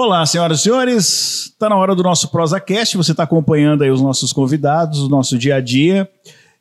Olá, 0.00 0.24
senhoras 0.24 0.60
e 0.60 0.62
senhores. 0.62 1.46
Está 1.46 1.68
na 1.68 1.74
hora 1.74 1.92
do 1.92 2.04
nosso 2.04 2.28
ProsaCast. 2.28 2.96
Você 2.96 3.10
está 3.10 3.24
acompanhando 3.24 3.82
aí 3.82 3.90
os 3.90 4.00
nossos 4.00 4.32
convidados, 4.32 5.00
o 5.00 5.08
nosso 5.08 5.36
dia 5.36 5.56
a 5.56 5.60
dia. 5.60 6.08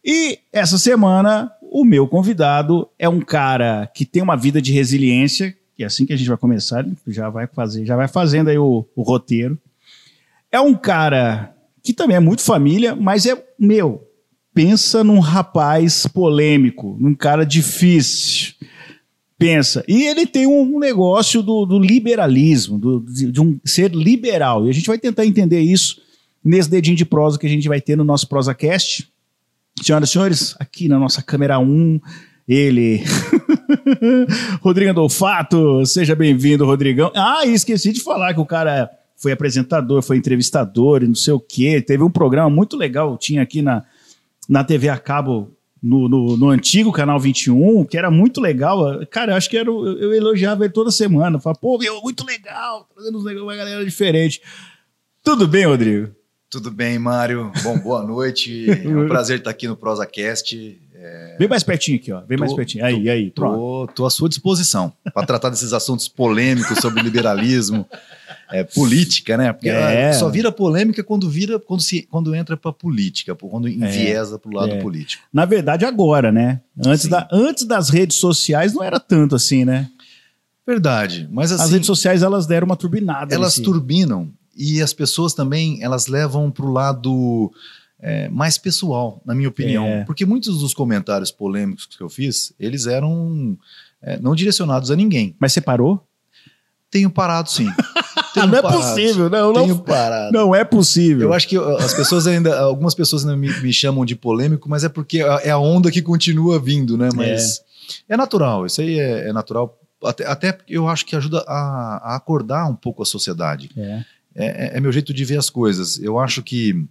E 0.04 0.40
essa 0.52 0.76
semana, 0.80 1.52
o 1.62 1.86
meu 1.86 2.08
convidado 2.08 2.90
é 2.98 3.08
um 3.08 3.20
cara 3.22 3.88
que 3.94 4.06
tem 4.06 4.24
uma 4.24 4.36
vida 4.36 4.60
de 4.60 4.74
resiliência. 4.74 5.56
E 5.78 5.84
é 5.84 5.86
assim 5.86 6.04
que 6.04 6.14
a 6.14 6.16
gente 6.16 6.28
vai 6.28 6.38
começar, 6.38 6.84
já 7.06 7.30
vai 7.30 7.46
fazer, 7.46 7.86
já 7.86 7.96
vai 7.96 8.08
fazendo 8.08 8.48
aí 8.48 8.58
o, 8.58 8.84
o 8.96 9.04
roteiro. 9.04 9.56
É 10.52 10.60
um 10.60 10.74
cara 10.74 11.54
que 11.84 11.94
também 11.94 12.18
é 12.18 12.20
muito 12.20 12.42
família, 12.42 12.96
mas 12.96 13.28
é 13.28 13.40
meu. 13.60 14.04
Pensa 14.52 15.04
num 15.04 15.20
rapaz 15.20 16.08
polêmico, 16.08 16.98
num 17.00 17.14
cara 17.14 17.46
difícil 17.46 18.56
pensa. 19.38 19.84
E 19.88 20.04
ele 20.04 20.26
tem 20.26 20.48
um 20.48 20.80
negócio 20.80 21.42
do, 21.44 21.66
do 21.66 21.80
liberalismo, 21.80 22.78
do, 22.78 23.00
de, 23.02 23.40
um 23.40 23.60
ser 23.64 23.92
liberal. 23.92 24.66
E 24.66 24.70
a 24.70 24.74
gente 24.74 24.88
vai 24.88 24.98
tentar 24.98 25.26
entender 25.26 25.62
isso 25.62 26.02
nesse 26.44 26.70
dedinho 26.70 26.96
de 26.96 27.06
prosa 27.06 27.38
que 27.38 27.46
a 27.46 27.50
gente 27.50 27.68
vai 27.68 27.80
ter 27.80 27.96
no 27.96 28.04
nosso 28.04 28.28
ProsaCast. 28.28 29.10
Senhoras 29.82 30.10
e 30.10 30.12
senhores, 30.12 30.56
aqui 30.60 30.88
na 30.88 30.98
nossa 30.98 31.22
câmera 31.22 31.60
1, 31.60 32.00
ele. 32.48 33.04
Rodrigo 34.62 34.90
Adolfato, 34.90 35.86
seja 35.86 36.16
bem-vindo, 36.16 36.66
Rodrigão. 36.66 37.12
Ah, 37.16 37.46
esqueci 37.46 37.94
de 37.94 38.02
falar 38.02 38.34
que 38.34 38.40
o 38.40 38.46
cara 38.46 38.90
foi 39.16 39.32
apresentador, 39.32 40.02
foi 40.02 40.18
entrevistador 40.18 41.04
e 41.04 41.08
não 41.08 41.16
sei 41.16 41.34
o 41.34 41.40
quê. 41.40 41.80
Teve 41.82 42.04
um 42.04 42.10
programa 42.10 42.50
muito 42.50 42.76
legal, 42.76 43.18
tinha 43.18 43.44
aqui 43.44 43.62
na, 43.62 43.84
na 44.50 44.64
TV 44.64 44.90
a 44.90 44.98
cabo 44.98 45.52
no, 45.88 46.10
no, 46.10 46.38
no, 46.38 46.50
antigo 46.50 46.92
canal 46.92 47.18
21, 47.20 47.86
que 47.86 47.98
era 47.98 48.12
muito 48.12 48.42
legal. 48.42 49.06
Cara, 49.08 49.32
eu 49.32 49.38
acho 49.38 49.50
que 49.50 49.58
era, 49.58 49.70
eu, 49.70 49.86
eu 49.98 50.14
elogiava 50.14 50.66
ele 50.66 50.74
toda 50.74 50.92
semana. 50.92 51.40
Falava, 51.40 51.60
pô, 51.60 51.78
meu, 51.78 52.02
muito 52.02 52.26
legal, 52.26 52.88
trazendo 52.94 53.20
uma 53.20 53.56
galera 53.56 53.84
diferente. 53.86 54.42
Tudo 55.24 55.48
bem, 55.48 55.66
Rodrigo? 55.66 56.10
Tudo 56.50 56.72
bem, 56.72 57.00
Mário. 57.00 57.52
Bom, 57.64 57.78
boa 57.80 58.04
noite. 58.04 58.68
É 58.84 58.88
um 58.88 59.08
prazer 59.08 59.40
estar 59.40 59.50
aqui 59.50 59.68
no 59.68 59.78
ProsaCast. 59.78 60.82
É... 60.94 61.36
Vem 61.40 61.48
mais 61.48 61.64
pertinho 61.64 61.98
aqui, 61.98 62.12
ó. 62.12 62.22
Vem 62.22 62.38
tô, 62.38 62.44
mais 62.44 62.54
pertinho. 62.54 62.84
Aí, 62.84 63.04
tô, 63.04 63.12
aí, 63.12 63.32
pronto. 63.32 63.58
Tô, 63.58 63.94
tô 63.94 64.06
à 64.06 64.10
sua 64.10 64.28
disposição 64.28 64.92
para 65.14 65.26
tratar 65.26 65.50
desses 65.50 65.72
assuntos 65.74 66.08
polêmicos 66.08 66.80
sobre 66.80 67.02
liberalismo 67.02 67.88
é, 68.52 68.64
política, 68.64 69.38
né? 69.38 69.52
Porque 69.52 69.70
é. 69.70 70.14
só 70.14 70.30
vira 70.30 70.52
polêmica 70.52 71.04
quando 71.04 71.30
vira 71.30 71.60
quando 71.60 71.82
se 71.82 72.04
quando 72.04 72.34
entra 72.34 72.56
para 72.56 72.72
política, 72.72 73.36
quando 73.36 73.68
enviesa 73.68 74.36
é. 74.36 74.38
para 74.38 74.50
o 74.50 74.54
lado 74.54 74.74
é. 74.74 74.82
político. 74.82 75.24
Na 75.34 75.46
verdade, 75.46 75.86
agora, 75.86 76.32
né? 76.32 76.62
Antes, 76.86 77.08
da, 77.08 77.28
antes 77.32 77.66
das 77.66 77.90
redes 77.90 78.18
sociais 78.18 78.74
não 78.74 78.84
era 78.84 79.00
tanto 79.00 79.36
assim, 79.36 79.66
né? 79.66 79.90
Verdade, 80.66 81.28
mas 81.32 81.52
assim, 81.52 81.64
as 81.64 81.72
redes 81.72 81.88
sociais 81.88 82.24
elas 82.24 82.46
deram 82.46 82.66
uma 82.66 82.76
turbinada. 82.76 83.34
Elas 83.34 83.54
nesse... 83.54 83.64
turbinam 83.64 84.30
e 84.56 84.82
as 84.82 84.94
pessoas 84.94 85.34
também 85.34 85.82
elas 85.82 86.08
levam 86.08 86.52
para 86.52 86.66
o 86.66 86.72
lado 86.72 87.52
é, 88.00 88.28
mais 88.30 88.58
pessoal, 88.58 89.22
na 89.26 89.34
minha 89.34 89.50
opinião, 89.50 89.86
é. 89.86 90.04
porque 90.04 90.26
muitos 90.26 90.60
dos 90.60 90.74
comentários 90.74 91.32
polêmicos 91.32 91.86
que 91.86 92.02
eu 92.02 92.10
fiz 92.10 92.54
eles 92.60 92.86
eram 92.86 93.58
é, 94.02 94.20
não 94.20 94.36
direcionados 94.36 94.92
a 94.92 94.96
ninguém. 94.96 95.36
Mas 95.40 95.54
você 95.54 95.62
parou? 95.62 96.06
Tenho 96.90 97.10
parado, 97.10 97.50
sim. 97.50 97.68
Tenho 98.42 98.52
não 98.52 98.58
é 98.58 98.62
parado. 98.62 98.82
é 98.82 98.88
possível, 98.88 99.30
não. 99.30 99.54
Tenho 99.54 99.68
não, 99.68 99.78
parado. 99.80 100.32
Não 100.32 100.56
é 100.56 100.64
possível. 100.64 101.30
Eu 101.30 101.34
acho 101.34 101.48
que 101.48 101.58
as 101.58 101.94
pessoas 101.94 102.28
ainda, 102.28 102.60
algumas 102.60 102.94
pessoas 102.94 103.26
ainda 103.26 103.38
me, 103.38 103.50
me 103.62 103.74
chamam 103.74 104.06
de 104.06 104.16
polêmico, 104.16 104.70
mas 104.70 104.84
é 104.84 104.90
porque 104.90 105.20
é 105.20 105.50
a 105.50 105.58
onda 105.58 105.92
que 105.92 106.02
continua 106.02 106.60
vindo, 106.60 106.98
né? 106.98 107.10
Mas 107.16 107.64
é, 108.10 108.14
é 108.14 108.18
natural, 108.18 108.66
isso 108.66 108.82
aí 108.82 109.00
é, 109.00 109.30
é 109.30 109.34
natural. 109.34 109.80
Até, 110.04 110.26
até 110.26 110.58
eu 110.68 110.88
acho 110.88 111.06
que 111.06 111.16
ajuda 111.16 111.44
a, 111.48 112.14
a 112.14 112.16
acordar 112.16 112.70
um 112.70 112.76
pouco 112.76 113.02
a 113.02 113.06
sociedade. 113.06 113.72
É. 113.76 113.82
é. 113.82 114.06
É, 114.36 114.78
é 114.78 114.80
meu 114.80 114.92
jeito 114.92 115.14
de 115.14 115.26
ver 115.26 115.38
as 115.38 115.50
coisas. 115.50 116.00
Eu 116.00 116.20
acho 116.20 116.44
que 116.44 116.86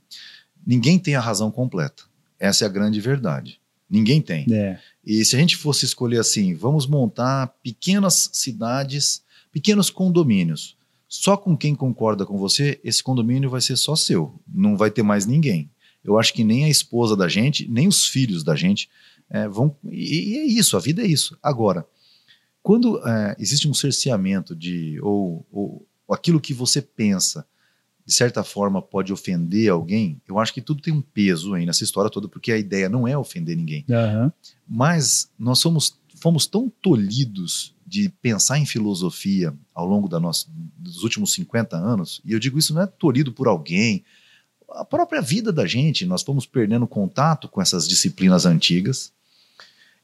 ninguém 0.66 0.98
tem 0.98 1.14
a 1.14 1.20
razão 1.20 1.50
completa. 1.50 2.02
Essa 2.40 2.64
é 2.64 2.66
a 2.66 2.70
grande 2.70 3.00
verdade. 3.00 3.60
Ninguém 3.88 4.20
tem. 4.20 4.44
É. 4.50 4.78
E 5.04 5.24
se 5.24 5.36
a 5.36 5.38
gente 5.38 5.56
fosse 5.56 5.84
escolher 5.84 6.18
assim, 6.18 6.54
vamos 6.54 6.88
montar 6.88 7.54
pequenas 7.62 8.30
cidades 8.32 9.24
Pequenos 9.56 9.88
condomínios. 9.88 10.75
Só 11.08 11.36
com 11.36 11.56
quem 11.56 11.74
concorda 11.74 12.26
com 12.26 12.36
você, 12.36 12.80
esse 12.82 13.02
condomínio 13.02 13.50
vai 13.50 13.60
ser 13.60 13.76
só 13.76 13.94
seu. 13.94 14.40
Não 14.46 14.76
vai 14.76 14.90
ter 14.90 15.02
mais 15.02 15.26
ninguém. 15.26 15.70
Eu 16.02 16.18
acho 16.18 16.32
que 16.32 16.44
nem 16.44 16.64
a 16.64 16.68
esposa 16.68 17.16
da 17.16 17.28
gente, 17.28 17.68
nem 17.68 17.88
os 17.88 18.06
filhos 18.06 18.44
da 18.44 18.54
gente 18.54 18.88
é, 19.30 19.48
vão. 19.48 19.76
E, 19.84 20.34
e, 20.34 20.38
é 20.38 20.44
isso, 20.44 20.76
a 20.76 20.80
vida 20.80 21.02
é 21.02 21.06
isso. 21.06 21.36
Agora, 21.42 21.86
quando 22.62 23.00
é, 23.06 23.36
existe 23.38 23.68
um 23.68 23.74
cerceamento 23.74 24.54
de. 24.54 25.00
Ou, 25.00 25.46
ou, 25.50 25.86
aquilo 26.08 26.40
que 26.40 26.54
você 26.54 26.80
pensa 26.80 27.46
de 28.06 28.14
certa 28.14 28.44
forma 28.44 28.80
pode 28.80 29.12
ofender 29.12 29.68
alguém, 29.68 30.20
eu 30.28 30.38
acho 30.38 30.54
que 30.54 30.60
tudo 30.60 30.80
tem 30.80 30.94
um 30.94 31.02
peso 31.02 31.54
aí 31.54 31.66
nessa 31.66 31.82
história 31.82 32.08
toda, 32.08 32.28
porque 32.28 32.52
a 32.52 32.58
ideia 32.58 32.88
não 32.88 33.06
é 33.06 33.18
ofender 33.18 33.56
ninguém. 33.56 33.84
Uhum. 33.88 34.30
Mas 34.66 35.28
nós 35.36 35.58
somos, 35.58 35.98
fomos 36.20 36.46
tão 36.46 36.70
tolhidos 36.82 37.74
de 37.86 38.08
pensar 38.20 38.58
em 38.58 38.66
filosofia 38.66 39.54
ao 39.74 39.86
longo 39.86 40.08
da 40.08 40.18
nossa, 40.18 40.46
dos 40.76 41.02
últimos 41.04 41.32
50 41.32 41.76
anos, 41.76 42.20
e 42.24 42.32
eu 42.32 42.38
digo 42.38 42.58
isso 42.58 42.74
não 42.74 42.82
é 42.82 42.86
tolhido 42.86 43.32
por 43.32 43.46
alguém, 43.46 44.04
a 44.72 44.84
própria 44.84 45.20
vida 45.20 45.52
da 45.52 45.66
gente, 45.66 46.04
nós 46.04 46.22
fomos 46.22 46.46
perdendo 46.46 46.86
contato 46.86 47.48
com 47.48 47.62
essas 47.62 47.86
disciplinas 47.88 48.46
antigas. 48.46 49.12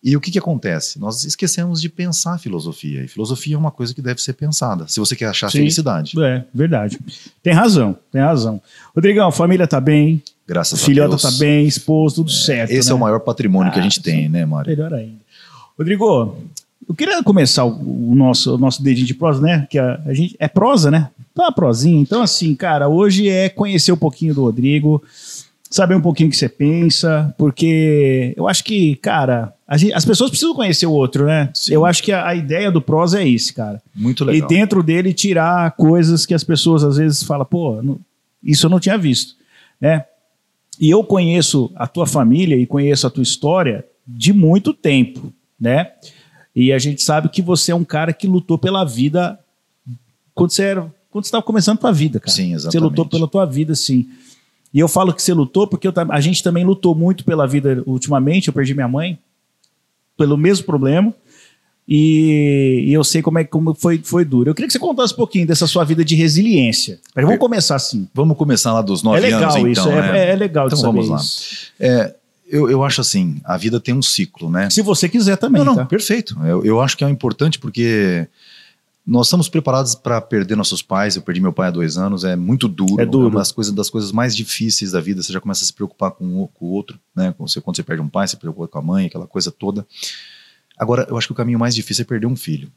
E 0.02 0.16
o 0.16 0.20
que, 0.20 0.32
que 0.32 0.38
acontece? 0.38 0.98
Nós 0.98 1.22
esquecemos 1.24 1.80
de 1.80 1.88
pensar 1.88 2.38
filosofia. 2.38 3.04
E 3.04 3.08
filosofia 3.08 3.54
é 3.54 3.58
uma 3.58 3.70
coisa 3.70 3.94
que 3.94 4.02
deve 4.02 4.20
ser 4.20 4.32
pensada, 4.32 4.88
se 4.88 4.98
você 4.98 5.14
quer 5.14 5.26
achar 5.26 5.48
Sim, 5.50 5.58
felicidade. 5.58 6.20
É, 6.20 6.44
verdade. 6.52 6.98
Tem 7.40 7.52
razão, 7.52 7.96
tem 8.10 8.20
razão. 8.20 8.60
Rodrigão, 8.94 9.28
a 9.28 9.32
família 9.32 9.66
tá 9.66 9.80
bem. 9.80 10.20
Graças 10.46 10.74
a 10.74 10.76
Deus. 10.76 10.86
Filhota 10.86 11.16
tá 11.16 11.30
bem, 11.38 11.66
esposo, 11.66 12.16
tudo 12.16 12.30
é, 12.30 12.34
certo. 12.34 12.70
Esse 12.72 12.88
né? 12.88 12.92
é 12.92 12.96
o 12.96 12.98
maior 12.98 13.20
patrimônio 13.20 13.70
ah, 13.70 13.74
que 13.74 13.78
a 13.78 13.82
gente 13.82 14.02
tem, 14.02 14.28
né, 14.28 14.44
Mário? 14.44 14.70
Melhor 14.70 14.92
ainda. 14.92 15.21
Rodrigo, 15.78 16.36
eu 16.88 16.94
queria 16.94 17.22
começar 17.22 17.64
o, 17.64 18.14
nosso, 18.14 18.54
o 18.54 18.58
nosso 18.58 18.82
dedinho 18.82 19.06
de 19.06 19.14
prosa, 19.14 19.40
né? 19.40 19.66
Que 19.70 19.78
a, 19.78 20.00
a 20.06 20.14
gente 20.14 20.36
é 20.38 20.48
prosa, 20.48 20.90
né? 20.90 21.10
Tá 21.34 21.44
uma 21.44 21.52
prosinha. 21.52 22.00
Então, 22.00 22.22
assim, 22.22 22.54
cara, 22.54 22.88
hoje 22.88 23.28
é 23.28 23.48
conhecer 23.48 23.92
um 23.92 23.96
pouquinho 23.96 24.34
do 24.34 24.42
Rodrigo, 24.42 25.02
saber 25.70 25.94
um 25.94 26.00
pouquinho 26.00 26.28
o 26.28 26.30
que 26.30 26.36
você 26.36 26.48
pensa, 26.48 27.34
porque 27.38 28.34
eu 28.36 28.46
acho 28.46 28.62
que, 28.62 28.96
cara, 28.96 29.54
gente, 29.72 29.94
as 29.94 30.04
pessoas 30.04 30.30
precisam 30.30 30.54
conhecer 30.54 30.86
o 30.86 30.92
outro, 30.92 31.24
né? 31.24 31.48
Sim. 31.54 31.74
Eu 31.74 31.86
acho 31.86 32.02
que 32.02 32.12
a, 32.12 32.28
a, 32.28 32.34
ideia 32.34 32.70
do 32.70 32.82
prosa 32.82 33.22
é 33.22 33.26
isso, 33.26 33.54
cara. 33.54 33.82
Muito 33.94 34.24
legal. 34.24 34.46
E 34.46 34.54
dentro 34.54 34.82
dele 34.82 35.14
tirar 35.14 35.72
coisas 35.72 36.26
que 36.26 36.34
as 36.34 36.44
pessoas 36.44 36.84
às 36.84 36.96
vezes 36.98 37.22
falam, 37.22 37.46
pô, 37.46 37.80
não, 37.82 37.98
isso 38.42 38.66
eu 38.66 38.70
não 38.70 38.80
tinha 38.80 38.98
visto, 38.98 39.34
né? 39.80 40.04
E 40.80 40.90
eu 40.90 41.04
conheço 41.04 41.70
a 41.76 41.86
tua 41.86 42.06
família 42.06 42.56
e 42.56 42.66
conheço 42.66 43.06
a 43.06 43.10
tua 43.10 43.22
história 43.22 43.84
de 44.06 44.32
muito 44.32 44.74
tempo, 44.74 45.32
né? 45.62 45.92
E 46.54 46.72
a 46.72 46.78
gente 46.78 47.00
sabe 47.00 47.28
que 47.28 47.40
você 47.40 47.70
é 47.70 47.74
um 47.74 47.84
cara 47.84 48.12
que 48.12 48.26
lutou 48.26 48.58
pela 48.58 48.84
vida 48.84 49.38
quando 50.34 50.50
você 50.50 50.64
era, 50.64 50.94
quando 51.10 51.24
estava 51.24 51.42
começando 51.42 51.76
a 51.76 51.80
tua 51.80 51.92
vida, 51.92 52.18
cara. 52.18 52.32
Sim, 52.32 52.54
exatamente. 52.54 52.72
Você 52.72 52.78
lutou 52.80 53.06
pela 53.06 53.28
tua 53.28 53.46
vida, 53.46 53.74
sim. 53.74 54.08
E 54.74 54.80
eu 54.80 54.88
falo 54.88 55.14
que 55.14 55.22
você 55.22 55.32
lutou 55.32 55.66
porque 55.66 55.86
eu, 55.86 55.92
a 56.10 56.20
gente 56.20 56.42
também 56.42 56.64
lutou 56.64 56.94
muito 56.94 57.24
pela 57.24 57.46
vida 57.46 57.82
ultimamente. 57.86 58.48
Eu 58.48 58.54
perdi 58.54 58.74
minha 58.74 58.88
mãe 58.88 59.18
pelo 60.16 60.36
mesmo 60.36 60.66
problema. 60.66 61.14
E, 61.86 62.84
e 62.86 62.92
eu 62.92 63.04
sei 63.04 63.22
como 63.22 63.38
é 63.38 63.44
como 63.44 63.74
foi, 63.74 64.00
foi 64.02 64.24
duro. 64.24 64.50
Eu 64.50 64.54
queria 64.54 64.66
que 64.66 64.72
você 64.72 64.78
contasse 64.78 65.12
um 65.12 65.16
pouquinho 65.16 65.46
dessa 65.46 65.66
sua 65.66 65.84
vida 65.84 66.04
de 66.04 66.14
resiliência. 66.14 66.98
Mas 67.14 67.24
vamos 67.24 67.40
começar 67.40 67.76
assim. 67.76 68.08
Vamos 68.14 68.36
começar 68.36 68.72
lá 68.72 68.80
dos 68.80 69.02
nove 69.02 69.18
anos, 69.18 69.30
é 69.30 69.34
legal 69.34 69.56
anos, 69.56 69.78
isso, 69.78 69.88
então, 69.88 69.92
é, 69.92 70.12
né? 70.12 70.18
é, 70.18 70.30
é, 70.30 70.36
legal 70.36 70.66
então 70.66 70.80
vamos 70.80 71.08
lá. 71.08 71.20
É, 71.78 72.14
eu, 72.52 72.68
eu 72.70 72.84
acho 72.84 73.00
assim, 73.00 73.40
a 73.44 73.56
vida 73.56 73.80
tem 73.80 73.94
um 73.94 74.02
ciclo, 74.02 74.50
né? 74.50 74.68
Se 74.68 74.82
você 74.82 75.08
quiser 75.08 75.38
também. 75.38 75.64
Não, 75.64 75.72
não, 75.72 75.76
tá? 75.76 75.86
perfeito. 75.86 76.38
Eu, 76.44 76.62
eu 76.62 76.80
acho 76.82 76.98
que 76.98 77.02
é 77.02 77.08
importante 77.08 77.58
porque 77.58 78.28
nós 79.06 79.26
estamos 79.26 79.48
preparados 79.48 79.94
para 79.94 80.20
perder 80.20 80.54
nossos 80.54 80.82
pais. 80.82 81.16
Eu 81.16 81.22
perdi 81.22 81.40
meu 81.40 81.54
pai 81.54 81.68
há 81.68 81.70
dois 81.70 81.96
anos, 81.96 82.24
é 82.24 82.36
muito 82.36 82.68
duro. 82.68 83.00
É 83.00 83.06
duro. 83.06 83.24
É 83.24 83.30
uma 83.30 83.38
das 83.38 83.50
coisas, 83.50 83.72
das 83.72 83.88
coisas 83.88 84.12
mais 84.12 84.36
difíceis 84.36 84.92
da 84.92 85.00
vida. 85.00 85.22
Você 85.22 85.32
já 85.32 85.40
começa 85.40 85.64
a 85.64 85.66
se 85.66 85.72
preocupar 85.72 86.10
com 86.10 86.42
o, 86.42 86.48
com 86.48 86.66
o 86.66 86.68
outro, 86.68 87.00
né? 87.16 87.32
Quando 87.34 87.48
você, 87.48 87.58
quando 87.62 87.76
você 87.76 87.82
perde 87.82 88.02
um 88.02 88.08
pai, 88.08 88.28
você 88.28 88.32
se 88.32 88.36
preocupa 88.36 88.68
com 88.68 88.78
a 88.78 88.82
mãe, 88.82 89.06
aquela 89.06 89.26
coisa 89.26 89.50
toda. 89.50 89.86
Agora, 90.76 91.06
eu 91.08 91.16
acho 91.16 91.26
que 91.28 91.32
o 91.32 91.36
caminho 91.36 91.58
mais 91.58 91.74
difícil 91.74 92.02
é 92.02 92.04
perder 92.04 92.26
um 92.26 92.36
filho. 92.36 92.70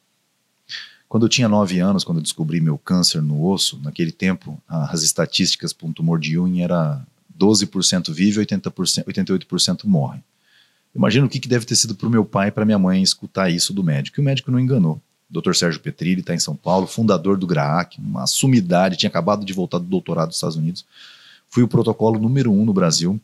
Quando 1.10 1.26
eu 1.26 1.30
tinha 1.30 1.50
nove 1.50 1.80
anos, 1.80 2.06
quando 2.06 2.20
eu 2.20 2.24
descobri 2.24 2.62
meu 2.62 2.78
câncer 2.78 3.22
no 3.22 3.46
osso, 3.46 3.78
naquele 3.84 4.12
tempo, 4.14 4.58
as 4.70 5.04
estatísticas 5.04 5.74
para 5.74 5.86
um 5.86 5.92
tumor 5.92 6.18
de 6.18 6.36
Ewing 6.36 6.62
era 6.62 7.06
12% 7.40 8.12
vive 8.14 8.42
e 8.42 8.46
80%, 8.46 9.06
88% 9.06 9.86
morre. 9.86 10.20
Imagina 10.96 11.26
o 11.26 11.30
que, 11.30 11.40
que 11.40 11.48
deve 11.48 11.66
ter 11.66 11.76
sido 11.76 11.94
para 11.94 12.08
o 12.08 12.10
meu 12.10 12.24
pai 12.24 12.48
e 12.48 12.52
para 12.52 12.66
minha 12.66 12.80
mãe 12.80 13.04
escutar 13.04 13.50
isso 13.50 13.74
do 13.74 13.84
médico. 13.84 14.20
E 14.20 14.22
o 14.22 14.24
médico 14.24 14.50
não 14.50 14.60
enganou. 14.60 15.02
O 15.30 15.42
Dr. 15.42 15.54
Sérgio 15.54 15.82
Petrilli 15.82 16.22
está 16.22 16.34
em 16.34 16.40
São 16.40 16.56
Paulo, 16.56 16.88
fundador 16.88 17.38
do 17.38 17.46
GRAAC, 17.46 18.00
uma 18.00 18.26
sumidade, 18.26 18.96
tinha 18.96 19.10
acabado 19.10 19.44
de 19.44 19.52
voltar 19.52 19.80
do 19.80 19.86
doutorado 19.86 20.30
dos 20.30 20.38
Estados 20.38 20.56
Unidos. 20.56 20.86
Fui 21.50 21.64
o 21.64 21.68
protocolo 21.68 22.20
número 22.20 22.52
um 22.52 22.64
no 22.64 22.74
Brasil 22.74 23.20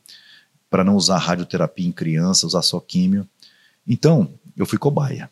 para 0.69 0.83
não 0.83 0.95
usar 0.95 1.17
radioterapia 1.17 1.87
em 1.87 1.91
criança, 1.91 2.47
usar 2.47 2.61
só 2.61 2.79
químio. 2.79 3.27
Então, 3.87 4.29
eu 4.57 4.65
fui 4.65 4.77
cobaia. 4.77 5.29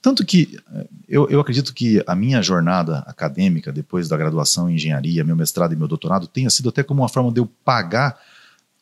Tanto 0.00 0.24
que 0.24 0.58
eh, 0.72 0.86
eu, 1.08 1.28
eu 1.28 1.40
acredito 1.40 1.74
que 1.74 2.02
a 2.06 2.14
minha 2.14 2.42
jornada 2.42 2.98
acadêmica, 3.06 3.72
depois 3.72 4.08
da 4.08 4.16
graduação 4.16 4.70
em 4.70 4.74
engenharia, 4.74 5.24
meu 5.24 5.36
mestrado 5.36 5.72
e 5.72 5.76
meu 5.76 5.88
doutorado, 5.88 6.26
tenha 6.26 6.50
sido 6.50 6.68
até 6.68 6.82
como 6.82 7.02
uma 7.02 7.08
forma 7.08 7.32
de 7.32 7.40
eu 7.40 7.46
pagar 7.64 8.18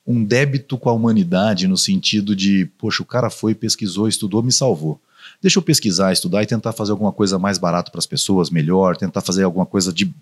um 0.06 0.22
débito 0.22 0.76
com 0.76 0.90
a 0.90 0.92
humanidade, 0.92 1.66
no 1.66 1.76
sentido 1.76 2.36
de, 2.36 2.66
poxa, 2.78 3.02
o 3.02 3.06
cara 3.06 3.30
foi, 3.30 3.54
pesquisou, 3.54 4.06
estudou, 4.06 4.42
me 4.42 4.52
salvou. 4.52 5.00
Deixa 5.40 5.58
eu 5.58 5.62
pesquisar, 5.62 6.12
estudar 6.12 6.42
e 6.42 6.46
tentar 6.46 6.72
fazer 6.72 6.92
alguma 6.92 7.12
coisa 7.12 7.38
mais 7.38 7.56
barato 7.56 7.90
para 7.90 7.98
as 7.98 8.06
pessoas, 8.06 8.50
melhor, 8.50 8.96
tentar 8.96 9.22
fazer 9.22 9.44
alguma 9.44 9.64
coisa 9.64 9.92
de 9.92 10.12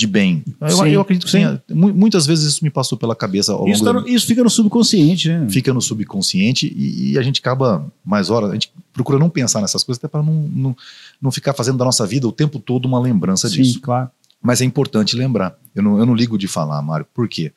de 0.00 0.06
bem. 0.06 0.42
Eu, 0.58 0.70
sim, 0.70 0.88
eu 0.88 1.00
acredito 1.02 1.26
que 1.26 1.32
tenha, 1.32 1.62
muitas 1.68 2.24
vezes 2.24 2.54
isso 2.54 2.64
me 2.64 2.70
passou 2.70 2.96
pela 2.96 3.14
cabeça 3.14 3.52
ao 3.52 3.68
isso, 3.68 3.84
tá 3.84 3.92
no, 3.92 4.08
isso 4.08 4.26
fica 4.26 4.42
no 4.42 4.48
subconsciente, 4.48 5.28
né? 5.28 5.46
Fica 5.50 5.74
no 5.74 5.80
subconsciente 5.82 6.72
e, 6.74 7.12
e, 7.12 7.18
a 7.18 7.22
gente 7.22 7.38
acaba 7.40 7.86
mais 8.02 8.30
horas, 8.30 8.48
a 8.48 8.54
gente 8.54 8.72
procura 8.94 9.18
não 9.18 9.28
pensar 9.28 9.60
nessas 9.60 9.84
coisas 9.84 10.02
até 10.02 10.08
para 10.08 10.22
não, 10.22 10.32
não, 10.32 10.76
não 11.20 11.30
ficar 11.30 11.52
fazendo 11.52 11.76
da 11.76 11.84
nossa 11.84 12.06
vida 12.06 12.26
o 12.26 12.32
tempo 12.32 12.58
todo 12.58 12.86
uma 12.86 12.98
lembrança 12.98 13.46
sim, 13.46 13.56
disso. 13.56 13.78
claro. 13.78 14.10
Mas 14.40 14.62
é 14.62 14.64
importante 14.64 15.14
lembrar. 15.14 15.54
Eu 15.74 15.82
não, 15.82 15.98
eu 15.98 16.06
não 16.06 16.14
ligo 16.14 16.38
de 16.38 16.48
falar, 16.48 16.80
Mário. 16.80 17.06
Por 17.12 17.28
quê? 17.28 17.52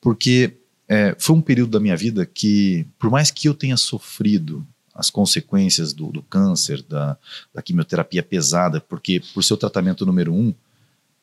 Porque 0.00 0.54
é, 0.88 1.14
foi 1.16 1.36
um 1.36 1.40
período 1.40 1.70
da 1.70 1.78
minha 1.78 1.96
vida 1.96 2.26
que, 2.26 2.84
por 2.98 3.08
mais 3.08 3.30
que 3.30 3.48
eu 3.48 3.54
tenha 3.54 3.76
sofrido 3.76 4.66
as 4.92 5.10
consequências 5.10 5.92
do, 5.92 6.08
do 6.08 6.22
câncer, 6.22 6.82
da, 6.82 7.16
da 7.54 7.62
quimioterapia 7.62 8.20
pesada, 8.20 8.80
porque 8.80 9.22
por 9.32 9.44
seu 9.44 9.56
tratamento 9.56 10.04
número 10.04 10.34
um, 10.34 10.52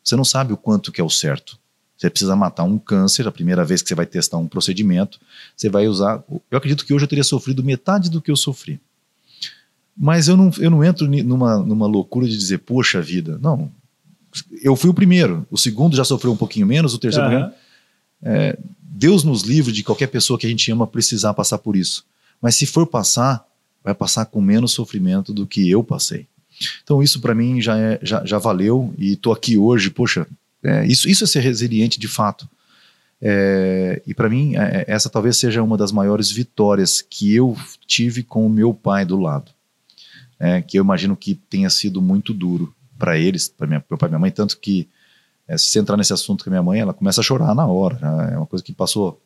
você 0.03 0.15
não 0.15 0.25
sabe 0.25 0.53
o 0.53 0.57
quanto 0.57 0.91
que 0.91 1.01
é 1.01 1.03
o 1.03 1.09
certo. 1.09 1.57
Você 1.97 2.09
precisa 2.09 2.35
matar 2.35 2.63
um 2.63 2.77
câncer, 2.77 3.27
a 3.27 3.31
primeira 3.31 3.65
vez 3.65 3.81
que 3.81 3.89
você 3.89 3.95
vai 3.95 4.05
testar 4.05 4.37
um 4.37 4.47
procedimento, 4.47 5.19
você 5.55 5.69
vai 5.69 5.87
usar. 5.87 6.23
Eu 6.49 6.57
acredito 6.57 6.85
que 6.85 6.93
hoje 6.93 7.03
eu 7.03 7.09
teria 7.09 7.23
sofrido 7.23 7.61
metade 7.61 8.09
do 8.09 8.21
que 8.21 8.31
eu 8.31 8.37
sofri. 8.37 8.79
Mas 9.97 10.29
eu 10.29 10.37
não, 10.37 10.49
eu 10.59 10.69
não 10.71 10.81
entro 10.81 11.07
numa, 11.07 11.57
numa 11.57 11.85
loucura 11.85 12.25
de 12.25 12.37
dizer, 12.37 12.59
poxa 12.59 13.01
vida, 13.01 13.37
não. 13.41 13.69
Eu 14.61 14.77
fui 14.77 14.89
o 14.89 14.93
primeiro, 14.93 15.45
o 15.51 15.57
segundo 15.57 15.97
já 15.97 16.05
sofreu 16.05 16.31
um 16.31 16.37
pouquinho 16.37 16.65
menos, 16.65 16.93
o 16.93 16.97
terceiro. 16.97 17.29
Uhum. 17.29 17.51
É, 18.23 18.57
Deus 18.81 19.25
nos 19.25 19.41
livre 19.41 19.73
de 19.73 19.83
qualquer 19.83 20.07
pessoa 20.07 20.39
que 20.39 20.47
a 20.47 20.49
gente 20.49 20.71
ama 20.71 20.87
precisar 20.87 21.33
passar 21.33 21.57
por 21.57 21.75
isso. 21.75 22.05
Mas 22.41 22.55
se 22.55 22.65
for 22.65 22.87
passar, 22.87 23.45
vai 23.83 23.93
passar 23.93 24.25
com 24.25 24.39
menos 24.39 24.71
sofrimento 24.71 25.33
do 25.33 25.45
que 25.45 25.69
eu 25.69 25.83
passei. 25.83 26.27
Então 26.83 27.01
isso 27.01 27.19
para 27.21 27.35
mim 27.35 27.61
já, 27.61 27.77
é, 27.77 27.99
já, 28.01 28.25
já 28.25 28.37
valeu 28.37 28.93
e 28.97 29.13
estou 29.13 29.31
aqui 29.31 29.57
hoje, 29.57 29.89
poxa, 29.89 30.27
é, 30.63 30.85
isso, 30.85 31.09
isso 31.09 31.23
é 31.23 31.27
ser 31.27 31.39
resiliente 31.39 31.99
de 31.99 32.07
fato. 32.07 32.47
É, 33.21 34.01
e 34.07 34.13
para 34.13 34.29
mim, 34.29 34.55
é, 34.55 34.85
essa 34.87 35.09
talvez 35.09 35.37
seja 35.37 35.61
uma 35.63 35.77
das 35.77 35.91
maiores 35.91 36.31
vitórias 36.31 37.01
que 37.01 37.33
eu 37.33 37.55
tive 37.85 38.23
com 38.23 38.45
o 38.45 38.49
meu 38.49 38.73
pai 38.73 39.05
do 39.05 39.19
lado. 39.19 39.51
É, 40.39 40.61
que 40.61 40.79
eu 40.79 40.83
imagino 40.83 41.17
que 41.17 41.35
tenha 41.35 41.69
sido 41.69 42.01
muito 42.01 42.33
duro 42.33 42.73
para 42.97 43.17
eles, 43.17 43.49
para 43.49 43.67
meu 43.67 43.81
pai 43.97 44.07
e 44.07 44.09
minha 44.09 44.19
mãe, 44.19 44.31
tanto 44.31 44.57
que 44.57 44.87
é, 45.49 45.57
se 45.57 45.65
você 45.65 45.79
entrar 45.79 45.97
nesse 45.97 46.13
assunto 46.13 46.43
com 46.43 46.49
a 46.49 46.51
minha 46.51 46.63
mãe, 46.63 46.79
ela 46.79 46.93
começa 46.93 47.19
a 47.19 47.23
chorar 47.23 47.53
na 47.55 47.65
hora. 47.65 47.99
é 48.31 48.37
uma 48.37 48.45
coisa 48.45 48.63
que 48.63 48.71
passou. 48.71 49.19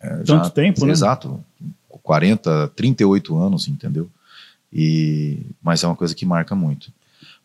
É, 0.00 0.08
Tanto 0.18 0.26
já, 0.26 0.50
tempo, 0.50 0.86
né? 0.86 0.92
Exato. 0.92 1.44
40, 1.88 2.68
38 2.68 3.36
anos, 3.36 3.68
entendeu? 3.68 4.08
E, 4.74 5.38
mas 5.62 5.84
é 5.84 5.86
uma 5.86 5.94
coisa 5.94 6.14
que 6.14 6.26
marca 6.26 6.54
muito. 6.56 6.92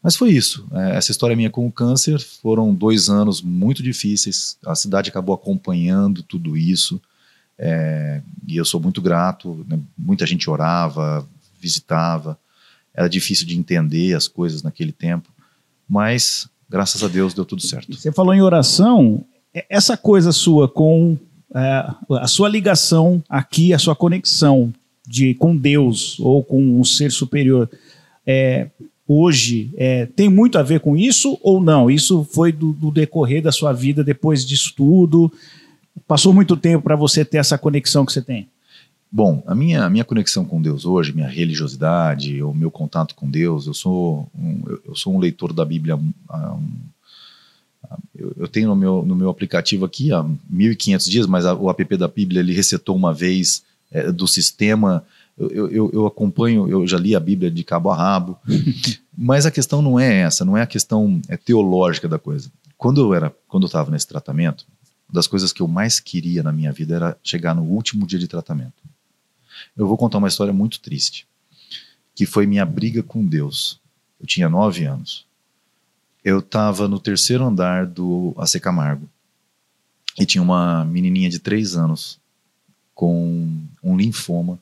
Mas 0.01 0.15
foi 0.15 0.31
isso. 0.31 0.67
É, 0.71 0.95
essa 0.95 1.11
história 1.11 1.35
minha 1.35 1.49
com 1.49 1.67
o 1.67 1.71
câncer 1.71 2.19
foram 2.19 2.73
dois 2.73 3.07
anos 3.07 3.41
muito 3.41 3.83
difíceis. 3.83 4.57
A 4.65 4.73
cidade 4.73 5.09
acabou 5.09 5.35
acompanhando 5.35 6.23
tudo 6.23 6.57
isso. 6.57 6.99
É, 7.57 8.21
e 8.47 8.57
eu 8.57 8.65
sou 8.65 8.79
muito 8.79 9.01
grato. 9.01 9.63
Né? 9.69 9.79
Muita 9.95 10.25
gente 10.25 10.49
orava, 10.49 11.27
visitava. 11.59 12.39
Era 12.93 13.07
difícil 13.07 13.45
de 13.45 13.57
entender 13.57 14.15
as 14.15 14.27
coisas 14.27 14.63
naquele 14.63 14.91
tempo. 14.91 15.29
Mas, 15.87 16.49
graças 16.69 17.03
a 17.03 17.07
Deus, 17.07 17.33
deu 17.33 17.45
tudo 17.45 17.61
certo. 17.61 17.93
Você 17.93 18.11
falou 18.11 18.33
em 18.33 18.41
oração. 18.41 19.23
Essa 19.69 19.95
coisa 19.97 20.31
sua 20.31 20.67
com 20.67 21.17
é, 21.53 21.91
a 22.19 22.27
sua 22.27 22.47
ligação 22.47 23.23
aqui, 23.29 23.73
a 23.73 23.79
sua 23.79 23.95
conexão 23.95 24.73
de 25.09 25.33
com 25.33 25.57
Deus 25.57 26.19
ou 26.19 26.43
com 26.43 26.61
um 26.61 26.83
ser 26.83 27.11
superior 27.11 27.67
é, 28.27 28.67
hoje 29.07 29.71
é, 29.75 30.05
tem 30.05 30.29
muito 30.29 30.59
a 30.59 30.61
ver 30.61 30.81
com 30.81 30.95
isso 30.95 31.39
ou 31.41 31.59
não? 31.59 31.89
Isso 31.89 32.23
foi 32.31 32.51
do, 32.51 32.71
do 32.73 32.91
decorrer 32.91 33.41
da 33.41 33.51
sua 33.51 33.73
vida 33.73 34.03
depois 34.03 34.45
disso 34.45 34.71
tudo? 34.77 35.33
Passou 36.07 36.31
muito 36.31 36.55
tempo 36.55 36.83
para 36.83 36.95
você 36.95 37.25
ter 37.25 37.37
essa 37.37 37.57
conexão 37.57 38.05
que 38.05 38.13
você 38.13 38.21
tem? 38.21 38.47
Bom, 39.11 39.41
a 39.47 39.55
minha, 39.55 39.83
a 39.83 39.89
minha 39.89 40.05
conexão 40.05 40.45
com 40.45 40.61
Deus 40.61 40.85
hoje, 40.85 41.11
minha 41.11 41.27
religiosidade, 41.27 42.43
o 42.43 42.53
meu 42.53 42.69
contato 42.69 43.15
com 43.15 43.27
Deus, 43.27 43.65
eu 43.65 43.73
sou 43.73 44.29
um, 44.37 44.61
eu 44.85 44.95
sou 44.95 45.15
um 45.15 45.17
leitor 45.17 45.51
da 45.51 45.65
Bíblia. 45.65 45.95
Um, 45.95 46.61
eu, 48.15 48.47
tenho 48.47 48.67
no 48.67 48.75
meu, 48.75 49.03
no 49.03 49.15
meu 49.15 49.29
aplicativo 49.29 49.85
aqui 49.85 50.11
há 50.13 50.23
1.500 50.23 51.09
dias, 51.09 51.25
mas 51.25 51.47
a, 51.47 51.55
o 51.55 51.67
app 51.71 51.97
da 51.97 52.07
Bíblia 52.07 52.41
ele 52.41 52.53
resetou 52.53 52.95
uma 52.95 53.11
vez 53.11 53.63
é, 53.91 54.11
do 54.11 54.27
sistema. 54.27 55.03
Eu, 55.37 55.69
eu, 55.69 55.91
eu, 55.93 56.05
acompanho, 56.05 56.67
eu 56.67 56.85
já 56.85 56.97
li 56.97 57.15
a 57.15 57.19
Bíblia 57.19 57.49
de 57.49 57.63
cabo 57.63 57.89
a 57.89 57.95
rabo, 57.95 58.37
mas 59.17 59.45
a 59.45 59.51
questão 59.51 59.81
não 59.81 59.99
é 59.99 60.21
essa, 60.21 60.43
não 60.43 60.57
é 60.57 60.61
a 60.61 60.67
questão 60.67 61.21
é 61.29 61.37
teológica 61.37 62.07
da 62.07 62.19
coisa. 62.19 62.51
Quando 62.77 63.01
eu 63.01 63.13
era, 63.13 63.33
quando 63.47 63.63
eu 63.63 63.67
estava 63.67 63.89
nesse 63.89 64.07
tratamento, 64.07 64.65
uma 65.07 65.13
das 65.13 65.27
coisas 65.27 65.53
que 65.53 65.61
eu 65.61 65.67
mais 65.67 65.99
queria 65.99 66.43
na 66.43 66.51
minha 66.51 66.71
vida 66.71 66.95
era 66.95 67.17
chegar 67.23 67.55
no 67.55 67.63
último 67.63 68.05
dia 68.05 68.19
de 68.19 68.27
tratamento. 68.27 68.83
Eu 69.75 69.87
vou 69.87 69.97
contar 69.97 70.17
uma 70.17 70.27
história 70.27 70.53
muito 70.53 70.79
triste, 70.79 71.25
que 72.13 72.25
foi 72.25 72.45
minha 72.45 72.65
briga 72.65 73.01
com 73.01 73.25
Deus. 73.25 73.79
Eu 74.19 74.27
tinha 74.27 74.49
nove 74.49 74.85
anos. 74.85 75.25
Eu 76.23 76.39
estava 76.39 76.87
no 76.87 76.99
terceiro 76.99 77.45
andar 77.45 77.85
do 77.85 78.35
AC 78.37 78.59
Camargo 78.59 79.09
e 80.19 80.25
tinha 80.25 80.41
uma 80.41 80.83
menininha 80.83 81.29
de 81.29 81.39
três 81.39 81.75
anos 81.75 82.18
com 82.99 83.49
um 83.81 83.95
linfoma, 83.95 84.59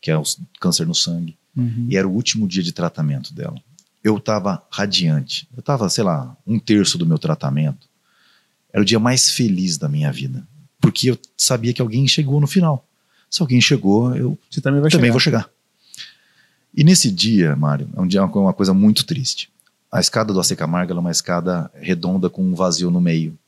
que 0.00 0.10
é 0.10 0.16
o 0.16 0.22
câncer 0.58 0.86
no 0.86 0.94
sangue, 0.94 1.36
uhum. 1.54 1.86
e 1.90 1.94
era 1.98 2.08
o 2.08 2.10
último 2.10 2.48
dia 2.48 2.62
de 2.62 2.72
tratamento 2.72 3.34
dela. 3.34 3.60
Eu 4.02 4.16
estava 4.16 4.66
radiante. 4.70 5.46
Eu 5.54 5.60
estava, 5.60 5.86
sei 5.90 6.02
lá, 6.02 6.34
um 6.46 6.58
terço 6.58 6.96
do 6.96 7.04
meu 7.04 7.18
tratamento. 7.18 7.86
Era 8.72 8.80
o 8.80 8.84
dia 8.84 8.98
mais 8.98 9.28
feliz 9.28 9.76
da 9.76 9.90
minha 9.90 10.10
vida, 10.10 10.42
porque 10.80 11.10
eu 11.10 11.18
sabia 11.36 11.74
que 11.74 11.82
alguém 11.82 12.08
chegou 12.08 12.40
no 12.40 12.46
final. 12.46 12.82
Se 13.28 13.42
alguém 13.42 13.60
chegou, 13.60 14.16
eu 14.16 14.38
Você 14.50 14.62
também, 14.62 14.80
vai 14.80 14.90
também 14.90 15.08
chegar. 15.08 15.12
vou 15.12 15.20
chegar. 15.20 15.50
E 16.74 16.82
nesse 16.82 17.10
dia, 17.10 17.54
Mário, 17.56 17.90
é 17.94 18.00
um 18.00 18.06
dia 18.06 18.24
uma 18.24 18.54
coisa 18.54 18.72
muito 18.72 19.04
triste. 19.04 19.50
A 19.92 20.00
escada 20.00 20.32
do 20.32 20.40
AC 20.40 20.56
Camargo 20.56 20.94
é 20.94 20.98
uma 20.98 21.10
escada 21.10 21.70
redonda 21.74 22.30
com 22.30 22.42
um 22.42 22.54
vazio 22.54 22.90
no 22.90 23.02
meio. 23.02 23.38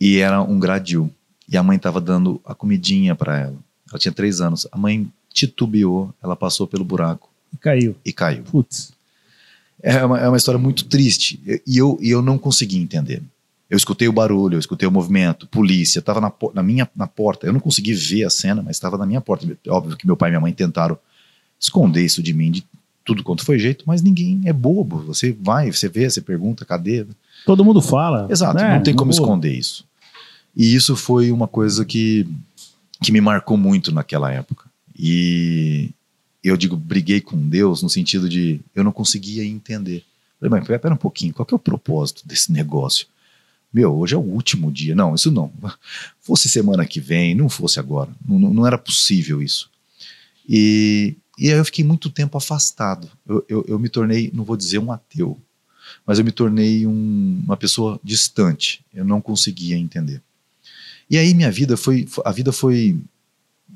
E 0.00 0.18
era 0.18 0.42
um 0.42 0.58
gradil. 0.58 1.14
E 1.52 1.56
a 1.58 1.62
mãe 1.62 1.76
estava 1.76 2.00
dando 2.00 2.40
a 2.46 2.54
comidinha 2.54 3.14
para 3.14 3.38
ela. 3.38 3.56
Ela 3.90 3.98
tinha 3.98 4.10
três 4.10 4.40
anos. 4.40 4.66
A 4.72 4.78
mãe 4.78 5.06
titubeou, 5.32 6.12
ela 6.22 6.34
passou 6.34 6.66
pelo 6.66 6.82
buraco. 6.82 7.28
E 7.52 7.56
caiu. 7.58 7.94
E 8.02 8.10
caiu. 8.10 8.42
Putz. 8.44 8.92
É 9.82 10.02
uma, 10.02 10.18
é 10.18 10.28
uma 10.28 10.36
história 10.38 10.58
muito 10.58 10.86
triste. 10.86 11.38
E 11.66 11.76
eu, 11.76 11.98
e 12.00 12.10
eu 12.10 12.22
não 12.22 12.38
consegui 12.38 12.78
entender. 12.78 13.22
Eu 13.68 13.76
escutei 13.76 14.08
o 14.08 14.12
barulho, 14.12 14.54
eu 14.54 14.58
escutei 14.58 14.88
o 14.88 14.92
movimento, 14.92 15.46
polícia, 15.46 15.98
estava 15.98 16.20
na, 16.20 16.32
na, 16.54 16.62
minha 16.62 16.88
na 16.96 17.06
porta. 17.06 17.46
Eu 17.46 17.52
não 17.52 17.60
consegui 17.60 17.92
ver 17.92 18.24
a 18.24 18.30
cena, 18.30 18.62
mas 18.62 18.76
estava 18.76 18.96
na 18.96 19.04
minha 19.04 19.20
porta. 19.20 19.46
Óbvio 19.68 19.96
que 19.96 20.06
meu 20.06 20.16
pai 20.16 20.30
e 20.30 20.32
minha 20.32 20.40
mãe 20.40 20.52
tentaram 20.54 20.96
esconder 21.60 22.02
isso 22.02 22.22
de 22.22 22.32
mim 22.32 22.50
de 22.50 22.64
tudo 23.04 23.22
quanto 23.22 23.44
foi 23.44 23.58
jeito, 23.58 23.84
mas 23.86 24.00
ninguém 24.00 24.40
é 24.46 24.52
bobo. 24.54 24.98
Você 25.02 25.36
vai, 25.38 25.70
você 25.70 25.88
vê, 25.88 26.08
você 26.08 26.20
pergunta, 26.22 26.64
cadê? 26.64 27.06
Todo 27.44 27.64
mundo 27.64 27.82
fala. 27.82 28.26
Exato, 28.30 28.56
né? 28.56 28.76
não 28.76 28.82
tem 28.82 28.94
como 28.94 29.10
esconder 29.10 29.52
isso. 29.52 29.84
E 30.54 30.74
isso 30.74 30.94
foi 30.96 31.32
uma 31.32 31.48
coisa 31.48 31.84
que, 31.84 32.28
que 33.02 33.12
me 33.12 33.20
marcou 33.20 33.56
muito 33.56 33.92
naquela 33.92 34.30
época. 34.32 34.70
E 34.98 35.90
eu 36.42 36.56
digo, 36.56 36.76
briguei 36.76 37.20
com 37.20 37.36
Deus 37.48 37.82
no 37.82 37.88
sentido 37.88 38.28
de 38.28 38.60
eu 38.74 38.84
não 38.84 38.92
conseguia 38.92 39.44
entender. 39.44 40.04
Falei, 40.38 40.50
mas 40.50 40.80
pera 40.80 40.94
um 40.94 40.96
pouquinho, 40.96 41.32
qual 41.32 41.46
que 41.46 41.54
é 41.54 41.56
o 41.56 41.58
propósito 41.58 42.26
desse 42.26 42.50
negócio? 42.50 43.06
Meu, 43.72 43.96
hoje 43.96 44.14
é 44.14 44.18
o 44.18 44.20
último 44.20 44.70
dia. 44.70 44.94
Não, 44.94 45.14
isso 45.14 45.30
não. 45.30 45.50
Fosse 46.20 46.48
semana 46.48 46.84
que 46.84 47.00
vem, 47.00 47.34
não 47.34 47.48
fosse 47.48 47.80
agora. 47.80 48.10
Não, 48.26 48.38
não 48.38 48.66
era 48.66 48.76
possível 48.76 49.40
isso. 49.40 49.70
E, 50.46 51.16
e 51.38 51.50
aí 51.50 51.56
eu 51.56 51.64
fiquei 51.64 51.84
muito 51.84 52.10
tempo 52.10 52.36
afastado. 52.36 53.08
Eu, 53.26 53.44
eu, 53.48 53.64
eu 53.68 53.78
me 53.78 53.88
tornei, 53.88 54.30
não 54.34 54.44
vou 54.44 54.56
dizer 54.56 54.78
um 54.78 54.92
ateu, 54.92 55.40
mas 56.06 56.18
eu 56.18 56.24
me 56.24 56.32
tornei 56.32 56.86
um, 56.86 57.42
uma 57.44 57.56
pessoa 57.56 57.98
distante. 58.04 58.84
Eu 58.92 59.04
não 59.04 59.20
conseguia 59.20 59.76
entender. 59.76 60.20
E 61.12 61.18
aí 61.18 61.34
minha 61.34 61.50
vida 61.50 61.76
foi, 61.76 62.08
a 62.24 62.32
vida 62.32 62.52
foi 62.52 62.98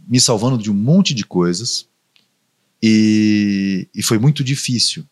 me 0.09 0.19
salvando 0.19 0.57
de 0.57 0.71
um 0.71 0.75
monte 0.75 1.13
de 1.13 1.23
coisas 1.23 1.87
e, 2.83 3.87
e 3.95 4.03
foi 4.03 4.19
muito 4.19 4.43
difícil. 4.43 5.05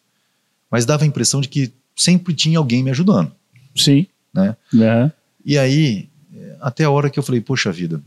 Mas 0.70 0.86
dava 0.86 1.04
a 1.04 1.06
impressão 1.06 1.42
de 1.42 1.48
que 1.48 1.70
sempre 1.94 2.32
tinha 2.32 2.56
alguém 2.56 2.82
me 2.82 2.90
ajudando. 2.90 3.30
Sim. 3.76 4.06
Né? 4.32 4.56
Uhum. 4.72 5.10
E 5.44 5.58
aí, 5.58 6.08
até 6.62 6.84
a 6.84 6.90
hora 6.90 7.10
que 7.10 7.18
eu 7.18 7.22
falei, 7.22 7.42
poxa 7.42 7.70
vida, 7.70 8.00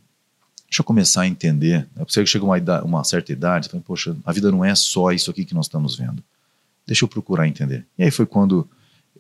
deixa 0.66 0.82
eu 0.82 0.84
começar 0.84 1.22
a 1.22 1.28
entender. 1.28 1.88
É 1.96 2.04
você 2.04 2.24
que 2.24 2.30
chega 2.30 2.44
uma, 2.44 2.58
idade, 2.58 2.88
uma 2.88 3.04
certa 3.04 3.32
idade, 3.32 3.70
fala, 3.70 3.84
poxa, 3.86 4.18
a 4.26 4.34
vida 4.34 4.50
não 4.50 4.66
é 4.66 4.74
só 4.74 5.12
isso 5.12 5.30
aqui 5.30 5.46
que 5.46 5.54
nós 5.54 5.68
estamos 5.68 5.96
vendo. 5.96 6.24
Deixa 6.88 7.06
eu 7.06 7.08
procurar 7.08 7.48
entender. 7.48 7.86
E 7.96 8.04
aí 8.04 8.10
foi 8.10 8.26
quando 8.26 8.68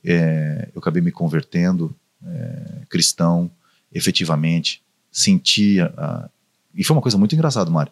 é, 0.03 0.69
eu 0.73 0.79
acabei 0.79 1.03
me 1.03 1.11
convertendo, 1.11 1.95
é, 2.25 2.81
cristão, 2.89 3.51
efetivamente, 3.93 4.81
sentia. 5.11 5.93
A, 5.97 6.29
e 6.75 6.83
foi 6.83 6.95
uma 6.95 7.01
coisa 7.01 7.17
muito 7.17 7.33
engraçada, 7.33 7.69
Mário. 7.69 7.91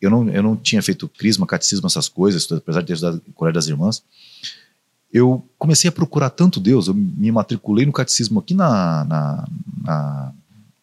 Eu 0.00 0.10
não, 0.10 0.28
eu 0.28 0.42
não 0.42 0.56
tinha 0.56 0.82
feito 0.82 1.08
crisma, 1.08 1.46
catecismo, 1.46 1.86
essas 1.86 2.08
coisas, 2.08 2.50
apesar 2.50 2.80
de 2.80 2.86
ter 2.86 2.92
estudado 2.94 3.22
Colégio 3.34 3.54
das 3.54 3.66
Irmãs. 3.66 4.02
Eu 5.12 5.44
comecei 5.58 5.88
a 5.88 5.92
procurar 5.92 6.30
tanto 6.30 6.60
Deus, 6.60 6.88
eu 6.88 6.94
me 6.94 7.30
matriculei 7.30 7.86
no 7.86 7.92
catecismo 7.92 8.40
aqui 8.40 8.52
na, 8.52 9.04
na, 9.04 9.48
na 9.82 10.32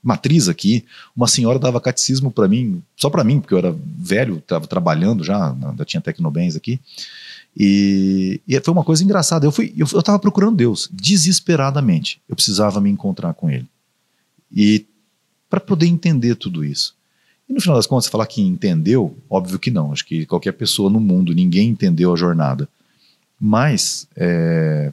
matriz 0.01 0.50
aqui. 0.50 0.86
Uma 1.15 1.27
senhora 1.27 1.60
dava 1.60 1.79
catecismo 1.79 2.32
para 2.32 2.48
mim, 2.48 2.82
só 2.96 3.10
para 3.10 3.24
mim, 3.24 3.39
porque 3.39 3.53
eu 3.53 3.60
era 3.60 3.75
velho, 3.98 4.38
estava 4.38 4.65
trabalhando 4.65 5.24
já, 5.24 5.51
ainda 5.51 5.86
tinha 5.86 6.01
Tecnobens 6.01 6.55
aqui. 6.55 6.79
E, 7.55 8.41
e, 8.48 8.60
foi 8.62 8.74
uma 8.74 8.84
coisa 8.84 9.03
engraçada. 9.03 9.46
Eu 9.46 9.51
fui, 9.51 9.74
eu 9.77 9.86
estava 9.86 10.17
procurando 10.17 10.55
Deus 10.55 10.89
desesperadamente. 10.91 12.20
Eu 12.27 12.36
precisava 12.36 12.82
me 12.82 12.89
encontrar 12.89 13.34
com 13.36 13.50
Ele 13.50 13.67
e 14.53 14.86
para 15.53 15.60
poder 15.60 15.86
entender 15.86 16.33
tudo 16.33 16.65
isso. 16.65 16.95
E 17.48 17.53
no 17.53 17.62
final 17.62 17.75
das 17.77 17.86
contas, 17.86 18.07
falar 18.07 18.25
que 18.25 18.41
entendeu, 18.41 19.15
óbvio 19.29 19.60
que 19.60 19.69
não. 19.69 19.91
Acho 19.91 20.03
que 20.03 20.25
qualquer 20.25 20.53
pessoa 20.53 20.89
no 20.89 21.00
mundo, 21.00 21.31
ninguém 21.31 21.69
entendeu 21.69 22.12
a 22.12 22.15
jornada. 22.15 22.67
Mas 23.39 24.07
é, 24.15 24.91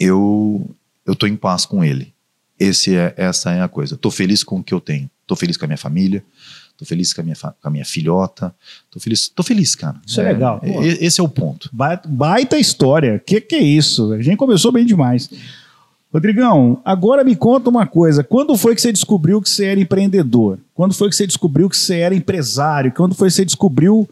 eu 0.00 0.74
eu 1.04 1.12
estou 1.12 1.28
em 1.28 1.36
paz 1.36 1.66
com 1.66 1.84
Ele. 1.84 2.14
Esse 2.58 2.96
é, 2.96 3.12
essa 3.14 3.50
é 3.50 3.60
a 3.60 3.68
coisa. 3.68 3.94
Estou 3.94 4.10
feliz 4.10 4.42
com 4.42 4.56
o 4.56 4.64
que 4.64 4.72
eu 4.72 4.80
tenho. 4.80 5.10
Estou 5.20 5.36
feliz 5.36 5.58
com 5.58 5.66
a 5.66 5.68
minha 5.68 5.76
família. 5.76 6.24
Tô 6.78 6.86
feliz 6.86 7.12
com 7.12 7.20
a 7.20 7.24
minha, 7.24 7.36
com 7.36 7.68
a 7.68 7.70
minha 7.70 7.84
filhota. 7.84 8.54
Tô 8.90 8.98
feliz, 8.98 9.28
tô 9.28 9.42
feliz, 9.42 9.74
cara. 9.74 10.00
Isso 10.06 10.18
é, 10.18 10.24
é 10.24 10.32
legal. 10.32 10.60
É, 10.62 11.04
esse 11.04 11.20
é 11.20 11.22
o 11.22 11.28
ponto. 11.28 11.68
Baita, 11.70 12.08
baita 12.08 12.58
história. 12.58 13.18
Que 13.18 13.38
que 13.38 13.56
é 13.56 13.62
isso? 13.62 14.14
A 14.14 14.22
gente 14.22 14.38
começou 14.38 14.72
bem 14.72 14.86
demais. 14.86 15.28
Rodrigão, 16.12 16.80
agora 16.84 17.22
me 17.22 17.36
conta 17.36 17.68
uma 17.68 17.86
coisa. 17.86 18.24
Quando 18.24 18.56
foi 18.56 18.74
que 18.74 18.80
você 18.80 18.92
descobriu 18.92 19.42
que 19.42 19.48
você 19.48 19.66
era 19.66 19.80
empreendedor? 19.80 20.58
Quando 20.74 20.94
foi 20.94 21.10
que 21.10 21.16
você 21.16 21.26
descobriu 21.26 21.68
que 21.68 21.76
você 21.76 21.98
era 21.98 22.14
empresário? 22.14 22.92
Quando 22.92 23.14
foi 23.14 23.28
que 23.28 23.34
você 23.34 23.44
descobriu 23.44 24.08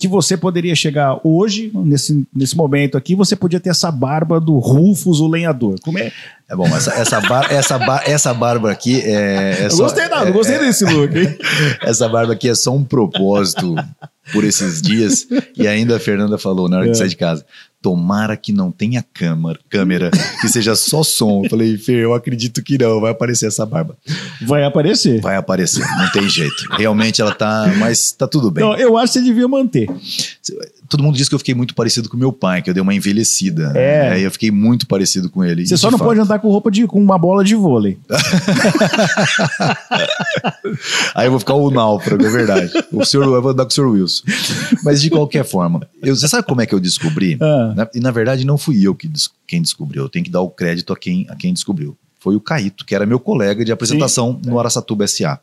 que 0.00 0.08
você 0.08 0.34
poderia 0.34 0.74
chegar 0.74 1.20
hoje, 1.22 1.70
nesse, 1.74 2.26
nesse 2.34 2.56
momento 2.56 2.96
aqui, 2.96 3.14
você 3.14 3.36
podia 3.36 3.60
ter 3.60 3.68
essa 3.68 3.90
barba 3.90 4.40
do 4.40 4.58
Rufus, 4.58 5.20
o 5.20 5.28
lenhador. 5.28 5.76
Como 5.82 5.98
é? 5.98 6.10
É 6.48 6.56
bom, 6.56 6.66
essa, 6.66 6.90
essa, 6.94 7.20
bar, 7.20 7.52
essa, 7.52 7.78
bar, 7.78 8.02
essa 8.06 8.32
barba 8.32 8.70
aqui 8.70 8.98
é. 9.02 9.58
é 9.60 9.66
eu 9.66 9.70
só, 9.70 9.82
gostei, 9.84 10.08
não, 10.08 10.22
é, 10.22 10.30
gostei 10.30 10.56
é, 10.56 10.58
desse 10.58 10.86
look, 10.86 11.14
hein? 11.14 11.38
Essa 11.84 12.08
barba 12.08 12.32
aqui 12.32 12.48
é 12.48 12.54
só 12.54 12.74
um 12.74 12.82
propósito 12.82 13.74
por 14.32 14.42
esses 14.42 14.80
dias. 14.80 15.26
E 15.56 15.68
ainda 15.68 15.96
a 15.96 16.00
Fernanda 16.00 16.38
falou 16.38 16.66
na 16.66 16.78
hora 16.78 16.88
é. 16.88 16.90
de 16.90 16.96
sair 16.96 17.10
de 17.10 17.16
casa: 17.16 17.44
tomara 17.82 18.36
que 18.36 18.52
não 18.52 18.70
tenha 18.70 19.04
câmera, 19.12 19.58
câmera, 19.68 20.10
que 20.40 20.48
seja 20.48 20.74
só 20.74 21.02
som. 21.02 21.42
Eu 21.44 21.50
falei, 21.50 21.78
Fer, 21.78 21.98
eu 21.98 22.14
acredito 22.14 22.62
que 22.62 22.78
não, 22.78 23.00
vai 23.00 23.10
aparecer 23.10 23.46
essa 23.46 23.64
barba. 23.64 23.96
Vai 24.42 24.64
aparecer. 24.64 25.20
Vai 25.20 25.36
aparecer, 25.36 25.84
não 25.98 26.10
tem 26.12 26.28
jeito. 26.28 26.64
Realmente 26.72 27.20
ela 27.20 27.34
tá, 27.34 27.72
mas 27.78 28.12
tá 28.12 28.26
tudo 28.26 28.50
bem. 28.50 28.64
Não, 28.64 28.76
eu 28.76 28.96
acho 28.96 29.12
que 29.12 29.18
você 29.18 29.24
devia 29.24 29.48
manter. 29.48 29.88
Todo 30.90 31.02
mundo 31.04 31.16
diz 31.16 31.28
que 31.28 31.34
eu 31.36 31.38
fiquei 31.38 31.54
muito 31.54 31.72
parecido 31.72 32.08
com 32.08 32.16
meu 32.16 32.32
pai, 32.32 32.62
que 32.62 32.68
eu 32.68 32.74
dei 32.74 32.82
uma 32.82 32.92
envelhecida. 32.92 33.72
É. 33.76 34.10
Aí 34.10 34.24
eu 34.24 34.30
fiquei 34.32 34.50
muito 34.50 34.88
parecido 34.88 35.30
com 35.30 35.44
ele. 35.44 35.64
Você 35.64 35.76
só 35.76 35.88
não 35.88 35.96
fato. 35.96 36.08
pode 36.08 36.18
andar 36.18 36.40
com 36.40 36.48
roupa 36.48 36.68
de 36.68 36.84
com 36.84 37.00
uma 37.00 37.16
bola 37.16 37.44
de 37.44 37.54
vôlei. 37.54 37.96
Aí 41.14 41.28
eu 41.28 41.30
vou 41.30 41.38
ficar 41.38 41.54
o 41.54 41.70
náufrago, 41.70 42.26
é 42.26 42.28
verdade. 42.28 42.72
O 42.92 43.04
senhor, 43.04 43.22
eu 43.22 43.40
vou 43.40 43.52
andar 43.52 43.64
com 43.64 43.70
o 43.70 43.72
senhor 43.72 43.88
Wilson. 43.88 44.24
Mas 44.82 45.00
de 45.00 45.10
qualquer 45.10 45.44
forma, 45.44 45.86
eu, 46.02 46.16
você 46.16 46.26
sabe 46.26 46.44
como 46.44 46.60
é 46.60 46.66
que 46.66 46.74
eu 46.74 46.80
descobri? 46.80 47.38
Ah. 47.40 47.72
Né? 47.76 47.86
E 47.94 48.00
na 48.00 48.10
verdade 48.10 48.44
não 48.44 48.58
fui 48.58 48.84
eu 48.84 48.92
que 48.92 49.08
quem 49.46 49.62
descobriu. 49.62 50.02
Eu 50.02 50.08
tenho 50.08 50.24
que 50.24 50.30
dar 50.30 50.40
o 50.40 50.50
crédito 50.50 50.92
a 50.92 50.96
quem, 50.96 51.24
a 51.30 51.36
quem 51.36 51.54
descobriu. 51.54 51.96
Foi 52.18 52.34
o 52.34 52.40
Caíto, 52.40 52.84
que 52.84 52.96
era 52.96 53.06
meu 53.06 53.20
colega 53.20 53.64
de 53.64 53.70
apresentação 53.70 54.40
Sim. 54.42 54.50
no 54.50 54.58
Araçatuba 54.58 55.06
SA. 55.06 55.38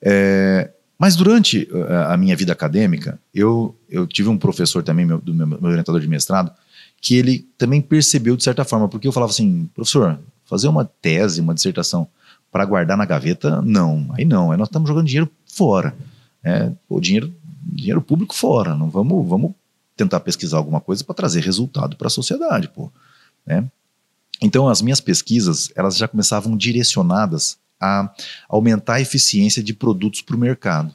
É, 0.00 0.70
mas 0.98 1.14
durante 1.14 1.68
uh, 1.70 2.10
a 2.10 2.16
minha 2.16 2.34
vida 2.34 2.52
acadêmica, 2.52 3.20
eu, 3.32 3.76
eu 3.88 4.06
tive 4.06 4.28
um 4.28 4.36
professor 4.36 4.82
também, 4.82 5.06
meu, 5.06 5.18
do 5.18 5.32
meu, 5.32 5.46
meu 5.46 5.62
orientador 5.62 6.00
de 6.00 6.08
mestrado, 6.08 6.52
que 7.00 7.14
ele 7.14 7.48
também 7.56 7.80
percebeu 7.80 8.36
de 8.36 8.42
certa 8.42 8.64
forma, 8.64 8.88
porque 8.88 9.06
eu 9.06 9.12
falava 9.12 9.30
assim, 9.30 9.70
professor, 9.72 10.18
fazer 10.44 10.66
uma 10.66 10.84
tese, 10.84 11.40
uma 11.40 11.54
dissertação 11.54 12.08
para 12.50 12.64
guardar 12.64 12.96
na 12.96 13.04
gaveta, 13.04 13.62
não, 13.62 14.08
aí 14.12 14.24
não, 14.24 14.50
aí 14.50 14.58
nós 14.58 14.68
estamos 14.68 14.88
jogando 14.88 15.06
dinheiro 15.06 15.30
fora, 15.46 15.94
é, 16.42 16.72
o 16.88 16.98
dinheiro, 16.98 17.32
dinheiro 17.62 18.02
público 18.02 18.34
fora, 18.34 18.74
não 18.74 18.90
vamos, 18.90 19.28
vamos 19.28 19.52
tentar 19.96 20.20
pesquisar 20.20 20.56
alguma 20.56 20.80
coisa 20.80 21.04
para 21.04 21.14
trazer 21.14 21.42
resultado 21.42 21.96
para 21.96 22.08
a 22.08 22.10
sociedade, 22.10 22.68
pô, 22.68 22.90
né? 23.46 23.64
Então 24.40 24.68
as 24.68 24.80
minhas 24.80 25.00
pesquisas, 25.00 25.70
elas 25.74 25.96
já 25.96 26.08
começavam 26.08 26.56
direcionadas 26.56 27.58
a 27.80 28.10
aumentar 28.48 28.94
a 28.94 29.00
eficiência 29.00 29.62
de 29.62 29.72
produtos 29.72 30.22
para 30.22 30.36
o 30.36 30.38
mercado 30.38 30.94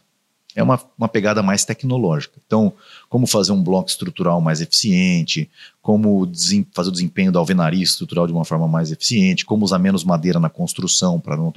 é 0.55 0.61
uma, 0.61 0.79
uma 0.97 1.07
pegada 1.07 1.41
mais 1.41 1.65
tecnológica. 1.65 2.39
Então, 2.45 2.73
como 3.09 3.25
fazer 3.25 3.51
um 3.51 3.63
bloco 3.63 3.89
estrutural 3.89 4.39
mais 4.39 4.61
eficiente, 4.61 5.49
como 5.81 6.29
fazer 6.73 6.89
o 6.89 6.91
desempenho 6.91 7.31
da 7.31 7.39
alvenaria 7.39 7.83
estrutural 7.83 8.27
de 8.27 8.33
uma 8.33 8.45
forma 8.45 8.67
mais 8.67 8.91
eficiente, 8.91 9.45
como 9.45 9.65
usar 9.65 9.79
menos 9.79 10.03
madeira 10.03 10.39
na 10.39 10.49
construção 10.49 11.19
para 11.19 11.35
não 11.35 11.51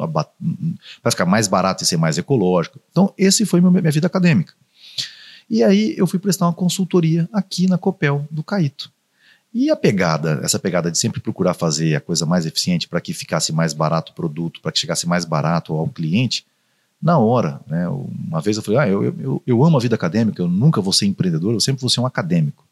ficar 1.10 1.26
mais 1.26 1.46
barato 1.46 1.82
e 1.82 1.86
ser 1.86 1.96
mais 1.96 2.16
ecológico. 2.16 2.80
Então, 2.90 3.12
esse 3.18 3.44
foi 3.44 3.60
meu, 3.60 3.70
minha 3.70 3.90
vida 3.90 4.06
acadêmica. 4.06 4.54
E 5.48 5.62
aí 5.62 5.94
eu 5.96 6.06
fui 6.06 6.18
prestar 6.18 6.46
uma 6.46 6.52
consultoria 6.52 7.28
aqui 7.32 7.68
na 7.68 7.78
Copel 7.78 8.26
do 8.30 8.42
Caíto. 8.42 8.90
E 9.58 9.70
a 9.70 9.74
pegada, 9.74 10.38
essa 10.42 10.58
pegada 10.58 10.90
de 10.90 10.98
sempre 10.98 11.18
procurar 11.18 11.54
fazer 11.54 11.94
a 11.94 12.00
coisa 12.02 12.26
mais 12.26 12.44
eficiente 12.44 12.86
para 12.86 13.00
que 13.00 13.14
ficasse 13.14 13.54
mais 13.54 13.72
barato 13.72 14.12
o 14.12 14.14
produto, 14.14 14.60
para 14.60 14.70
que 14.70 14.78
chegasse 14.78 15.08
mais 15.08 15.24
barato 15.24 15.72
ao 15.72 15.88
cliente, 15.88 16.44
na 17.00 17.18
hora. 17.18 17.58
Né? 17.66 17.88
Uma 17.88 18.42
vez 18.42 18.58
eu 18.58 18.62
falei, 18.62 18.80
ah, 18.80 18.86
eu, 18.86 19.02
eu, 19.02 19.42
eu 19.46 19.64
amo 19.64 19.78
a 19.78 19.80
vida 19.80 19.94
acadêmica, 19.94 20.42
eu 20.42 20.46
nunca 20.46 20.82
vou 20.82 20.92
ser 20.92 21.06
empreendedor, 21.06 21.54
eu 21.54 21.60
sempre 21.60 21.80
vou 21.80 21.88
ser 21.88 22.00
um 22.00 22.06
acadêmico. 22.06 22.68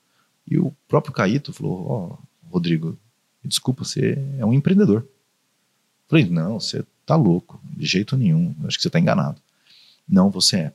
E 0.47 0.59
o 0.59 0.75
próprio 0.87 1.15
Caíto 1.15 1.55
falou, 1.55 1.87
ó, 1.89 1.97
oh, 1.97 2.19
Rodrigo, 2.53 2.99
desculpa, 3.43 3.83
você 3.83 4.19
é 4.39 4.45
um 4.45 4.53
empreendedor. 4.53 5.01
Eu 5.01 5.09
falei, 6.07 6.29
não, 6.29 6.61
você 6.61 6.85
tá 7.07 7.17
louco, 7.17 7.59
de 7.65 7.87
jeito 7.87 8.15
nenhum, 8.15 8.55
acho 8.67 8.77
que 8.77 8.83
você 8.83 8.91
tá 8.91 9.01
enganado. 9.01 9.41
Não, 10.07 10.29
você 10.29 10.57
é. 10.57 10.73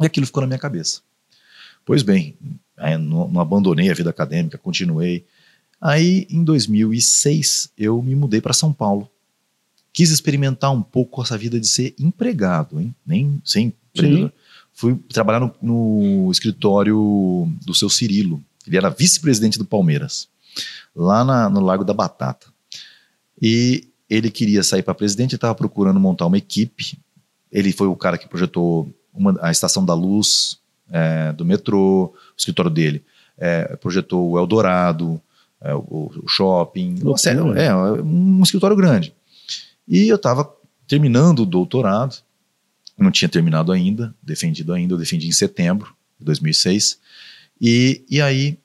E 0.00 0.06
aquilo 0.06 0.24
ficou 0.24 0.40
na 0.40 0.46
minha 0.46 0.58
cabeça. 0.58 1.02
Pois 1.84 2.02
bem, 2.02 2.34
não, 2.98 3.28
não 3.28 3.40
abandonei 3.40 3.90
a 3.90 3.94
vida 3.94 4.10
acadêmica, 4.10 4.58
continuei. 4.58 5.24
Aí, 5.80 6.26
em 6.30 6.42
2006, 6.42 7.70
eu 7.76 8.02
me 8.02 8.14
mudei 8.14 8.40
para 8.40 8.52
São 8.52 8.72
Paulo 8.72 9.10
quis 9.96 10.10
experimentar 10.10 10.70
um 10.70 10.82
pouco 10.82 11.22
essa 11.22 11.38
vida 11.38 11.58
de 11.58 11.66
ser 11.66 11.94
empregado, 11.98 12.78
hein? 12.78 12.94
nem 13.06 13.40
sem 13.42 13.72
empreendedor. 13.94 14.30
Fui 14.74 14.94
trabalhar 15.08 15.40
no, 15.40 15.54
no, 15.62 16.30
escritório 16.30 17.50
do 17.64 17.74
seu 17.74 17.88
Cirilo. 17.88 18.44
Ele 18.66 18.76
era 18.76 18.90
vice-presidente 18.90 19.56
do 19.58 19.64
Palmeiras, 19.64 20.28
lá 20.94 21.24
na, 21.24 21.48
no 21.48 21.60
Largo 21.60 21.82
da 21.82 21.94
Batata. 21.94 22.46
E 23.40 23.88
ele 24.10 24.30
queria 24.30 24.62
sair 24.62 24.82
para 24.82 24.92
presidente, 24.92 25.34
estava 25.34 25.54
procurando 25.54 25.98
montar 25.98 26.26
uma 26.26 26.36
equipe. 26.36 26.98
Ele 27.50 27.72
foi 27.72 27.86
o 27.86 27.96
cara 27.96 28.18
que 28.18 28.28
projetou 28.28 28.94
uma, 29.14 29.34
a 29.40 29.50
estação 29.50 29.82
da 29.82 29.94
luz 29.94 30.58
é, 30.90 31.32
do 31.32 31.42
metrô, 31.42 32.12
escritório 32.36 32.70
dele. 32.70 33.04
É, 33.38 33.76
projetou 33.76 34.30
o 34.30 34.38
Eldorado, 34.38 35.20
é, 35.60 35.74
o, 35.74 36.10
o, 36.22 36.28
shopping, 36.28 36.96
série, 37.16 37.38
é, 37.58 37.74
um 37.74 38.42
escritório 38.42 38.76
grande. 38.76 39.14
E 39.86 40.08
eu 40.08 40.16
estava 40.16 40.50
terminando 40.86 41.40
o 41.40 41.46
doutorado, 41.46 42.16
não 42.98 43.10
tinha 43.10 43.28
terminado 43.28 43.72
ainda, 43.72 44.14
defendido 44.22 44.72
ainda, 44.72 44.94
eu 44.94 44.98
defendi 44.98 45.28
em 45.28 45.32
setembro 45.32 45.94
de 46.18 46.24
2006. 46.24 46.98
E, 47.60 48.04
e 48.08 48.20
aí 48.20 48.58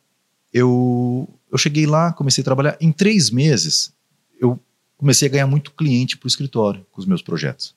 eu, 0.54 1.28
eu 1.52 1.58
cheguei 1.58 1.86
lá, 1.86 2.14
comecei 2.14 2.42
a 2.42 2.46
trabalhar. 2.46 2.78
Em 2.80 2.92
três 2.92 3.30
meses, 3.30 3.94
eu 4.40 4.60
comecei 4.98 5.28
a 5.28 5.32
ganhar 5.32 5.48
muito 5.48 5.72
cliente 5.72 6.18
para 6.18 6.28
o 6.28 6.30
escritório 6.30 6.86
com 6.92 7.00
os 7.00 7.06
meus 7.06 7.22
projetos. 7.22 7.76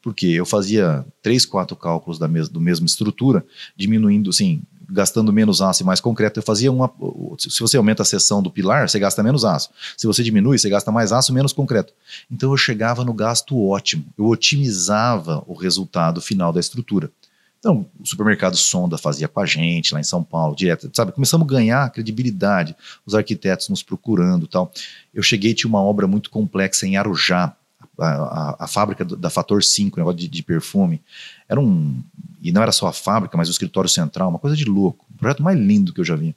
Porque 0.00 0.26
eu 0.26 0.44
fazia 0.44 1.04
três, 1.22 1.46
quatro 1.46 1.76
cálculos 1.76 2.18
da 2.18 2.26
mes 2.26 2.48
do 2.48 2.60
mesma 2.60 2.86
estrutura, 2.86 3.44
diminuindo, 3.76 4.30
assim, 4.30 4.62
gastando 4.92 5.32
menos 5.32 5.62
aço 5.62 5.82
e 5.82 5.86
mais 5.86 6.00
concreto. 6.00 6.38
Eu 6.38 6.42
fazia 6.42 6.70
uma. 6.70 6.92
Se 7.38 7.60
você 7.60 7.76
aumenta 7.76 8.02
a 8.02 8.04
seção 8.04 8.42
do 8.42 8.50
pilar, 8.50 8.88
você 8.88 8.98
gasta 8.98 9.22
menos 9.22 9.44
aço. 9.44 9.70
Se 9.96 10.06
você 10.06 10.22
diminui, 10.22 10.58
você 10.58 10.68
gasta 10.68 10.92
mais 10.92 11.12
aço, 11.12 11.32
menos 11.32 11.52
concreto. 11.52 11.92
Então 12.30 12.50
eu 12.50 12.56
chegava 12.56 13.04
no 13.04 13.14
gasto 13.14 13.58
ótimo. 13.68 14.04
Eu 14.18 14.26
otimizava 14.26 15.42
o 15.46 15.54
resultado 15.54 16.20
final 16.20 16.52
da 16.52 16.60
estrutura. 16.60 17.10
Então, 17.58 17.86
o 18.00 18.04
supermercado 18.04 18.56
Sonda 18.56 18.98
fazia 18.98 19.28
com 19.28 19.38
a 19.38 19.46
gente 19.46 19.94
lá 19.94 20.00
em 20.00 20.02
São 20.04 20.20
Paulo, 20.20 20.56
direto, 20.56 20.90
sabe? 20.92 21.12
Começamos 21.12 21.46
a 21.46 21.48
ganhar 21.48 21.90
credibilidade, 21.90 22.74
os 23.06 23.14
arquitetos 23.14 23.68
nos 23.68 23.84
procurando 23.84 24.48
tal. 24.48 24.72
Eu 25.14 25.22
cheguei, 25.22 25.54
tinha 25.54 25.68
uma 25.68 25.80
obra 25.80 26.08
muito 26.08 26.28
complexa 26.28 26.88
em 26.88 26.96
Arujá, 26.96 27.56
a, 28.06 28.56
a, 28.64 28.66
fábrica 28.66 29.04
do, 29.04 29.16
da 29.16 29.30
Fator 29.30 29.62
5, 29.62 29.98
negócio 29.98 30.18
de, 30.18 30.28
de, 30.28 30.42
perfume. 30.42 31.00
Era 31.48 31.60
um. 31.60 32.02
E 32.40 32.50
não 32.52 32.62
era 32.62 32.72
só 32.72 32.86
a 32.86 32.92
fábrica, 32.92 33.36
mas 33.36 33.48
o 33.48 33.52
escritório 33.52 33.88
central, 33.88 34.28
uma 34.28 34.38
coisa 34.38 34.56
de 34.56 34.64
louco. 34.64 35.06
O 35.14 35.18
projeto 35.18 35.42
mais 35.42 35.58
lindo 35.58 35.92
que 35.92 36.00
eu 36.00 36.04
já 36.04 36.16
vi. 36.16 36.34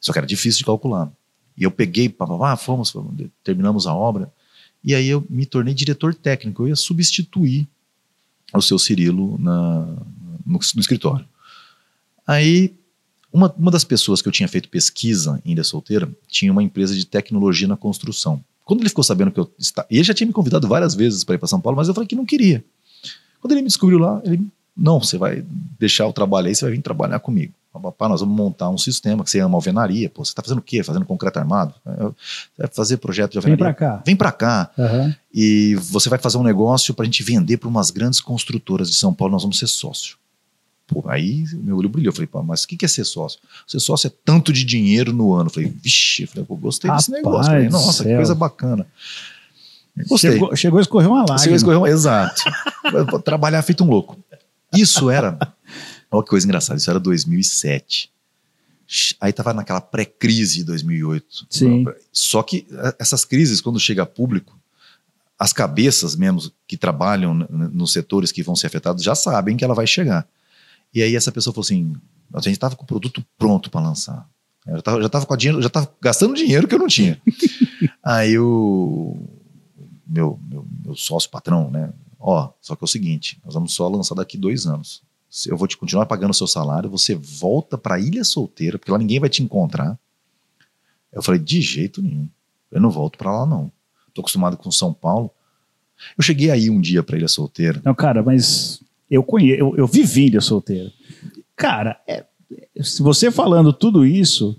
Só 0.00 0.12
que 0.12 0.18
era 0.18 0.26
difícil 0.26 0.58
de 0.58 0.64
calcular. 0.64 1.10
E 1.56 1.62
eu 1.62 1.70
peguei, 1.70 2.08
pá, 2.08 2.26
pá, 2.26 2.56
fomos, 2.56 2.92
terminamos 3.44 3.86
a 3.86 3.94
obra. 3.94 4.32
E 4.82 4.94
aí 4.94 5.08
eu 5.08 5.24
me 5.30 5.46
tornei 5.46 5.74
diretor 5.74 6.14
técnico. 6.14 6.62
Eu 6.62 6.68
ia 6.68 6.76
substituir 6.76 7.68
o 8.52 8.60
seu 8.60 8.78
Cirilo 8.78 9.38
na, 9.38 9.86
no, 10.44 10.58
no 10.74 10.80
escritório. 10.80 11.26
Aí, 12.26 12.74
uma, 13.32 13.52
uma 13.56 13.70
das 13.70 13.84
pessoas 13.84 14.20
que 14.20 14.28
eu 14.28 14.32
tinha 14.32 14.48
feito 14.48 14.68
pesquisa 14.68 15.40
Ilha 15.44 15.64
Solteira 15.64 16.10
tinha 16.28 16.52
uma 16.52 16.62
empresa 16.62 16.94
de 16.94 17.06
tecnologia 17.06 17.68
na 17.68 17.76
construção. 17.76 18.44
Quando 18.64 18.80
ele 18.80 18.88
ficou 18.88 19.04
sabendo 19.04 19.30
que 19.30 19.40
eu 19.40 19.50
estava. 19.58 19.86
Ele 19.90 20.04
já 20.04 20.14
tinha 20.14 20.26
me 20.26 20.32
convidado 20.32 20.68
várias 20.68 20.94
vezes 20.94 21.24
para 21.24 21.34
ir 21.34 21.38
para 21.38 21.48
São 21.48 21.60
Paulo, 21.60 21.76
mas 21.76 21.88
eu 21.88 21.94
falei 21.94 22.06
que 22.06 22.16
não 22.16 22.24
queria. 22.24 22.64
Quando 23.40 23.52
ele 23.52 23.62
me 23.62 23.68
descobriu 23.68 23.98
lá, 23.98 24.20
ele. 24.24 24.46
Não, 24.74 25.00
você 25.00 25.18
vai 25.18 25.44
deixar 25.78 26.06
o 26.06 26.12
trabalho 26.12 26.46
aí, 26.46 26.54
você 26.54 26.64
vai 26.64 26.72
vir 26.72 26.80
trabalhar 26.80 27.18
comigo. 27.18 27.52
Papá, 27.80 28.08
nós 28.08 28.20
vamos 28.20 28.36
montar 28.36 28.68
um 28.68 28.76
sistema 28.76 29.24
que 29.24 29.30
você 29.30 29.40
ama 29.40 29.56
alvenaria. 29.56 30.08
Pô, 30.10 30.24
você 30.24 30.30
está 30.30 30.42
fazendo 30.42 30.58
o 30.58 30.62
quê? 30.62 30.82
Fazendo 30.82 31.06
concreto 31.06 31.38
armado? 31.38 31.74
Você 31.84 32.14
vai 32.58 32.68
fazer 32.70 32.96
projeto 32.98 33.32
de 33.32 33.38
alvenaria? 33.38 33.64
Vem 33.64 33.74
para 33.74 33.74
cá. 33.74 34.02
Vem 34.04 34.16
para 34.16 34.32
cá. 34.32 34.70
Uhum. 34.76 35.14
E 35.32 35.74
você 35.76 36.10
vai 36.10 36.18
fazer 36.18 36.36
um 36.36 36.42
negócio 36.42 36.92
para 36.92 37.04
a 37.04 37.06
gente 37.06 37.22
vender 37.22 37.56
para 37.56 37.68
umas 37.68 37.90
grandes 37.90 38.20
construtoras 38.20 38.90
de 38.90 38.96
São 38.96 39.14
Paulo. 39.14 39.32
Nós 39.32 39.42
vamos 39.42 39.58
ser 39.58 39.66
sócio. 39.66 40.16
Pô, 40.92 41.04
aí 41.08 41.44
meu 41.54 41.76
olho 41.76 41.88
brilhou. 41.88 42.10
Eu 42.10 42.14
falei, 42.14 42.26
pô, 42.26 42.42
mas 42.42 42.64
o 42.64 42.68
que 42.68 42.84
é 42.84 42.88
ser 42.88 43.04
sócio? 43.04 43.40
Ser 43.66 43.80
sócio 43.80 44.08
é 44.08 44.12
tanto 44.24 44.52
de 44.52 44.64
dinheiro 44.64 45.12
no 45.12 45.32
ano. 45.32 45.46
Eu 45.46 45.54
falei, 45.54 45.68
vixe, 45.68 46.22
eu 46.22 46.28
falei, 46.28 46.44
pô, 46.44 46.56
gostei 46.56 46.88
Rapaz 46.88 47.06
desse 47.06 47.22
negócio. 47.22 47.50
Falei, 47.50 47.68
Nossa, 47.68 48.04
que 48.04 48.14
coisa 48.14 48.34
bacana. 48.34 48.86
Gostei. 50.08 50.32
Chegou, 50.32 50.56
chegou 50.56 50.78
a 50.78 50.82
escorrer 50.82 51.08
uma 51.08 51.18
lágrima. 51.20 51.38
Chegou 51.38 51.54
a 51.54 51.56
escorrer 51.56 51.78
uma, 51.78 51.88
exato. 51.88 52.42
Trabalhar 53.24 53.62
feito 53.62 53.84
um 53.84 53.88
louco. 53.88 54.18
Isso 54.74 55.10
era 55.10 55.38
Olha 56.12 56.22
que 56.22 56.28
coisa 56.28 56.46
engraçada, 56.46 56.78
isso 56.78 56.90
era 56.90 57.00
2007. 57.00 58.12
Aí 59.18 59.32
tava 59.32 59.54
naquela 59.54 59.80
pré-crise 59.80 60.56
de 60.56 60.64
2008. 60.64 61.46
Sim. 61.48 61.86
Só 62.12 62.42
que 62.42 62.66
essas 62.98 63.24
crises, 63.24 63.62
quando 63.62 63.80
chega 63.80 64.02
a 64.02 64.06
público, 64.06 64.54
as 65.38 65.54
cabeças 65.54 66.14
mesmo 66.14 66.52
que 66.68 66.76
trabalham 66.76 67.34
nos 67.34 67.92
setores 67.92 68.30
que 68.30 68.42
vão 68.42 68.54
ser 68.54 68.66
afetados 68.66 69.02
já 69.02 69.14
sabem 69.14 69.56
que 69.56 69.64
ela 69.64 69.74
vai 69.74 69.86
chegar. 69.86 70.28
E 70.94 71.02
aí 71.02 71.16
essa 71.16 71.32
pessoa 71.32 71.52
falou 71.54 71.64
assim: 71.64 71.94
a 72.32 72.40
gente 72.40 72.54
estava 72.54 72.76
com 72.76 72.84
o 72.84 72.86
produto 72.86 73.24
pronto 73.38 73.70
para 73.70 73.80
lançar. 73.80 74.28
Eu 74.66 74.76
já 74.76 74.82
tava, 74.82 75.02
já 75.02 75.08
tava 75.08 75.26
com 75.26 75.36
dinheiro, 75.36 75.62
já 75.62 75.68
tava 75.68 75.92
gastando 76.00 76.34
dinheiro 76.34 76.68
que 76.68 76.74
eu 76.74 76.78
não 76.78 76.86
tinha. 76.86 77.20
aí 78.02 78.38
o 78.38 79.16
meu, 80.06 80.38
meu, 80.48 80.66
meu 80.84 80.94
sócio 80.94 81.30
patrão, 81.30 81.70
né? 81.70 81.92
Ó, 82.18 82.50
só 82.60 82.76
que 82.76 82.84
é 82.84 82.86
o 82.86 82.88
seguinte: 82.88 83.40
nós 83.44 83.54
vamos 83.54 83.74
só 83.74 83.88
lançar 83.88 84.14
daqui 84.14 84.38
dois 84.38 84.66
anos 84.66 85.02
eu 85.46 85.56
vou 85.56 85.66
te 85.66 85.78
continuar 85.78 86.04
pagando 86.06 86.30
o 86.30 86.34
seu 86.34 86.46
salário, 86.46 86.90
você 86.90 87.14
volta 87.14 87.78
para 87.78 87.98
Ilha 87.98 88.22
Solteira, 88.22 88.78
porque 88.78 88.92
lá 88.92 88.98
ninguém 88.98 89.18
vai 89.18 89.30
te 89.30 89.42
encontrar. 89.42 89.98
Eu 91.10 91.22
falei, 91.22 91.40
de 91.40 91.60
jeito 91.60 92.02
nenhum. 92.02 92.28
Eu 92.70 92.80
não 92.80 92.90
volto 92.90 93.16
para 93.16 93.32
lá, 93.32 93.46
não. 93.46 93.72
Tô 94.12 94.20
acostumado 94.20 94.56
com 94.58 94.70
São 94.70 94.92
Paulo. 94.92 95.30
Eu 96.16 96.22
cheguei 96.22 96.50
aí 96.50 96.68
um 96.68 96.80
dia 96.80 97.02
para 97.02 97.16
Ilha 97.16 97.28
Solteira. 97.28 97.80
Não, 97.82 97.94
cara, 97.94 98.22
mas 98.22 98.82
eu 99.12 99.22
conheço, 99.22 99.60
eu, 99.60 99.76
eu 99.76 99.86
vivi 99.86 100.26
Ilha 100.26 100.40
Solteira. 100.40 100.90
Cara, 101.54 102.00
é, 102.08 102.24
se 102.80 103.02
você 103.02 103.30
falando 103.30 103.72
tudo 103.72 104.06
isso, 104.06 104.58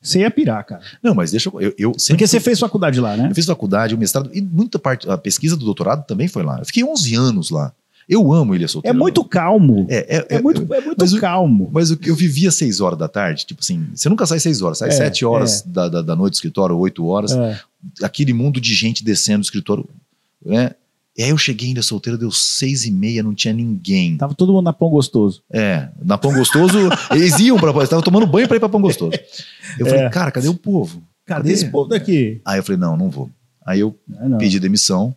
você 0.00 0.20
ia 0.20 0.30
pirar, 0.30 0.64
cara. 0.64 0.80
Não, 1.02 1.14
mas 1.14 1.30
deixa 1.30 1.50
eu. 1.50 1.74
eu, 1.76 1.92
sempre, 1.98 2.14
Porque 2.14 2.26
você 2.26 2.40
fez 2.40 2.58
faculdade 2.58 2.98
lá, 2.98 3.14
né? 3.14 3.28
Eu 3.30 3.34
fiz 3.34 3.44
faculdade, 3.44 3.94
o 3.94 3.98
mestrado, 3.98 4.30
e 4.32 4.40
muita 4.40 4.78
parte. 4.78 5.08
A 5.08 5.18
pesquisa 5.18 5.54
do 5.54 5.66
doutorado 5.66 6.06
também 6.06 6.28
foi 6.28 6.42
lá. 6.42 6.58
Eu 6.58 6.64
fiquei 6.64 6.82
11 6.82 7.14
anos 7.14 7.50
lá. 7.50 7.72
Eu 8.08 8.32
amo 8.32 8.54
Ilha 8.54 8.66
Solteira. 8.66 8.96
É 8.96 8.98
muito 8.98 9.22
calmo. 9.22 9.86
É, 9.90 10.16
é, 10.16 10.36
é 10.36 10.40
muito, 10.40 10.62
é 10.72 10.80
muito 10.80 10.98
mas 10.98 11.18
calmo. 11.20 11.66
O, 11.66 11.70
mas 11.70 11.90
eu 11.90 12.14
vivia 12.14 12.50
seis 12.50 12.80
horas 12.80 12.98
da 12.98 13.06
tarde, 13.06 13.44
tipo 13.44 13.60
assim, 13.60 13.86
você 13.94 14.08
nunca 14.08 14.26
sai 14.26 14.40
seis 14.40 14.62
horas, 14.62 14.78
sai 14.78 14.88
é, 14.88 14.92
sete 14.92 15.24
horas 15.24 15.60
é. 15.60 15.68
da, 15.68 15.88
da, 15.88 16.02
da, 16.02 16.16
noite 16.16 16.32
do 16.32 16.36
escritório, 16.36 16.76
oito 16.78 17.06
horas, 17.06 17.32
é. 17.32 17.60
aquele 18.02 18.32
mundo 18.32 18.60
de 18.60 18.74
gente 18.74 19.04
descendo 19.04 19.40
do 19.40 19.44
escritório, 19.44 19.88
né? 20.44 20.72
E 21.16 21.22
aí 21.22 21.30
eu 21.30 21.38
cheguei 21.38 21.68
ainda 21.68 21.82
solteiro, 21.82 22.16
deu 22.16 22.30
seis 22.30 22.84
e 22.84 22.90
meia, 22.90 23.22
não 23.22 23.34
tinha 23.34 23.52
ninguém. 23.52 24.16
Tava 24.16 24.34
todo 24.34 24.52
mundo 24.52 24.64
na 24.64 24.72
Pão 24.72 24.88
Gostoso. 24.88 25.42
É, 25.50 25.88
na 26.02 26.16
Pão 26.16 26.32
Gostoso, 26.32 26.78
eles 27.10 27.38
iam 27.40 27.58
pra... 27.58 27.70
Estavam 27.82 28.02
tomando 28.02 28.26
banho 28.26 28.46
pra 28.46 28.56
ir 28.56 28.60
pra 28.60 28.68
Pão 28.68 28.80
Gostoso. 28.80 29.18
Eu 29.78 29.86
falei, 29.86 30.04
é. 30.04 30.10
cara, 30.10 30.30
cadê 30.30 30.48
o 30.48 30.54
povo? 30.54 31.02
Cadê, 31.26 31.42
cadê 31.42 31.52
esse 31.52 31.68
povo 31.70 31.88
daqui? 31.88 32.40
Aí 32.44 32.58
eu 32.58 32.62
falei, 32.62 32.78
não, 32.78 32.96
não 32.96 33.10
vou. 33.10 33.30
Aí 33.66 33.80
eu 33.80 33.98
não. 34.08 34.38
pedi 34.38 34.58
demissão, 34.58 35.14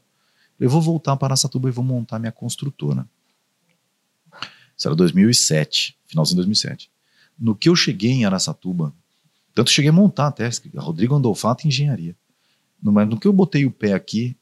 eu 0.60 0.69
vou 0.69 0.82
voltar 0.82 1.15
para 1.15 1.34
Aracatuba 1.34 1.69
e 1.69 1.71
vou 1.71 1.84
montar 1.84 2.19
minha 2.19 2.32
construtora. 2.32 3.06
Isso 4.77 4.88
era 4.88 4.95
2007, 4.95 5.95
finalzinho 6.08 6.36
de 6.36 6.38
2007. 6.38 6.89
No 7.39 7.56
que 7.56 7.69
eu 7.69 7.75
cheguei 7.75 8.12
em 8.12 8.25
Araçatuba, 8.25 8.93
tanto 9.53 9.69
cheguei 9.69 9.89
a 9.89 9.93
montar 9.93 10.27
até, 10.27 10.49
Rodrigo 10.75 11.15
Andolfato 11.15 11.67
Engenharia. 11.67 12.15
No, 12.82 12.91
no 12.91 13.19
que 13.19 13.27
eu 13.27 13.34
botei 13.34 13.65
o 13.65 13.71
pé 13.71 13.93
aqui, 13.93 14.36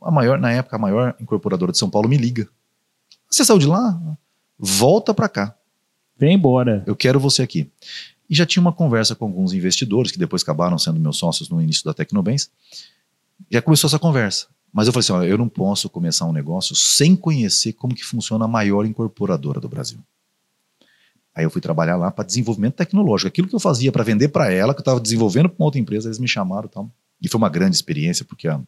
a 0.00 0.10
maior, 0.10 0.38
na 0.38 0.52
época, 0.52 0.76
a 0.76 0.78
maior 0.78 1.14
incorporadora 1.20 1.72
de 1.72 1.78
São 1.78 1.90
Paulo 1.90 2.08
me 2.08 2.16
liga. 2.16 2.48
Você 3.30 3.44
saiu 3.44 3.58
de 3.58 3.66
lá? 3.66 4.00
Volta 4.58 5.12
para 5.12 5.28
cá. 5.28 5.56
Vem 6.16 6.34
embora. 6.34 6.84
Eu 6.86 6.94
quero 6.94 7.18
você 7.18 7.42
aqui. 7.42 7.70
E 8.28 8.34
já 8.34 8.46
tinha 8.46 8.60
uma 8.60 8.72
conversa 8.72 9.14
com 9.14 9.24
alguns 9.24 9.52
investidores, 9.52 10.12
que 10.12 10.18
depois 10.18 10.42
acabaram 10.42 10.78
sendo 10.78 11.00
meus 11.00 11.18
sócios 11.18 11.48
no 11.48 11.60
início 11.60 11.84
da 11.84 11.92
Tecnobens. 11.92 12.50
Já 13.50 13.60
começou 13.60 13.88
essa 13.88 13.98
conversa. 13.98 14.46
Mas 14.72 14.86
eu 14.86 14.92
falei 14.92 15.04
assim, 15.04 15.12
ó, 15.12 15.22
eu 15.22 15.38
não 15.38 15.48
posso 15.48 15.88
começar 15.88 16.24
um 16.24 16.32
negócio 16.32 16.74
sem 16.74 17.14
conhecer 17.14 17.74
como 17.74 17.94
que 17.94 18.04
funciona 18.04 18.44
a 18.44 18.48
maior 18.48 18.84
incorporadora 18.84 19.60
do 19.60 19.68
Brasil. 19.68 19.98
Aí 21.34 21.44
eu 21.44 21.50
fui 21.50 21.60
trabalhar 21.60 21.96
lá 21.96 22.10
para 22.10 22.24
desenvolvimento 22.24 22.74
tecnológico. 22.74 23.28
Aquilo 23.28 23.48
que 23.48 23.54
eu 23.54 23.60
fazia 23.60 23.90
para 23.90 24.02
vender 24.04 24.28
para 24.28 24.52
ela, 24.52 24.72
que 24.72 24.78
eu 24.78 24.82
estava 24.82 25.00
desenvolvendo 25.00 25.48
para 25.48 25.60
uma 25.60 25.66
outra 25.66 25.80
empresa, 25.80 26.08
eles 26.08 26.18
me 26.18 26.28
chamaram 26.28 26.66
e 26.66 26.68
tal. 26.68 26.90
E 27.20 27.28
foi 27.28 27.38
uma 27.38 27.48
grande 27.48 27.76
experiência, 27.76 28.24
porque 28.24 28.48
ó, 28.48 28.60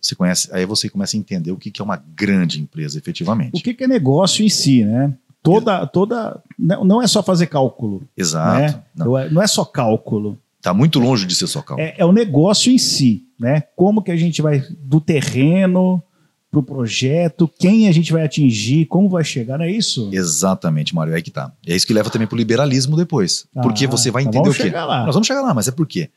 você 0.00 0.14
conhece, 0.14 0.48
aí 0.52 0.64
você 0.64 0.88
começa 0.88 1.16
a 1.16 1.20
entender 1.20 1.52
o 1.52 1.56
que, 1.56 1.70
que 1.70 1.80
é 1.80 1.84
uma 1.84 2.02
grande 2.14 2.60
empresa, 2.60 2.98
efetivamente. 2.98 3.50
O 3.54 3.62
que, 3.62 3.74
que 3.74 3.84
é 3.84 3.88
negócio 3.88 4.44
em 4.44 4.48
si, 4.48 4.84
né? 4.84 5.12
Toda, 5.42 5.86
toda, 5.86 6.42
não 6.58 7.00
é 7.00 7.06
só 7.06 7.22
fazer 7.22 7.46
cálculo. 7.46 8.02
Exato. 8.16 8.60
Né? 8.60 8.82
Não. 8.94 9.16
É, 9.16 9.30
não 9.30 9.42
é 9.42 9.46
só 9.46 9.64
cálculo. 9.64 10.38
Está 10.58 10.74
muito 10.74 10.98
longe 10.98 11.24
de 11.24 11.34
ser 11.34 11.46
só 11.46 11.62
cálculo. 11.62 11.88
É, 11.88 11.94
é, 11.96 12.04
o 12.04 12.12
negócio 12.12 12.70
em 12.70 12.76
si, 12.76 13.24
né? 13.38 13.62
Como 13.74 14.02
que 14.02 14.10
a 14.10 14.16
gente 14.16 14.42
vai 14.42 14.62
do 14.82 15.00
terreno 15.00 16.02
para 16.50 16.60
o 16.60 16.62
projeto, 16.62 17.48
quem 17.58 17.88
a 17.88 17.92
gente 17.92 18.12
vai 18.12 18.24
atingir, 18.24 18.84
como 18.86 19.08
vai 19.08 19.22
chegar, 19.22 19.56
não 19.56 19.64
é 19.64 19.70
isso? 19.70 20.10
Exatamente, 20.12 20.94
Mário, 20.94 21.12
é 21.12 21.16
aí 21.16 21.22
que 21.22 21.30
tá. 21.30 21.52
É 21.64 21.76
isso 21.76 21.86
que 21.86 21.94
leva 21.94 22.10
também 22.10 22.26
para 22.26 22.34
o 22.34 22.38
liberalismo 22.38 22.96
depois. 22.96 23.46
Ah, 23.54 23.62
porque 23.62 23.86
você 23.86 24.10
vai 24.10 24.24
entender 24.24 24.48
o 24.48 24.52
quê? 24.52 24.68
Lá. 24.68 25.06
Nós 25.06 25.14
vamos 25.14 25.28
chegar 25.28 25.42
lá, 25.42 25.54
mas 25.54 25.68
é 25.68 25.70
por 25.70 25.86
quê? 25.86 26.10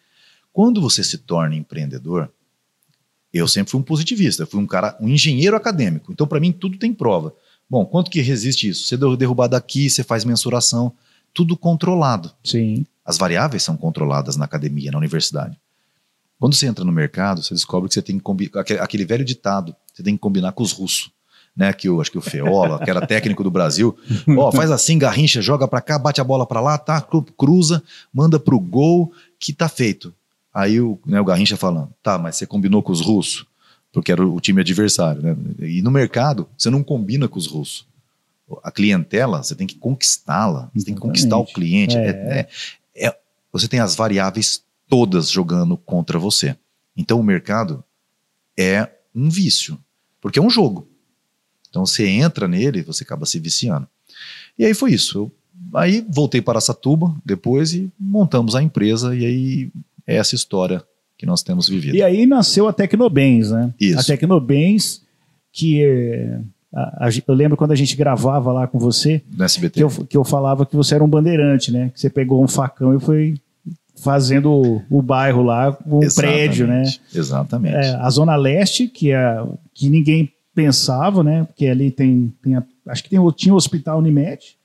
Quando 0.51 0.81
você 0.81 1.03
se 1.03 1.19
torna 1.19 1.55
empreendedor, 1.55 2.31
eu 3.33 3.47
sempre 3.47 3.71
fui 3.71 3.79
um 3.79 3.83
positivista, 3.83 4.45
fui 4.45 4.61
um 4.61 4.67
cara, 4.67 4.95
um 5.01 5.09
engenheiro 5.09 5.55
acadêmico. 5.55 6.11
Então, 6.11 6.27
para 6.27 6.39
mim, 6.39 6.51
tudo 6.51 6.77
tem 6.77 6.93
prova. 6.93 7.33
Bom, 7.69 7.83
quanto 7.85 8.11
que 8.11 8.21
resiste 8.21 8.69
isso? 8.69 8.85
Você 8.85 8.95
deu 8.95 9.17
derrubado 9.17 9.55
aqui, 9.55 9.89
você 9.89 10.03
faz 10.03 10.23
mensuração, 10.23 10.93
tudo 11.33 11.57
controlado. 11.57 12.31
Sim. 12.43 12.85
As 13.03 13.17
variáveis 13.17 13.63
são 13.63 13.75
controladas 13.75 14.37
na 14.37 14.45
academia, 14.45 14.91
na 14.91 14.99
universidade. 14.99 15.59
Quando 16.39 16.55
você 16.55 16.67
entra 16.67 16.85
no 16.85 16.91
mercado, 16.91 17.41
você 17.41 17.53
descobre 17.53 17.87
que 17.87 17.95
você 17.95 18.01
tem 18.01 18.17
que 18.17 18.23
combinar 18.23 18.61
aquele 18.79 19.05
velho 19.05 19.25
ditado, 19.25 19.75
você 19.91 20.03
tem 20.03 20.15
que 20.15 20.21
combinar 20.21 20.51
com 20.51 20.61
os 20.61 20.71
russos. 20.71 21.11
Né, 21.55 21.71
que 21.71 21.87
eu 21.87 22.01
acho 22.01 22.09
que 22.09 22.17
o 22.17 22.21
Feola, 22.21 22.83
que 22.83 22.89
era 22.89 22.99
técnico 23.05 23.43
do 23.43 23.51
Brasil, 23.51 23.95
ó, 24.35 24.51
faz 24.51 24.71
assim, 24.71 24.97
garrincha, 24.97 25.39
joga 25.39 25.67
para 25.67 25.81
cá, 25.81 25.99
bate 25.99 26.19
a 26.19 26.23
bola 26.23 26.47
para 26.47 26.59
lá, 26.59 26.79
tá, 26.79 26.99
cruza, 27.37 27.83
manda 28.11 28.39
pro 28.39 28.59
gol, 28.59 29.13
que 29.39 29.53
tá 29.53 29.69
feito. 29.69 30.11
Aí 30.53 30.79
o, 30.79 30.99
né, 31.05 31.19
o 31.19 31.25
Garrincha 31.25 31.57
falando, 31.57 31.91
tá, 32.03 32.17
mas 32.17 32.35
você 32.35 32.45
combinou 32.45 32.83
com 32.83 32.91
os 32.91 33.01
russos, 33.01 33.45
porque 33.91 34.11
era 34.11 34.25
o 34.25 34.39
time 34.39 34.61
adversário, 34.61 35.21
né? 35.21 35.35
E 35.59 35.81
no 35.81 35.89
mercado, 35.89 36.47
você 36.57 36.69
não 36.69 36.83
combina 36.83 37.27
com 37.27 37.39
os 37.39 37.47
russos. 37.47 37.87
A 38.63 38.71
clientela, 38.71 39.41
você 39.41 39.55
tem 39.55 39.65
que 39.65 39.75
conquistá-la, 39.75 40.69
você 40.75 40.85
tem 40.85 40.93
que 40.93 41.01
conquistar 41.01 41.37
o 41.37 41.45
cliente. 41.45 41.97
É. 41.97 42.47
É, 42.95 43.07
é, 43.07 43.17
você 43.51 43.67
tem 43.67 43.79
as 43.79 43.95
variáveis 43.95 44.63
todas 44.87 45.29
jogando 45.29 45.75
contra 45.75 46.19
você. 46.19 46.55
Então 46.95 47.19
o 47.19 47.23
mercado 47.23 47.83
é 48.57 48.87
um 49.15 49.29
vício, 49.29 49.79
porque 50.21 50.37
é 50.37 50.41
um 50.41 50.49
jogo. 50.49 50.87
Então 51.69 51.85
você 51.85 52.07
entra 52.07 52.47
nele, 52.47 52.83
você 52.83 53.03
acaba 53.03 53.25
se 53.25 53.39
viciando. 53.39 53.87
E 54.57 54.65
aí 54.65 54.75
foi 54.75 54.93
isso. 54.93 55.17
Eu, 55.17 55.31
aí 55.73 56.05
voltei 56.07 56.41
para 56.41 56.61
Satuba 56.61 57.15
depois 57.25 57.73
e 57.73 57.91
montamos 57.99 58.53
a 58.53 58.61
empresa 58.61 59.15
e 59.15 59.25
aí 59.25 59.71
é 60.07 60.15
essa 60.15 60.35
história 60.35 60.83
que 61.17 61.25
nós 61.25 61.43
temos 61.43 61.69
vivido. 61.69 61.95
E 61.95 62.01
aí 62.03 62.25
nasceu 62.25 62.67
a 62.67 62.73
Tecnobens, 62.73 63.51
né? 63.51 63.73
Isso. 63.79 63.99
A 63.99 64.03
Tecnobens 64.03 65.01
que 65.53 65.83
é, 65.83 66.39
a, 66.73 67.05
a, 67.05 67.09
eu 67.27 67.33
lembro 67.35 67.55
quando 67.55 67.71
a 67.71 67.75
gente 67.75 67.95
gravava 67.95 68.51
lá 68.51 68.67
com 68.67 68.79
você, 68.79 69.21
no 69.31 69.43
SBT. 69.43 69.75
Que, 69.75 69.83
eu, 69.83 69.89
que 69.89 70.17
eu 70.17 70.23
falava 70.23 70.65
que 70.65 70.75
você 70.75 70.95
era 70.95 71.03
um 71.03 71.07
bandeirante, 71.07 71.71
né? 71.71 71.91
Que 71.93 71.99
você 72.01 72.09
pegou 72.09 72.43
um 72.43 72.47
facão 72.47 72.95
e 72.95 72.99
foi 72.99 73.35
fazendo 73.95 74.51
o, 74.51 74.81
o 74.89 75.01
bairro 75.01 75.43
lá, 75.43 75.77
um 75.85 76.03
Exatamente, 76.03 76.15
prédio, 76.35 76.67
né? 76.67 76.83
Exatamente. 77.13 77.75
É, 77.75 77.95
a 77.95 78.09
Zona 78.09 78.35
Leste, 78.35 78.87
que, 78.87 79.11
é, 79.11 79.41
que 79.73 79.87
ninguém 79.89 80.33
pensava, 80.55 81.23
né? 81.23 81.43
Porque 81.45 81.67
ali 81.67 81.91
tem, 81.91 82.33
tem 82.41 82.55
a- 82.55 82.63
acho 82.87 83.03
que 83.03 83.09
tem, 83.11 83.19
tinha 83.35 83.53
o 83.53 83.57
Hospital 83.57 83.99
Unimed, 83.99 84.57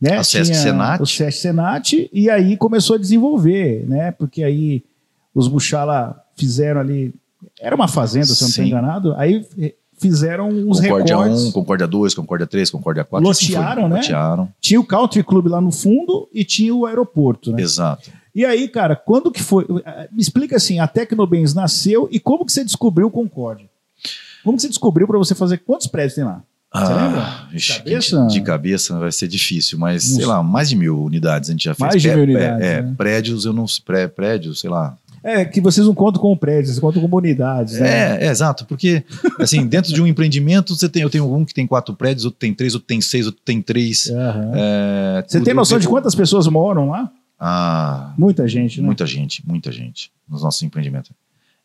né? 0.00 0.18
A 0.18 0.24
Sesc 0.24 0.54
Senat. 0.54 1.02
O 1.02 1.06
Sesc 1.06 1.40
Senat, 1.40 2.08
e 2.12 2.28
aí 2.30 2.56
começou 2.56 2.96
a 2.96 2.98
desenvolver, 2.98 3.84
né? 3.88 4.10
Porque 4.12 4.42
aí 4.42 4.82
os 5.34 5.48
Buchala 5.48 6.22
fizeram 6.36 6.80
ali, 6.80 7.14
era 7.60 7.74
uma 7.74 7.88
fazenda, 7.88 8.26
se 8.26 8.42
eu 8.42 8.46
não 8.46 8.48
estou 8.48 8.64
enganado, 8.64 9.14
aí 9.16 9.44
fizeram 9.98 10.48
os 10.68 10.80
Concórdia 10.80 11.16
recortes. 11.16 11.44
1, 11.44 11.52
Concórdia 11.52 11.86
2, 11.86 12.14
Concórdia 12.14 12.46
3, 12.46 12.70
Concórdia 12.70 13.04
4. 13.04 13.30
assim 13.30 13.46
foi. 13.46 13.54
Lotearam, 13.56 13.88
né? 13.88 13.96
Lotearam, 13.96 14.48
Tinha 14.60 14.80
o 14.80 14.84
Country 14.84 15.22
Club 15.22 15.46
lá 15.46 15.60
no 15.60 15.72
fundo 15.72 16.28
e 16.32 16.44
tinha 16.44 16.74
o 16.74 16.84
aeroporto, 16.86 17.52
né? 17.52 17.62
exato. 17.62 18.10
E 18.34 18.44
aí, 18.44 18.68
cara, 18.68 18.94
quando 18.94 19.30
que 19.32 19.42
foi? 19.42 19.64
eh, 19.86 20.08
Me 20.12 20.20
explica 20.20 20.56
assim, 20.56 20.78
a 20.78 20.86
Tecnobens 20.86 21.54
nasceu 21.54 22.06
e 22.12 22.20
como 22.20 22.44
que 22.44 22.52
você 22.52 22.62
descobriu 22.62 23.06
o 23.06 23.10
Concorde? 23.10 23.66
Como 24.44 24.56
que 24.56 24.62
você 24.62 24.68
descobriu 24.68 25.06
para 25.06 25.16
você 25.16 25.34
fazer 25.34 25.58
quantos 25.58 25.86
prédios 25.86 26.14
tem 26.16 26.24
lá? 26.24 26.42
Você 26.78 26.92
lembra? 26.94 27.20
Ah, 27.22 27.48
vixe, 27.50 27.72
De 27.72 27.78
cabeça? 27.78 28.26
De 28.26 28.40
cabeça 28.42 28.98
vai 28.98 29.12
ser 29.12 29.28
difícil, 29.28 29.78
mas 29.78 30.04
Uns- 30.10 30.16
sei 30.16 30.26
lá, 30.26 30.42
mais 30.42 30.68
de 30.68 30.76
mil 30.76 31.02
unidades 31.02 31.48
a 31.48 31.52
gente 31.52 31.64
já 31.64 31.74
fez. 31.74 31.88
Mais 31.90 32.02
de 32.02 32.08
mil 32.10 32.22
unidades, 32.24 32.66
É, 32.66 32.82
né? 32.82 32.94
prédios, 32.96 33.44
eu 33.44 33.52
não 33.52 33.64
pré, 33.84 34.06
prédios, 34.08 34.60
sei 34.60 34.70
lá. 34.70 34.96
É 35.22 35.44
que 35.44 35.60
vocês 35.60 35.84
não 35.84 35.94
contam 35.94 36.22
com 36.22 36.36
prédios, 36.36 36.68
vocês 36.68 36.78
contam 36.78 37.02
com 37.08 37.16
unidades, 37.16 37.80
né? 37.80 37.88
É, 38.22 38.26
é, 38.26 38.30
exato, 38.30 38.64
porque 38.64 39.02
assim, 39.40 39.66
dentro 39.66 39.92
de 39.92 40.00
um 40.00 40.06
empreendimento, 40.06 40.76
você 40.76 40.88
tem, 40.88 41.02
eu 41.02 41.10
tenho 41.10 41.34
um 41.34 41.44
que 41.44 41.52
tem 41.52 41.66
quatro 41.66 41.94
prédios, 41.96 42.24
outro 42.24 42.38
tem 42.38 42.54
três, 42.54 42.74
outro 42.74 42.86
tem 42.86 43.00
seis, 43.00 43.26
outro 43.26 43.40
tem 43.44 43.60
três. 43.60 44.08
Aham. 44.08 44.52
É, 44.54 45.24
Você 45.26 45.40
tem 45.40 45.52
noção 45.52 45.78
de 45.80 45.88
quantas 45.88 46.14
pessoas 46.14 46.46
moram 46.46 46.90
lá? 46.90 47.10
Ah, 47.40 48.14
Muita 48.16 48.46
gente, 48.46 48.80
né? 48.80 48.86
muita 48.86 49.04
gente, 49.04 49.42
muita 49.46 49.72
gente 49.72 50.10
nos 50.28 50.42
nossos 50.42 50.62
empreendimentos. 50.62 51.10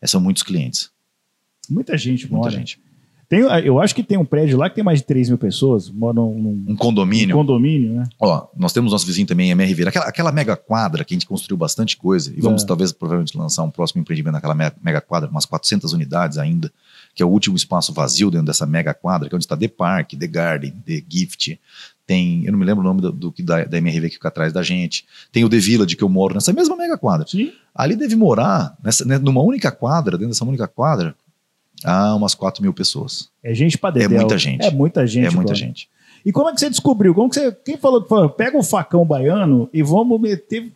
É, 0.00 0.06
são 0.08 0.20
muitos 0.20 0.42
clientes, 0.42 0.90
Muita 1.70 1.96
gente 1.96 2.22
muita 2.30 2.36
mora. 2.48 2.50
gente. 2.50 2.80
Tem, 3.32 3.40
eu 3.64 3.80
acho 3.80 3.94
que 3.94 4.02
tem 4.02 4.18
um 4.18 4.26
prédio 4.26 4.58
lá 4.58 4.68
que 4.68 4.74
tem 4.74 4.84
mais 4.84 4.98
de 4.98 5.06
3 5.06 5.30
mil 5.30 5.38
pessoas, 5.38 5.88
moram 5.88 6.34
num 6.34 6.66
Um 6.68 6.76
condomínio. 6.76 7.34
condomínio, 7.34 7.94
né? 7.94 8.04
Ó, 8.20 8.46
nós 8.54 8.74
temos 8.74 8.92
nosso 8.92 9.06
vizinho 9.06 9.26
também, 9.26 9.48
MR 9.50 9.66
Ribeira, 9.70 9.88
aquela, 9.88 10.04
aquela 10.04 10.30
mega 10.30 10.54
quadra 10.54 11.02
que 11.02 11.14
a 11.14 11.16
gente 11.16 11.26
construiu 11.26 11.56
bastante 11.56 11.96
coisa, 11.96 12.30
e 12.36 12.42
vamos 12.42 12.62
É. 12.62 12.66
talvez 12.66 12.92
provavelmente 12.92 13.34
lançar 13.38 13.62
um 13.62 13.70
próximo 13.70 14.02
empreendimento 14.02 14.34
naquela 14.34 14.54
me- 14.54 14.70
mega 14.84 15.00
quadra, 15.00 15.30
umas 15.30 15.46
400 15.46 15.94
unidades 15.94 16.36
ainda, 16.36 16.70
que 17.14 17.22
é 17.22 17.26
o 17.26 17.28
último 17.30 17.56
espaço 17.56 17.90
vazio 17.94 18.30
dentro 18.30 18.48
dessa 18.48 18.66
mega 18.66 18.92
quadra, 18.92 19.30
que 19.30 19.34
é 19.34 19.36
onde 19.36 19.46
está 19.46 19.56
The 19.56 19.68
Park, 19.68 20.12
The 20.12 20.26
Garden, 20.26 20.72
The 20.84 21.02
Gift, 21.08 21.58
tem, 22.06 22.44
eu 22.44 22.52
não 22.52 22.58
me 22.58 22.66
lembro 22.66 22.82
o 22.82 22.84
nome 22.84 23.00
do, 23.00 23.12
do 23.12 23.32
que 23.32 23.42
da, 23.42 23.64
da 23.64 23.78
MRV 23.78 24.08
que 24.10 24.14
fica 24.16 24.28
atrás 24.28 24.52
da 24.52 24.62
gente, 24.62 25.06
tem 25.32 25.42
o 25.42 25.48
The 25.48 25.58
Village 25.58 25.96
que 25.96 26.04
eu 26.04 26.08
moro 26.10 26.34
nessa 26.34 26.52
mesma 26.52 26.76
mega 26.76 26.98
quadra. 26.98 27.26
Sim. 27.26 27.50
Ali 27.74 27.96
deve 27.96 28.14
morar, 28.14 28.76
nessa, 28.84 29.06
né, 29.06 29.16
numa 29.16 29.40
única 29.40 29.70
quadra, 29.72 30.18
dentro 30.18 30.28
dessa 30.34 30.44
única 30.44 30.68
quadra, 30.68 31.14
há 31.84 32.14
umas 32.14 32.34
4 32.34 32.62
mil 32.62 32.72
pessoas. 32.72 33.28
É 33.42 33.54
gente 33.54 33.76
pra 33.78 33.90
dedéu. 33.90 34.18
muita 34.20 34.38
gente. 34.38 34.64
É 34.64 34.70
muita 34.70 35.06
gente. 35.06 35.26
é 35.26 35.30
muita 35.30 35.54
gente. 35.54 35.88
E 36.24 36.30
como 36.32 36.48
é 36.48 36.52
que 36.54 36.60
você 36.60 36.70
descobriu? 36.70 37.14
Como 37.14 37.28
que 37.28 37.34
você, 37.34 37.50
quem 37.52 37.76
falou 37.76 38.02
que 38.02 38.08
falou, 38.08 38.28
pega 38.30 38.56
o 38.56 38.62
facão 38.62 39.04
baiano 39.04 39.68
e 39.72 39.82
vamos 39.82 40.20
meter 40.20 40.70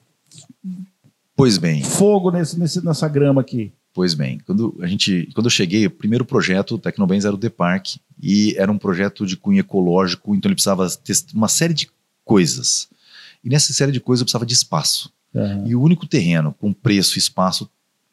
Pois 1.36 1.58
bem, 1.58 1.82
fogo 1.82 2.30
nesse, 2.30 2.58
nesse- 2.58 2.84
nessa 2.84 3.06
grama 3.08 3.40
aqui? 3.42 3.70
Pois 3.92 4.14
bem, 4.14 4.40
quando, 4.46 4.76
a 4.80 4.86
gente, 4.86 5.28
quando 5.34 5.46
eu 5.46 5.50
cheguei, 5.50 5.86
o 5.86 5.90
primeiro 5.90 6.24
projeto, 6.24 6.78
Tecnobens 6.78 7.24
era 7.24 7.34
o 7.34 7.38
The 7.38 7.48
Park, 7.48 7.96
e 8.22 8.54
era 8.58 8.70
um 8.70 8.78
projeto 8.78 9.26
de 9.26 9.36
cunho 9.36 9.60
ecológico, 9.60 10.34
então 10.34 10.48
ele 10.48 10.54
precisava 10.54 10.88
ter 10.90 11.14
uma 11.34 11.48
série 11.48 11.72
de 11.74 11.88
coisas. 12.24 12.88
E 13.44 13.48
nessa 13.48 13.72
série 13.72 13.92
de 13.92 14.00
coisas 14.00 14.20
eu 14.22 14.24
precisava 14.26 14.44
de 14.46 14.54
espaço. 14.54 15.12
Aham. 15.34 15.64
E 15.66 15.74
o 15.74 15.80
único 15.82 16.06
terreno 16.06 16.54
com 16.58 16.72
preço 16.72 17.16
e 17.16 17.18
espaço 17.18 17.70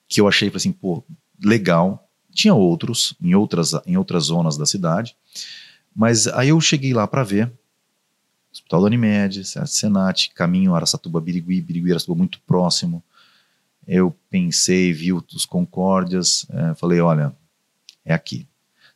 que 0.08 0.20
eu 0.22 0.28
achei, 0.28 0.50
falei 0.50 0.58
assim, 0.58 0.72
pô, 0.72 1.04
legal. 1.44 2.03
Tinha 2.34 2.54
outros, 2.54 3.16
em 3.22 3.36
outras, 3.36 3.74
em 3.86 3.98
outras 3.98 4.26
zonas 4.26 4.58
da 4.58 4.66
cidade, 4.66 5.16
mas 5.96 6.28
aí 6.28 6.50
eu 6.50 6.60
cheguei 6.60 6.94
lá 6.94 7.08
para 7.08 7.24
ver. 7.24 7.52
Hospital 8.52 8.82
da 8.82 8.88
Unimed, 8.88 9.44
Senat, 9.68 10.30
caminho 10.34 10.76
Araçatuba, 10.76 11.20
Birigui, 11.20 11.62
Birigui, 11.62 11.92
Araçatuba 11.92 12.18
muito 12.18 12.40
próximo. 12.42 13.04
Eu 13.88 14.16
pensei, 14.30 14.94
vi 14.94 15.12
os 15.12 15.46
Concórdias, 15.46 16.46
eh, 16.50 16.74
falei, 16.76 17.00
olha, 17.00 17.36
é 18.06 18.14
aqui. 18.14 18.48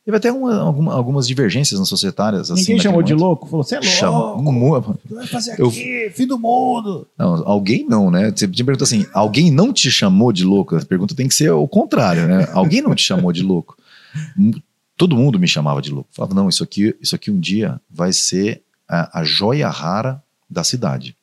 Teve 0.07 0.15
até 0.15 0.31
uma- 0.31 0.57
alguma- 0.61 0.93
algumas 0.93 1.27
divergências 1.27 1.77
nas 1.77 1.89
societárias. 1.89 2.49
assim, 2.49 2.61
Ninguém 2.61 2.79
chamou 2.79 3.03
de 3.03 3.13
louco? 3.13 3.45
Falou, 3.45 3.61
você 3.61 3.75
é 3.75 4.07
louco, 4.07 4.41
Mu- 4.41 4.81
tu 5.05 5.15
vai 5.15 5.27
fazer 5.27 5.59
Eu- 5.59 5.67
aqui, 5.67 6.09
fim 6.15 6.25
do 6.25 6.39
mundo. 6.39 7.05
Não, 7.17 7.45
alguém 7.45 7.85
não, 7.85 8.09
né? 8.09 8.31
Você 8.33 8.47
me 8.47 8.53
pergunta 8.55 8.85
assim, 8.85 9.05
alguém 9.13 9.51
não 9.51 9.73
te 9.73 9.91
chamou 9.91 10.31
de 10.31 10.45
louco? 10.45 10.77
A 10.77 10.85
pergunta 10.85 11.13
tem 11.13 11.27
que 11.27 11.35
ser 11.35 11.51
o 11.51 11.67
contrário, 11.67 12.25
né? 12.25 12.47
Alguém 12.53 12.81
não 12.81 12.95
te 12.95 13.01
chamou 13.03 13.33
de 13.33 13.43
louco? 13.43 13.77
Todo 14.95 15.17
mundo 15.17 15.37
me 15.37 15.45
chamava 15.45 15.81
de 15.81 15.91
louco. 15.91 16.09
Falava, 16.13 16.33
não, 16.33 16.47
isso 16.47 16.63
aqui, 16.63 16.95
isso 17.01 17.13
aqui 17.13 17.29
um 17.29 17.37
dia 17.39 17.77
vai 17.91 18.13
ser 18.13 18.61
a, 18.87 19.19
a 19.19 19.23
joia 19.25 19.67
rara 19.67 20.23
da 20.49 20.63
cidade. 20.63 21.17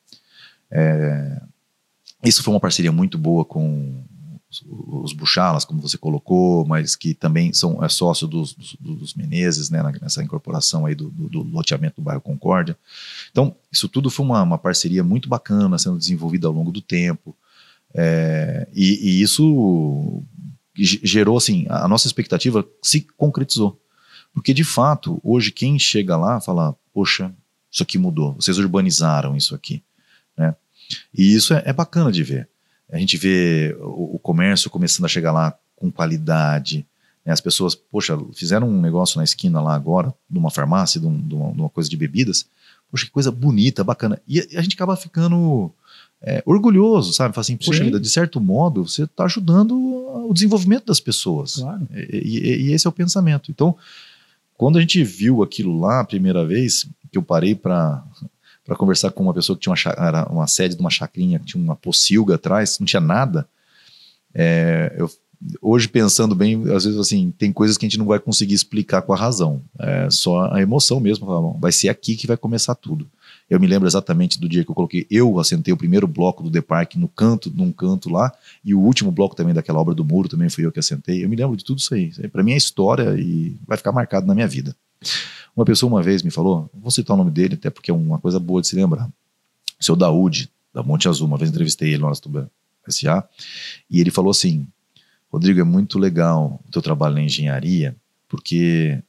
É, 0.69 1.41
isso 2.23 2.43
foi 2.43 2.53
uma 2.53 2.59
parceria 2.59 2.91
muito 2.91 3.17
boa 3.17 3.43
com 3.43 3.95
os, 4.65 5.13
Buchalas, 5.13 5.65
como 5.65 5.81
você 5.81 5.97
colocou, 5.97 6.65
mas 6.65 6.95
que 6.95 7.13
também 7.13 7.53
são 7.53 7.83
é 7.83 7.89
sócio 7.89 8.27
dos, 8.27 8.53
dos, 8.53 8.77
dos 8.79 9.13
Menezes, 9.13 9.69
né, 9.69 9.81
nessa 10.01 10.23
incorporação 10.23 10.85
aí 10.85 10.95
do, 10.95 11.09
do, 11.09 11.27
do 11.29 11.43
loteamento 11.43 11.97
do 11.97 12.03
bairro 12.03 12.21
Concórdia. 12.21 12.77
Então, 13.31 13.55
isso 13.71 13.87
tudo 13.89 14.09
foi 14.09 14.25
uma, 14.25 14.41
uma 14.41 14.57
parceria 14.57 15.03
muito 15.03 15.27
bacana 15.27 15.77
sendo 15.77 15.97
desenvolvida 15.97 16.47
ao 16.47 16.53
longo 16.53 16.71
do 16.71 16.81
tempo. 16.81 17.35
É, 17.93 18.67
e, 18.73 19.09
e 19.09 19.21
isso 19.21 20.23
ge- 20.75 20.99
gerou, 21.03 21.37
assim, 21.37 21.65
a 21.69 21.85
a 21.85 21.87
nossa 21.87 22.07
expectativa 22.07 22.67
se 22.81 23.07
concretizou. 23.17 23.79
Porque, 24.33 24.53
de 24.53 24.63
fato, 24.63 25.19
hoje 25.23 25.51
quem 25.51 25.79
chega 25.79 26.17
lá 26.17 26.41
fala, 26.41 26.75
poxa, 26.93 27.33
isso 27.71 27.83
aqui 27.83 27.97
mudou, 27.97 28.33
vocês 28.33 28.57
urbanizaram 28.57 29.35
isso 29.35 29.55
aqui. 29.55 29.81
Né? 30.37 30.55
E 31.13 31.33
isso 31.33 31.53
é, 31.53 31.63
é 31.65 31.73
bacana 31.73 32.11
de 32.11 32.21
ver. 32.23 32.49
A 32.91 32.97
gente 32.97 33.17
vê 33.17 33.75
o, 33.79 34.15
o 34.15 34.19
comércio 34.19 34.69
começando 34.69 35.05
a 35.05 35.09
chegar 35.09 35.31
lá 35.31 35.57
com 35.75 35.91
qualidade, 35.91 36.85
né? 37.25 37.33
as 37.33 37.41
pessoas, 37.41 37.75
poxa, 37.75 38.17
fizeram 38.33 38.69
um 38.69 38.79
negócio 38.81 39.17
na 39.17 39.23
esquina 39.23 39.59
lá 39.61 39.73
agora, 39.75 40.13
numa 40.29 40.49
farmácia, 40.51 40.99
de, 41.01 41.07
um- 41.07 41.19
de 41.21 41.33
uma, 41.35 41.51
de 41.51 41.59
uma 41.61 41.69
coisa 41.69 41.89
de 41.89 41.97
bebidas, 41.97 42.45
poxa, 42.91 43.05
que 43.05 43.11
coisa 43.11 43.31
bonita, 43.31 43.83
bacana. 43.83 44.21
E 44.27 44.39
a, 44.39 44.59
a 44.59 44.61
gente 44.61 44.75
acaba 44.75 44.95
ficando 44.95 45.71
é, 46.21 46.41
orgulhoso, 46.45 47.11
sabe? 47.13 47.33
Fala 47.33 47.41
assim, 47.41 47.57
poxa 47.57 47.79
Sim. 47.79 47.85
vida, 47.85 47.99
de 47.99 48.09
certo 48.09 48.39
modo, 48.39 48.87
você 48.87 49.03
está 49.03 49.25
ajudando 49.25 49.75
o 50.27 50.33
desenvolvimento 50.33 50.85
das 50.85 50.99
pessoas. 50.99 51.55
Claro. 51.57 51.87
E, 51.93 52.19
e- 52.39 52.61
e 52.67 52.71
esse 52.73 52.85
é 52.87 52.89
o 52.89 52.93
pensamento. 52.93 53.51
Então, 53.51 53.75
quando 54.57 54.77
a 54.77 54.81
gente 54.81 55.03
viu 55.03 55.43
aquilo 55.43 55.79
lá 55.79 55.99
a 55.99 56.05
primeira 56.05 56.45
vez, 56.45 56.87
que 57.11 57.17
eu 57.17 57.23
parei 57.23 57.53
para 57.55 58.03
para 58.65 58.75
conversar 58.75 59.11
com 59.11 59.23
uma 59.23 59.33
pessoa 59.33 59.55
que 59.55 59.61
tinha 59.61 59.73
uma, 59.73 60.07
era 60.07 60.27
uma 60.31 60.47
sede 60.47 60.75
de 60.75 60.81
uma 60.81 60.89
chacrinha, 60.89 61.39
que 61.39 61.45
tinha 61.45 61.63
uma 61.63 61.75
pocilga 61.75 62.35
atrás, 62.35 62.79
não 62.79 62.85
tinha 62.85 63.01
nada. 63.01 63.47
é, 64.33 64.93
eu, 64.97 65.09
hoje, 65.61 65.87
pensando 65.87 66.33
bem, 66.35 66.63
às 66.73 66.85
vezes 66.85 66.99
assim, 66.99 67.31
tem 67.37 67.51
coisas 67.51 67.77
que 67.77 67.85
a 67.85 67.89
gente 67.89 67.99
não 67.99 68.05
vai 68.05 68.19
conseguir 68.19 68.53
explicar 68.53 69.01
com 69.01 69.13
a 69.13 69.17
razão. 69.17 69.61
É 69.79 70.09
só 70.09 70.51
a 70.51 70.61
emoção 70.61 70.99
mesmo. 70.99 71.25
falar, 71.25 71.41
"Bom, 71.41 71.57
Vai 71.59 71.71
ser 71.71 71.89
aqui 71.89 72.15
que 72.15 72.27
vai 72.27 72.37
começar 72.37 72.75
tudo. 72.75 73.07
Eu 73.49 73.59
me 73.59 73.67
lembro 73.67 73.87
exatamente 73.87 74.39
do 74.39 74.49
dia 74.49 74.63
que 74.63 74.71
eu 74.71 74.75
coloquei, 74.75 75.05
eu 75.09 75.39
assentei 75.39 75.71
o 75.71 75.77
primeiro 75.77 76.07
bloco 76.07 76.41
do 76.41 76.49
The 76.49 76.61
Park 76.61 76.95
no 76.95 77.07
canto, 77.07 77.51
num 77.53 77.71
canto 77.71 78.09
lá, 78.09 78.31
e 78.63 78.73
o 78.73 78.79
último 78.79 79.11
bloco 79.11 79.35
também 79.35 79.53
daquela 79.53 79.79
obra 79.79 79.93
do 79.93 80.03
muro 80.03 80.27
também 80.27 80.49
fui 80.49 80.65
eu 80.65 80.71
que 80.71 80.79
assentei. 80.79 81.23
Eu 81.23 81.29
me 81.29 81.35
lembro 81.35 81.55
de 81.55 81.63
tudo 81.63 81.77
isso 81.77 81.93
aí. 81.93 82.11
Para 82.29 82.41
mim 82.41 82.53
é 82.53 82.57
história 82.57 83.15
e 83.19 83.55
vai 83.67 83.77
ficar 83.77 83.91
marcado 83.91 84.25
na 84.25 84.33
minha 84.33 84.47
vida. 84.47 84.75
Uma 85.55 85.65
pessoa 85.65 85.91
uma 85.91 86.03
vez 86.03 86.21
me 86.21 86.31
falou, 86.31 86.69
vou 86.73 86.91
citar 86.91 87.15
o 87.15 87.17
nome 87.17 87.31
dele, 87.31 87.55
até 87.55 87.69
porque 87.69 87.89
é 87.89 87.93
uma 87.93 88.19
coisa 88.19 88.39
boa 88.39 88.61
de 88.61 88.67
se 88.67 88.75
lembrar. 88.75 89.07
O 89.79 89.83
seu 89.83 89.95
Daúde, 89.95 90.49
da 90.73 90.83
Monte 90.83 91.07
Azul, 91.07 91.27
uma 91.27 91.37
vez 91.37 91.49
entrevistei 91.49 91.89
ele 91.89 91.99
no 91.99 92.07
Arastuba 92.07 92.51
S.A., 92.87 93.27
e 93.89 94.01
ele 94.01 94.11
falou 94.11 94.31
assim, 94.31 94.67
Rodrigo, 95.31 95.59
é 95.59 95.63
muito 95.63 95.97
legal 95.97 96.61
o 96.67 96.71
teu 96.71 96.81
trabalho 96.81 97.15
na 97.15 97.21
engenharia, 97.21 97.95
porque 98.27 99.01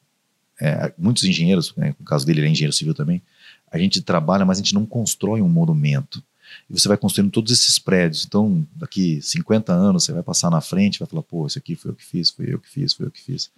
é, 0.60 0.92
muitos 0.96 1.24
engenheiros, 1.24 1.74
né, 1.76 1.94
no 1.98 2.04
caso 2.04 2.24
dele 2.24 2.40
ele 2.40 2.48
é 2.48 2.50
engenheiro 2.50 2.72
civil 2.72 2.94
também, 2.94 3.22
a 3.70 3.78
gente 3.78 4.00
trabalha, 4.00 4.44
mas 4.44 4.58
a 4.58 4.62
gente 4.62 4.74
não 4.74 4.86
constrói 4.86 5.42
um 5.42 5.48
monumento. 5.48 6.22
E 6.70 6.78
você 6.78 6.88
vai 6.88 6.96
construindo 6.96 7.30
todos 7.30 7.52
esses 7.52 7.78
prédios. 7.78 8.24
Então, 8.24 8.66
daqui 8.74 9.20
50 9.20 9.72
anos, 9.72 10.04
você 10.04 10.12
vai 10.12 10.22
passar 10.22 10.50
na 10.50 10.60
frente, 10.60 10.98
vai 10.98 11.08
falar, 11.08 11.22
pô, 11.22 11.46
isso 11.46 11.58
aqui 11.58 11.74
foi 11.74 11.90
eu 11.90 11.94
que 11.94 12.04
fiz, 12.04 12.30
foi 12.30 12.52
eu 12.52 12.58
que 12.58 12.68
fiz, 12.68 12.92
foi 12.94 13.06
eu 13.06 13.10
que 13.10 13.20
fiz. 13.20 13.50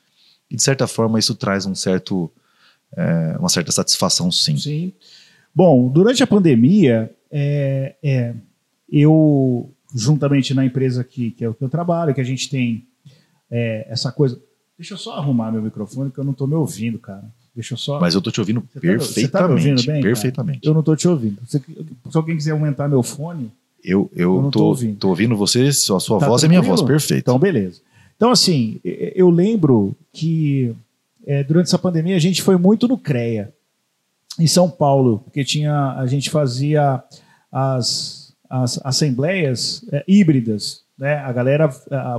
E 0.51 0.57
de 0.57 0.63
certa 0.63 0.87
forma 0.87 1.19
isso 1.19 1.35
traz 1.35 1.67
um 1.67 1.75
certo, 1.75 2.31
é, 2.97 3.37
uma 3.39 3.49
certa 3.49 3.71
satisfação, 3.73 4.31
sim. 4.33 4.57
Sim. 4.57 4.93
Bom, 5.55 5.89
durante 5.89 6.23
a 6.23 6.27
pandemia, 6.27 7.11
é, 7.31 7.97
é, 8.03 8.35
eu, 8.91 9.71
juntamente 9.95 10.55
na 10.55 10.65
empresa 10.65 11.05
que, 11.05 11.31
que 11.33 11.45
é 11.45 11.49
o 11.49 11.55
que 11.55 11.63
eu 11.65 11.69
trabalho, 11.69 12.15
que 12.15 12.21
a 12.21 12.25
gente 12.25 12.49
tem 12.49 12.87
é, 13.51 13.87
essa 13.91 14.11
coisa. 14.13 14.41
Deixa 14.79 14.95
eu 14.95 14.99
só 14.99 15.15
arrumar 15.17 15.51
meu 15.51 15.61
microfone, 15.63 16.11
que 16.11 16.19
eu 16.19 16.25
não 16.25 16.33
estou 16.33 16.47
me 16.47 16.55
ouvindo, 16.55 16.99
cara. 16.99 17.25
Deixa 17.55 17.75
eu 17.75 17.79
só. 17.79 17.99
Mas 18.01 18.15
eu 18.15 18.23
tô 18.23 18.31
te 18.31 18.39
ouvindo 18.41 18.61
Você 18.73 18.81
tá- 18.81 18.99
você 18.99 19.29
tá 19.29 19.49
me 19.49 19.49
perfeitamente. 19.49 19.53
ouvindo 19.53 19.77
bem, 19.87 19.87
cara? 19.87 20.03
perfeitamente. 20.15 20.61
Eu 20.67 20.73
não 20.73 20.81
estou 20.81 20.95
te 20.97 21.09
ouvindo. 21.09 21.41
Se, 21.47 21.59
se 21.59 22.17
alguém 22.17 22.37
quiser 22.37 22.53
aumentar 22.53 22.89
meu 22.89 23.03
fone, 23.03 23.51
Eu, 23.83 24.09
eu, 24.15 24.37
eu 24.37 24.43
tô, 24.45 24.51
tô, 24.51 24.65
ouvindo. 24.67 24.97
tô 24.99 25.09
ouvindo 25.09 25.37
você, 25.37 25.63
a 25.67 25.73
sua 25.73 26.19
tá 26.21 26.29
voz 26.29 26.45
é 26.45 26.49
minha 26.49 26.63
voz, 26.63 26.81
perfeito. 26.83 27.21
Então, 27.23 27.39
beleza. 27.39 27.81
Então, 28.19 28.33
assim, 28.33 28.81
eu 28.85 29.31
lembro 29.31 29.95
que 30.13 30.75
é, 31.25 31.45
durante 31.45 31.67
essa 31.67 31.79
pandemia 31.79 32.17
a 32.17 32.19
gente 32.19 32.43
foi 32.43 32.57
muito 32.57 32.89
no 32.89 32.99
CREA, 32.99 33.55
em 34.41 34.47
São 34.49 34.69
Paulo, 34.69 35.21
porque 35.21 35.45
tinha, 35.45 35.93
a 35.93 36.05
gente 36.05 36.29
fazia 36.29 37.01
as, 37.51 38.35
as 38.51 38.85
assembleias 38.85 39.85
é, 39.93 40.05
híbridas. 40.09 40.83
Né? 40.99 41.15
A 41.15 41.33
galera, 41.33 41.71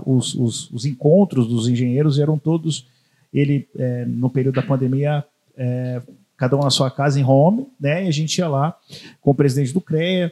os, 0.05 0.33
os, 0.35 0.71
os, 0.71 0.85
encontros 0.85 1.47
dos 1.47 1.67
engenheiros 1.67 2.17
eram 2.17 2.37
todos, 2.39 2.87
ele 3.33 3.67
é, 3.77 4.05
no 4.05 4.29
período 4.29 4.55
da 4.55 4.61
pandemia, 4.61 5.25
é, 5.57 6.01
cada 6.37 6.55
um 6.55 6.61
na 6.61 6.69
sua 6.69 6.89
casa 6.89 7.19
em 7.19 7.25
home, 7.25 7.67
né? 7.77 8.05
E 8.05 8.07
a 8.07 8.11
gente 8.11 8.37
ia 8.37 8.47
lá 8.47 8.73
com 9.19 9.31
o 9.31 9.35
presidente 9.35 9.73
do 9.73 9.81
CREA. 9.81 10.31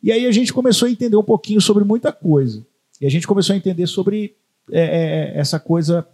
E 0.00 0.12
aí 0.12 0.26
a 0.26 0.30
gente 0.30 0.52
começou 0.52 0.86
a 0.86 0.90
entender 0.90 1.16
um 1.16 1.24
pouquinho 1.24 1.60
sobre 1.60 1.82
muita 1.82 2.12
coisa. 2.12 2.64
E 3.00 3.06
a 3.06 3.10
gente 3.10 3.26
começou 3.26 3.54
a 3.54 3.56
entender 3.56 3.88
sobre 3.88 4.36
é, 4.70 5.32
é, 5.34 5.38
essa 5.38 5.58
coisa 5.58 6.06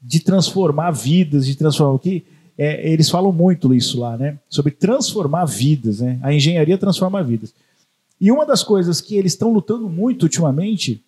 de 0.00 0.20
transformar 0.20 0.90
vidas, 0.90 1.46
de 1.46 1.56
transformar 1.56 1.94
o 1.94 1.98
que 1.98 2.24
é, 2.58 2.90
eles 2.90 3.08
falam 3.08 3.32
muito 3.32 3.74
isso 3.74 4.00
lá, 4.00 4.16
né? 4.16 4.38
Sobre 4.48 4.72
transformar 4.72 5.44
vidas, 5.44 6.00
né? 6.00 6.18
A 6.22 6.32
engenharia 6.32 6.76
transforma 6.76 7.22
vidas. 7.22 7.54
E 8.20 8.30
uma 8.30 8.46
das 8.46 8.62
coisas 8.62 9.00
que 9.00 9.16
eles 9.16 9.32
estão 9.32 9.52
lutando 9.52 9.88
muito 9.88 10.24
ultimamente 10.24 11.02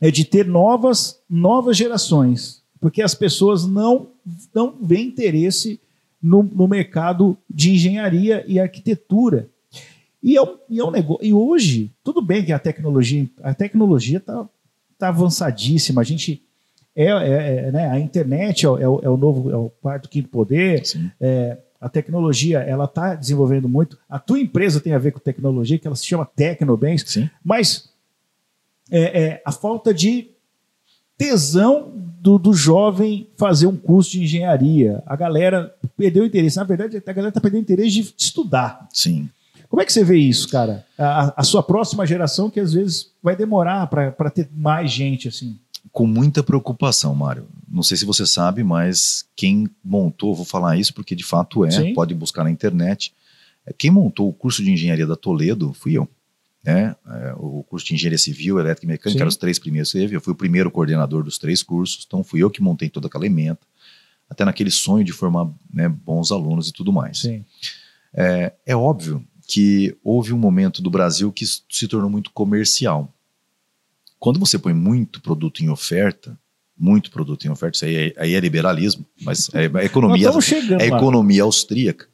é 0.00 0.10
de 0.10 0.24
ter 0.24 0.46
novas, 0.46 1.18
novas 1.30 1.76
gerações, 1.76 2.62
porque 2.80 3.00
as 3.00 3.14
pessoas 3.14 3.66
não 3.66 4.08
não 4.54 4.74
veem 4.80 5.06
interesse 5.08 5.80
no, 6.20 6.42
no 6.42 6.66
mercado 6.66 7.36
de 7.48 7.72
engenharia 7.72 8.44
e 8.48 8.58
arquitetura. 8.58 9.48
E 10.22 10.36
é 10.36 10.42
um, 10.42 10.56
e 10.70 10.80
é 10.80 10.84
um 10.84 10.90
negócio. 10.90 11.24
E 11.24 11.32
hoje, 11.34 11.90
tudo 12.02 12.22
bem 12.22 12.42
que 12.42 12.52
a 12.52 12.58
tecnologia 12.58 13.28
a 13.42 13.52
tecnologia 13.52 14.18
está 14.18 14.48
tá 14.98 15.08
avançadíssima. 15.08 16.00
A 16.00 16.04
gente 16.04 16.42
é, 16.94 17.06
é, 17.06 17.56
é 17.66 17.72
né, 17.72 17.90
a 17.90 17.98
internet 17.98 18.64
é, 18.64 18.68
é, 18.68 18.88
o, 18.88 19.00
é, 19.02 19.08
o, 19.08 19.16
novo, 19.16 19.50
é 19.50 19.56
o 19.56 19.70
quarto, 19.80 20.08
quinto 20.08 20.28
poder. 20.28 20.82
É, 21.20 21.58
a 21.80 21.88
tecnologia 21.88 22.60
ela 22.60 22.84
está 22.84 23.14
desenvolvendo 23.14 23.68
muito. 23.68 23.98
A 24.08 24.18
tua 24.18 24.40
empresa 24.40 24.80
tem 24.80 24.94
a 24.94 24.98
ver 24.98 25.12
com 25.12 25.18
tecnologia, 25.18 25.78
que 25.78 25.86
ela 25.86 25.96
se 25.96 26.06
chama 26.06 26.24
Tecnobens, 26.24 27.04
Sim. 27.06 27.28
mas 27.44 27.90
é, 28.90 29.22
é, 29.22 29.42
a 29.44 29.52
falta 29.52 29.92
de 29.92 30.30
tesão 31.18 31.92
do, 32.20 32.38
do, 32.38 32.54
jovem 32.54 33.28
fazer 33.36 33.66
um 33.66 33.76
curso 33.76 34.12
de 34.12 34.22
engenharia. 34.22 35.02
A 35.04 35.14
galera 35.14 35.74
perdeu 35.96 36.22
o 36.22 36.26
interesse. 36.26 36.56
Na 36.56 36.64
verdade, 36.64 36.96
a 36.96 37.12
galera 37.12 37.28
está 37.28 37.40
perdendo 37.40 37.60
o 37.60 37.62
interesse 37.64 37.90
de 37.90 38.14
estudar. 38.16 38.88
Sim. 38.92 39.28
Como 39.74 39.82
é 39.82 39.84
que 39.84 39.92
você 39.92 40.04
vê 40.04 40.16
isso, 40.16 40.48
cara? 40.48 40.86
A, 40.96 41.40
a 41.40 41.42
sua 41.42 41.60
próxima 41.60 42.06
geração, 42.06 42.48
que 42.48 42.60
às 42.60 42.72
vezes 42.72 43.10
vai 43.20 43.34
demorar 43.34 43.88
para 43.88 44.30
ter 44.30 44.48
mais 44.54 44.88
gente 44.88 45.26
assim 45.26 45.58
com 45.90 46.06
muita 46.06 46.44
preocupação, 46.44 47.12
Mário. 47.12 47.48
Não 47.68 47.82
sei 47.82 47.96
se 47.96 48.04
você 48.04 48.24
sabe, 48.24 48.62
mas 48.62 49.26
quem 49.34 49.68
montou, 49.82 50.32
vou 50.32 50.44
falar 50.44 50.76
isso 50.76 50.94
porque 50.94 51.14
de 51.16 51.24
fato 51.24 51.64
é, 51.64 51.72
Sim. 51.72 51.92
pode 51.92 52.14
buscar 52.14 52.44
na 52.44 52.52
internet. 52.52 53.12
É, 53.66 53.72
quem 53.72 53.90
montou 53.90 54.28
o 54.28 54.32
curso 54.32 54.62
de 54.62 54.70
engenharia 54.70 55.08
da 55.08 55.16
Toledo 55.16 55.72
fui 55.72 55.96
eu. 55.96 56.08
Né? 56.62 56.94
É, 57.08 57.34
o 57.36 57.64
curso 57.64 57.84
de 57.84 57.94
engenharia 57.94 58.18
civil, 58.18 58.60
elétrica 58.60 58.86
e 58.86 58.88
mecânica, 58.88 59.20
eram 59.20 59.28
os 59.28 59.36
três 59.36 59.58
primeiros 59.58 59.90
que 59.90 59.98
teve. 59.98 60.14
Eu 60.14 60.20
fui 60.20 60.32
o 60.32 60.36
primeiro 60.36 60.70
coordenador 60.70 61.24
dos 61.24 61.36
três 61.36 61.64
cursos, 61.64 62.04
então 62.06 62.22
fui 62.22 62.44
eu 62.44 62.48
que 62.48 62.62
montei 62.62 62.88
toda 62.88 63.08
aquela 63.08 63.26
emenda, 63.26 63.58
até 64.30 64.44
naquele 64.44 64.70
sonho 64.70 65.04
de 65.04 65.12
formar 65.12 65.50
né, 65.72 65.88
bons 65.88 66.30
alunos 66.30 66.68
e 66.68 66.72
tudo 66.72 66.92
mais. 66.92 67.28
É, 68.14 68.52
é 68.64 68.76
óbvio 68.76 69.26
que 69.46 69.96
houve 70.02 70.32
um 70.32 70.38
momento 70.38 70.80
do 70.82 70.90
Brasil 70.90 71.32
que 71.32 71.44
se 71.46 71.88
tornou 71.88 72.10
muito 72.10 72.30
comercial. 72.30 73.12
Quando 74.18 74.40
você 74.40 74.58
põe 74.58 74.72
muito 74.72 75.20
produto 75.20 75.62
em 75.62 75.68
oferta, 75.68 76.38
muito 76.76 77.10
produto 77.10 77.44
em 77.46 77.50
oferta, 77.50 77.76
isso 77.76 77.84
aí 77.84 77.96
é, 77.96 78.14
aí 78.16 78.34
é 78.34 78.40
liberalismo, 78.40 79.04
mas 79.22 79.50
é, 79.54 79.64
é 79.64 79.84
economia, 79.84 80.30
é 80.80 80.86
economia 80.86 81.42
austríaca. 81.42 82.06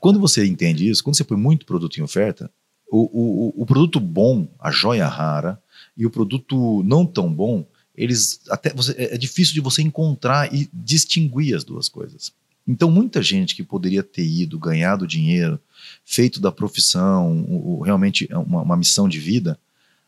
Quando 0.00 0.20
você 0.20 0.46
entende 0.46 0.88
isso, 0.88 1.02
quando 1.02 1.16
você 1.16 1.24
põe 1.24 1.38
muito 1.38 1.66
produto 1.66 1.98
em 1.98 2.02
oferta, 2.02 2.50
o, 2.90 3.54
o, 3.58 3.62
o 3.62 3.66
produto 3.66 3.98
bom, 3.98 4.48
a 4.58 4.70
joia 4.70 5.08
rara, 5.08 5.60
e 5.96 6.06
o 6.06 6.10
produto 6.10 6.82
não 6.84 7.04
tão 7.04 7.32
bom, 7.32 7.66
eles 7.94 8.40
até 8.48 8.72
você, 8.72 8.92
é, 8.92 9.14
é 9.14 9.18
difícil 9.18 9.54
de 9.54 9.60
você 9.60 9.82
encontrar 9.82 10.52
e 10.54 10.68
distinguir 10.72 11.54
as 11.54 11.64
duas 11.64 11.88
coisas. 11.88 12.32
Então, 12.66 12.90
muita 12.90 13.22
gente 13.22 13.54
que 13.54 13.62
poderia 13.62 14.02
ter 14.02 14.24
ido, 14.24 14.58
ganhado 14.58 15.06
dinheiro, 15.06 15.58
feito 16.04 16.40
da 16.40 16.52
profissão, 16.52 17.44
o, 17.48 17.82
realmente 17.82 18.28
uma, 18.32 18.62
uma 18.62 18.76
missão 18.76 19.08
de 19.08 19.18
vida, 19.18 19.58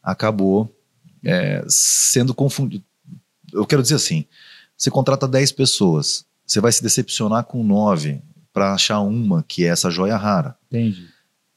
acabou 0.02 0.74
é, 1.24 1.64
sendo 1.68 2.34
confundido. 2.34 2.84
Eu 3.52 3.66
quero 3.66 3.82
dizer 3.82 3.96
assim: 3.96 4.24
você 4.76 4.90
contrata 4.90 5.28
10 5.28 5.52
pessoas, 5.52 6.24
você 6.46 6.60
vai 6.60 6.72
se 6.72 6.82
decepcionar 6.82 7.44
com 7.44 7.62
9 7.62 8.20
para 8.52 8.74
achar 8.74 9.00
uma 9.00 9.42
que 9.42 9.64
é 9.64 9.68
essa 9.68 9.90
joia 9.90 10.16
rara. 10.16 10.56
Entendi. 10.70 11.08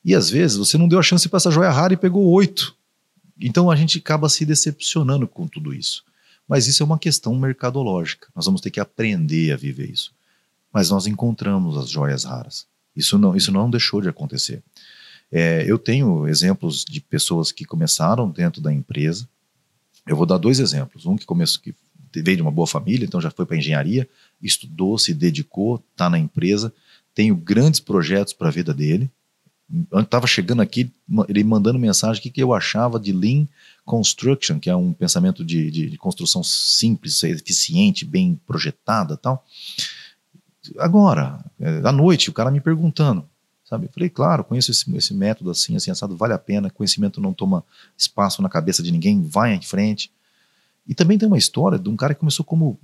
E 0.04 0.14
às 0.14 0.30
vezes 0.30 0.58
você 0.58 0.78
não 0.78 0.88
deu 0.88 1.00
a 1.00 1.04
chance 1.04 1.28
para 1.28 1.38
essa 1.38 1.50
joia 1.50 1.72
rara 1.72 1.94
e 1.94 1.98
pegou 1.98 2.26
oito. 2.28 2.76
Então 3.40 3.72
a 3.72 3.76
gente 3.76 3.98
acaba 3.98 4.30
se 4.30 4.46
decepcionando 4.46 5.28
com 5.28 5.48
tudo 5.48 5.74
isso. 5.74 6.04
Mas 6.48 6.68
isso 6.68 6.84
é 6.84 6.86
uma 6.86 7.00
questão 7.00 7.36
mercadológica. 7.36 8.28
Nós 8.36 8.46
vamos 8.46 8.62
ter 8.62 8.70
que 8.70 8.80
aprender 8.80 9.52
a 9.52 9.58
viver 9.58 9.90
isso. 9.90 10.14
Mas 10.76 10.90
nós 10.90 11.08
encontramos 11.08 11.78
as 11.78 11.90
joias 11.90 12.26
raras. 12.26 12.68
Isso 12.94 13.18
não, 13.18 13.34
isso 13.34 13.50
não 13.50 13.70
deixou 13.70 14.02
de 14.02 14.10
acontecer. 14.10 14.62
É, 15.32 15.64
eu 15.66 15.80
tenho 15.80 16.28
exemplos 16.28 16.84
de 16.84 17.00
pessoas 17.00 17.50
que 17.50 17.64
começaram 17.64 18.30
dentro 18.30 18.62
da 18.62 18.74
empresa, 18.74 19.26
eu 20.06 20.18
vou 20.18 20.26
dar 20.26 20.38
dois 20.38 20.60
exemplos. 20.60 21.06
Um 21.06 21.16
que 21.16 21.26
começou, 21.26 21.62
que 21.62 21.74
veio 22.14 22.36
de 22.36 22.42
uma 22.42 22.52
boa 22.52 22.68
família, 22.68 23.06
então 23.06 23.22
já 23.22 23.32
foi 23.32 23.46
para 23.46 23.56
engenharia, 23.56 24.06
estudou, 24.42 24.98
se 24.98 25.14
dedicou, 25.14 25.82
está 25.94 26.10
na 26.10 26.20
empresa, 26.20 26.74
tenho 27.14 27.38
grandes 27.38 27.80
projetos 27.80 28.34
para 28.34 28.50
a 28.50 28.52
vida 28.52 28.74
dele. 28.74 29.10
Estava 29.94 30.28
chegando 30.28 30.62
aqui, 30.62 30.92
ele 31.30 31.44
mandando 31.46 31.80
mensagem 31.80 32.22
que, 32.22 32.30
que 32.30 32.44
eu 32.44 32.54
achava 32.54 33.00
de 33.00 33.14
Lean 33.14 33.48
Construction, 33.86 34.60
que 34.60 34.70
é 34.70 34.76
um 34.76 34.92
pensamento 34.92 35.42
de, 35.44 35.72
de, 35.72 35.90
de 35.90 35.98
construção 35.98 36.44
simples, 36.44 37.24
eficiente, 37.24 38.04
bem 38.04 38.38
projetada 38.46 39.16
tal. 39.16 39.42
Agora, 40.78 41.44
é, 41.60 41.82
à 41.84 41.92
noite, 41.92 42.30
o 42.30 42.34
cara 42.34 42.52
me 42.52 42.60
perguntando, 42.62 43.28
sabe? 43.64 43.86
Eu 43.86 43.92
falei, 43.92 44.10
claro, 44.10 44.44
conheço 44.44 44.72
esse, 44.72 44.96
esse 44.96 45.14
método 45.14 45.52
assim, 45.52 45.76
assim, 45.76 45.92
assado, 45.92 46.16
vale 46.16 46.34
a 46.34 46.38
pena, 46.38 46.70
conhecimento 46.70 47.22
não 47.22 47.34
toma 47.34 47.64
espaço 47.98 48.42
na 48.42 48.50
cabeça 48.50 48.82
de 48.82 48.92
ninguém, 48.92 49.22
vai 49.22 49.54
em 49.54 49.62
frente. 49.62 50.12
E 50.88 50.94
também 50.94 51.18
tem 51.18 51.28
uma 51.28 51.38
história 51.38 51.80
de 51.80 51.90
um 51.90 51.96
cara 51.96 52.14
que 52.14 52.20
começou 52.20 52.46
como, 52.46 52.80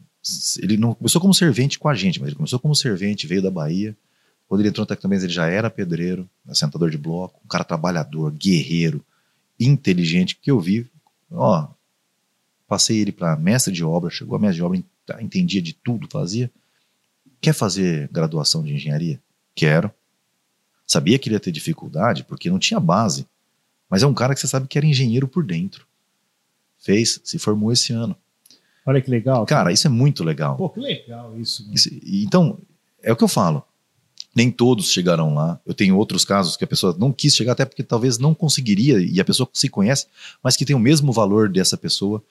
ele 0.62 0.78
não 0.78 0.94
começou 0.94 1.22
como 1.22 1.34
servente 1.34 1.78
com 1.78 1.88
a 1.88 1.94
gente, 1.94 2.20
mas 2.20 2.28
ele 2.28 2.36
começou 2.36 2.60
como 2.60 2.76
servente, 2.76 3.28
veio 3.28 3.42
da 3.42 3.52
Bahia, 3.52 3.96
quando 4.48 4.62
ele 4.62 4.70
entrou 4.70 4.84
no 4.84 4.88
Tecnomens 4.88 5.24
ele 5.24 5.32
já 5.32 5.48
era 5.48 5.70
pedreiro, 5.70 6.30
assentador 6.48 6.90
de 6.90 6.98
bloco, 6.98 7.40
um 7.46 7.48
cara 7.48 7.64
trabalhador, 7.64 8.32
guerreiro, 8.32 9.02
inteligente, 9.60 10.36
que 10.36 10.52
eu 10.52 10.60
vi, 10.60 10.90
ó, 11.32 11.68
passei 12.68 13.00
ele 13.00 13.12
para 13.12 13.36
mestre 13.38 13.72
de 13.72 13.84
obra, 13.84 14.10
chegou 14.10 14.36
a 14.36 14.40
mestre 14.40 14.56
de 14.56 14.64
obra, 14.64 14.84
entendia 15.22 15.62
de 15.62 15.74
tudo, 15.74 16.08
fazia. 16.10 16.52
Quer 17.42 17.54
fazer 17.54 18.08
graduação 18.12 18.64
de 18.64 18.74
engenharia? 18.74 19.20
Quero. 19.56 19.92
Sabia 20.86 21.18
que 21.18 21.28
ele 21.28 21.36
ia 21.36 21.40
ter 21.40 21.52
dificuldade 21.52 22.24
porque 22.24 22.50
não 22.50 22.60
tinha 22.60 22.80
base. 22.80 23.26
Mas 23.90 24.04
é 24.04 24.08
um 24.08 24.14
cara 24.14 24.34
que 24.34 24.40
você 24.40 24.48
sabe 24.48 24.68
que 24.68 24.78
era 24.78 24.86
engenheiro 24.86 25.28
por 25.28 25.44
dentro. 25.44 25.86
Fez, 26.80 27.20
se 27.24 27.40
formou 27.40 27.72
esse 27.72 27.92
ano. 27.92 28.16
Olha 28.86 29.02
que 29.02 29.10
legal. 29.10 29.46
Cara, 29.46 29.72
isso 29.72 29.88
é 29.88 29.90
muito 29.90 30.24
legal. 30.24 30.56
Pô, 30.56 30.70
que 30.70 30.80
legal 30.80 31.38
isso. 31.40 31.68
isso 31.72 31.90
então, 32.04 32.58
é 33.02 33.12
o 33.12 33.16
que 33.16 33.24
eu 33.24 33.28
falo. 33.28 33.64
Nem 34.34 34.50
todos 34.50 34.92
chegarão 34.92 35.34
lá. 35.34 35.60
Eu 35.66 35.74
tenho 35.74 35.98
outros 35.98 36.24
casos 36.24 36.56
que 36.56 36.64
a 36.64 36.68
pessoa 36.68 36.96
não 36.98 37.12
quis 37.12 37.36
chegar, 37.36 37.52
até 37.52 37.66
porque 37.66 37.84
talvez 37.84 38.18
não 38.18 38.34
conseguiria, 38.34 39.00
e 39.00 39.20
a 39.20 39.26
pessoa 39.26 39.50
se 39.54 39.68
conhece, 39.68 40.08
mas 40.42 40.56
que 40.56 40.66
tem 40.66 40.76
o 40.76 40.80
mesmo 40.80 41.12
valor 41.12 41.50
dessa 41.50 41.78
pessoa. 41.78 42.24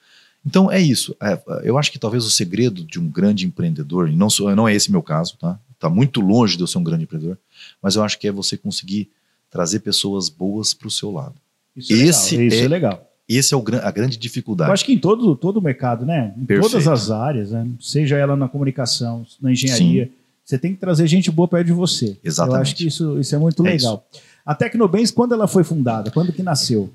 Então 0.45 0.71
é 0.71 0.79
isso. 0.79 1.15
É, 1.21 1.39
eu 1.63 1.77
acho 1.77 1.91
que 1.91 1.99
talvez 1.99 2.25
o 2.25 2.29
segredo 2.29 2.83
de 2.83 2.99
um 2.99 3.07
grande 3.07 3.45
empreendedor, 3.45 4.09
e 4.09 4.15
não, 4.15 4.29
sou, 4.29 4.53
não 4.55 4.67
é 4.67 4.73
esse 4.73 4.91
meu 4.91 5.03
caso, 5.03 5.37
tá? 5.37 5.59
Está 5.73 5.89
muito 5.89 6.21
longe 6.21 6.57
de 6.57 6.63
eu 6.63 6.67
ser 6.67 6.77
um 6.77 6.83
grande 6.83 7.03
empreendedor, 7.03 7.37
mas 7.81 7.95
eu 7.95 8.03
acho 8.03 8.19
que 8.19 8.27
é 8.27 8.31
você 8.31 8.57
conseguir 8.57 9.09
trazer 9.49 9.79
pessoas 9.79 10.29
boas 10.29 10.73
para 10.73 10.87
o 10.87 10.91
seu 10.91 11.11
lado. 11.11 11.35
Isso 11.75 11.93
é 11.93 11.95
esse 11.95 12.37
legal. 12.37 12.47
Isso 12.47 12.61
é, 12.61 12.65
é 12.65 12.67
legal. 12.67 13.11
Esse 13.27 13.53
é 13.53 13.57
o, 13.57 13.63
a 13.81 13.91
grande 13.91 14.17
dificuldade. 14.17 14.69
Eu 14.69 14.73
acho 14.73 14.85
que 14.85 14.93
em 14.93 14.99
todo, 14.99 15.35
todo 15.35 15.57
o 15.57 15.61
mercado, 15.61 16.05
né? 16.05 16.33
Em 16.37 16.45
Perfeito. 16.45 16.71
todas 16.71 16.87
as 16.87 17.09
áreas, 17.09 17.51
né? 17.51 17.67
seja 17.79 18.17
ela 18.17 18.35
na 18.35 18.47
comunicação, 18.47 19.25
na 19.41 19.51
engenharia, 19.51 20.05
Sim. 20.05 20.11
você 20.43 20.57
tem 20.57 20.73
que 20.73 20.79
trazer 20.79 21.07
gente 21.07 21.31
boa 21.31 21.47
perto 21.47 21.67
de 21.67 21.73
você. 21.73 22.17
Exatamente. 22.23 22.57
Eu 22.57 22.61
acho 22.61 22.75
que 22.75 22.87
isso, 22.87 23.19
isso 23.19 23.35
é 23.35 23.37
muito 23.37 23.65
é 23.65 23.71
legal. 23.71 24.05
Isso. 24.11 24.21
A 24.45 24.53
Tecnobens, 24.53 25.11
quando 25.11 25.33
ela 25.33 25.47
foi 25.47 25.63
fundada? 25.63 26.11
Quando 26.11 26.33
que 26.33 26.43
nasceu? 26.43 26.91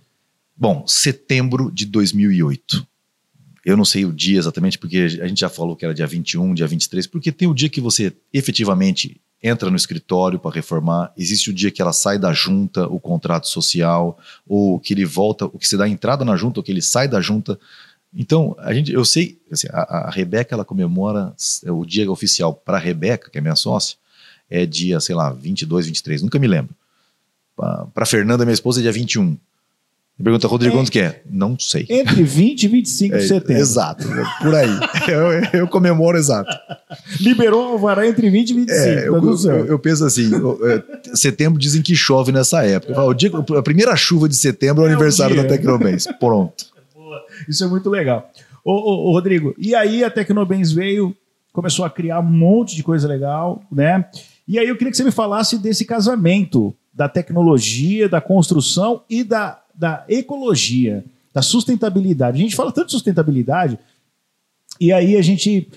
Bom, 0.56 0.84
setembro 0.86 1.70
de 1.70 1.86
2008. 1.86 2.86
Eu 3.66 3.76
não 3.76 3.84
sei 3.84 4.04
o 4.04 4.12
dia 4.12 4.38
exatamente, 4.38 4.78
porque 4.78 5.18
a 5.20 5.26
gente 5.26 5.40
já 5.40 5.48
falou 5.48 5.74
que 5.74 5.84
era 5.84 5.92
dia 5.92 6.06
21, 6.06 6.54
dia 6.54 6.68
23, 6.68 7.04
porque 7.08 7.32
tem 7.32 7.48
o 7.48 7.52
dia 7.52 7.68
que 7.68 7.80
você 7.80 8.12
efetivamente 8.32 9.20
entra 9.42 9.68
no 9.68 9.76
escritório 9.76 10.38
para 10.38 10.54
reformar, 10.54 11.12
existe 11.16 11.50
o 11.50 11.52
dia 11.52 11.72
que 11.72 11.82
ela 11.82 11.92
sai 11.92 12.16
da 12.16 12.32
junta, 12.32 12.86
o 12.86 13.00
contrato 13.00 13.48
social, 13.48 14.16
ou 14.46 14.78
que 14.78 14.94
ele 14.94 15.04
volta, 15.04 15.46
o 15.46 15.58
que 15.58 15.66
se 15.66 15.76
dá 15.76 15.88
entrada 15.88 16.24
na 16.24 16.36
junta, 16.36 16.60
ou 16.60 16.62
que 16.62 16.70
ele 16.70 16.80
sai 16.80 17.08
da 17.08 17.20
junta. 17.20 17.58
Então, 18.14 18.54
a 18.60 18.72
gente, 18.72 18.92
eu 18.92 19.04
sei, 19.04 19.36
assim, 19.50 19.66
a, 19.72 20.06
a 20.06 20.10
Rebeca 20.12 20.54
ela 20.54 20.64
comemora 20.64 21.34
o 21.64 21.84
dia 21.84 22.08
oficial 22.08 22.54
para 22.54 22.76
a 22.76 22.80
Rebeca, 22.80 23.28
que 23.28 23.38
é 23.38 23.40
minha 23.40 23.56
sócia, 23.56 23.96
é 24.48 24.64
dia, 24.64 25.00
sei 25.00 25.16
lá, 25.16 25.32
22, 25.32 25.86
23, 25.86 26.22
nunca 26.22 26.38
me 26.38 26.46
lembro. 26.46 26.72
Para 27.92 28.06
Fernanda, 28.06 28.44
minha 28.44 28.54
esposa, 28.54 28.78
é 28.78 28.82
dia 28.82 28.92
21. 28.92 29.36
Pergunta, 30.22 30.48
Rodrigo, 30.48 30.74
é, 30.74 30.78
quanto 30.78 30.90
que 30.90 30.98
é? 30.98 31.20
Não 31.28 31.58
sei. 31.58 31.86
Entre 31.90 32.22
20 32.22 32.62
e 32.62 32.68
25 32.68 33.16
de 33.18 33.22
é, 33.22 33.26
setembro. 33.26 33.62
Exato, 33.62 34.08
por 34.40 34.54
aí. 34.54 34.70
eu, 35.52 35.60
eu, 35.60 35.68
comemoro 35.68 36.16
exato. 36.16 36.50
Liberou 37.20 37.68
o 37.68 37.72
alvará 37.72 38.06
entre 38.08 38.30
20 38.30 38.50
e 38.50 38.54
25. 38.54 38.72
É, 38.72 38.94
tá 38.94 39.00
eu, 39.02 39.14
eu, 39.16 39.66
eu, 39.66 39.78
penso 39.78 40.06
assim, 40.06 40.30
é, 40.64 41.14
setembro 41.14 41.60
dizem 41.60 41.82
que 41.82 41.94
chove 41.94 42.32
nessa 42.32 42.64
época. 42.64 42.94
Falo, 42.94 43.10
o 43.10 43.14
dia, 43.14 43.30
a 43.58 43.62
primeira 43.62 43.94
chuva 43.94 44.26
de 44.26 44.36
setembro 44.36 44.84
é 44.84 44.86
o 44.86 44.88
é 44.88 44.92
aniversário 44.92 45.36
da 45.36 45.44
Tecnobens. 45.44 46.06
Pronto. 46.18 46.64
Isso 47.46 47.62
é 47.62 47.66
muito 47.66 47.90
legal. 47.90 48.30
Ô, 48.64 48.72
ô, 48.72 49.10
ô, 49.10 49.12
Rodrigo, 49.12 49.54
e 49.58 49.74
aí 49.74 50.02
a 50.02 50.08
Tecnobens 50.08 50.72
veio, 50.72 51.14
começou 51.52 51.84
a 51.84 51.90
criar 51.90 52.20
um 52.20 52.22
monte 52.22 52.74
de 52.74 52.82
coisa 52.82 53.06
legal, 53.06 53.62
né? 53.70 54.06
E 54.48 54.58
aí 54.58 54.66
eu 54.66 54.76
queria 54.76 54.90
que 54.90 54.96
você 54.96 55.04
me 55.04 55.10
falasse 55.10 55.58
desse 55.58 55.84
casamento 55.84 56.74
da 56.92 57.06
tecnologia, 57.06 58.08
da 58.08 58.22
construção 58.22 59.02
e 59.10 59.22
da 59.22 59.60
da 59.76 60.04
ecologia, 60.08 61.04
da 61.32 61.42
sustentabilidade. 61.42 62.38
A 62.38 62.40
gente 62.40 62.56
fala 62.56 62.72
tanto 62.72 62.86
de 62.86 62.92
sustentabilidade 62.92 63.78
e 64.80 64.92
aí 64.92 65.16
a 65.16 65.22
gente 65.22 65.68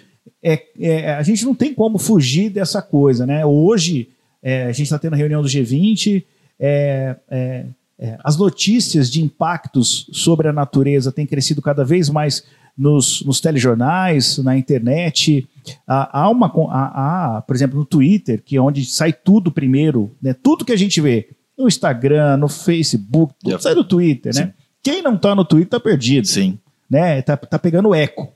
é, 0.42 0.64
é, 0.80 1.14
a 1.14 1.24
gente 1.24 1.44
não 1.44 1.54
tem 1.54 1.74
como 1.74 1.98
fugir 1.98 2.50
dessa 2.50 2.82
coisa, 2.82 3.26
né? 3.26 3.46
Hoje 3.46 4.10
é, 4.42 4.64
a 4.64 4.72
gente 4.72 4.84
está 4.84 4.98
tendo 4.98 5.14
a 5.14 5.18
reunião 5.18 5.42
do 5.42 5.48
G20, 5.48 6.24
é, 6.60 7.16
é, 7.30 7.66
é, 7.98 8.18
as 8.24 8.38
notícias 8.38 9.12
de 9.12 9.22
impactos 9.22 10.10
sobre 10.14 10.48
a 10.48 10.54
natureza 10.54 11.12
têm 11.12 11.26
crescido 11.26 11.62
cada 11.62 11.84
vez 11.84 12.10
mais 12.10 12.46
nos, 12.78 13.22
nos 13.26 13.42
telejornais, 13.42 14.38
na 14.38 14.58
internet. 14.58 15.46
Há, 15.86 16.22
há 16.22 16.30
uma, 16.30 16.48
há, 16.48 17.38
há, 17.38 17.42
por 17.42 17.54
exemplo, 17.54 17.78
no 17.78 17.86
Twitter, 17.86 18.42
que 18.42 18.56
é 18.56 18.62
onde 18.62 18.86
sai 18.86 19.12
tudo 19.12 19.52
primeiro, 19.52 20.16
né? 20.22 20.34
tudo 20.34 20.64
que 20.64 20.72
a 20.72 20.78
gente 20.78 21.02
vê 21.02 21.30
no 21.60 21.68
Instagram, 21.68 22.38
no 22.38 22.48
Facebook, 22.48 23.34
tudo 23.40 23.52
yep. 23.52 23.62
sai 23.62 23.76
do 23.76 23.84
Twitter, 23.84 24.34
né? 24.34 24.46
Sim. 24.46 24.54
Quem 24.82 25.02
não 25.02 25.18
tá 25.18 25.36
no 25.36 25.44
Twitter 25.44 25.72
tá 25.72 25.80
perdido. 25.80 26.26
Sim. 26.26 26.58
Né? 26.90 27.22
Tá, 27.22 27.36
tá 27.36 27.60
pegando 27.60 27.94
eco. 27.94 28.32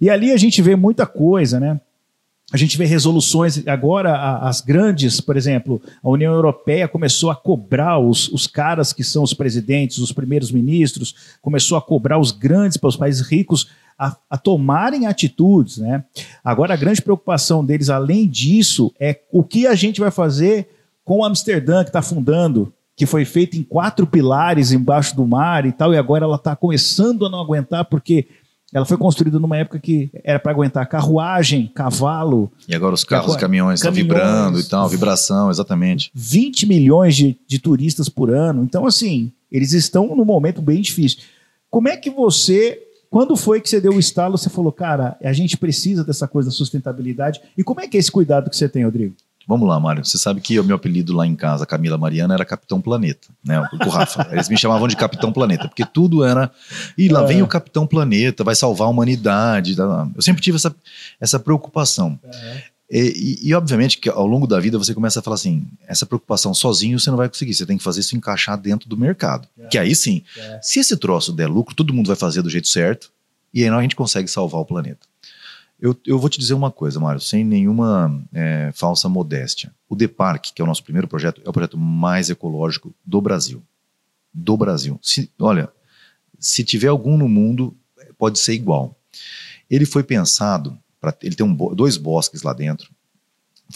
E 0.00 0.08
ali 0.08 0.30
a 0.30 0.36
gente 0.36 0.62
vê 0.62 0.76
muita 0.76 1.04
coisa, 1.04 1.58
né? 1.58 1.80
A 2.52 2.56
gente 2.56 2.76
vê 2.76 2.84
resoluções, 2.84 3.64
agora 3.68 4.38
as 4.40 4.60
grandes, 4.60 5.20
por 5.20 5.36
exemplo, 5.36 5.80
a 6.02 6.08
União 6.08 6.32
Europeia 6.32 6.88
começou 6.88 7.30
a 7.30 7.36
cobrar 7.36 7.98
os, 7.98 8.28
os 8.28 8.48
caras 8.48 8.92
que 8.92 9.04
são 9.04 9.22
os 9.22 9.32
presidentes, 9.32 9.98
os 9.98 10.10
primeiros 10.10 10.50
ministros, 10.50 11.14
começou 11.40 11.78
a 11.78 11.82
cobrar 11.82 12.18
os 12.18 12.32
grandes 12.32 12.76
para 12.76 12.88
os 12.88 12.96
países 12.96 13.24
ricos 13.24 13.68
a, 13.96 14.16
a, 14.28 14.36
tomarem 14.36 15.06
atitudes. 15.06 15.78
Né? 15.78 16.02
Agora, 16.42 16.74
a 16.74 16.76
grande 16.76 17.00
preocupação 17.00 17.64
deles, 17.64 17.88
além 17.88 18.28
disso, 18.28 18.92
é 18.98 19.20
o 19.30 19.44
que 19.44 19.68
a 19.68 19.76
gente 19.76 20.00
vai 20.00 20.10
fazer 20.10 20.68
com 21.04 21.24
Amsterdã, 21.24 21.82
que 21.82 21.90
está 21.90 22.02
fundando, 22.02 22.72
que 22.96 23.06
foi 23.06 23.24
feita 23.24 23.56
em 23.56 23.62
quatro 23.62 24.06
pilares 24.06 24.72
embaixo 24.72 25.16
do 25.16 25.26
mar 25.26 25.64
e 25.64 25.72
tal, 25.72 25.94
e 25.94 25.96
agora 25.96 26.24
ela 26.24 26.36
está 26.36 26.54
começando 26.54 27.26
a 27.26 27.30
não 27.30 27.40
aguentar 27.40 27.84
porque 27.86 28.28
ela 28.72 28.84
foi 28.84 28.96
construída 28.96 29.38
numa 29.38 29.56
época 29.56 29.80
que 29.80 30.10
era 30.22 30.38
para 30.38 30.52
aguentar 30.52 30.86
carruagem, 30.88 31.66
cavalo. 31.74 32.52
E 32.68 32.74
agora 32.74 32.94
os 32.94 33.02
carros, 33.02 33.34
e 33.34 33.38
caminhões, 33.38 33.80
estão 33.80 33.92
vibrando 33.92 34.60
e 34.60 34.64
tal, 34.64 34.88
vibração, 34.88 35.50
exatamente. 35.50 36.10
20 36.14 36.66
milhões 36.66 37.16
de, 37.16 37.36
de 37.46 37.58
turistas 37.58 38.08
por 38.08 38.30
ano. 38.30 38.62
Então, 38.62 38.86
assim, 38.86 39.32
eles 39.50 39.72
estão 39.72 40.14
num 40.14 40.24
momento 40.24 40.62
bem 40.62 40.80
difícil. 40.80 41.20
Como 41.68 41.88
é 41.88 41.96
que 41.96 42.10
você 42.10 42.86
quando 43.10 43.36
foi 43.36 43.60
que 43.60 43.68
você 43.68 43.80
deu 43.80 43.94
o 43.94 43.98
estalo, 43.98 44.38
você 44.38 44.48
falou, 44.48 44.70
cara, 44.70 45.16
a 45.20 45.32
gente 45.32 45.56
precisa 45.56 46.04
dessa 46.04 46.28
coisa 46.28 46.48
da 46.48 46.54
sustentabilidade. 46.54 47.40
E 47.58 47.64
como 47.64 47.80
é 47.80 47.88
que 47.88 47.96
é 47.96 48.00
esse 48.00 48.10
cuidado 48.10 48.48
que 48.48 48.56
você 48.56 48.68
tem, 48.68 48.84
Rodrigo? 48.84 49.16
Vamos 49.50 49.68
lá, 49.68 49.80
Mário. 49.80 50.04
Você 50.04 50.16
sabe 50.16 50.40
que 50.40 50.60
o 50.60 50.62
meu 50.62 50.76
apelido 50.76 51.12
lá 51.12 51.26
em 51.26 51.34
casa, 51.34 51.66
Camila 51.66 51.98
Mariana, 51.98 52.34
era 52.34 52.44
Capitão 52.44 52.80
Planeta, 52.80 53.26
né? 53.44 53.60
O 53.84 53.88
Rafa. 53.88 54.28
Eles 54.30 54.48
me 54.48 54.56
chamavam 54.56 54.86
de 54.86 54.94
Capitão 54.94 55.32
Planeta, 55.32 55.66
porque 55.66 55.84
tudo 55.84 56.22
era. 56.22 56.48
E 56.96 57.08
lá 57.08 57.24
é. 57.24 57.26
vem 57.26 57.42
o 57.42 57.48
Capitão 57.48 57.84
Planeta, 57.84 58.44
vai 58.44 58.54
salvar 58.54 58.86
a 58.86 58.90
humanidade. 58.92 59.74
Eu 59.76 60.22
sempre 60.22 60.40
tive 60.40 60.54
essa, 60.54 60.72
essa 61.20 61.40
preocupação. 61.40 62.16
É. 62.22 62.62
E, 62.88 63.38
e, 63.42 63.48
e, 63.48 63.54
obviamente 63.54 63.98
que 63.98 64.08
ao 64.08 64.24
longo 64.24 64.46
da 64.46 64.60
vida 64.60 64.78
você 64.78 64.94
começa 64.94 65.18
a 65.18 65.22
falar 65.22 65.34
assim: 65.34 65.66
essa 65.84 66.06
preocupação 66.06 66.54
sozinho 66.54 67.00
você 67.00 67.10
não 67.10 67.16
vai 67.16 67.28
conseguir, 67.28 67.52
você 67.52 67.66
tem 67.66 67.76
que 67.76 67.82
fazer 67.82 68.00
isso 68.00 68.16
encaixar 68.16 68.56
dentro 68.56 68.88
do 68.88 68.96
mercado. 68.96 69.48
É. 69.58 69.66
Que 69.66 69.78
aí 69.78 69.96
sim, 69.96 70.22
é. 70.36 70.60
se 70.62 70.78
esse 70.78 70.96
troço 70.96 71.32
der 71.32 71.48
lucro, 71.48 71.74
todo 71.74 71.92
mundo 71.92 72.06
vai 72.06 72.16
fazer 72.16 72.40
do 72.40 72.48
jeito 72.48 72.68
certo, 72.68 73.10
e 73.52 73.64
aí 73.64 73.68
a 73.68 73.82
gente 73.82 73.96
consegue 73.96 74.28
salvar 74.28 74.60
o 74.60 74.64
planeta. 74.64 75.09
Eu, 75.80 75.96
eu 76.06 76.18
vou 76.18 76.28
te 76.28 76.38
dizer 76.38 76.52
uma 76.52 76.70
coisa, 76.70 77.00
Mário, 77.00 77.20
sem 77.20 77.42
nenhuma 77.42 78.22
é, 78.34 78.70
falsa 78.74 79.08
modéstia. 79.08 79.74
O 79.88 79.96
Depark, 79.96 80.52
que 80.54 80.60
é 80.60 80.64
o 80.64 80.66
nosso 80.66 80.84
primeiro 80.84 81.08
projeto, 81.08 81.40
é 81.44 81.48
o 81.48 81.52
projeto 81.52 81.78
mais 81.78 82.28
ecológico 82.28 82.94
do 83.04 83.20
Brasil. 83.20 83.62
Do 84.32 84.56
Brasil. 84.56 84.98
Se, 85.02 85.30
olha, 85.38 85.72
se 86.38 86.62
tiver 86.62 86.88
algum 86.88 87.16
no 87.16 87.28
mundo, 87.28 87.74
pode 88.18 88.38
ser 88.38 88.52
igual. 88.52 88.94
Ele 89.70 89.86
foi 89.86 90.02
pensado, 90.02 90.78
pra, 91.00 91.16
ele 91.22 91.34
tem 91.34 91.46
um, 91.46 91.54
dois 91.74 91.96
bosques 91.96 92.42
lá 92.42 92.52
dentro, 92.52 92.90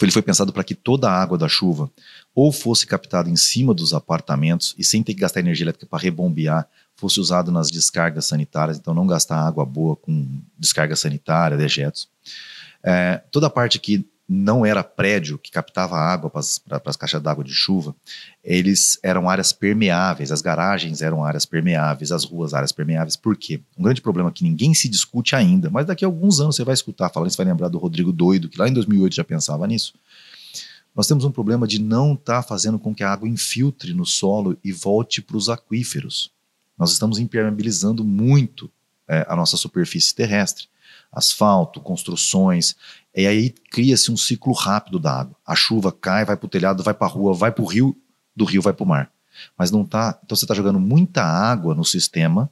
ele 0.01 0.11
foi 0.11 0.21
pensado 0.21 0.53
para 0.53 0.63
que 0.63 0.75
toda 0.75 1.09
a 1.09 1.21
água 1.21 1.37
da 1.37 1.47
chuva 1.47 1.89
ou 2.35 2.51
fosse 2.51 2.85
captada 2.85 3.29
em 3.29 3.37
cima 3.37 3.73
dos 3.73 3.93
apartamentos 3.93 4.75
e 4.77 4.83
sem 4.83 5.01
ter 5.01 5.13
que 5.13 5.21
gastar 5.21 5.39
energia 5.39 5.63
elétrica 5.63 5.87
para 5.87 6.03
rebombear, 6.03 6.67
fosse 6.95 7.19
usado 7.19 7.49
nas 7.51 7.71
descargas 7.71 8.25
sanitárias, 8.25 8.77
então 8.77 8.93
não 8.93 9.07
gastar 9.07 9.37
água 9.37 9.65
boa 9.65 9.95
com 9.95 10.27
descarga 10.59 10.95
sanitária, 10.95 11.57
dejetos. 11.57 12.09
É, 12.83 13.21
toda 13.31 13.47
a 13.47 13.49
parte 13.49 13.79
que 13.79 14.05
não 14.27 14.65
era 14.65 14.83
prédio 14.83 15.37
que 15.37 15.51
captava 15.51 15.95
água 15.95 16.29
para 16.29 16.41
as 16.85 16.95
caixas 16.95 17.21
d'água 17.21 17.43
de 17.43 17.53
chuva, 17.53 17.95
eles 18.43 18.97
eram 19.03 19.29
áreas 19.29 19.51
permeáveis, 19.51 20.31
as 20.31 20.41
garagens 20.41 21.01
eram 21.01 21.23
áreas 21.23 21.45
permeáveis, 21.45 22.11
as 22.11 22.23
ruas 22.23 22.53
áreas 22.53 22.71
permeáveis. 22.71 23.15
Por 23.15 23.37
quê? 23.37 23.61
Um 23.77 23.83
grande 23.83 24.01
problema 24.01 24.31
que 24.31 24.43
ninguém 24.43 24.73
se 24.73 24.89
discute 24.89 25.35
ainda, 25.35 25.69
mas 25.69 25.85
daqui 25.85 26.03
a 26.03 26.07
alguns 26.07 26.39
anos 26.39 26.55
você 26.55 26.63
vai 26.63 26.73
escutar 26.73 27.09
falando, 27.09 27.29
você 27.29 27.37
vai 27.37 27.45
lembrar 27.45 27.69
do 27.69 27.77
Rodrigo 27.77 28.11
Doido, 28.11 28.49
que 28.49 28.57
lá 28.57 28.67
em 28.67 28.73
2008 28.73 29.15
já 29.15 29.23
pensava 29.23 29.67
nisso. 29.67 29.93
Nós 30.95 31.07
temos 31.07 31.25
um 31.25 31.31
problema 31.31 31.67
de 31.67 31.79
não 31.79 32.13
estar 32.13 32.41
tá 32.41 32.47
fazendo 32.47 32.79
com 32.79 32.95
que 32.95 33.03
a 33.03 33.11
água 33.11 33.27
infiltre 33.27 33.93
no 33.93 34.05
solo 34.05 34.57
e 34.63 34.71
volte 34.71 35.21
para 35.21 35.35
os 35.35 35.49
aquíferos. 35.49 36.31
Nós 36.77 36.91
estamos 36.91 37.19
impermeabilizando 37.19 38.03
muito 38.03 38.71
é, 39.07 39.25
a 39.27 39.35
nossa 39.35 39.57
superfície 39.57 40.15
terrestre. 40.15 40.67
Asfalto, 41.11 41.79
construções, 41.79 42.75
e 43.15 43.25
aí 43.25 43.49
cria-se 43.71 44.11
um 44.11 44.17
ciclo 44.17 44.53
rápido 44.53 44.99
da 44.99 45.19
água. 45.19 45.35
A 45.45 45.55
chuva 45.55 45.91
cai, 45.91 46.25
vai 46.25 46.35
para 46.35 46.45
o 46.45 46.49
telhado, 46.49 46.83
vai 46.83 46.93
para 46.93 47.07
a 47.07 47.09
rua, 47.09 47.33
vai 47.33 47.51
para 47.51 47.63
o 47.63 47.65
rio, 47.65 47.95
do 48.35 48.43
rio 48.43 48.61
vai 48.61 48.73
para 48.73 48.83
o 48.83 48.87
mar. 48.87 49.11
Mas 49.57 49.71
não 49.71 49.85
tá. 49.85 50.19
Então 50.23 50.35
você 50.35 50.43
está 50.43 50.53
jogando 50.53 50.79
muita 50.79 51.23
água 51.23 51.73
no 51.73 51.85
sistema. 51.85 52.49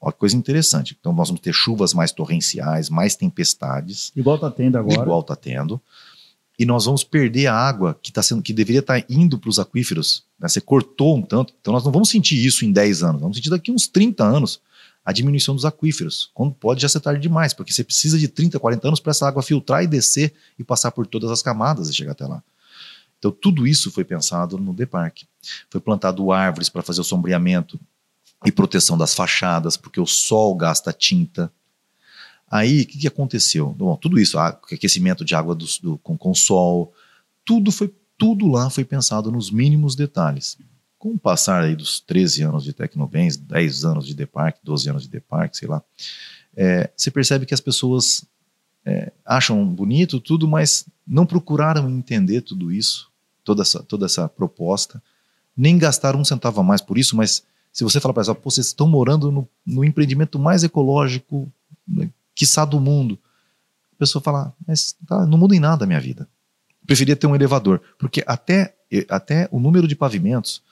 Olha 0.00 0.12
que 0.12 0.18
coisa 0.18 0.36
interessante. 0.36 0.96
Então 0.98 1.12
nós 1.12 1.28
vamos 1.28 1.40
ter 1.40 1.52
chuvas 1.52 1.94
mais 1.94 2.10
torrenciais, 2.10 2.90
mais 2.90 3.14
tempestades. 3.14 4.12
Igual 4.16 4.36
está 4.36 4.50
tendo 4.50 4.76
agora. 4.76 5.02
Igual 5.02 5.20
está 5.20 5.36
tendo 5.36 5.80
e 6.58 6.64
nós 6.64 6.84
vamos 6.84 7.02
perder 7.02 7.48
a 7.48 7.54
água 7.54 7.98
que, 8.00 8.12
tá 8.12 8.22
sendo, 8.22 8.42
que 8.42 8.52
deveria 8.52 8.80
estar 8.80 9.00
tá 9.00 9.06
indo 9.08 9.38
para 9.38 9.50
os 9.50 9.58
aquíferos. 9.58 10.24
Né? 10.38 10.48
Você 10.48 10.60
cortou 10.60 11.16
um 11.16 11.22
tanto, 11.22 11.52
então 11.60 11.72
nós 11.72 11.84
não 11.84 11.90
vamos 11.90 12.08
sentir 12.08 12.44
isso 12.44 12.64
em 12.64 12.72
10 12.72 13.02
anos, 13.02 13.20
vamos 13.20 13.36
sentir 13.36 13.50
daqui 13.50 13.72
uns 13.72 13.88
30 13.88 14.24
anos 14.24 14.60
a 15.04 15.12
diminuição 15.12 15.54
dos 15.54 15.66
aquíferos, 15.66 16.30
quando 16.32 16.54
pode 16.54 16.80
já 16.80 16.88
ser 16.88 17.00
tarde 17.00 17.20
demais, 17.20 17.52
porque 17.52 17.72
você 17.72 17.84
precisa 17.84 18.18
de 18.18 18.26
30, 18.26 18.58
40 18.58 18.88
anos 18.88 19.00
para 19.00 19.10
essa 19.10 19.28
água 19.28 19.42
filtrar 19.42 19.84
e 19.84 19.86
descer 19.86 20.32
e 20.58 20.64
passar 20.64 20.92
por 20.92 21.06
todas 21.06 21.30
as 21.30 21.42
camadas 21.42 21.90
e 21.90 21.92
chegar 21.92 22.12
até 22.12 22.26
lá. 22.26 22.42
Então 23.18 23.30
tudo 23.30 23.66
isso 23.66 23.90
foi 23.90 24.04
pensado 24.04 24.56
no 24.56 24.72
Depark. 24.72 25.22
Foi 25.68 25.80
plantado 25.80 26.32
árvores 26.32 26.70
para 26.70 26.82
fazer 26.82 27.02
o 27.02 27.04
sombreamento 27.04 27.78
e 28.44 28.52
proteção 28.52 28.96
das 28.96 29.14
fachadas, 29.14 29.76
porque 29.76 30.00
o 30.00 30.06
sol 30.06 30.54
gasta 30.54 30.92
tinta, 30.92 31.52
Aí, 32.50 32.82
o 32.82 32.86
que, 32.86 32.98
que 32.98 33.08
aconteceu? 33.08 33.70
Bom, 33.70 33.96
tudo 33.96 34.18
isso, 34.18 34.38
aquecimento 34.38 35.24
de 35.24 35.34
água 35.34 35.54
do, 35.54 35.66
do, 35.82 35.98
com, 35.98 36.16
com 36.16 36.34
sol, 36.34 36.92
tudo 37.44 37.72
foi 37.72 37.92
tudo 38.16 38.46
lá 38.46 38.70
foi 38.70 38.84
pensado 38.84 39.30
nos 39.30 39.50
mínimos 39.50 39.94
detalhes. 39.94 40.56
Com 40.98 41.10
o 41.10 41.18
passar 41.18 41.64
aí 41.64 41.74
dos 41.74 42.00
13 42.00 42.42
anos 42.42 42.64
de 42.64 42.72
Tecnobens, 42.72 43.36
10 43.36 43.84
anos 43.84 44.06
de 44.06 44.14
Depark, 44.14 44.58
12 44.62 44.88
anos 44.88 45.02
de 45.02 45.08
Depark, 45.08 45.54
sei 45.54 45.68
lá, 45.68 45.82
é, 46.56 46.90
você 46.96 47.10
percebe 47.10 47.44
que 47.44 47.54
as 47.54 47.60
pessoas 47.60 48.24
é, 48.84 49.12
acham 49.24 49.66
bonito 49.66 50.20
tudo, 50.20 50.46
mas 50.46 50.86
não 51.06 51.26
procuraram 51.26 51.90
entender 51.90 52.42
tudo 52.42 52.72
isso, 52.72 53.10
toda 53.42 53.62
essa, 53.62 53.82
toda 53.82 54.06
essa 54.06 54.28
proposta, 54.28 55.02
nem 55.56 55.76
gastaram 55.76 56.20
um 56.20 56.24
centavo 56.24 56.60
a 56.60 56.64
mais 56.64 56.80
por 56.80 56.96
isso, 56.96 57.16
mas 57.16 57.42
se 57.72 57.82
você 57.82 58.00
falar 58.00 58.14
para 58.14 58.24
elas, 58.24 58.36
vocês 58.42 58.68
estão 58.68 58.88
morando 58.88 59.32
no, 59.32 59.48
no 59.66 59.84
empreendimento 59.84 60.38
mais 60.38 60.62
ecológico 60.62 61.52
quiçá 62.34 62.64
do 62.64 62.80
mundo. 62.80 63.18
A 63.94 63.96
pessoa 63.96 64.22
fala, 64.22 64.54
mas 64.66 64.96
tá, 65.06 65.24
não 65.26 65.38
muda 65.38 65.54
em 65.54 65.60
nada 65.60 65.84
a 65.84 65.86
minha 65.86 66.00
vida. 66.00 66.28
preferia 66.86 67.16
ter 67.16 67.26
um 67.26 67.34
elevador, 67.34 67.80
porque 67.98 68.22
até, 68.26 68.74
até 69.08 69.48
o 69.50 69.60
número 69.60 69.86
de 69.86 69.96
pavimentos, 69.96 70.62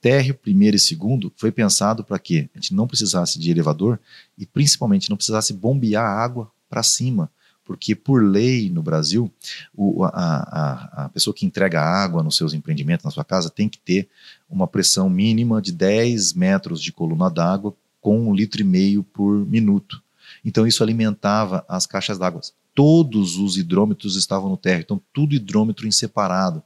térreo, 0.00 0.34
primeiro 0.34 0.76
e 0.76 0.80
segundo, 0.80 1.32
foi 1.36 1.50
pensado 1.50 2.04
para 2.04 2.18
que 2.18 2.50
a 2.54 2.58
gente 2.58 2.74
não 2.74 2.86
precisasse 2.86 3.38
de 3.38 3.50
elevador 3.50 3.98
e 4.36 4.44
principalmente 4.44 5.08
não 5.08 5.16
precisasse 5.16 5.54
bombear 5.54 6.04
água 6.04 6.50
para 6.68 6.82
cima, 6.82 7.30
porque 7.64 7.94
por 7.94 8.22
lei 8.22 8.68
no 8.68 8.82
Brasil, 8.82 9.32
o, 9.74 10.04
a, 10.04 10.10
a, 10.12 11.04
a, 11.04 11.08
pessoa 11.08 11.32
que 11.32 11.46
entrega 11.46 11.80
água 11.80 12.22
nos 12.22 12.36
seus 12.36 12.52
empreendimentos, 12.52 13.04
na 13.04 13.10
sua 13.10 13.24
casa, 13.24 13.48
tem 13.48 13.66
que 13.66 13.78
ter 13.78 14.06
uma 14.46 14.66
pressão 14.66 15.08
mínima 15.08 15.62
de 15.62 15.72
10 15.72 16.34
metros 16.34 16.82
de 16.82 16.92
coluna 16.92 17.30
d'água 17.30 17.74
com 17.98 18.28
um 18.28 18.34
litro 18.34 18.60
e 18.60 18.64
meio 18.64 19.02
por 19.02 19.46
minuto. 19.46 20.03
Então 20.44 20.66
isso 20.66 20.82
alimentava 20.82 21.64
as 21.68 21.86
caixas 21.86 22.18
d'água. 22.18 22.40
Todos 22.74 23.36
os 23.36 23.56
hidrômetros 23.56 24.16
estavam 24.16 24.50
no 24.50 24.56
térreo, 24.56 24.82
então 24.82 25.00
tudo 25.12 25.34
hidrômetro 25.34 25.86
em 25.86 25.92
separado. 25.92 26.62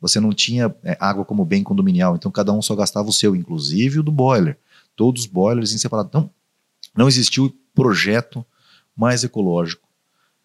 Você 0.00 0.20
não 0.20 0.32
tinha 0.32 0.74
é, 0.82 0.96
água 1.00 1.24
como 1.24 1.44
bem 1.44 1.62
condominial, 1.62 2.16
então 2.16 2.30
cada 2.30 2.52
um 2.52 2.60
só 2.60 2.74
gastava 2.74 3.08
o 3.08 3.12
seu, 3.12 3.34
inclusive 3.34 4.00
o 4.00 4.02
do 4.02 4.12
boiler. 4.12 4.58
Todos 4.94 5.22
os 5.22 5.28
boilers 5.28 5.72
em 5.72 5.78
separado. 5.78 6.08
Então 6.08 6.30
não 6.94 7.08
existiu 7.08 7.56
projeto 7.74 8.44
mais 8.94 9.24
ecológico. 9.24 9.88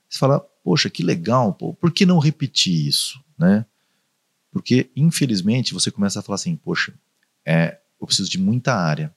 Você 0.08 0.18
fala, 0.18 0.40
poxa, 0.64 0.90
que 0.90 1.04
legal, 1.04 1.54
pô, 1.54 1.74
por 1.74 1.92
que 1.92 2.06
não 2.06 2.20
repetir 2.20 2.88
isso, 2.88 3.20
né? 3.38 3.66
Porque, 4.52 4.90
infelizmente, 4.96 5.74
você 5.74 5.92
começa 5.92 6.20
a 6.20 6.24
falar 6.24 6.36
assim, 6.36 6.56
poxa, 6.56 6.94
é, 7.46 7.78
eu 8.02 8.08
preciso 8.08 8.30
de 8.30 8.40
muita 8.40 8.74
área. 8.74 9.14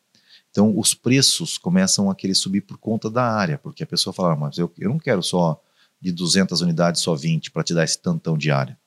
Então, 0.52 0.78
os 0.78 0.92
preços 0.92 1.56
começam 1.56 2.10
a 2.10 2.14
querer 2.14 2.34
subir 2.34 2.60
por 2.60 2.76
conta 2.76 3.10
da 3.10 3.24
área, 3.24 3.56
porque 3.56 3.82
a 3.82 3.86
pessoa 3.86 4.12
fala, 4.12 4.34
ah, 4.34 4.36
mas 4.36 4.58
eu, 4.58 4.70
eu 4.78 4.90
não 4.90 4.98
quero 4.98 5.22
só 5.22 5.58
de 5.98 6.12
200 6.12 6.60
unidades, 6.60 7.00
só 7.00 7.14
20 7.14 7.50
para 7.50 7.64
te 7.64 7.72
dar 7.72 7.84
esse 7.84 7.98
tantão 7.98 8.36
de 8.36 8.50
área. 8.50 8.78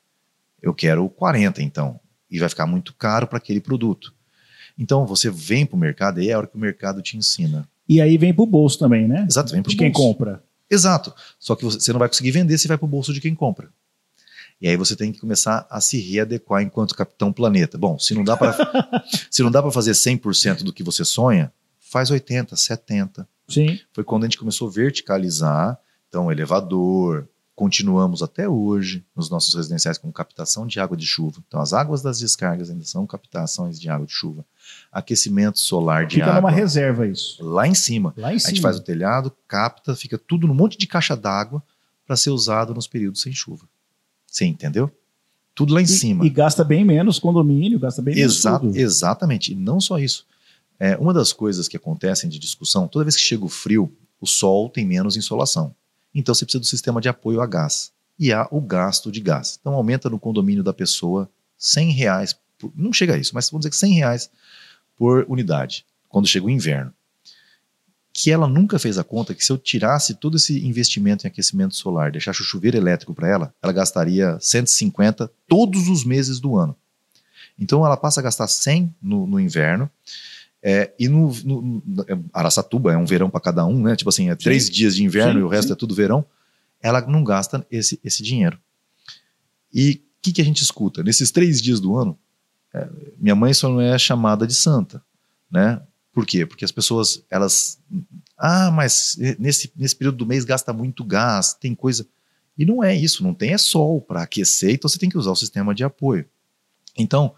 Eu 0.62 0.72
quero 0.72 1.08
40, 1.10 1.60
então. 1.60 1.98
E 2.30 2.38
vai 2.38 2.48
ficar 2.48 2.66
muito 2.66 2.94
caro 2.94 3.26
para 3.26 3.38
aquele 3.38 3.60
produto. 3.60 4.14
Então, 4.78 5.04
você 5.06 5.28
vem 5.28 5.66
para 5.66 5.76
o 5.76 5.78
mercado 5.78 6.22
e 6.22 6.30
é 6.30 6.34
a 6.34 6.38
hora 6.38 6.46
que 6.46 6.56
o 6.56 6.60
mercado 6.60 7.02
te 7.02 7.16
ensina. 7.16 7.68
E 7.88 8.00
aí 8.00 8.16
vem 8.16 8.32
para 8.32 8.44
o 8.44 8.46
bolso 8.46 8.78
também, 8.78 9.08
né? 9.08 9.26
Exato, 9.28 9.52
vem 9.52 9.62
para 9.62 9.70
De 9.70 9.76
quem 9.76 9.90
compra. 9.90 10.44
Exato. 10.70 11.12
Só 11.36 11.56
que 11.56 11.64
você 11.64 11.92
não 11.92 11.98
vai 11.98 12.08
conseguir 12.08 12.30
vender 12.30 12.58
se 12.58 12.68
vai 12.68 12.78
para 12.78 12.86
o 12.86 12.88
bolso 12.88 13.12
de 13.12 13.20
quem 13.20 13.34
compra. 13.34 13.70
E 14.60 14.68
aí 14.68 14.76
você 14.76 14.96
tem 14.96 15.12
que 15.12 15.20
começar 15.20 15.66
a 15.68 15.80
se 15.80 16.00
readequar 16.00 16.62
enquanto 16.62 16.94
capitão 16.94 17.32
planeta. 17.32 17.76
Bom, 17.76 17.98
se 17.98 18.14
não 18.14 18.24
dá 18.24 18.36
para 18.36 18.54
se 19.30 19.42
não 19.42 19.50
dá 19.50 19.62
para 19.62 19.70
fazer 19.70 19.92
100% 19.92 20.62
do 20.62 20.72
que 20.72 20.82
você 20.82 21.04
sonha, 21.04 21.52
faz 21.78 22.10
80, 22.10 22.56
70. 22.56 23.28
Sim. 23.48 23.78
Foi 23.92 24.02
quando 24.02 24.24
a 24.24 24.26
gente 24.26 24.38
começou 24.38 24.68
a 24.68 24.70
verticalizar, 24.70 25.78
então 26.08 26.32
elevador, 26.32 27.28
continuamos 27.54 28.22
até 28.22 28.48
hoje 28.48 29.04
nos 29.14 29.30
nossos 29.30 29.54
residenciais 29.54 29.98
com 29.98 30.10
captação 30.10 30.66
de 30.66 30.80
água 30.80 30.96
de 30.96 31.06
chuva. 31.06 31.42
Então 31.46 31.60
as 31.60 31.72
águas 31.72 32.02
das 32.02 32.18
descargas 32.18 32.70
ainda 32.70 32.84
são 32.84 33.06
captações 33.06 33.78
de 33.78 33.88
água 33.88 34.06
de 34.06 34.12
chuva. 34.12 34.44
Aquecimento 34.90 35.58
solar 35.58 36.06
de 36.06 36.16
fica 36.16 36.26
água. 36.26 36.34
Fica 36.36 36.48
numa 36.48 36.50
reserva 36.54 37.06
isso. 37.06 37.42
Lá 37.44 37.66
em 37.66 37.74
cima. 37.74 38.12
Lá 38.16 38.34
em 38.34 38.38
cima. 38.38 38.48
A 38.48 38.54
gente 38.54 38.62
faz 38.62 38.76
o 38.76 38.82
telhado, 38.82 39.32
capta, 39.46 39.94
fica 39.94 40.18
tudo 40.18 40.46
num 40.46 40.54
monte 40.54 40.76
de 40.76 40.86
caixa 40.86 41.16
d'água 41.16 41.62
para 42.06 42.16
ser 42.16 42.30
usado 42.30 42.74
nos 42.74 42.86
períodos 42.86 43.22
sem 43.22 43.32
chuva. 43.32 43.66
Você 44.36 44.44
entendeu? 44.44 44.90
Tudo 45.54 45.72
lá 45.72 45.80
em 45.80 45.84
e, 45.84 45.88
cima. 45.88 46.26
E 46.26 46.28
gasta 46.28 46.62
bem 46.62 46.84
menos 46.84 47.18
condomínio, 47.18 47.78
gasta 47.78 48.02
bem 48.02 48.18
Exa 48.18 48.50
menos 48.50 48.66
tudo. 48.66 48.76
Exatamente. 48.76 49.52
E 49.52 49.54
não 49.54 49.80
só 49.80 49.98
isso. 49.98 50.26
É, 50.78 50.94
uma 50.98 51.14
das 51.14 51.32
coisas 51.32 51.66
que 51.66 51.76
acontecem 51.78 52.28
de 52.28 52.38
discussão, 52.38 52.86
toda 52.86 53.06
vez 53.06 53.16
que 53.16 53.22
chega 53.22 53.46
o 53.46 53.48
frio, 53.48 53.90
o 54.20 54.26
sol 54.26 54.68
tem 54.68 54.84
menos 54.84 55.16
insolação. 55.16 55.74
Então 56.14 56.34
você 56.34 56.44
precisa 56.44 56.60
do 56.60 56.66
sistema 56.66 57.00
de 57.00 57.08
apoio 57.08 57.40
a 57.40 57.46
gás. 57.46 57.92
E 58.18 58.30
há 58.30 58.46
o 58.50 58.60
gasto 58.60 59.10
de 59.10 59.20
gás. 59.20 59.56
Então 59.58 59.72
aumenta 59.72 60.10
no 60.10 60.18
condomínio 60.18 60.62
da 60.62 60.74
pessoa 60.74 61.30
100 61.56 61.92
reais, 61.92 62.38
por, 62.58 62.70
não 62.76 62.92
chega 62.92 63.14
a 63.14 63.18
isso, 63.18 63.34
mas 63.34 63.48
vamos 63.48 63.62
dizer 63.62 63.70
que 63.70 63.76
100 63.76 63.94
reais 63.94 64.30
por 64.94 65.24
unidade, 65.30 65.86
quando 66.10 66.28
chega 66.28 66.44
o 66.44 66.50
inverno 66.50 66.92
que 68.18 68.30
ela 68.30 68.48
nunca 68.48 68.78
fez 68.78 68.96
a 68.96 69.04
conta 69.04 69.34
que 69.34 69.44
se 69.44 69.52
eu 69.52 69.58
tirasse 69.58 70.14
todo 70.14 70.38
esse 70.38 70.66
investimento 70.66 71.26
em 71.26 71.28
aquecimento 71.28 71.76
solar, 71.76 72.10
deixasse 72.10 72.40
o 72.40 72.44
chuveiro 72.44 72.74
elétrico 72.74 73.14
para 73.14 73.28
ela, 73.28 73.54
ela 73.62 73.74
gastaria 73.74 74.38
150 74.40 75.30
todos 75.46 75.86
os 75.88 76.02
meses 76.02 76.40
do 76.40 76.56
ano. 76.56 76.74
Então 77.58 77.84
ela 77.84 77.94
passa 77.94 78.20
a 78.20 78.22
gastar 78.22 78.48
100 78.48 78.94
no, 79.02 79.26
no 79.26 79.38
inverno. 79.38 79.90
É, 80.62 80.94
e 80.98 81.08
no, 81.08 81.30
no, 81.44 81.82
no, 81.84 82.02
é, 82.08 82.18
Araçatuba 82.32 82.90
é 82.90 82.96
um 82.96 83.04
verão 83.04 83.28
para 83.28 83.38
cada 83.38 83.66
um, 83.66 83.82
né? 83.82 83.94
Tipo 83.94 84.08
assim, 84.08 84.30
é 84.30 84.32
sim. 84.32 84.38
três 84.38 84.70
dias 84.70 84.96
de 84.96 85.04
inverno 85.04 85.34
sim, 85.34 85.40
e 85.40 85.42
o 85.42 85.48
resto 85.48 85.68
sim. 85.68 85.72
é 85.74 85.76
tudo 85.76 85.94
verão. 85.94 86.24
Ela 86.82 87.02
não 87.02 87.22
gasta 87.22 87.66
esse, 87.70 88.00
esse 88.02 88.22
dinheiro. 88.22 88.58
E 89.72 89.90
o 89.90 90.22
que, 90.22 90.32
que 90.32 90.40
a 90.40 90.44
gente 90.44 90.62
escuta? 90.62 91.02
Nesses 91.02 91.30
três 91.30 91.60
dias 91.60 91.80
do 91.80 91.94
ano, 91.94 92.18
é, 92.72 92.88
minha 93.18 93.34
mãe 93.34 93.52
só 93.52 93.68
não 93.68 93.80
é 93.80 93.98
chamada 93.98 94.46
de 94.46 94.54
santa, 94.54 95.02
né? 95.50 95.82
Por 96.16 96.24
quê? 96.24 96.46
Porque 96.46 96.64
as 96.64 96.72
pessoas, 96.72 97.22
elas. 97.30 97.78
Ah, 98.38 98.70
mas 98.70 99.18
nesse, 99.38 99.70
nesse 99.76 99.94
período 99.94 100.16
do 100.16 100.24
mês 100.24 100.46
gasta 100.46 100.72
muito 100.72 101.04
gás, 101.04 101.52
tem 101.52 101.74
coisa. 101.74 102.08
E 102.56 102.64
não 102.64 102.82
é 102.82 102.96
isso, 102.96 103.22
não 103.22 103.34
tem 103.34 103.52
é 103.52 103.58
sol 103.58 104.00
para 104.00 104.22
aquecer, 104.22 104.70
então 104.70 104.88
você 104.88 104.98
tem 104.98 105.10
que 105.10 105.18
usar 105.18 105.32
o 105.32 105.36
sistema 105.36 105.74
de 105.74 105.84
apoio. 105.84 106.24
Então, 106.96 107.34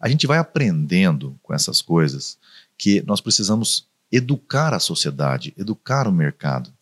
a 0.00 0.08
gente 0.08 0.26
vai 0.26 0.38
aprendendo 0.38 1.38
com 1.42 1.52
essas 1.52 1.82
coisas 1.82 2.38
que 2.78 3.02
nós 3.02 3.20
precisamos 3.20 3.86
educar 4.10 4.72
a 4.72 4.80
sociedade, 4.80 5.52
educar 5.58 6.08
o 6.08 6.12
mercado. 6.12 6.72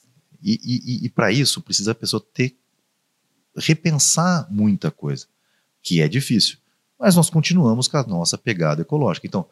E, 0.40 0.52
e, 0.62 1.06
e 1.06 1.08
para 1.08 1.32
isso 1.32 1.60
precisa 1.60 1.90
a 1.90 1.96
pessoa 1.96 2.24
ter 2.32 2.56
repensar 3.56 4.46
muita 4.48 4.88
coisa, 4.88 5.26
que 5.82 6.00
é 6.00 6.06
difícil. 6.06 6.58
Mas 6.96 7.16
nós 7.16 7.28
continuamos 7.28 7.88
com 7.88 7.96
a 7.96 8.04
nossa 8.04 8.38
pegada 8.38 8.82
ecológica. 8.82 9.26
Então, 9.26 9.48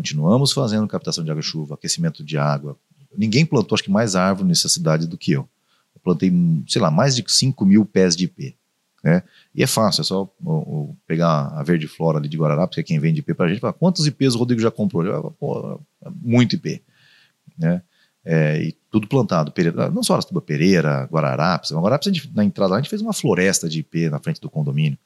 Continuamos 0.00 0.52
fazendo 0.52 0.88
captação 0.88 1.22
de 1.22 1.30
água-chuva, 1.30 1.74
aquecimento 1.74 2.24
de 2.24 2.38
água. 2.38 2.74
Ninguém 3.14 3.44
plantou, 3.44 3.76
acho 3.76 3.84
que, 3.84 3.90
mais 3.90 4.16
árvore 4.16 4.48
nessa 4.48 4.66
cidade 4.66 5.06
do 5.06 5.18
que 5.18 5.32
eu. 5.32 5.46
Eu 5.94 6.00
plantei, 6.02 6.32
sei 6.66 6.80
lá, 6.80 6.90
mais 6.90 7.14
de 7.14 7.22
5 7.26 7.66
mil 7.66 7.84
pés 7.84 8.16
de 8.16 8.24
IP. 8.24 8.56
Né? 9.04 9.22
E 9.54 9.62
é 9.62 9.66
fácil, 9.66 10.00
é 10.00 10.04
só 10.04 10.26
pegar 11.06 11.48
a 11.48 11.62
Verde 11.62 11.86
Flora 11.86 12.16
ali 12.16 12.30
de 12.30 12.38
Guararapes, 12.38 12.76
que 12.76 12.80
é 12.80 12.82
quem 12.82 12.98
vende 12.98 13.20
IP 13.20 13.34
para 13.34 13.44
a 13.44 13.48
gente, 13.50 13.60
fala, 13.60 13.74
quantos 13.74 14.06
IPs 14.06 14.34
o 14.34 14.38
Rodrigo 14.38 14.62
já 14.62 14.70
comprou? 14.70 15.04
Já, 15.04 15.20
pô, 15.20 15.78
muito 16.10 16.56
IP. 16.56 16.82
Né? 17.58 17.82
É, 18.24 18.62
e 18.62 18.72
tudo 18.90 19.06
plantado. 19.06 19.52
Pereira, 19.52 19.90
não 19.90 20.02
só 20.02 20.14
Aratuba 20.14 20.40
Pereira, 20.40 21.06
Guararapes. 21.12 21.72
Guararapes, 21.72 22.26
na 22.32 22.42
entrada 22.42 22.70
lá, 22.70 22.76
a 22.78 22.80
gente 22.80 22.88
fez 22.88 23.02
uma 23.02 23.12
floresta 23.12 23.68
de 23.68 23.80
IP 23.80 24.08
na 24.08 24.18
frente 24.18 24.40
do 24.40 24.48
condomínio. 24.48 24.96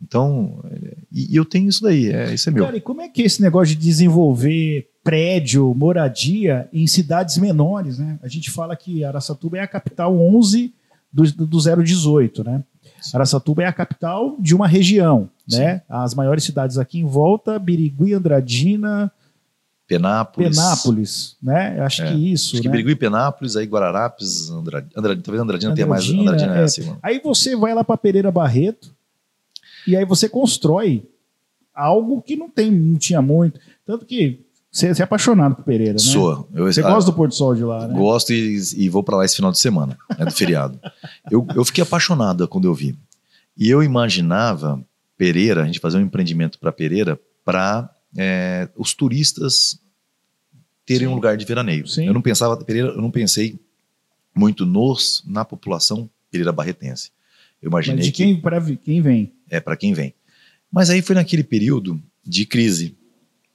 Então, 0.00 0.62
e, 1.10 1.32
e 1.32 1.36
eu 1.36 1.44
tenho 1.44 1.68
isso 1.68 1.82
daí, 1.82 2.10
é, 2.10 2.32
isso 2.32 2.48
é 2.48 2.52
meu. 2.52 2.64
Cara, 2.64 2.76
e 2.76 2.80
como 2.80 3.00
é 3.00 3.08
que 3.08 3.22
é 3.22 3.26
esse 3.26 3.42
negócio 3.42 3.74
de 3.74 3.80
desenvolver 3.80 4.88
prédio, 5.02 5.74
moradia 5.74 6.68
em 6.72 6.86
cidades 6.86 7.38
menores, 7.38 7.98
né? 7.98 8.18
A 8.22 8.28
gente 8.28 8.50
fala 8.50 8.76
que 8.76 9.02
Araçatuba 9.02 9.58
é 9.58 9.60
a 9.60 9.66
capital 9.66 10.16
11 10.16 10.72
do, 11.12 11.46
do 11.46 11.82
018, 11.82 12.44
né? 12.44 12.62
Sim. 13.00 13.16
Araçatuba 13.16 13.62
é 13.62 13.66
a 13.66 13.72
capital 13.72 14.36
de 14.38 14.54
uma 14.54 14.68
região, 14.68 15.28
Sim. 15.48 15.60
né? 15.60 15.82
As 15.88 16.14
maiores 16.14 16.44
cidades 16.44 16.78
aqui 16.78 16.98
em 16.98 17.06
volta, 17.06 17.58
Birigui, 17.58 18.12
Andradina, 18.12 19.10
Penápolis. 19.88 20.56
Penápolis, 20.56 21.36
né? 21.42 21.78
Eu 21.78 21.84
acho 21.84 22.02
é. 22.02 22.12
que 22.12 22.32
isso. 22.32 22.56
Acho 22.56 22.62
que 22.62 22.68
né? 22.68 22.72
Birigui, 22.72 22.94
Penápolis, 22.94 23.56
aí 23.56 23.64
Guararapes, 23.64 24.50
Andradina, 24.50 24.92
Andradina 24.94 25.22
talvez 25.24 25.42
Andradina, 25.42 25.72
Andradina 25.72 25.74
tenha 25.74 25.86
mais. 25.86 26.10
Andradina 26.10 26.56
é, 26.56 26.60
é 26.60 26.64
assim, 26.64 26.96
Aí 27.02 27.18
você 27.20 27.56
vai 27.56 27.74
lá 27.74 27.82
para 27.82 27.96
Pereira 27.96 28.30
Barreto, 28.30 28.94
e 29.86 29.96
aí 29.96 30.04
você 30.04 30.28
constrói 30.28 31.04
algo 31.74 32.20
que 32.22 32.36
não 32.36 32.48
tem, 32.48 32.70
não 32.70 32.98
tinha 32.98 33.22
muito. 33.22 33.60
Tanto 33.86 34.04
que 34.04 34.44
você, 34.70 34.88
é 34.88 35.02
apaixonado 35.02 35.56
por 35.56 35.64
Pereira, 35.64 35.94
né? 35.94 35.98
Sou. 35.98 36.48
Eu, 36.54 36.66
você 36.66 36.80
ah, 36.80 36.90
gosta 36.90 37.10
do 37.10 37.16
Porto 37.16 37.34
Sol 37.34 37.54
de 37.54 37.64
lá, 37.64 37.88
né? 37.88 37.94
Gosto 37.94 38.32
e, 38.32 38.58
e 38.76 38.88
vou 38.88 39.02
para 39.02 39.16
lá 39.16 39.24
esse 39.24 39.36
final 39.36 39.50
de 39.50 39.58
semana, 39.58 39.96
é 40.18 40.24
do 40.24 40.30
feriado. 40.30 40.78
eu, 41.30 41.46
eu 41.54 41.64
fiquei 41.64 41.82
apaixonado 41.82 42.46
quando 42.46 42.66
eu 42.66 42.74
vi. 42.74 42.96
E 43.56 43.68
eu 43.70 43.82
imaginava 43.82 44.84
Pereira, 45.16 45.62
a 45.62 45.66
gente 45.66 45.80
fazer 45.80 45.98
um 45.98 46.02
empreendimento 46.02 46.58
para 46.58 46.70
Pereira 46.70 47.18
para 47.44 47.90
é, 48.16 48.68
os 48.76 48.92
turistas 48.94 49.80
terem 50.84 51.08
Sim. 51.08 51.12
um 51.12 51.14
lugar 51.14 51.36
de 51.36 51.44
veraneio. 51.44 51.86
Sim. 51.88 52.06
Eu 52.06 52.14
não 52.14 52.22
pensava 52.22 52.56
Pereira, 52.56 52.88
eu 52.88 53.02
não 53.02 53.10
pensei 53.10 53.58
muito 54.34 54.66
nos 54.66 55.24
na 55.26 55.44
população 55.44 56.08
Pereira 56.30 56.52
barretense. 56.52 57.10
Eu 57.60 57.68
imaginei 57.68 57.98
Mas 57.98 58.06
de 58.06 58.12
quem 58.12 58.36
que, 58.36 58.42
para 58.42 58.60
quem 58.60 59.00
vem? 59.00 59.32
É 59.50 59.60
para 59.60 59.76
quem 59.76 59.92
vem. 59.92 60.14
Mas 60.70 60.90
aí 60.90 61.00
foi 61.00 61.14
naquele 61.14 61.42
período 61.42 62.00
de 62.24 62.44
crise. 62.44 62.96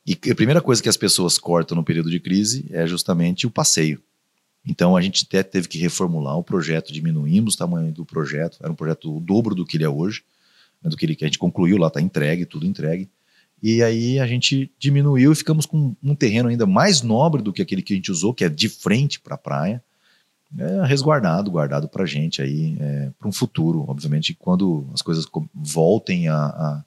E 0.06 0.18
a 0.30 0.36
primeira 0.36 0.62
coisa 0.62 0.82
que 0.82 0.90
as 0.90 0.98
pessoas 0.98 1.38
cortam 1.38 1.76
no 1.76 1.84
período 1.84 2.10
de 2.10 2.20
crise 2.20 2.66
é 2.72 2.86
justamente 2.86 3.48
o 3.48 3.52
passeio. 3.52 4.02
Então 4.66 4.96
a 4.96 5.02
gente 5.02 5.26
até 5.28 5.44
teve 5.44 5.68
que 5.68 5.78
reformular 5.78 6.38
o 6.38 6.44
projeto, 6.44 6.94
diminuímos 6.94 7.56
o 7.56 7.58
tamanho 7.58 7.92
do 7.92 8.06
projeto, 8.06 8.58
era 8.62 8.72
um 8.72 8.76
projeto 8.76 9.16
o 9.16 9.20
dobro 9.20 9.54
do 9.54 9.66
que 9.66 9.78
ele 9.78 9.84
é 9.84 9.90
hoje, 9.90 10.24
né, 10.82 10.90
do 10.90 10.98
que, 10.98 11.06
ele, 11.06 11.16
que 11.16 11.24
a 11.24 11.28
gente 11.28 11.40
concluiu 11.40 11.78
lá, 11.78 11.88
está 11.88 12.02
entregue, 12.02 12.46
tudo 12.46 12.66
entregue. 12.66 13.10
E 13.62 13.82
aí 13.82 14.20
a 14.20 14.28
gente 14.28 14.70
diminuiu 14.78 15.32
e 15.32 15.36
ficamos 15.36 15.66
com 15.66 15.96
um 16.04 16.16
terreno 16.16 16.50
ainda 16.50 16.66
mais 16.66 17.02
nobre 17.02 17.42
do 17.42 17.54
que 17.54 17.62
aquele 17.62 17.82
que 17.82 17.94
a 17.94 17.96
gente 17.96 18.12
usou, 18.12 18.34
que 18.34 18.44
é 18.44 18.50
de 18.50 18.68
frente 18.68 19.20
para 19.20 19.36
a 19.36 19.38
praia. 19.38 19.84
É 20.58 20.86
resguardado, 20.86 21.52
guardado 21.52 21.88
para 21.88 22.06
gente 22.06 22.42
aí, 22.42 22.78
é, 22.80 23.12
para 23.18 23.28
um 23.28 23.32
futuro, 23.32 23.86
obviamente, 23.88 24.34
quando 24.34 24.88
as 24.94 25.02
coisas 25.02 25.26
voltem 25.54 26.28
a, 26.28 26.36
a, 26.36 26.84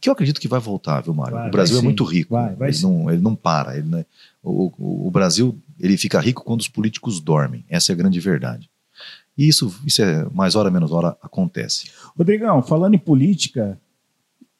que 0.00 0.08
eu 0.08 0.12
acredito 0.12 0.40
que 0.40 0.48
vai 0.48 0.60
voltar, 0.60 1.00
viu, 1.00 1.14
Mário? 1.14 1.34
Vai, 1.34 1.48
o 1.48 1.50
Brasil 1.50 1.78
é 1.78 1.82
muito 1.82 2.04
rico. 2.04 2.34
Vai, 2.34 2.54
vai 2.54 2.68
ele, 2.68 2.82
não, 2.82 3.10
ele, 3.10 3.22
não, 3.22 3.34
para. 3.34 3.76
Ele, 3.76 4.04
o, 4.42 4.72
o, 4.78 5.06
o, 5.06 5.10
Brasil 5.10 5.58
ele 5.78 5.96
fica 5.96 6.20
rico 6.20 6.44
quando 6.44 6.60
os 6.60 6.68
políticos 6.68 7.20
dormem. 7.20 7.64
Essa 7.68 7.92
é 7.92 7.94
a 7.94 7.96
grande 7.96 8.20
verdade. 8.20 8.68
E 9.36 9.48
isso, 9.48 9.74
isso 9.84 10.02
é 10.02 10.26
mais 10.30 10.54
hora 10.54 10.70
menos 10.70 10.92
hora 10.92 11.16
acontece. 11.22 11.90
Rodrigão, 12.16 12.62
falando 12.62 12.94
em 12.94 12.98
política, 12.98 13.78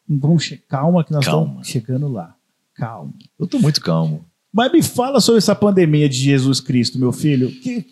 vamos 0.09 0.55
calma 0.69 1.05
que 1.05 1.13
nós 1.13 1.25
calma. 1.25 1.47
estamos 1.47 1.69
chegando 1.69 2.09
lá. 2.09 2.35
Calma. 2.75 3.13
Eu 3.39 3.47
estou 3.47 3.61
muito 3.61 3.81
calmo. 3.81 4.25
Mas 4.57 4.73
me 4.73 4.83
fala 4.83 5.21
sobre 5.21 5.37
essa 5.37 5.55
pandemia 5.55 6.09
de 6.09 6.17
Jesus 6.17 6.61
Cristo, 6.61 6.99
meu 6.99 7.13
filho. 7.13 7.49
O 7.49 7.53
que, 7.53 7.83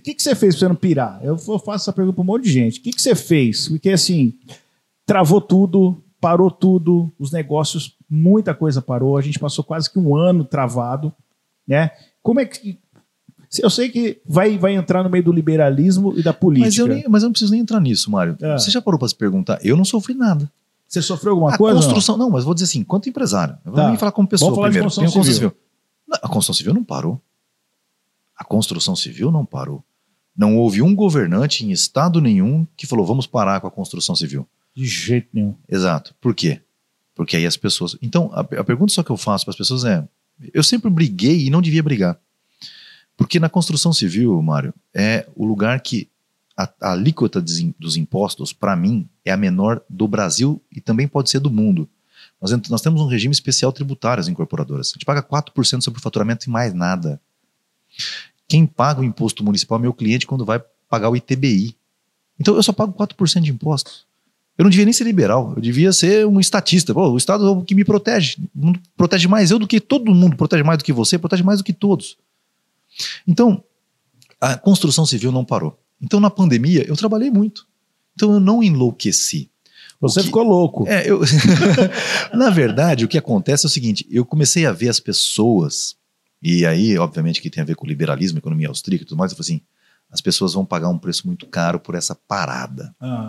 que, 0.00 0.14
que, 0.14 0.20
você 0.20 0.34
fez 0.34 0.56
para 0.56 0.58
você 0.58 0.68
não 0.68 0.74
pirar? 0.74 1.20
Eu, 1.22 1.38
faço 1.38 1.84
essa 1.84 1.92
pergunta 1.92 2.16
para 2.16 2.22
um 2.22 2.26
monte 2.26 2.42
de 2.42 2.50
gente. 2.50 2.80
O 2.80 2.82
que, 2.82 2.90
que 2.90 3.00
você 3.00 3.14
fez? 3.14 3.68
Porque 3.68 3.90
assim, 3.90 4.34
travou 5.06 5.40
tudo, 5.40 6.02
parou 6.20 6.50
tudo, 6.50 7.08
os 7.20 7.30
negócios, 7.30 7.94
muita 8.10 8.52
coisa 8.52 8.82
parou. 8.82 9.16
A 9.16 9.20
gente 9.20 9.38
passou 9.38 9.62
quase 9.62 9.88
que 9.88 9.96
um 9.96 10.16
ano 10.16 10.44
travado, 10.44 11.12
né? 11.64 11.92
Como 12.20 12.40
é 12.40 12.46
que 12.46 12.76
eu 13.62 13.70
sei 13.70 13.88
que 13.88 14.20
vai, 14.26 14.58
vai 14.58 14.74
entrar 14.74 15.04
no 15.04 15.08
meio 15.08 15.22
do 15.22 15.30
liberalismo 15.30 16.12
e 16.18 16.22
da 16.22 16.32
política. 16.32 16.66
Mas 16.66 16.78
eu, 16.78 16.88
nem, 16.88 17.04
mas 17.08 17.22
eu 17.22 17.28
não 17.28 17.32
preciso 17.32 17.52
nem 17.52 17.60
entrar 17.60 17.78
nisso, 17.78 18.10
Mário. 18.10 18.36
É. 18.42 18.58
Você 18.58 18.72
já 18.72 18.82
parou 18.82 18.98
para 18.98 19.06
se 19.06 19.14
perguntar? 19.14 19.60
Eu 19.62 19.76
não 19.76 19.84
sofri 19.84 20.14
nada. 20.14 20.50
Você 20.88 21.00
sofreu 21.00 21.34
alguma 21.34 21.54
a 21.54 21.56
coisa? 21.56 21.76
Construção, 21.76 22.16
não? 22.16 22.26
não? 22.26 22.32
mas 22.32 22.42
vou 22.42 22.54
dizer 22.54 22.64
assim, 22.64 22.82
quanto 22.82 23.08
empresário. 23.08 23.56
Eu 23.64 23.70
vou 23.70 23.80
tá. 23.80 23.96
falar 23.96 24.10
como 24.10 24.26
pessoa 24.26 24.50
Vamos 24.50 24.56
falar 24.56 24.68
primeiro. 24.70 24.88
De 24.88 24.94
construção 24.96 25.22
civil. 25.22 25.52
A 26.10 26.28
construção 26.28 26.54
civil 26.54 26.74
não 26.74 26.84
parou. 26.84 27.20
A 28.36 28.44
construção 28.44 28.94
civil 28.96 29.30
não 29.30 29.44
parou. 29.44 29.84
Não 30.36 30.56
houve 30.56 30.80
um 30.80 30.94
governante 30.94 31.64
em 31.64 31.70
estado 31.70 32.20
nenhum 32.20 32.66
que 32.76 32.86
falou 32.86 33.04
vamos 33.04 33.26
parar 33.26 33.60
com 33.60 33.66
a 33.66 33.70
construção 33.70 34.14
civil. 34.14 34.46
De 34.74 34.86
jeito 34.86 35.28
nenhum. 35.32 35.54
Exato. 35.68 36.14
Por 36.20 36.34
quê? 36.34 36.60
Porque 37.14 37.36
aí 37.36 37.44
as 37.44 37.56
pessoas. 37.56 37.96
Então, 38.00 38.30
a, 38.32 38.40
a 38.40 38.64
pergunta 38.64 38.92
só 38.92 39.02
que 39.02 39.10
eu 39.10 39.16
faço 39.16 39.44
para 39.44 39.50
as 39.50 39.58
pessoas 39.58 39.84
é: 39.84 40.06
eu 40.54 40.62
sempre 40.62 40.88
briguei 40.88 41.46
e 41.46 41.50
não 41.50 41.60
devia 41.60 41.82
brigar. 41.82 42.18
Porque 43.16 43.40
na 43.40 43.48
construção 43.48 43.92
civil, 43.92 44.40
Mário, 44.40 44.72
é 44.94 45.26
o 45.34 45.44
lugar 45.44 45.80
que 45.80 46.08
a, 46.56 46.72
a 46.80 46.92
alíquota 46.92 47.40
dos 47.40 47.96
impostos, 47.96 48.52
para 48.52 48.76
mim, 48.76 49.08
é 49.24 49.32
a 49.32 49.36
menor 49.36 49.82
do 49.90 50.06
Brasil 50.06 50.62
e 50.70 50.80
também 50.80 51.08
pode 51.08 51.30
ser 51.30 51.40
do 51.40 51.50
mundo. 51.50 51.88
Nós, 52.40 52.50
nós 52.68 52.80
temos 52.80 53.00
um 53.00 53.06
regime 53.06 53.32
especial 53.32 53.72
tributário 53.72 54.20
às 54.20 54.28
incorporadoras. 54.28 54.88
A 54.88 54.92
gente 54.92 55.04
paga 55.04 55.22
4% 55.22 55.82
sobre 55.82 55.98
o 55.98 56.02
faturamento 56.02 56.46
e 56.46 56.50
mais 56.50 56.72
nada. 56.72 57.20
Quem 58.46 58.66
paga 58.66 59.00
o 59.00 59.04
imposto 59.04 59.44
municipal 59.44 59.78
é 59.78 59.82
meu 59.82 59.92
cliente 59.92 60.26
quando 60.26 60.44
vai 60.44 60.62
pagar 60.88 61.10
o 61.10 61.16
ITBI. 61.16 61.76
Então 62.38 62.54
eu 62.54 62.62
só 62.62 62.72
pago 62.72 62.92
4% 62.92 63.40
de 63.40 63.50
impostos. 63.50 64.06
Eu 64.56 64.64
não 64.64 64.70
devia 64.70 64.84
nem 64.84 64.92
ser 64.92 65.04
liberal, 65.04 65.52
eu 65.54 65.62
devia 65.62 65.92
ser 65.92 66.26
um 66.26 66.40
estatista. 66.40 66.92
Pô, 66.92 67.10
o 67.10 67.16
Estado 67.16 67.46
é 67.46 67.50
o 67.50 67.62
que 67.62 67.76
me 67.76 67.84
protege. 67.84 68.38
Protege 68.96 69.28
mais 69.28 69.52
eu 69.52 69.58
do 69.58 69.68
que 69.68 69.80
todo 69.80 70.12
mundo, 70.12 70.36
protege 70.36 70.64
mais 70.64 70.78
do 70.78 70.84
que 70.84 70.92
você, 70.92 71.16
protege 71.16 71.44
mais 71.44 71.60
do 71.60 71.64
que 71.64 71.72
todos. 71.72 72.18
Então, 73.24 73.62
a 74.40 74.56
construção 74.56 75.06
civil 75.06 75.30
não 75.30 75.44
parou. 75.44 75.78
Então, 76.02 76.18
na 76.18 76.28
pandemia, 76.28 76.84
eu 76.88 76.96
trabalhei 76.96 77.30
muito. 77.30 77.68
Então, 78.16 78.32
eu 78.32 78.40
não 78.40 78.60
enlouqueci. 78.60 79.48
Você 80.00 80.20
que, 80.20 80.26
ficou 80.26 80.44
louco. 80.44 80.86
É, 80.86 81.10
eu, 81.10 81.20
na 82.32 82.50
verdade, 82.50 83.04
o 83.04 83.08
que 83.08 83.18
acontece 83.18 83.66
é 83.66 83.68
o 83.68 83.70
seguinte: 83.70 84.06
eu 84.10 84.24
comecei 84.24 84.64
a 84.64 84.72
ver 84.72 84.88
as 84.88 85.00
pessoas, 85.00 85.96
e 86.42 86.64
aí, 86.64 86.96
obviamente, 86.98 87.42
que 87.42 87.50
tem 87.50 87.62
a 87.62 87.66
ver 87.66 87.74
com 87.74 87.86
liberalismo, 87.86 88.38
economia 88.38 88.68
austríaca 88.68 89.02
e 89.02 89.06
tudo 89.06 89.18
mais, 89.18 89.32
eu 89.32 89.36
falei 89.36 89.54
assim: 89.54 89.62
as 90.10 90.20
pessoas 90.20 90.54
vão 90.54 90.64
pagar 90.64 90.88
um 90.88 90.98
preço 90.98 91.26
muito 91.26 91.46
caro 91.46 91.80
por 91.80 91.94
essa 91.94 92.14
parada. 92.14 92.94
Uhum. 93.00 93.26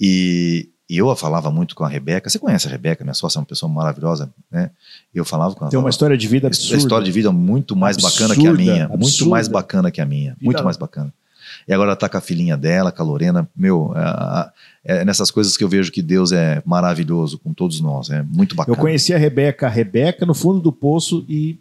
E, 0.00 0.70
e 0.88 0.96
eu 0.96 1.14
falava 1.14 1.50
muito 1.50 1.74
com 1.74 1.84
a 1.84 1.88
Rebeca. 1.88 2.28
Você 2.28 2.38
conhece 2.38 2.66
a 2.66 2.70
Rebeca, 2.70 3.04
minha 3.04 3.14
sócia, 3.14 3.38
é 3.38 3.40
uma 3.40 3.46
pessoa 3.46 3.70
maravilhosa, 3.70 4.32
né? 4.50 4.70
Eu 5.14 5.24
falava 5.24 5.54
com 5.54 5.64
ela. 5.64 5.70
Tem 5.70 5.78
uma 5.78 5.90
história 5.90 6.16
de 6.16 6.26
vida 6.26 6.48
absurda. 6.48 6.74
Uma 6.74 6.78
história 6.78 7.04
de 7.04 7.12
vida 7.12 7.30
muito 7.30 7.76
mais 7.76 7.96
absurda, 7.96 8.28
bacana 8.28 8.40
que 8.40 8.46
a 8.48 8.52
minha. 8.52 8.84
Absurda. 8.84 8.98
Muito 8.98 9.28
mais 9.28 9.48
bacana 9.48 9.90
que 9.90 10.00
a 10.00 10.06
minha. 10.06 10.32
Vida 10.32 10.44
muito 10.44 10.64
mais 10.64 10.76
bacana. 10.76 11.12
E 11.66 11.72
agora 11.72 11.90
ela 11.90 11.96
tá 11.96 12.08
com 12.08 12.16
a 12.16 12.20
filhinha 12.20 12.56
dela, 12.56 12.92
com 12.92 13.02
a 13.02 13.06
Lorena. 13.06 13.48
Meu, 13.56 13.92
é, 14.84 15.00
é 15.00 15.04
nessas 15.04 15.30
coisas 15.30 15.56
que 15.56 15.64
eu 15.64 15.68
vejo 15.68 15.92
que 15.92 16.02
Deus 16.02 16.32
é 16.32 16.62
maravilhoso 16.64 17.38
com 17.38 17.52
todos 17.52 17.80
nós. 17.80 18.10
É 18.10 18.22
muito 18.22 18.54
bacana. 18.54 18.76
Eu 18.76 18.80
conheci 18.80 19.14
a 19.14 19.18
Rebeca, 19.18 19.66
a 19.66 19.70
Rebeca 19.70 20.26
no 20.26 20.34
fundo 20.34 20.60
do 20.60 20.72
poço 20.72 21.24
e 21.28 21.58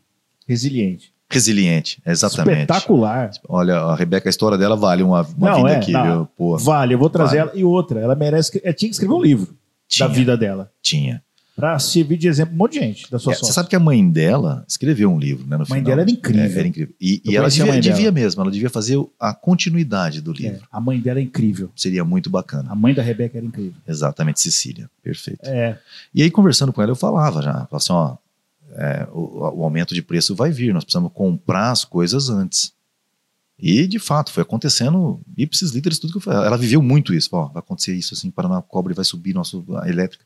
resiliente. 0.48 1.12
Resiliente, 1.30 2.02
exatamente. 2.06 2.62
Espetacular. 2.62 3.32
Olha, 3.48 3.78
a 3.78 3.96
Rebeca, 3.96 4.28
a 4.28 4.32
história 4.32 4.58
dela 4.58 4.76
vale 4.76 5.02
uma, 5.02 5.22
uma 5.38 5.50
não, 5.50 5.58
vida 5.58 5.72
é, 5.72 5.76
aqui, 5.78 5.92
não, 5.94 6.28
viu? 6.38 6.58
Vale, 6.58 6.94
eu 6.94 7.00
vou 7.00 7.10
trazer 7.10 7.38
vale. 7.38 7.50
ela. 7.52 7.60
E 7.60 7.64
outra, 7.64 8.02
ela 8.02 8.16
merece. 8.16 8.60
Ela 8.62 8.74
tinha 8.74 8.90
que 8.90 8.96
escrever 8.96 9.14
um 9.14 9.22
livro 9.22 9.56
tinha, 9.88 10.08
da 10.08 10.14
vida 10.14 10.36
dela. 10.36 10.70
Tinha. 10.82 11.24
Pra 11.56 11.78
servir 11.80 12.18
de 12.18 12.28
exemplo 12.28 12.54
um 12.54 12.58
monte 12.58 12.74
de 12.74 12.80
gente 12.80 13.12
da 13.12 13.20
sua 13.20 13.34
é, 13.34 13.36
Você 13.36 13.52
sabe 13.52 13.70
que 13.70 13.76
a 13.76 13.80
mãe 13.80 14.10
dela 14.10 14.64
escreveu 14.68 15.12
um 15.12 15.20
livro, 15.20 15.46
né? 15.46 15.58
No 15.58 15.64
a 15.64 15.68
mãe 15.68 15.80
final. 15.80 15.84
dela 15.84 16.02
era 16.02 16.12
incrível. 16.12 16.44
É, 16.44 16.60
era 16.60 16.68
incrível. 16.68 16.96
E, 17.00 17.22
e 17.26 17.36
ela 17.36 17.50
devia, 17.50 17.82
devia 17.82 18.12
mesmo, 18.12 18.42
ela 18.42 18.52
devia 18.52 18.70
fazer 18.70 18.98
a 19.20 19.34
continuidade 19.34 20.22
do 20.22 20.32
livro. 20.32 20.58
É, 20.58 20.68
a 20.72 20.80
mãe 20.80 21.00
dela 21.00 21.20
é 21.20 21.24
incrível. 21.24 21.70
Seria 21.76 22.06
muito 22.06 22.30
bacana. 22.30 22.72
A 22.72 22.76
mãe 22.76 22.94
da 22.94 23.02
Rebeca 23.02 23.38
era 23.38 23.46
incrível. 23.46 23.74
Exatamente, 23.86 24.40
Cecília. 24.40 24.90
Perfeito. 25.04 25.42
É. 25.44 25.78
E 26.16 26.24
aí, 26.24 26.32
conversando 26.32 26.72
com 26.72 26.82
ela, 26.82 26.92
eu 26.92 26.96
falava 26.96 27.42
já, 27.42 27.52
falava 27.52 27.78
assim, 27.78 27.94
ó, 27.94 28.16
é, 28.76 29.08
o, 29.12 29.60
o, 29.60 29.64
aumento 29.64 29.94
de 29.94 30.02
preço 30.02 30.34
vai 30.34 30.52
vir, 30.52 30.74
nós 30.74 30.84
precisamos 30.84 31.12
comprar 31.14 31.72
as 31.72 31.84
coisas 31.84 32.30
antes. 32.30 32.74
E, 33.60 33.86
de 33.86 34.00
fato, 34.00 34.32
foi 34.32 34.42
acontecendo 34.42 35.22
ipsis 35.38 35.72
literis 35.72 36.00
tudo 36.00 36.12
que 36.14 36.18
eu 36.18 36.22
falei. 36.22 36.48
Ela 36.48 36.58
viveu 36.58 36.82
muito 36.82 37.14
isso. 37.14 37.30
Ó, 37.34 37.48
vai 37.48 37.60
acontecer 37.60 37.94
isso 37.94 38.14
assim, 38.16 38.32
Paraná 38.32 38.62
Cobre 38.62 38.94
vai 38.94 39.06
subir 39.06 39.36
nosso, 39.36 39.64
a 39.78 39.88
elétrica. 39.88 40.26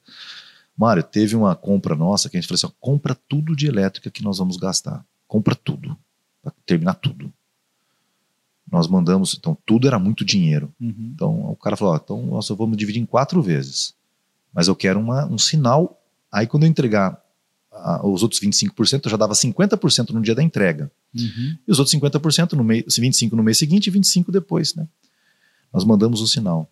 Mário, 0.78 1.04
teve 1.04 1.36
uma 1.36 1.56
compra 1.56 1.96
nossa 1.96 2.30
que 2.30 2.38
a 2.38 2.42
gente 2.42 2.48
falou 2.48 2.56
assim: 2.56 2.68
ó, 2.68 2.72
compra 2.80 3.16
tudo 3.16 3.56
de 3.56 3.68
elétrica 3.68 4.12
que 4.12 4.24
nós 4.24 4.38
vamos 4.38 4.58
gastar. 4.58 5.06
Compra 5.28 5.56
tudo. 5.56 5.98
Para 6.42 6.54
terminar 6.66 6.96
tudo. 6.96 7.32
Nós 8.72 8.88
mandamos, 8.88 9.36
então 9.38 9.58
tudo 9.66 9.88
era 9.88 9.98
muito 9.98 10.26
dinheiro. 10.26 10.74
Uhum. 10.80 11.12
Então 11.14 11.52
o 11.52 11.56
cara 11.56 11.78
falou: 11.78 11.94
ó, 11.94 11.98
então 11.98 12.26
nós 12.26 12.50
vamos 12.50 12.78
dividir 12.78 13.02
em 13.02 13.06
quatro 13.06 13.42
vezes. 13.42 13.94
Mas 14.54 14.68
eu 14.68 14.76
quero 14.76 15.00
uma, 15.00 15.26
um 15.26 15.38
sinal. 15.38 16.02
Aí 16.32 16.48
quando 16.48 16.64
eu 16.64 16.70
entregar 16.70 17.22
os 18.04 18.24
outros 18.24 18.40
25%, 18.40 19.06
eu 19.06 19.12
já 19.12 19.18
dava 19.18 19.34
50% 19.34 20.12
no 20.12 20.22
dia 20.22 20.34
da 20.34 20.42
entrega. 20.42 20.92
Uhum. 21.14 21.58
E 21.68 21.72
os 21.72 21.80
outros 21.80 21.96
50% 21.96 22.54
no 22.54 22.64
mês, 22.64 22.86
25% 22.86 23.34
no 23.34 23.44
mês 23.44 23.58
seguinte 23.58 23.88
e 23.88 23.92
25% 23.92 24.32
depois, 24.32 24.74
né? 24.76 24.88
Nós 25.74 25.84
mandamos 25.84 26.22
o 26.22 26.28
sinal. 26.28 26.70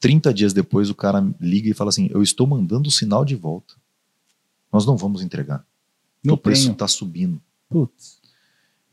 30 0.00 0.32
dias 0.32 0.52
depois 0.52 0.88
o 0.88 0.94
cara 0.94 1.24
liga 1.40 1.68
e 1.68 1.74
fala 1.74 1.90
assim: 1.90 2.08
Eu 2.10 2.22
estou 2.22 2.46
mandando 2.46 2.88
o 2.88 2.92
sinal 2.92 3.24
de 3.24 3.36
volta. 3.36 3.74
Nós 4.72 4.86
não 4.86 4.96
vamos 4.96 5.22
entregar. 5.22 5.64
Não 6.24 6.34
o 6.34 6.38
preço 6.38 6.70
está 6.70 6.88
subindo. 6.88 7.40
Putz. 7.68 8.18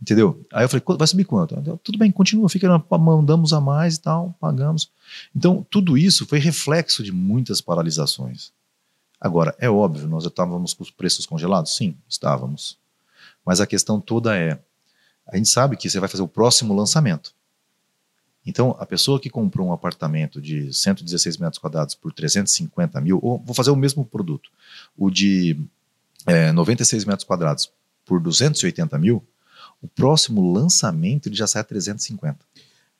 Entendeu? 0.01 0.45
Aí 0.53 0.63
eu 0.65 0.69
falei: 0.69 0.83
Vai 0.97 1.07
subir 1.07 1.25
quanto? 1.25 1.55
Tudo 1.81 1.97
bem, 1.97 2.11
continua, 2.11 2.47
fica, 2.49 2.83
mandamos 2.99 3.53
a 3.53 3.61
mais 3.61 3.95
e 3.95 4.01
tal, 4.01 4.35
pagamos. 4.39 4.91
Então, 5.35 5.65
tudo 5.69 5.97
isso 5.97 6.25
foi 6.25 6.39
reflexo 6.39 7.01
de 7.01 7.11
muitas 7.11 7.61
paralisações. 7.61 8.51
Agora, 9.19 9.55
é 9.57 9.69
óbvio, 9.69 10.07
nós 10.07 10.25
estávamos 10.25 10.73
com 10.73 10.83
os 10.83 10.91
preços 10.91 11.25
congelados? 11.25 11.75
Sim, 11.75 11.95
estávamos. 12.07 12.77
Mas 13.43 13.59
a 13.59 13.65
questão 13.65 13.99
toda 13.99 14.37
é: 14.37 14.59
a 15.25 15.37
gente 15.37 15.49
sabe 15.49 15.75
que 15.75 15.89
você 15.89 15.99
vai 15.99 16.09
fazer 16.09 16.23
o 16.23 16.27
próximo 16.27 16.75
lançamento. 16.75 17.33
Então, 18.47 18.75
a 18.79 18.85
pessoa 18.85 19.19
que 19.19 19.29
comprou 19.29 19.67
um 19.67 19.73
apartamento 19.73 20.41
de 20.41 20.73
116 20.73 21.37
metros 21.37 21.59
quadrados 21.59 21.93
por 21.93 22.13
350 22.13 23.01
mil, 23.01 23.19
ou 23.21 23.37
vou 23.45 23.53
fazer 23.53 23.71
o 23.71 23.75
mesmo 23.75 24.05
produto, 24.05 24.49
o 24.97 25.11
de 25.11 25.59
é, 26.25 26.51
96 26.53 27.03
metros 27.03 27.25
quadrados 27.25 27.69
por 28.05 28.21
280 28.21 28.97
mil, 28.97 29.21
o 29.81 29.87
próximo 29.87 30.51
lançamento 30.51 31.27
ele 31.27 31.35
já 31.35 31.45
sai 31.45 31.61
a 31.61 31.65
350. 31.65 32.37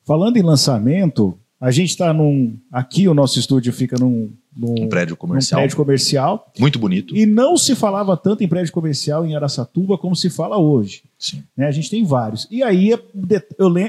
Falando 0.03 0.35
em 0.35 0.43
lançamento, 0.43 1.39
a 1.59 1.71
gente 1.71 1.91
está 1.91 2.13
num. 2.13 2.57
Aqui 2.71 3.07
o 3.07 3.13
nosso 3.13 3.39
estúdio 3.39 3.71
fica 3.71 3.97
num 3.97 4.31
num, 4.57 4.85
um 4.85 4.89
prédio 4.89 5.15
comercial. 5.15 5.59
Num 5.59 5.63
prédio 5.63 5.77
comercial. 5.77 6.51
Muito 6.59 6.79
bonito. 6.79 7.15
E 7.15 7.25
não 7.25 7.55
se 7.55 7.75
falava 7.75 8.17
tanto 8.17 8.43
em 8.43 8.47
prédio 8.47 8.73
comercial 8.73 9.25
em 9.25 9.35
Araçatuba 9.35 9.97
como 9.97 10.15
se 10.15 10.29
fala 10.29 10.57
hoje. 10.57 11.03
Sim. 11.17 11.43
Né? 11.55 11.67
A 11.67 11.71
gente 11.71 11.89
tem 11.89 12.03
vários. 12.03 12.47
E 12.49 12.63
aí 12.63 12.89
eu, 12.89 12.99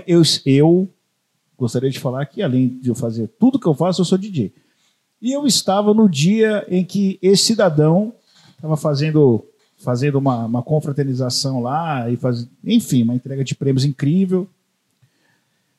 eu, 0.07 0.25
eu 0.47 0.89
gostaria 1.59 1.91
de 1.91 1.99
falar 1.99 2.25
que, 2.27 2.41
além 2.41 2.69
de 2.69 2.89
eu 2.89 2.95
fazer 2.95 3.29
tudo 3.39 3.59
que 3.59 3.67
eu 3.67 3.75
faço, 3.75 4.01
eu 4.01 4.05
sou 4.05 4.17
DJ. 4.17 4.53
E 5.21 5.33
eu 5.33 5.47
estava 5.47 5.93
no 5.93 6.09
dia 6.09 6.65
em 6.69 6.85
que 6.85 7.19
esse 7.21 7.45
cidadão 7.45 8.15
estava 8.55 8.77
fazendo, 8.77 9.45
fazendo 9.77 10.17
uma, 10.17 10.47
uma 10.47 10.63
confraternização 10.63 11.61
lá, 11.61 12.09
e 12.09 12.17
faz, 12.17 12.49
enfim, 12.65 13.03
uma 13.03 13.15
entrega 13.15 13.43
de 13.43 13.57
prêmios 13.57 13.85
incrível. 13.85 14.49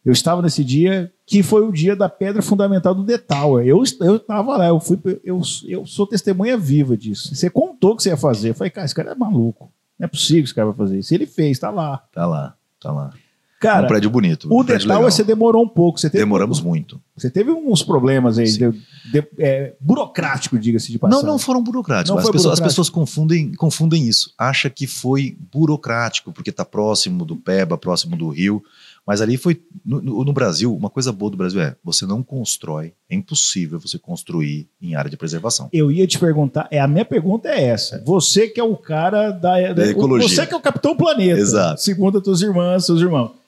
Eu 0.03 0.11
estava 0.11 0.41
nesse 0.41 0.63
dia 0.63 1.11
que 1.25 1.43
foi 1.43 1.61
o 1.61 1.71
dia 1.71 1.95
da 1.95 2.09
pedra 2.09 2.41
fundamental 2.41 2.95
do 2.95 3.17
Tower. 3.19 3.65
Eu 3.65 3.83
estava 3.83 4.57
lá, 4.57 4.67
eu, 4.67 4.79
fui, 4.79 4.99
eu, 5.23 5.41
eu 5.67 5.85
sou 5.85 6.07
testemunha 6.07 6.57
viva 6.57 6.97
disso. 6.97 7.33
Você 7.33 7.49
contou 7.49 7.93
o 7.93 7.95
que 7.95 8.03
você 8.03 8.09
ia 8.09 8.17
fazer. 8.17 8.49
Eu 8.49 8.55
falei, 8.55 8.71
cara, 8.71 8.85
esse 8.85 8.95
cara 8.95 9.11
é 9.11 9.15
maluco. 9.15 9.71
Não 9.97 10.05
é 10.05 10.07
possível 10.07 10.43
que 10.43 10.47
esse 10.47 10.55
cara 10.55 10.67
vai 10.67 10.75
fazer 10.75 10.99
isso. 10.99 11.13
Ele 11.13 11.25
fez, 11.25 11.51
está 11.51 11.69
lá. 11.69 11.97
Tá 12.11 12.25
lá, 12.25 12.55
tá 12.79 12.91
lá. 12.91 13.13
Cara, 13.59 13.83
um 13.85 13.87
prédio 13.87 14.09
bonito. 14.09 14.45
O 14.49 14.61
um 14.61 14.63
prédio 14.63 14.83
detalhe 14.87 14.91
é 14.91 14.95
legal. 14.95 15.09
que 15.09 15.15
você 15.15 15.23
demorou 15.23 15.63
um 15.63 15.67
pouco. 15.67 15.99
Você 15.99 16.09
teve, 16.09 16.23
Demoramos 16.23 16.61
muito. 16.61 16.99
Você 17.17 17.29
teve 17.29 17.51
uns 17.51 17.83
problemas 17.83 18.37
aí, 18.37 18.45
de, 18.45 18.71
de, 19.11 19.27
é, 19.37 19.73
burocrático, 19.81 20.57
diga-se 20.57 20.89
de 20.91 20.97
passagem. 20.97 21.25
Não, 21.25 21.33
não 21.33 21.37
foram 21.39 21.61
burocráticos. 21.61 22.09
Não 22.09 22.17
as, 22.17 22.23
pessoas, 22.23 22.35
as 22.35 22.43
burocrático. 22.59 22.67
pessoas 22.69 22.89
confundem, 22.89 23.51
confundem 23.55 24.07
isso. 24.07 24.33
Acha 24.37 24.69
que 24.69 24.87
foi 24.87 25.37
burocrático, 25.51 26.31
porque 26.31 26.51
está 26.51 26.63
próximo 26.63 27.25
do 27.25 27.35
Peba, 27.35 27.77
próximo 27.77 28.15
do 28.15 28.29
Rio. 28.29 28.63
Mas 29.05 29.21
ali 29.21 29.37
foi. 29.37 29.59
No, 29.83 30.01
no- 30.01 30.33
Brasil, 30.33 30.73
uma 30.73 30.89
coisa 30.89 31.11
boa 31.11 31.31
do 31.31 31.35
Brasil 31.35 31.59
é: 31.59 31.75
você 31.83 32.05
não 32.05 32.21
constrói, 32.21 32.93
é 33.09 33.15
impossível 33.15 33.79
você 33.79 33.97
construir 33.97 34.69
em 34.81 34.95
área 34.95 35.09
de 35.09 35.17
preservação. 35.17 35.67
Eu 35.73 35.91
ia 35.91 36.05
te 36.05 36.19
perguntar, 36.19 36.67
é, 36.71 36.79
a 36.79 36.87
minha 36.87 37.03
pergunta 37.03 37.49
é 37.49 37.61
essa. 37.65 38.01
Você 38.05 38.47
que 38.47 38.59
é 38.59 38.63
o 38.63 38.77
cara 38.77 39.31
da, 39.31 39.73
da- 39.73 39.87
ecologia. 39.87 40.27
Você 40.29 40.45
que 40.45 40.53
é 40.53 40.57
o 40.57 40.61
Capitão 40.61 40.95
Planeta. 40.95 41.39
Exato. 41.39 41.81
Segundo 41.81 42.19
as 42.19 42.23
tuas 42.23 42.41
irmãs, 42.41 42.85
seus 42.85 43.01
irmãos. 43.01 43.38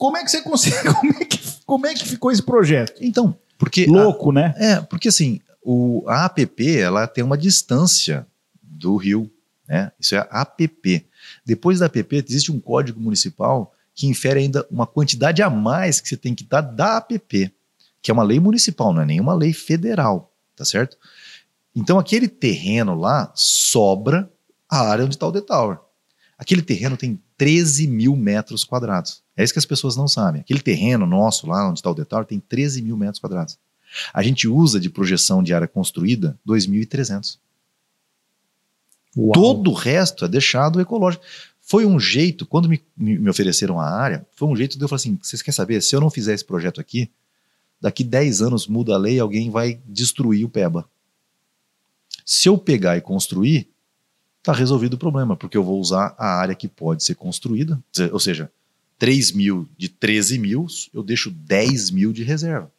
Como 0.00 0.16
é 0.16 0.24
que 0.24 0.30
você 0.30 0.40
consegue? 0.40 0.88
Como 0.96 1.12
é 1.12 1.24
que, 1.26 1.38
como 1.66 1.86
é 1.86 1.94
que 1.94 2.08
ficou 2.08 2.32
esse 2.32 2.42
projeto? 2.42 2.94
Então, 3.02 3.36
porque. 3.58 3.84
Louco, 3.84 4.32
né? 4.32 4.54
a- 4.56 4.64
é, 4.64 4.80
porque 4.80 5.08
assim, 5.08 5.40
o, 5.62 6.02
a 6.08 6.24
APP 6.24 6.78
ela 6.78 7.06
tem 7.06 7.22
uma 7.22 7.36
distância 7.36 8.26
do 8.62 8.96
Rio. 8.96 9.30
Né? 9.68 9.92
Isso 10.00 10.14
é 10.14 10.18
a 10.18 10.40
APP. 10.40 11.06
Depois 11.44 11.78
da 11.80 11.86
APP, 11.86 12.24
existe 12.26 12.50
um 12.50 12.58
código 12.58 12.98
municipal 12.98 13.74
que 13.94 14.06
infere 14.06 14.40
ainda 14.40 14.66
uma 14.70 14.86
quantidade 14.86 15.42
a 15.42 15.50
mais 15.50 16.00
que 16.00 16.08
você 16.08 16.16
tem 16.16 16.34
que 16.34 16.44
dar 16.44 16.62
da 16.62 16.96
APP, 16.96 17.52
que 18.00 18.10
é 18.10 18.14
uma 18.14 18.22
lei 18.22 18.40
municipal, 18.40 18.94
não 18.94 19.02
é 19.02 19.06
nenhuma 19.06 19.34
lei 19.34 19.52
federal, 19.52 20.34
tá 20.56 20.64
certo? 20.64 20.96
Então 21.76 21.98
aquele 21.98 22.26
terreno 22.26 22.94
lá 22.94 23.30
sobra 23.34 24.32
a 24.66 24.80
área 24.88 25.04
onde 25.04 25.14
está 25.16 25.26
o 25.26 25.32
The 25.32 25.42
Tower. 25.42 25.78
Aquele 26.38 26.62
terreno 26.62 26.96
tem 26.96 27.20
13 27.36 27.86
mil 27.86 28.16
metros 28.16 28.64
quadrados. 28.64 29.22
É 29.40 29.42
isso 29.42 29.54
que 29.54 29.58
as 29.58 29.64
pessoas 29.64 29.96
não 29.96 30.06
sabem. 30.06 30.42
Aquele 30.42 30.60
terreno 30.60 31.06
nosso 31.06 31.46
lá 31.46 31.66
onde 31.66 31.78
está 31.78 31.90
o 31.90 32.04
Tower 32.04 32.26
tem 32.26 32.38
13 32.38 32.82
mil 32.82 32.94
metros 32.94 33.18
quadrados. 33.18 33.58
A 34.12 34.22
gente 34.22 34.46
usa 34.46 34.78
de 34.78 34.90
projeção 34.90 35.42
de 35.42 35.54
área 35.54 35.66
construída 35.66 36.38
2.300. 36.46 37.38
Uau. 39.16 39.32
Todo 39.32 39.70
o 39.70 39.74
resto 39.74 40.26
é 40.26 40.28
deixado 40.28 40.78
ecológico. 40.78 41.24
Foi 41.58 41.86
um 41.86 41.98
jeito, 41.98 42.44
quando 42.44 42.68
me, 42.68 42.84
me, 42.94 43.30
ofereceram 43.30 43.80
a 43.80 43.88
área, 43.88 44.26
foi 44.36 44.46
um 44.46 44.54
jeito 44.54 44.76
de 44.76 44.84
eu 44.84 44.88
falar 44.88 44.96
assim: 44.96 45.18
vocês 45.22 45.40
querem 45.40 45.56
saber? 45.56 45.80
Se 45.80 45.96
eu 45.96 46.02
não 46.02 46.10
fizer 46.10 46.34
esse 46.34 46.44
projeto 46.44 46.78
aqui, 46.78 47.10
daqui 47.80 48.04
10 48.04 48.42
anos 48.42 48.66
muda 48.66 48.92
a 48.92 48.98
lei 48.98 49.14
e 49.16 49.20
alguém 49.20 49.50
vai 49.50 49.80
destruir 49.86 50.44
o 50.44 50.50
PEBA. 50.50 50.86
Se 52.26 52.46
eu 52.46 52.58
pegar 52.58 52.98
e 52.98 53.00
construir, 53.00 53.70
tá 54.42 54.52
resolvido 54.52 54.94
o 54.94 54.98
problema, 54.98 55.34
porque 55.34 55.56
eu 55.56 55.64
vou 55.64 55.80
usar 55.80 56.14
a 56.18 56.26
área 56.26 56.54
que 56.54 56.68
pode 56.68 57.02
ser 57.02 57.14
construída, 57.14 57.82
ou 58.12 58.20
seja, 58.20 58.52
3 59.00 59.32
mil 59.32 59.66
de 59.78 59.88
13 59.88 60.38
mil, 60.38 60.66
eu 60.92 61.02
deixo 61.02 61.30
10 61.30 61.90
mil 61.90 62.12
de 62.12 62.22
reserva. 62.22 62.70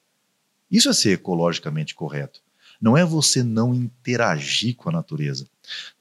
Isso 0.69 0.87
é 0.87 0.93
ser 0.93 1.13
ecologicamente 1.13 1.95
correto. 1.95 2.43
Não 2.79 2.95
é 2.95 3.03
você 3.03 3.41
não 3.41 3.73
interagir 3.73 4.75
com 4.75 4.89
a 4.89 4.91
natureza. 4.91 5.47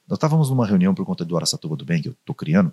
Nós 0.07 0.17
estávamos 0.17 0.47
numa 0.47 0.67
reunião 0.67 0.93
por 0.93 1.07
conta 1.07 1.25
do 1.25 1.35
Araçatuba 1.35 1.75
do 1.75 1.83
Bem, 1.83 2.03
que 2.03 2.09
eu 2.09 2.11
estou 2.11 2.35
criando, 2.35 2.71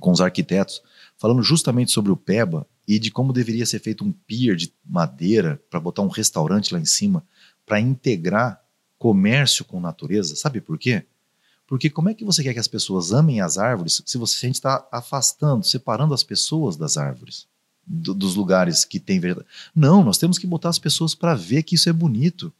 com 0.00 0.10
os 0.10 0.20
arquitetos, 0.20 0.82
falando 1.16 1.40
justamente 1.40 1.92
sobre 1.92 2.10
o 2.10 2.16
PEBA 2.16 2.66
e 2.86 2.98
de 2.98 3.12
como 3.12 3.32
deveria 3.32 3.64
ser 3.64 3.78
feito 3.78 4.04
um 4.04 4.10
pier 4.10 4.56
de 4.56 4.72
madeira 4.84 5.62
para 5.70 5.78
botar 5.78 6.02
um 6.02 6.08
restaurante 6.08 6.74
lá 6.74 6.80
em 6.80 6.84
cima, 6.84 7.24
para 7.64 7.80
integrar 7.80 8.60
comércio 8.98 9.64
com 9.64 9.80
natureza. 9.80 10.34
Sabe 10.34 10.60
por 10.60 10.76
quê? 10.76 11.06
Porque 11.72 11.88
como 11.88 12.10
é 12.10 12.14
que 12.14 12.22
você 12.22 12.42
quer 12.42 12.52
que 12.52 12.58
as 12.60 12.68
pessoas 12.68 13.14
amem 13.14 13.40
as 13.40 13.56
árvores 13.56 14.02
se 14.04 14.18
você 14.18 14.36
se 14.36 14.44
a 14.44 14.48
gente 14.48 14.56
está 14.56 14.86
afastando, 14.92 15.64
separando 15.64 16.12
as 16.12 16.22
pessoas 16.22 16.76
das 16.76 16.98
árvores, 16.98 17.46
do- 17.86 18.12
dos 18.12 18.34
lugares 18.34 18.84
que 18.84 19.00
tem 19.00 19.18
verdade? 19.18 19.46
Não, 19.74 20.04
nós 20.04 20.18
temos 20.18 20.36
que 20.38 20.46
botar 20.46 20.68
as 20.68 20.78
pessoas 20.78 21.14
para 21.14 21.34
ver 21.34 21.62
que 21.62 21.74
isso 21.76 21.88
é 21.88 21.92
bonito. 21.94 22.52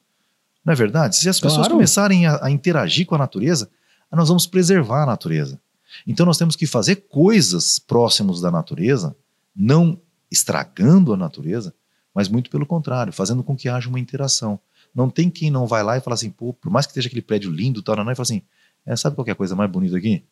Não 0.64 0.72
é 0.72 0.74
verdade? 0.74 1.14
Se 1.16 1.28
as 1.28 1.38
pessoas 1.38 1.66
Claro. 1.66 1.74
começarem 1.74 2.24
a, 2.26 2.42
a 2.46 2.50
interagir 2.50 3.04
com 3.04 3.14
a 3.14 3.18
natureza, 3.18 3.68
nós 4.10 4.28
vamos 4.28 4.46
preservar 4.46 5.02
a 5.02 5.06
natureza. 5.06 5.60
Então 6.06 6.24
nós 6.24 6.38
temos 6.38 6.56
que 6.56 6.66
fazer 6.66 6.96
coisas 7.10 7.78
próximos 7.78 8.40
da 8.40 8.50
natureza, 8.50 9.14
não 9.54 10.00
estragando 10.30 11.12
a 11.12 11.18
natureza, 11.18 11.74
mas 12.14 12.28
muito 12.28 12.48
pelo 12.48 12.64
contrário, 12.64 13.12
fazendo 13.12 13.42
com 13.42 13.54
que 13.54 13.68
haja 13.68 13.90
uma 13.90 14.00
interação. 14.00 14.58
Não 14.94 15.10
tem 15.10 15.28
quem 15.28 15.50
não 15.50 15.66
vai 15.66 15.82
lá 15.82 15.98
e 15.98 16.00
fala 16.00 16.14
assim, 16.14 16.30
pô, 16.30 16.54
por 16.54 16.70
mais 16.70 16.86
que 16.86 16.92
esteja 16.92 17.08
aquele 17.08 17.20
prédio 17.20 17.50
lindo, 17.50 17.82
tal, 17.82 17.94
não, 17.96 18.10
e 18.10 18.14
fala 18.14 18.22
assim, 18.22 18.40
é, 18.86 18.96
sabe 18.96 19.16
qual 19.16 19.24
que 19.24 19.30
é 19.30 19.32
a 19.32 19.36
coisa 19.36 19.54
mais 19.54 19.70
bonita 19.70 19.96
aqui? 19.96 20.22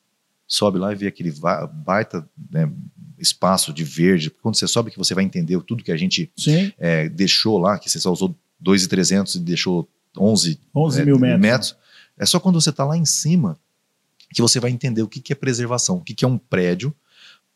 Sobe 0.47 0.79
lá 0.79 0.93
e 0.93 0.97
vê 0.97 1.07
aquele 1.07 1.33
baita 1.73 2.29
né, 2.51 2.71
espaço 3.19 3.73
de 3.73 3.85
verde. 3.85 4.31
Quando 4.31 4.57
você 4.57 4.67
sobe 4.67 4.91
que 4.91 4.99
você 4.99 5.15
vai 5.15 5.23
entender 5.23 5.61
tudo 5.63 5.85
que 5.85 5.93
a 5.93 5.97
gente 5.97 6.31
é, 6.79 7.09
deixou 7.09 7.59
lá, 7.59 7.79
que 7.79 7.89
você 7.89 8.01
só 8.01 8.11
usou 8.13 8.35
2,300 8.59 9.37
e 9.37 9.41
deixou 9.41 9.89
11 10.19 10.59
11 10.75 11.01
é, 11.01 11.05
mil 11.05 11.19
metros. 11.19 11.77
É 12.19 12.27
só 12.27 12.41
quando 12.41 12.61
você 12.61 12.71
está 12.71 12.85
lá 12.85 12.97
em 12.97 13.05
cima 13.05 13.57
que 14.33 14.43
você 14.43 14.61
vai 14.61 14.71
entender 14.71 15.03
o 15.03 15.09
que, 15.09 15.21
que 15.21 15.33
é 15.33 15.37
preservação, 15.37 15.97
o 15.97 16.01
que, 16.01 16.15
que 16.15 16.25
é 16.25 16.29
um 16.29 16.39
prédio 16.39 16.95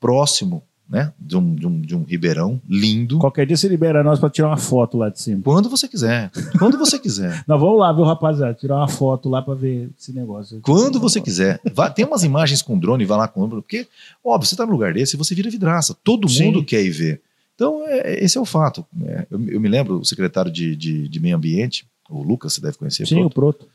próximo 0.00 0.62
né, 0.88 1.12
de, 1.18 1.36
um, 1.36 1.54
de, 1.54 1.66
um, 1.66 1.80
de 1.80 1.96
um 1.96 2.02
ribeirão 2.04 2.60
lindo. 2.68 3.18
Qualquer 3.18 3.46
dia 3.46 3.56
você 3.56 3.66
libera 3.68 4.02
nós 4.04 4.18
pra 4.18 4.28
tirar 4.28 4.48
uma 4.48 4.56
foto 4.56 4.98
lá 4.98 5.08
de 5.08 5.18
cima. 5.20 5.40
Quando 5.42 5.68
você 5.68 5.88
quiser. 5.88 6.30
Quando 6.58 6.76
você 6.78 6.98
quiser. 6.98 7.42
Nós 7.48 7.58
vamos 7.58 7.78
lá, 7.78 7.92
viu, 7.92 8.04
rapaziada? 8.04 8.52
Tirar 8.54 8.76
uma 8.76 8.88
foto 8.88 9.28
lá 9.28 9.40
pra 9.40 9.54
ver 9.54 9.90
esse 9.98 10.12
negócio. 10.12 10.60
Quando 10.60 11.00
você 11.00 11.20
quiser. 11.20 11.58
Vá- 11.72 11.88
tem 11.90 12.04
umas 12.04 12.22
imagens 12.22 12.60
com 12.60 12.78
drone, 12.78 13.04
vai 13.06 13.16
lá 13.18 13.26
com 13.28 13.48
porque, 13.48 13.86
óbvio, 14.22 14.46
você 14.46 14.54
está 14.54 14.66
num 14.66 14.72
lugar 14.72 14.92
desse, 14.92 15.16
você 15.16 15.34
vira 15.34 15.48
vidraça. 15.50 15.96
Todo 16.04 16.28
Sim. 16.28 16.46
mundo 16.46 16.64
quer 16.64 16.82
ir 16.84 16.90
ver. 16.90 17.22
Então, 17.54 17.82
é- 17.86 18.22
esse 18.22 18.36
é 18.36 18.40
o 18.40 18.44
fato. 18.44 18.84
É, 19.04 19.26
eu, 19.30 19.40
eu 19.48 19.60
me 19.60 19.68
lembro, 19.68 19.98
o 20.00 20.04
secretário 20.04 20.50
de, 20.52 20.76
de, 20.76 21.08
de 21.08 21.20
Meio 21.20 21.36
Ambiente, 21.36 21.86
o 22.10 22.22
Lucas, 22.22 22.52
você 22.52 22.60
deve 22.60 22.76
conhecer, 22.76 23.06
Sim, 23.06 23.22
o 23.22 23.30
Proto. 23.30 23.66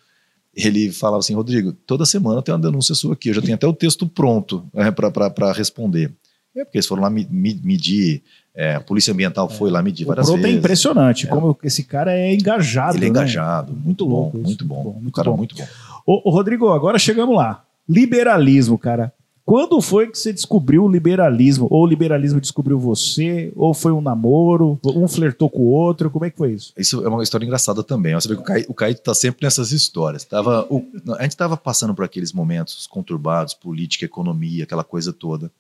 ele 0.55 0.91
falava 0.91 1.20
assim, 1.20 1.34
Rodrigo, 1.34 1.72
toda 1.74 2.05
semana 2.05 2.41
tem 2.43 2.53
uma 2.53 2.62
denúncia 2.62 2.93
sua 2.93 3.14
aqui, 3.14 3.30
eu 3.30 3.34
já 3.34 3.41
tenho 3.41 3.55
até 3.55 3.66
o 3.66 3.74
texto 3.74 4.07
pronto 4.07 4.64
é, 4.76 4.91
para 4.91 5.51
responder. 5.53 6.12
É 6.60 6.66
porque 6.66 6.78
eles 6.78 6.88
foram 6.88 7.01
lá 7.03 7.10
me- 7.10 7.28
me- 7.30 7.60
medir, 7.64 8.22
é, 8.55 8.76
a 8.76 8.82
Polícia 8.82 9.14
Ambiental 9.14 9.47
foi 9.49 9.70
lá 9.72 9.82
medir 9.82 10.03
O 10.03 10.07
várias 10.07 10.26
Proto 10.28 10.39
é 10.39 10.41
vezes. 10.43 10.57
impressionante, 10.57 11.28
como 11.28 11.57
esse 11.64 11.84
cara 11.84 12.12
é 12.18 12.34
engajado. 12.34 12.97
Ele 12.97 13.05
é 13.05 13.07
né? 13.07 13.12
engajado, 13.12 13.74
muito 13.74 14.05
bom, 14.05 14.12
louco 14.12 14.38
isso, 14.38 14.45
muito 14.47 14.66
bom. 14.66 14.76
muito 14.76 14.84
bom, 14.93 14.99
Um 14.99 15.01
muito 15.03 15.16
cara 15.16 15.30
bom. 15.32 15.38
muito 15.38 15.55
bom. 15.55 15.68
Ô, 16.05 16.30
ô, 16.30 16.32
Rodrigo, 16.32 16.70
agora 16.72 16.97
chegamos 16.99 17.36
lá. 17.36 17.64
Liberalismo, 17.88 18.78
cara. 18.78 19.12
Quando 19.49 19.81
foi 19.81 20.07
que 20.11 20.15
você 20.15 20.31
descobriu 20.31 20.83
o 20.83 20.87
liberalismo? 20.87 21.67
Ou 21.71 21.81
o 21.83 21.87
liberalismo 21.87 22.39
descobriu 22.39 22.77
você? 22.77 23.51
Ou 23.55 23.73
foi 23.73 23.91
um 23.91 23.99
namoro? 23.99 24.79
Um 24.85 25.07
flertou 25.07 25.49
com 25.49 25.61
o 25.63 25.71
outro? 25.71 26.11
Como 26.11 26.23
é 26.23 26.29
que 26.29 26.37
foi 26.37 26.53
isso? 26.53 26.71
Isso 26.77 27.03
é 27.03 27.09
uma 27.09 27.23
história 27.23 27.45
engraçada 27.47 27.83
também. 27.83 28.13
Você 28.13 28.27
vê 28.27 28.35
que 28.35 28.41
o 28.41 28.43
Caio, 28.43 28.65
o 28.69 28.73
Caio 28.75 28.95
tá 28.99 29.11
sempre 29.15 29.43
nessas 29.43 29.71
histórias. 29.71 30.23
Tava, 30.23 30.67
o- 30.69 30.85
a 31.17 31.23
gente 31.23 31.31
estava 31.31 31.57
passando 31.57 31.95
por 31.95 32.05
aqueles 32.05 32.31
momentos 32.31 32.85
conturbados, 32.85 33.55
política, 33.55 34.05
economia, 34.05 34.65
aquela 34.65 34.83
coisa 34.83 35.11
toda. 35.11 35.51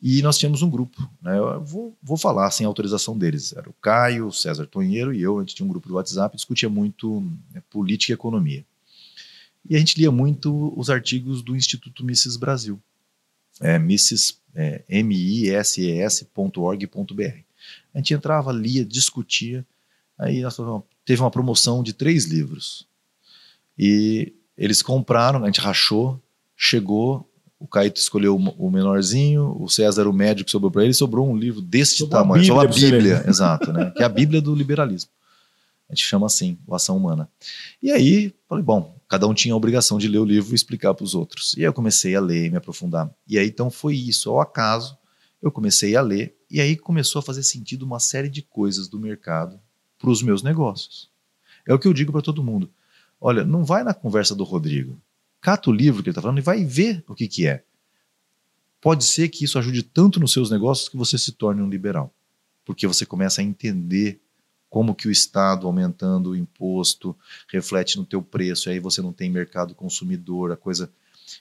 E 0.00 0.22
nós 0.22 0.38
tínhamos 0.38 0.62
um 0.62 0.70
grupo. 0.70 1.02
Né? 1.20 1.36
Eu 1.36 1.60
vou, 1.60 1.92
vou 2.00 2.16
falar 2.16 2.48
sem 2.52 2.64
autorização 2.64 3.18
deles. 3.18 3.52
Era 3.52 3.68
o 3.68 3.74
Caio, 3.82 4.28
o 4.28 4.32
César 4.32 4.64
Tonheiro 4.66 5.12
e 5.12 5.20
eu. 5.20 5.38
A 5.38 5.40
gente 5.40 5.56
tinha 5.56 5.66
um 5.66 5.70
grupo 5.70 5.88
do 5.88 5.94
WhatsApp, 5.94 6.36
discutia 6.36 6.68
muito 6.68 7.20
né, 7.52 7.60
política 7.68 8.12
e 8.12 8.14
economia. 8.14 8.64
E 9.68 9.74
a 9.74 9.78
gente 9.80 9.98
lia 9.98 10.12
muito 10.12 10.72
os 10.78 10.88
artigos 10.88 11.42
do 11.42 11.56
Instituto 11.56 12.04
Mises 12.04 12.36
Brasil. 12.36 12.78
É, 13.60 13.78
Mises, 13.78 14.40
é, 14.54 14.82
M-I-S-E-S.org.br. 14.88 15.44
A 17.94 17.98
gente 17.98 18.14
entrava, 18.14 18.52
lia, 18.52 18.84
discutia. 18.84 19.64
Aí 20.18 20.42
teve 21.04 21.20
uma 21.20 21.30
promoção 21.30 21.82
de 21.82 21.92
três 21.92 22.24
livros. 22.24 22.86
E 23.78 24.32
eles 24.56 24.82
compraram, 24.82 25.42
a 25.42 25.46
gente 25.46 25.60
rachou, 25.60 26.20
chegou, 26.56 27.28
o 27.58 27.66
Caíto 27.66 27.98
escolheu 27.98 28.36
o 28.36 28.70
menorzinho, 28.70 29.56
o 29.58 29.68
César 29.68 30.06
o 30.06 30.12
médio 30.12 30.44
que 30.44 30.50
sobrou 30.50 30.70
para 30.70 30.84
ele, 30.84 30.92
sobrou 30.92 31.28
um 31.28 31.36
livro 31.36 31.60
deste 31.60 31.98
Sobrou 32.00 32.20
a 32.20 32.22
tamanho, 32.22 32.42
Bíblia 32.42 32.54
só 32.54 32.60
a 32.60 32.64
pra 32.64 32.72
você 32.72 32.90
Bíblia, 32.90 33.24
exato, 33.26 33.72
né? 33.72 33.90
Que 33.96 34.02
é 34.02 34.06
a 34.06 34.08
Bíblia 34.08 34.40
do 34.40 34.54
liberalismo. 34.54 35.10
A 35.88 35.94
gente 35.94 36.04
chama 36.04 36.26
assim, 36.26 36.58
o 36.66 36.74
Ação 36.74 36.96
Humana. 36.96 37.28
E 37.82 37.90
aí, 37.90 38.34
falei, 38.54 38.64
bom, 38.64 38.98
cada 39.08 39.26
um 39.26 39.34
tinha 39.34 39.54
a 39.54 39.56
obrigação 39.56 39.98
de 39.98 40.08
ler 40.08 40.18
o 40.18 40.24
livro 40.24 40.52
e 40.52 40.54
explicar 40.54 40.94
para 40.94 41.04
os 41.04 41.14
outros. 41.14 41.54
E 41.54 41.60
aí 41.60 41.64
eu 41.64 41.72
comecei 41.72 42.14
a 42.14 42.20
ler, 42.20 42.50
me 42.50 42.56
aprofundar. 42.56 43.10
E 43.26 43.38
aí 43.38 43.48
então 43.48 43.70
foi 43.70 43.96
isso, 43.96 44.30
ao 44.30 44.40
acaso, 44.40 44.96
eu 45.42 45.50
comecei 45.50 45.94
a 45.96 46.00
ler, 46.00 46.36
e 46.50 46.60
aí 46.60 46.76
começou 46.76 47.18
a 47.18 47.22
fazer 47.22 47.42
sentido 47.42 47.82
uma 47.82 48.00
série 48.00 48.28
de 48.28 48.42
coisas 48.42 48.88
do 48.88 48.98
mercado 48.98 49.60
para 49.98 50.10
os 50.10 50.22
meus 50.22 50.42
negócios. 50.42 51.10
É 51.66 51.74
o 51.74 51.78
que 51.78 51.88
eu 51.88 51.92
digo 51.92 52.12
para 52.12 52.22
todo 52.22 52.42
mundo. 52.42 52.70
Olha, 53.20 53.44
não 53.44 53.64
vai 53.64 53.82
na 53.82 53.94
conversa 53.94 54.34
do 54.34 54.44
Rodrigo. 54.44 55.00
Cata 55.40 55.70
o 55.70 55.72
livro 55.72 56.02
que 56.02 56.08
ele 56.08 56.12
está 56.12 56.22
falando 56.22 56.38
e 56.38 56.42
vai 56.42 56.64
ver 56.64 57.04
o 57.08 57.14
que, 57.14 57.28
que 57.28 57.46
é. 57.46 57.64
Pode 58.80 59.04
ser 59.04 59.28
que 59.28 59.44
isso 59.44 59.58
ajude 59.58 59.82
tanto 59.82 60.20
nos 60.20 60.32
seus 60.32 60.50
negócios 60.50 60.88
que 60.88 60.96
você 60.96 61.16
se 61.16 61.32
torne 61.32 61.62
um 61.62 61.68
liberal. 61.68 62.14
Porque 62.64 62.86
você 62.86 63.06
começa 63.06 63.40
a 63.40 63.44
entender 63.44 64.20
como 64.74 64.92
que 64.92 65.06
o 65.06 65.10
Estado 65.12 65.68
aumentando 65.68 66.30
o 66.30 66.36
imposto 66.36 67.16
reflete 67.46 67.96
no 67.96 68.04
teu 68.04 68.20
preço, 68.20 68.68
e 68.68 68.72
aí 68.72 68.80
você 68.80 69.00
não 69.00 69.12
tem 69.12 69.30
mercado 69.30 69.72
consumidor, 69.72 70.50
a 70.50 70.56
coisa... 70.56 70.90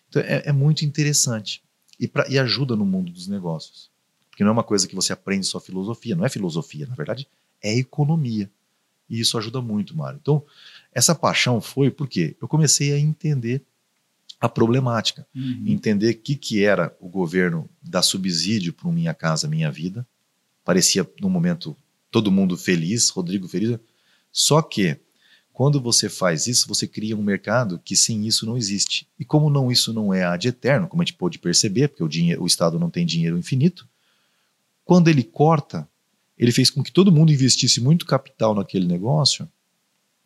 Então 0.07 0.21
é, 0.21 0.43
é 0.45 0.51
muito 0.51 0.85
interessante 0.85 1.63
e, 1.99 2.07
pra, 2.07 2.29
e 2.29 2.37
ajuda 2.37 2.75
no 2.75 2.85
mundo 2.85 3.11
dos 3.11 3.27
negócios. 3.27 3.89
Porque 4.29 4.43
não 4.43 4.49
é 4.49 4.53
uma 4.53 4.63
coisa 4.63 4.87
que 4.87 4.93
você 4.93 5.13
aprende 5.13 5.47
só 5.47 5.59
filosofia, 5.59 6.15
não 6.15 6.23
é 6.23 6.29
filosofia, 6.29 6.85
na 6.85 6.93
verdade 6.93 7.27
é 7.59 7.75
economia. 7.75 8.51
E 9.09 9.19
isso 9.19 9.35
ajuda 9.35 9.59
muito, 9.61 9.97
Mário. 9.97 10.19
Então, 10.21 10.45
essa 10.93 11.15
paixão 11.15 11.59
foi 11.59 11.89
porque 11.89 12.35
eu 12.39 12.47
comecei 12.47 12.93
a 12.93 12.99
entender 12.99 13.63
a 14.39 14.47
problemática, 14.47 15.25
uhum. 15.33 15.63
entender 15.65 16.11
o 16.11 16.17
que, 16.19 16.35
que 16.35 16.63
era 16.63 16.95
o 16.99 17.09
governo 17.09 17.67
dar 17.81 18.03
subsídio 18.03 18.73
para 18.73 18.91
Minha 18.91 19.15
Casa 19.15 19.47
Minha 19.47 19.71
Vida. 19.71 20.05
Parecia, 20.63 21.09
no 21.19 21.31
momento, 21.31 21.75
todo 22.13 22.31
mundo 22.31 22.55
feliz, 22.55 23.09
Rodrigo 23.09 23.47
feliz. 23.47 23.77
Só 24.31 24.61
que, 24.61 24.97
quando 25.51 25.81
você 25.81 26.07
faz 26.07 26.45
isso, 26.45 26.67
você 26.67 26.87
cria 26.87 27.17
um 27.17 27.23
mercado 27.23 27.81
que 27.83 27.95
sem 27.95 28.27
isso 28.27 28.45
não 28.45 28.55
existe. 28.55 29.07
E 29.19 29.25
como 29.25 29.49
não 29.49 29.71
isso 29.71 29.91
não 29.91 30.13
é 30.13 30.23
ad 30.23 30.47
eterno, 30.47 30.87
como 30.87 31.01
a 31.01 31.05
gente 31.05 31.17
pôde 31.17 31.39
perceber, 31.39 31.87
porque 31.87 32.03
o, 32.03 32.07
dinheiro, 32.07 32.43
o 32.43 32.47
Estado 32.47 32.79
não 32.79 32.89
tem 32.89 33.03
dinheiro 33.03 33.37
infinito, 33.37 33.87
quando 34.85 35.07
ele 35.07 35.23
corta, 35.23 35.87
ele 36.37 36.51
fez 36.51 36.69
com 36.69 36.83
que 36.83 36.91
todo 36.91 37.11
mundo 37.11 37.31
investisse 37.31 37.81
muito 37.81 38.05
capital 38.05 38.53
naquele 38.53 38.85
negócio 38.85 39.49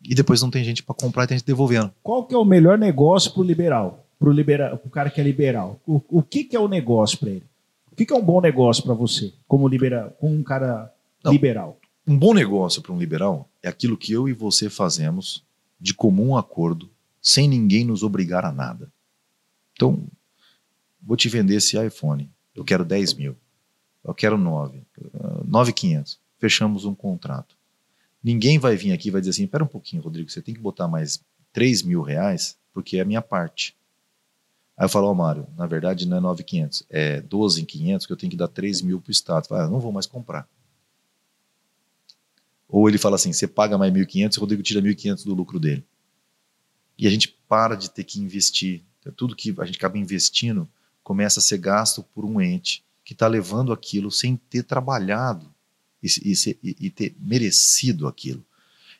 e 0.04 0.14
depois 0.14 0.42
não 0.42 0.50
tem 0.50 0.62
gente 0.64 0.82
para 0.82 0.94
comprar 0.94 1.24
e 1.24 1.28
tem 1.28 1.38
gente 1.38 1.46
devolvendo. 1.46 1.92
Qual 2.02 2.26
que 2.26 2.34
é 2.34 2.38
o 2.38 2.44
melhor 2.44 2.76
negócio 2.76 3.32
para 3.32 3.40
o 3.40 3.44
liberal? 3.44 4.06
Para 4.18 4.28
o 4.28 4.32
libera 4.32 4.78
cara 4.92 5.08
que 5.10 5.20
é 5.20 5.24
liberal? 5.24 5.80
O, 5.86 6.02
o 6.08 6.22
que, 6.22 6.44
que 6.44 6.56
é 6.56 6.60
o 6.60 6.68
negócio 6.68 7.18
para 7.18 7.30
ele? 7.30 7.44
O 7.90 7.96
que, 7.96 8.04
que 8.04 8.12
é 8.12 8.16
um 8.16 8.24
bom 8.24 8.40
negócio 8.40 8.82
para 8.82 8.94
você, 8.94 9.32
como 9.46 9.66
liberal, 9.66 10.10
como 10.20 10.34
um 10.34 10.42
cara 10.42 10.92
não, 11.24 11.32
liberal? 11.32 11.77
Um 12.08 12.16
bom 12.16 12.32
negócio 12.32 12.80
para 12.80 12.90
um 12.90 12.98
liberal 12.98 13.46
é 13.62 13.68
aquilo 13.68 13.94
que 13.94 14.10
eu 14.10 14.26
e 14.26 14.32
você 14.32 14.70
fazemos 14.70 15.44
de 15.78 15.92
comum 15.92 16.38
acordo, 16.38 16.88
sem 17.20 17.46
ninguém 17.46 17.84
nos 17.84 18.02
obrigar 18.02 18.46
a 18.46 18.50
nada. 18.50 18.90
Então, 19.74 20.02
vou 21.02 21.18
te 21.18 21.28
vender 21.28 21.56
esse 21.56 21.76
iPhone. 21.78 22.30
Eu 22.54 22.64
quero 22.64 22.82
10 22.82 23.12
mil. 23.12 23.36
Eu 24.02 24.14
quero 24.14 24.38
9. 24.38 24.80
9,500. 25.44 26.18
Fechamos 26.38 26.86
um 26.86 26.94
contrato. 26.94 27.54
Ninguém 28.24 28.58
vai 28.58 28.74
vir 28.74 28.92
aqui 28.92 29.08
e 29.08 29.10
vai 29.10 29.20
dizer 29.20 29.32
assim: 29.32 29.44
espera 29.44 29.62
um 29.62 29.68
pouquinho, 29.68 30.00
Rodrigo, 30.00 30.30
você 30.30 30.40
tem 30.40 30.54
que 30.54 30.60
botar 30.62 30.88
mais 30.88 31.22
3 31.52 31.82
mil 31.82 32.00
reais, 32.00 32.56
porque 32.72 32.96
é 32.96 33.02
a 33.02 33.04
minha 33.04 33.20
parte. 33.20 33.76
Aí 34.78 34.86
eu 34.86 34.88
falo, 34.88 35.08
ó, 35.08 35.10
oh, 35.10 35.14
Mário, 35.14 35.46
na 35.58 35.66
verdade 35.66 36.08
não 36.08 36.16
é 36.16 36.20
9,500, 36.20 36.84
é 36.88 37.20
12,500 37.20 38.06
que 38.06 38.12
eu 38.14 38.16
tenho 38.16 38.30
que 38.30 38.36
dar 38.36 38.48
3 38.48 38.80
mil 38.80 38.98
para 38.98 39.10
o 39.10 39.12
Estado. 39.12 39.46
Falo, 39.46 39.60
ah, 39.60 39.68
não 39.68 39.78
vou 39.78 39.92
mais 39.92 40.06
comprar. 40.06 40.48
Ou 42.68 42.88
ele 42.88 42.98
fala 42.98 43.16
assim: 43.16 43.32
você 43.32 43.46
paga 43.46 43.78
mais 43.78 43.92
1.500 43.92 44.34
e 44.34 44.38
o 44.38 44.40
Rodrigo 44.40 44.62
tira 44.62 44.82
1.500 44.82 45.24
do 45.24 45.34
lucro 45.34 45.58
dele. 45.58 45.84
E 46.98 47.06
a 47.06 47.10
gente 47.10 47.28
para 47.48 47.74
de 47.74 47.90
ter 47.90 48.04
que 48.04 48.20
investir. 48.20 48.82
Tudo 49.16 49.34
que 49.34 49.54
a 49.58 49.64
gente 49.64 49.76
acaba 49.76 49.96
investindo 49.96 50.68
começa 51.02 51.40
a 51.40 51.42
ser 51.42 51.56
gasto 51.56 52.02
por 52.14 52.26
um 52.26 52.40
ente 52.40 52.84
que 53.02 53.14
está 53.14 53.26
levando 53.26 53.72
aquilo 53.72 54.10
sem 54.10 54.36
ter 54.36 54.64
trabalhado 54.64 55.50
e, 56.02 56.08
e, 56.22 56.76
e 56.78 56.90
ter 56.90 57.16
merecido 57.18 58.06
aquilo. 58.06 58.44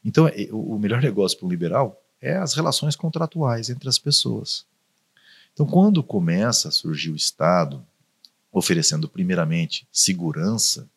Então, 0.02 0.26
é, 0.26 0.48
o 0.50 0.78
melhor 0.78 1.02
negócio 1.02 1.36
para 1.36 1.46
um 1.46 1.50
liberal 1.50 2.02
é 2.20 2.36
as 2.36 2.54
relações 2.54 2.96
contratuais 2.96 3.68
entre 3.68 3.88
as 3.88 3.98
pessoas. 3.98 4.64
Então, 5.52 5.66
quando 5.66 6.02
começa 6.02 6.68
a 6.68 6.70
surgir 6.70 7.10
o 7.10 7.16
Estado 7.16 7.84
oferecendo 8.50 9.08
primeiramente 9.08 9.86
segurança, 9.92 10.88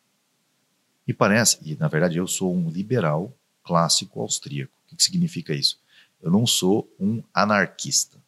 parece, 1.12 1.58
e 1.62 1.76
na 1.76 1.88
verdade 1.88 2.18
eu 2.18 2.26
sou 2.26 2.54
um 2.54 2.68
liberal 2.68 3.32
clássico 3.62 4.20
austríaco. 4.20 4.72
O 4.84 4.88
que, 4.90 4.96
que 4.96 5.02
significa 5.02 5.54
isso? 5.54 5.78
Eu 6.20 6.30
não 6.30 6.46
sou 6.46 6.88
um 6.98 7.22
anarquista. 7.34 8.18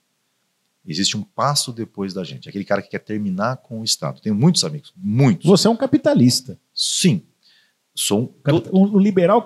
Existe 0.87 1.17
um 1.17 1.23
passo 1.23 1.73
depois 1.73 2.13
da 2.13 2.23
gente. 2.25 2.49
Aquele 2.49 2.65
cara 2.65 2.83
que 2.83 2.91
quer 2.91 2.99
terminar 2.99 3.57
com 3.59 3.81
o 3.81 3.85
Estado. 3.85 4.21
Tenho 4.21 4.35
muitos 4.35 4.65
amigos, 4.65 4.93
muitos. 4.97 5.47
Você 5.47 5.67
é 5.67 5.71
um 5.71 5.77
capitalista. 5.77 6.59
Sim. 6.75 7.23
Sou 7.95 8.37
um, 8.73 8.97
um 8.97 8.99
liberal, 8.99 9.41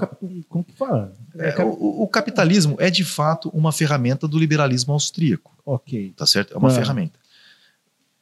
como 0.49 0.65
que 0.65 0.73
fala? 0.73 1.13
É, 1.39 1.51
é 1.51 1.65
o, 1.65 2.03
o, 2.03 2.09
capitalismo 2.09 2.77
é 2.81 2.89
de 2.89 3.05
fato 3.05 3.51
uma 3.51 3.71
ferramenta 3.71 4.27
do 4.27 4.39
liberalismo 4.39 4.95
austríaco. 4.95 5.55
Ok. 5.67 6.15
Tá 6.17 6.27
certo? 6.27 6.55
É 6.55 6.57
uma 6.57 6.71
ah. 6.71 6.73
ferramenta. 6.73 7.21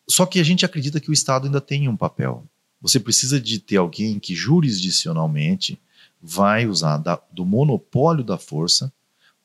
Só 0.09 0.27
que 0.27 0.41
a 0.41 0.43
gente 0.43 0.65
acredita 0.65 1.01
que 1.01 1.11
o 1.11 1.13
Estado 1.13 1.47
ainda 1.47 1.61
tem 1.61 1.89
um 1.89 1.97
papel. 1.97 2.45
Você 2.81 3.01
precisa 3.01 3.41
de 3.41 3.59
ter 3.59 3.77
alguém 3.77 4.19
que 4.19 4.35
jurisdicionalmente 4.35 5.81
vai 6.21 6.67
usar 6.67 6.99
da, 6.99 7.21
do 7.31 7.45
monopólio 7.45 8.25
da 8.25 8.39
força 8.39 8.93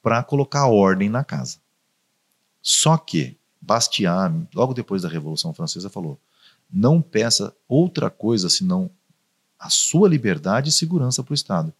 para 0.01 0.23
colocar 0.23 0.67
ordem 0.67 1.09
na 1.09 1.23
casa. 1.23 1.59
Só 2.61 2.97
que 2.97 3.37
Bastiat, 3.59 4.33
logo 4.53 4.73
depois 4.73 5.01
da 5.01 5.09
Revolução 5.09 5.53
Francesa, 5.53 5.89
falou: 5.89 6.19
não 6.71 7.01
peça 7.01 7.55
outra 7.67 8.09
coisa 8.09 8.49
senão 8.49 8.89
a 9.59 9.69
sua 9.69 10.09
liberdade 10.09 10.69
e 10.69 10.73
segurança 10.73 11.23
para 11.23 11.33
o 11.33 11.35
Estado, 11.35 11.73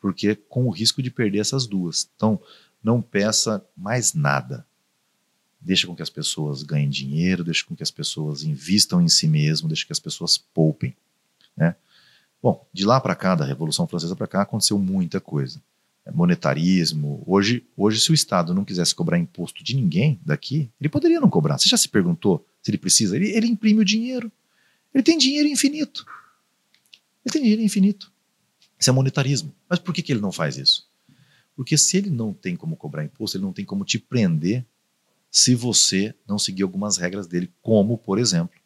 porque 0.00 0.34
com 0.36 0.66
o 0.66 0.70
risco 0.70 1.02
de 1.02 1.10
perder 1.10 1.40
essas 1.40 1.66
duas. 1.66 2.08
Então, 2.14 2.40
não 2.82 3.02
peça 3.02 3.64
mais 3.76 4.14
nada. 4.14 4.66
Deixa 5.60 5.86
com 5.86 5.94
que 5.94 6.02
as 6.02 6.10
pessoas 6.10 6.62
ganhem 6.62 6.88
dinheiro, 6.88 7.44
deixa 7.44 7.64
com 7.64 7.76
que 7.76 7.82
as 7.82 7.90
pessoas 7.90 8.42
invistam 8.42 9.00
em 9.00 9.08
si 9.08 9.28
mesmo, 9.28 9.68
deixa 9.68 9.84
que 9.84 9.92
as 9.92 10.00
pessoas 10.00 10.38
poupem. 10.38 10.96
Né? 11.56 11.76
Bom, 12.42 12.66
de 12.72 12.86
lá 12.86 12.98
para 13.00 13.14
cá, 13.14 13.34
da 13.34 13.44
Revolução 13.44 13.86
Francesa 13.86 14.16
para 14.16 14.26
cá, 14.26 14.42
aconteceu 14.42 14.78
muita 14.78 15.20
coisa. 15.20 15.60
É, 16.04 16.10
monetarismo. 16.10 17.22
Hoje, 17.26 17.62
hoje, 17.76 18.00
se 18.00 18.10
o 18.10 18.14
Estado 18.14 18.54
não 18.54 18.64
quisesse 18.64 18.94
cobrar 18.94 19.18
imposto 19.18 19.62
de 19.62 19.76
ninguém 19.76 20.18
daqui, 20.24 20.70
ele 20.80 20.88
poderia 20.88 21.20
não 21.20 21.28
cobrar. 21.28 21.58
Você 21.58 21.68
já 21.68 21.76
se 21.76 21.88
perguntou 21.88 22.46
se 22.62 22.70
ele 22.70 22.78
precisa? 22.78 23.16
Ele, 23.16 23.28
ele 23.30 23.46
imprime 23.46 23.80
o 23.80 23.84
dinheiro. 23.84 24.32
Ele 24.94 25.02
tem 25.02 25.18
dinheiro 25.18 25.48
infinito. 25.48 26.06
Ele 27.24 27.32
tem 27.32 27.42
dinheiro 27.42 27.62
infinito. 27.62 28.10
Isso 28.78 28.88
é 28.88 28.92
monetarismo. 28.92 29.54
Mas 29.68 29.78
por 29.78 29.94
que, 29.94 30.02
que 30.02 30.10
ele 30.10 30.20
não 30.20 30.32
faz 30.32 30.56
isso? 30.56 30.88
Porque 31.54 31.76
se 31.76 31.98
ele 31.98 32.08
não 32.08 32.32
tem 32.32 32.56
como 32.56 32.76
cobrar 32.76 33.04
imposto, 33.04 33.36
ele 33.36 33.44
não 33.44 33.52
tem 33.52 33.64
como 33.64 33.84
te 33.84 33.98
prender 33.98 34.64
se 35.30 35.54
você 35.54 36.14
não 36.26 36.38
seguir 36.38 36.62
algumas 36.62 36.96
regras 36.96 37.26
dele, 37.26 37.50
como, 37.62 37.96
por 37.96 38.18
exemplo, 38.18 38.58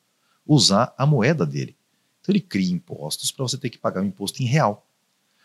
usar 0.46 0.94
a 0.96 1.04
moeda 1.04 1.44
dele. 1.44 1.76
Então 2.20 2.32
ele 2.32 2.40
cria 2.40 2.72
impostos 2.72 3.30
para 3.30 3.42
você 3.42 3.58
ter 3.58 3.68
que 3.68 3.78
pagar 3.78 4.02
o 4.02 4.06
imposto 4.06 4.42
em 4.42 4.46
real. 4.46 4.86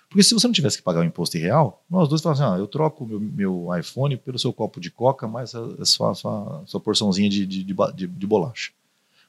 Porque 0.07 0.23
se 0.23 0.33
você 0.33 0.47
não 0.47 0.53
tivesse 0.53 0.77
que 0.77 0.83
pagar 0.83 1.01
o 1.01 1.03
imposto 1.03 1.37
em 1.37 1.41
real, 1.41 1.83
nós 1.89 2.09
dois 2.09 2.21
falamos 2.21 2.41
assim: 2.41 2.55
ah, 2.55 2.57
eu 2.57 2.67
troco 2.67 3.05
meu, 3.05 3.19
meu 3.19 3.77
iPhone 3.77 4.17
pelo 4.17 4.39
seu 4.39 4.51
copo 4.51 4.79
de 4.79 4.89
coca, 4.89 5.27
mais 5.27 5.53
a, 5.53 5.59
a 5.79 5.85
sua, 5.85 6.11
a 6.11 6.15
sua, 6.15 6.61
a 6.61 6.65
sua 6.65 6.79
porçãozinha 6.79 7.29
de, 7.29 7.45
de, 7.45 7.63
de, 7.63 8.07
de, 8.07 8.27
bolacha. 8.27 8.71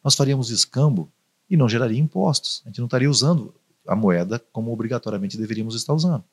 Nós 0.02 0.14
faríamos 0.14 0.48
escambo 0.50 1.10
e 1.50 1.56
não 1.56 1.68
geraria 1.68 1.98
impostos. 1.98 2.62
A 2.64 2.68
gente 2.70 2.78
não 2.78 2.86
estaria 2.86 3.10
usando 3.10 3.52
a 3.86 3.94
moeda 3.94 4.42
como 4.52 4.72
obrigatoriamente 4.72 5.36
deveríamos 5.36 5.74
estar 5.74 5.92
usando. 5.92 6.24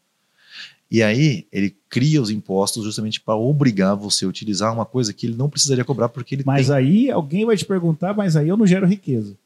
E 0.90 1.04
aí 1.04 1.46
ele 1.52 1.76
cria 1.90 2.22
os 2.22 2.30
impostos 2.30 2.84
justamente 2.84 3.20
para 3.20 3.36
obrigar 3.36 3.96
você 3.96 4.26
a 4.26 4.28
utilizar 4.28 4.74
uma 4.74 4.86
coisa 4.86 5.14
que 5.14 5.28
ele 5.28 5.36
não 5.36 5.50
precisaria 5.50 5.84
cobrar 5.84 6.08
porque 6.08 6.36
ele 6.36 6.44
Mas 6.46 6.68
tem... 6.68 6.76
aí 6.76 7.12
alguém 7.12 7.46
vai 7.46 7.58
te 7.58 7.66
perguntar, 7.66 8.16
mas 8.16 8.36
aí 8.36 8.48
eu 8.48 8.56
não 8.56 8.66
gero 8.66 8.88
riqueza. 8.88 9.38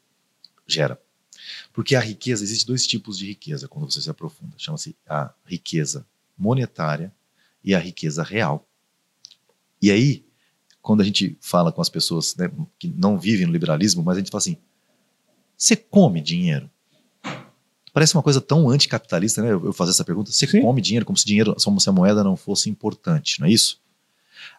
Gera. 0.68 1.00
Porque 1.74 1.96
a 1.96 2.00
riqueza, 2.00 2.44
existe 2.44 2.66
dois 2.66 2.86
tipos 2.86 3.18
de 3.18 3.26
riqueza 3.26 3.68
quando 3.68 3.92
você 3.92 4.02
se 4.02 4.10
aprofunda. 4.10 4.54
Chama-se 4.58 4.96
a 5.08 5.34
riqueza 5.46 6.06
monetária 6.38 7.12
e 7.64 7.74
a 7.74 7.80
riqueza 7.80 8.24
real. 8.24 8.66
E 9.82 9.90
aí, 9.92 10.24
quando 10.82 11.02
a 11.02 11.04
gente 11.04 11.38
fala 11.42 11.72
com 11.72 11.82
as 11.82 11.90
pessoas 11.90 12.36
né, 12.36 12.52
que 12.78 12.88
não 12.88 13.18
vivem 13.18 13.46
no 13.46 13.54
liberalismo, 13.54 14.04
mas 14.04 14.18
a 14.18 14.20
gente 14.20 14.32
fala 14.32 14.40
assim: 14.40 14.58
você 15.58 15.76
come 15.76 16.22
dinheiro? 16.22 16.70
Parece 17.94 18.16
uma 18.16 18.24
coisa 18.24 18.40
tão 18.40 18.70
anticapitalista, 18.70 19.42
né? 19.42 19.52
Eu 19.52 19.74
fazer 19.74 19.92
essa 19.92 20.06
pergunta. 20.06 20.32
Você 20.32 20.48
Sim. 20.48 20.62
come 20.62 20.82
dinheiro 20.82 21.06
como 21.06 21.18
se 21.18 21.26
dinheiro, 21.26 21.56
como 21.64 21.80
se 21.80 21.90
a 21.90 21.92
moeda 21.92 22.24
não 22.24 22.38
fosse 22.38 22.70
importante, 22.70 23.40
não 23.40 23.48
é 23.48 23.52
isso? 23.52 23.80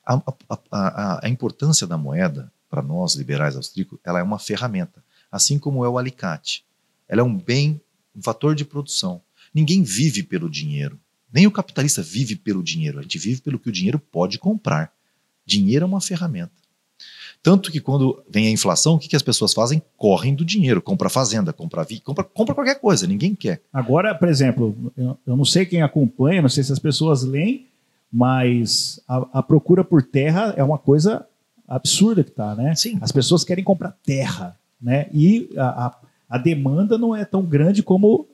A, 0.04 0.14
a, 0.14 0.58
a, 0.70 1.26
a 1.26 1.28
importância 1.28 1.86
da 1.86 1.96
moeda 1.96 2.52
para 2.68 2.82
nós 2.82 3.14
liberais 3.14 3.56
austríacos, 3.56 3.98
ela 4.04 4.18
é 4.18 4.22
uma 4.22 4.38
ferramenta, 4.38 5.02
assim 5.30 5.58
como 5.58 5.84
é 5.84 5.88
o 5.88 5.98
alicate. 5.98 6.64
Ela 7.08 7.20
é 7.20 7.24
um 7.24 7.36
bem, 7.36 7.80
um 8.14 8.22
fator 8.22 8.54
de 8.54 8.64
produção. 8.64 9.20
Ninguém 9.52 9.82
vive 9.82 10.22
pelo 10.22 10.48
dinheiro. 10.48 10.98
Nem 11.32 11.46
o 11.46 11.50
capitalista 11.50 12.02
vive 12.02 12.36
pelo 12.36 12.62
dinheiro. 12.62 12.98
A 12.98 13.02
gente 13.02 13.18
vive 13.18 13.40
pelo 13.40 13.58
que 13.58 13.68
o 13.68 13.72
dinheiro 13.72 13.98
pode 13.98 14.38
comprar. 14.38 14.92
Dinheiro 15.44 15.84
é 15.84 15.86
uma 15.86 16.00
ferramenta. 16.00 16.61
Tanto 17.42 17.72
que 17.72 17.80
quando 17.80 18.22
vem 18.28 18.46
a 18.46 18.50
inflação, 18.50 18.94
o 18.94 18.98
que, 18.98 19.08
que 19.08 19.16
as 19.16 19.22
pessoas 19.22 19.52
fazem? 19.52 19.82
Correm 19.96 20.34
do 20.34 20.44
dinheiro, 20.44 20.80
compra 20.80 21.08
fazenda, 21.08 21.52
compra 21.52 21.82
vi, 21.82 22.00
compra, 22.00 22.22
compra 22.22 22.54
qualquer 22.54 22.78
coisa, 22.80 23.06
ninguém 23.06 23.34
quer. 23.34 23.60
Agora, 23.72 24.14
por 24.14 24.28
exemplo, 24.28 24.92
eu, 24.96 25.18
eu 25.26 25.36
não 25.36 25.44
sei 25.44 25.66
quem 25.66 25.82
acompanha, 25.82 26.42
não 26.42 26.48
sei 26.48 26.62
se 26.62 26.72
as 26.72 26.78
pessoas 26.78 27.24
leem, 27.24 27.66
mas 28.12 29.00
a, 29.08 29.26
a 29.38 29.42
procura 29.42 29.82
por 29.82 30.02
terra 30.02 30.54
é 30.56 30.62
uma 30.62 30.78
coisa 30.78 31.26
absurda 31.66 32.22
que 32.22 32.30
está, 32.30 32.54
né? 32.54 32.74
Sim. 32.74 32.98
As 33.00 33.10
pessoas 33.10 33.42
querem 33.42 33.64
comprar 33.64 33.96
terra, 34.04 34.56
né? 34.80 35.06
E 35.12 35.50
a, 35.56 35.86
a 35.86 35.96
a 36.32 36.38
demanda 36.38 36.96
não 36.96 37.14
é 37.14 37.26
tão 37.26 37.42
grande 37.42 37.82
como 37.82 38.26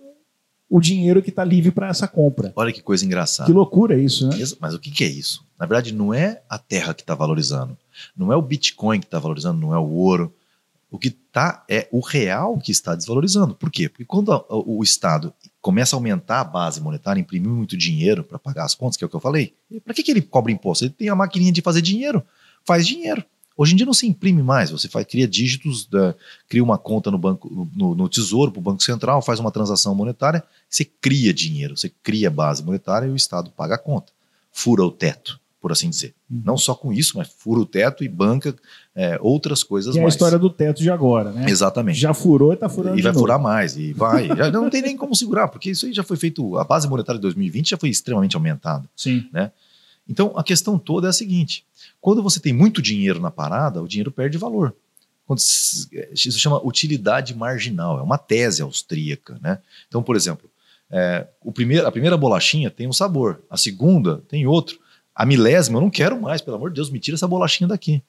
o 0.69 0.81
dinheiro 0.81 1.23
que 1.23 1.31
está 1.31 1.45
livre 1.45 1.71
para 1.71 1.89
essa 1.89 2.07
compra. 2.07 2.53
Olha 2.55 2.73
que 2.73 2.83
coisa 2.83 3.05
engraçada. 3.05 3.47
Que 3.47 3.53
loucura 3.53 3.99
isso, 3.99 4.29
né? 4.29 4.37
Mas 4.61 4.75
o 4.75 4.79
que, 4.79 4.91
que 4.91 5.05
é 5.05 5.09
isso? 5.09 5.47
Na 5.59 5.67
verdade, 5.67 5.95
não 5.95 6.13
é 6.13 6.43
a 6.49 6.59
terra 6.59 6.93
que 6.93 7.03
está 7.03 7.15
valorizando, 7.15 7.77
não 8.17 8.33
é 8.33 8.37
o 8.37 8.43
Bitcoin 8.43 9.01
que 9.01 9.07
está 9.07 9.19
valorizando, 9.19 9.59
não 9.59 9.75
é 9.75 9.79
o 9.79 9.89
ouro. 9.89 10.35
O 10.91 10.99
que 10.99 11.09
está 11.09 11.65
é 11.69 11.87
o 11.93 12.01
real 12.01 12.59
que 12.59 12.73
está 12.73 12.95
desvalorizando. 12.95 13.55
Por 13.55 13.71
quê? 13.71 13.89
Porque 13.89 14.07
quando 14.07 14.33
a, 14.33 14.43
o, 14.49 14.83
Estado 14.83 15.35
começa 15.61 15.95
a 15.95 15.99
aumentar 15.99 16.41
a 16.41 16.45
base 16.45 16.81
monetária, 16.81 17.21
imprimir 17.21 17.51
muito 17.51 17.77
dinheiro 17.77 18.25
para 18.25 18.39
pagar 18.39 18.65
as 18.65 18.75
contas, 18.75 18.97
que 18.97 19.05
é 19.05 19.07
o 19.07 19.11
que 19.11 19.17
eu 19.17 19.21
falei, 19.21 19.55
para 19.85 19.93
que, 19.93 20.03
que 20.03 20.11
ele 20.11 20.23
cobra 20.23 20.51
imposto? 20.51 20.85
Ele 20.85 20.95
tem 20.95 21.11
a 21.11 21.15
maquininha 21.15 21.53
de 21.53 21.61
fazer 21.61 21.83
dinheiro, 21.83 22.25
faz 22.65 22.87
dinheiro. 22.87 23.23
Hoje 23.59 23.73
em 23.73 23.77
dia 23.77 23.85
não 23.85 23.93
se 23.93 24.07
imprime 24.07 24.41
mais, 24.41 24.71
você 24.71 24.89
faz, 24.89 25.05
cria 25.05 25.27
dígitos, 25.27 25.85
da, 25.85 26.15
cria 26.49 26.63
uma 26.63 26.79
conta 26.79 27.11
no 27.11 27.19
banco, 27.19 27.69
no, 27.75 27.93
no 27.93 28.09
Tesouro, 28.09 28.53
para 28.53 28.61
o 28.61 28.63
Banco 28.63 28.83
Central, 28.85 29.21
faz 29.21 29.41
uma 29.41 29.51
transação 29.51 29.95
monetária, 29.97 30.45
você 30.71 30.85
cria 30.85 31.35
dinheiro, 31.35 31.77
você 31.77 31.91
cria 32.03 32.31
base 32.31 32.63
monetária 32.63 33.07
e 33.07 33.11
o 33.11 33.17
Estado 33.17 33.51
paga 33.51 33.75
a 33.75 33.79
conta. 33.79 34.13
Fura 34.53 34.85
o 34.85 34.93
teto 34.93 35.41
por 35.61 35.73
assim 35.73 35.91
dizer. 35.91 36.15
Uhum. 36.31 36.43
Não 36.45 36.57
só 36.57 36.75
com 36.75 36.93
isso, 36.93 37.19
mas 37.19 37.29
fura 37.29 37.61
o 37.61 37.67
teto 37.67 38.05
e 38.05 38.09
banca 38.09 38.55
é, 38.95 39.19
outras 39.21 39.65
coisas 39.65 39.95
mais. 39.95 40.03
é 40.03 40.07
a 40.07 40.09
história 40.09 40.39
do 40.39 40.49
teto 40.49 40.81
de 40.81 40.91
agora, 40.91 41.33
né? 41.33 41.47
Exatamente. 41.49 41.99
Já 41.99 42.15
furou 42.15 42.53
e 42.53 42.55
está 42.55 42.69
furando 42.69 42.99
E 42.99 43.03
vai 43.03 43.11
novo. 43.13 43.25
furar 43.25 43.41
mais, 43.41 43.77
e 43.77 43.93
vai. 43.93 44.29
já 44.29 44.51
não 44.51 44.71
tem 44.71 44.83
nem 44.83 44.97
como 44.97 45.15
segurar, 45.17 45.49
porque 45.49 45.71
isso 45.71 45.87
aí 45.87 45.93
já 45.93 46.05
foi 46.05 46.17
feito, 46.17 46.57
a 46.57 46.65
base 46.65 46.89
monetária 46.89 47.19
de 47.19 47.23
2020 47.23 47.71
já 47.71 47.77
foi 47.77 47.89
extremamente 47.89 48.37
aumentada. 48.37 48.89
Sim. 48.97 49.27
Né? 49.33 49.51
Então, 50.09 50.33
a 50.37 50.45
questão 50.45 50.79
toda 50.79 51.09
é 51.09 51.11
a 51.11 51.13
seguinte, 51.13 51.65
quando 52.01 52.23
você 52.23 52.41
tem 52.41 52.53
muito 52.53 52.81
dinheiro 52.81 53.21
na 53.21 53.31
parada, 53.31 53.83
o 53.83 53.89
dinheiro 53.89 54.11
perde 54.11 54.39
valor. 54.39 54.75
Quando 55.27 55.41
se, 55.41 55.89
isso 56.13 56.39
chama 56.39 56.65
utilidade 56.65 57.35
marginal, 57.35 57.99
é 57.99 58.03
uma 58.03 58.17
tese 58.17 58.63
austríaca. 58.63 59.39
Né? 59.43 59.59
Então, 59.87 60.03
por 60.03 60.17
exemplo, 60.17 60.51
é, 60.91 61.27
o 61.43 61.53
primeiro, 61.53 61.87
a 61.87 61.93
primeira 61.93 62.17
bolachinha 62.17 62.71
tem 62.71 62.87
um 62.87 62.93
sabor, 62.93 63.43
a 63.51 63.57
segunda 63.57 64.23
tem 64.29 64.47
outro. 64.47 64.79
A 65.15 65.27
milésima, 65.27 65.79
eu 65.79 65.83
não 65.83 65.91
quero 65.91 66.21
mais, 66.21 66.41
pelo 66.41 66.57
amor 66.57 66.71
de 66.71 66.77
Deus, 66.77 66.91
me 66.91 67.01
tira 67.01 67.17
essa 67.17 67.27
bolachinha 67.27 67.69
daqui. 67.69 68.03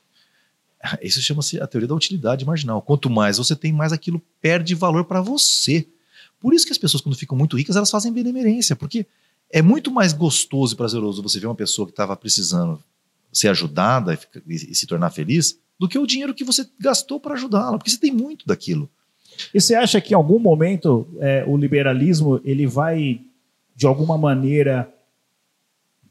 Isso 1.02 1.22
chama-se 1.22 1.60
a 1.60 1.68
teoria 1.68 1.88
da 1.88 1.96
utilidade 1.96 2.46
marginal. 2.46 2.82
Quanto 2.82 3.10
mais 3.10 3.38
você 3.38 3.56
tem, 3.56 3.74
mais 3.74 3.92
aquilo 3.92 4.22
perde 4.40 4.76
valor 4.76 5.04
para 5.06 5.20
você. 5.20 5.88
Por 6.40 6.54
isso 6.54 6.66
que 6.66 6.72
as 6.72 6.78
pessoas, 6.78 7.02
quando 7.02 7.18
ficam 7.18 7.38
muito 7.38 7.58
ricas, 7.58 7.76
elas 7.76 7.92
fazem 7.92 8.14
benemerência, 8.14 8.76
porque 8.76 9.06
é 9.52 9.62
muito 9.62 9.92
mais 9.92 10.14
gostoso 10.14 10.74
e 10.74 10.78
prazeroso 10.78 11.22
você 11.22 11.38
ver 11.38 11.48
uma 11.48 11.56
pessoa 11.56 11.86
que 11.86 11.92
estava 11.92 12.16
precisando 12.16 12.82
ser 13.32 13.50
ajudada 13.50 14.18
e, 14.48 14.58
se 14.76 14.88
tornar 14.88 15.10
feliz 15.10 15.60
do 15.80 15.88
que 15.88 15.98
o 15.98 16.06
dinheiro 16.06 16.34
que 16.34 16.44
você 16.44 16.68
gastou 16.80 17.20
para 17.20 17.36
ajudá-la, 17.36 17.78
porque 17.78 17.90
você 17.90 18.00
tem 18.00 18.12
muito 18.12 18.46
daquilo. 18.46 18.90
E 19.54 19.62
você 19.62 19.76
acha 19.76 20.02
que 20.02 20.14
em 20.14 20.16
algum 20.16 20.40
momento 20.40 21.08
é, 21.20 21.44
o 21.48 21.56
liberalismo 21.56 22.42
ele 22.44 22.68
vai, 22.68 23.22
de 23.76 23.88
alguma 23.88 24.18
maneira, 24.18 24.92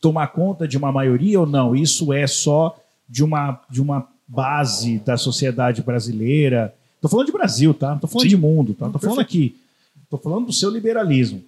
tomar 0.01 0.29
conta 0.29 0.67
de 0.67 0.79
uma 0.79 0.91
maioria 0.91 1.41
ou 1.41 1.47
não? 1.47 1.77
Isso 1.77 2.13
é 2.13 2.27
só 2.27 2.79
de 3.09 3.23
uma, 3.23 3.61
de 3.69 3.83
uma 3.83 4.09
base 4.27 4.99
da 5.01 5.17
sociedade 5.17 5.83
brasileira. 5.83 6.75
Estou 6.95 7.11
falando 7.11 7.27
de 7.27 7.33
Brasil, 7.33 7.75
tá? 7.75 7.89
Não 7.89 7.95
estou 7.97 8.09
falando 8.09 8.25
Sim. 8.25 8.29
de 8.29 8.37
mundo, 8.37 8.75
tá? 8.75 8.87
Estou 8.87 9.01
falando 9.01 9.21
aqui. 9.21 9.57
Estou 10.05 10.19
falando 10.19 10.47
do 10.47 10.53
seu 10.53 10.71
liberalismo. 10.71 11.45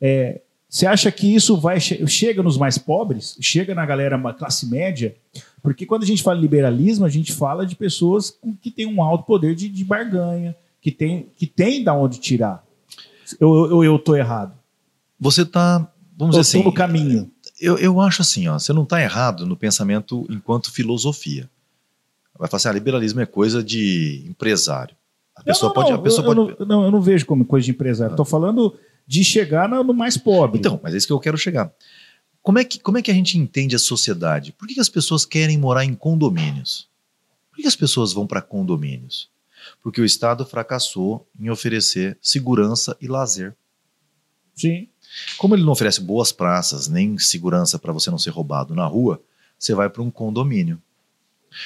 É, 0.00 0.40
você 0.68 0.86
acha 0.86 1.10
que 1.10 1.34
isso 1.34 1.56
vai 1.56 1.80
chega 1.80 2.42
nos 2.42 2.58
mais 2.58 2.76
pobres, 2.76 3.36
chega 3.40 3.74
na 3.74 3.86
galera 3.86 4.18
classe 4.34 4.66
média? 4.66 5.16
Porque 5.62 5.86
quando 5.86 6.02
a 6.02 6.06
gente 6.06 6.22
fala 6.22 6.38
liberalismo, 6.38 7.06
a 7.06 7.08
gente 7.08 7.32
fala 7.32 7.64
de 7.64 7.74
pessoas 7.74 8.38
que 8.60 8.70
têm 8.70 8.86
um 8.86 9.02
alto 9.02 9.24
poder 9.24 9.54
de, 9.54 9.68
de 9.68 9.84
barganha, 9.84 10.54
que 10.80 10.90
tem, 10.90 11.28
que 11.36 11.46
tem 11.46 11.82
da 11.82 11.94
onde 11.94 12.18
tirar. 12.18 12.64
Eu, 13.40 13.70
eu, 13.70 13.84
eu 13.84 13.98
errado. 14.16 14.56
Você 15.18 15.42
está, 15.42 15.90
vamos 16.16 16.36
eu 16.36 16.42
dizer 16.42 16.58
assim, 16.58 16.64
no 16.64 16.72
caminho 16.72 17.30
eu, 17.60 17.76
eu 17.78 18.00
acho 18.00 18.22
assim, 18.22 18.48
ó, 18.48 18.58
você 18.58 18.72
não 18.72 18.84
está 18.84 19.02
errado 19.02 19.44
no 19.44 19.56
pensamento 19.56 20.26
enquanto 20.30 20.72
filosofia. 20.72 21.50
Vai 22.38 22.48
falar 22.48 22.58
assim, 22.58 22.68
ah, 22.68 22.72
liberalismo 22.72 23.20
é 23.20 23.26
coisa 23.26 23.62
de 23.62 24.24
empresário. 24.28 24.94
A 25.34 25.42
pessoa 25.42 25.72
não, 25.74 25.82
não, 25.82 25.88
pode. 25.88 25.98
A 25.98 26.02
pessoa 26.02 26.26
eu, 26.26 26.34
pode... 26.34 26.56
Eu 26.60 26.66
não, 26.66 26.84
eu 26.84 26.90
não 26.90 27.00
vejo 27.00 27.26
como 27.26 27.44
coisa 27.44 27.64
de 27.64 27.72
empresário. 27.72 28.12
Estou 28.12 28.22
ah. 28.22 28.26
falando 28.26 28.76
de 29.08 29.24
chegar 29.24 29.66
no, 29.66 29.94
mais 29.94 30.18
pobre. 30.18 30.58
Então, 30.58 30.78
mas 30.82 30.92
é 30.92 30.98
isso 30.98 31.06
que 31.06 31.12
eu 31.12 31.18
quero 31.18 31.38
chegar. 31.38 31.72
Como 32.42 32.58
é 32.58 32.64
que, 32.64 32.78
como 32.78 32.98
é 32.98 33.02
que 33.02 33.10
a 33.10 33.14
gente 33.14 33.38
entende 33.38 33.74
a 33.74 33.78
sociedade? 33.78 34.52
Por 34.52 34.68
que, 34.68 34.74
que 34.74 34.80
as 34.80 34.90
pessoas 34.90 35.24
querem 35.24 35.56
morar 35.56 35.82
em 35.82 35.94
condomínios? 35.94 36.86
Por 37.50 37.56
que, 37.56 37.62
que 37.62 37.68
as 37.68 37.74
pessoas 37.74 38.12
vão 38.12 38.26
para 38.26 38.42
condomínios? 38.42 39.30
Porque 39.82 40.00
o 40.00 40.04
Estado 40.04 40.44
fracassou 40.44 41.26
em 41.40 41.48
oferecer 41.48 42.18
segurança 42.20 42.94
e 43.00 43.08
lazer. 43.08 43.56
Sim. 44.54 44.88
Como 45.38 45.54
ele 45.54 45.64
não 45.64 45.72
oferece 45.72 46.02
boas 46.02 46.30
praças 46.30 46.86
nem 46.86 47.18
segurança 47.18 47.78
para 47.78 47.94
você 47.94 48.10
não 48.10 48.18
ser 48.18 48.30
roubado 48.30 48.74
na 48.74 48.84
rua, 48.86 49.22
você 49.58 49.74
vai 49.74 49.88
para 49.88 50.02
um 50.02 50.10
condomínio. 50.10 50.80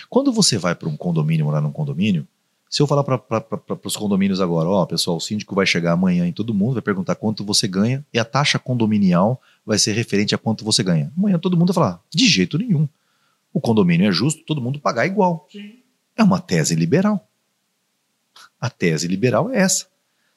Quando 0.08 0.32
você 0.32 0.58
vai 0.58 0.76
para 0.76 0.88
um 0.88 0.96
condomínio, 0.96 1.44
morar 1.44 1.60
num 1.60 1.72
condomínio, 1.72 2.26
se 2.72 2.80
eu 2.80 2.86
falar 2.86 3.04
para 3.04 3.78
os 3.84 3.96
condomínios 3.98 4.40
agora, 4.40 4.66
ó, 4.66 4.86
pessoal, 4.86 5.18
o 5.18 5.20
síndico 5.20 5.54
vai 5.54 5.66
chegar 5.66 5.92
amanhã 5.92 6.26
em 6.26 6.32
todo 6.32 6.54
mundo, 6.54 6.72
vai 6.72 6.80
perguntar 6.80 7.14
quanto 7.16 7.44
você 7.44 7.68
ganha 7.68 8.02
e 8.10 8.18
a 8.18 8.24
taxa 8.24 8.58
condominial 8.58 9.38
vai 9.64 9.78
ser 9.78 9.92
referente 9.92 10.34
a 10.34 10.38
quanto 10.38 10.64
você 10.64 10.82
ganha. 10.82 11.12
Amanhã 11.14 11.38
todo 11.38 11.54
mundo 11.54 11.70
vai 11.70 11.74
falar, 11.74 12.02
de 12.08 12.26
jeito 12.26 12.56
nenhum. 12.56 12.88
O 13.52 13.60
condomínio 13.60 14.08
é 14.08 14.10
justo, 14.10 14.42
todo 14.46 14.62
mundo 14.62 14.80
pagar 14.80 15.04
igual. 15.04 15.46
Sim. 15.52 15.80
É 16.16 16.22
uma 16.22 16.40
tese 16.40 16.74
liberal. 16.74 17.28
A 18.58 18.70
tese 18.70 19.06
liberal 19.06 19.50
é 19.50 19.58
essa. 19.58 19.86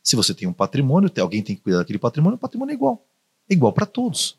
Se 0.03 0.17
você 0.17 0.33
tem 0.33 0.45
um 0.45 0.51
patrimônio, 0.51 1.09
alguém 1.21 1.41
tem 1.41 1.55
que 1.55 1.61
cuidar 1.61 1.77
daquele 1.77 1.99
patrimônio, 1.99 2.35
o 2.35 2.39
patrimônio 2.39 2.73
é 2.73 2.75
igual. 2.75 3.07
É 3.49 3.53
igual 3.53 3.71
para 3.71 3.85
todos. 3.85 4.37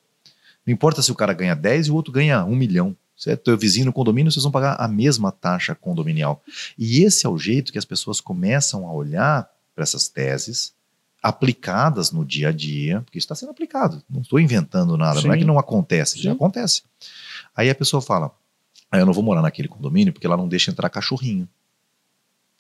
Não 0.67 0.75
importa 0.75 1.01
se 1.01 1.11
o 1.11 1.15
cara 1.15 1.33
ganha 1.33 1.57
10 1.57 1.87
e 1.87 1.91
o 1.91 1.95
outro 1.95 2.13
ganha 2.13 2.45
1 2.45 2.55
milhão. 2.55 2.95
Você 3.17 3.33
é 3.33 3.37
teu 3.37 3.57
vizinho 3.57 3.87
no 3.87 3.93
condomínio, 3.93 4.31
vocês 4.31 4.43
vão 4.43 4.53
pagar 4.53 4.77
a 4.79 4.87
mesma 4.87 5.33
taxa 5.33 5.75
condominial. 5.75 6.43
E 6.79 7.03
esse 7.03 7.27
é 7.27 7.29
o 7.29 7.39
jeito 7.39 7.73
que 7.73 7.79
as 7.79 7.85
pessoas 7.85 8.21
começam 8.21 8.87
a 8.87 8.93
olhar 8.93 9.49
para 9.75 9.83
essas 9.83 10.09
teses 10.09 10.75
aplicadas 11.23 12.13
no 12.13 12.25
dia 12.25 12.51
a 12.51 12.53
dia, 12.53 13.01
porque 13.03 13.19
isso 13.19 13.25
está 13.25 13.35
sendo 13.35 13.51
aplicado. 13.51 14.03
Não 14.09 14.21
estou 14.21 14.39
inventando 14.39 14.97
nada, 14.97 15.21
Sim. 15.21 15.29
não 15.29 15.35
é 15.35 15.39
que 15.39 15.45
não 15.45 15.59
acontece, 15.59 16.17
Sim. 16.17 16.23
já 16.23 16.33
acontece. 16.33 16.83
Aí 17.57 17.71
a 17.71 17.75
pessoa 17.75 18.03
fala: 18.03 18.31
ah, 18.91 18.99
eu 18.99 19.07
não 19.07 19.13
vou 19.13 19.25
morar 19.25 19.43
naquele 19.43 19.69
condomínio 19.69 20.13
porque 20.13 20.29
lá 20.29 20.37
não 20.37 20.47
deixa 20.47 20.71
entrar 20.71 20.91
cachorrinho 20.91 21.49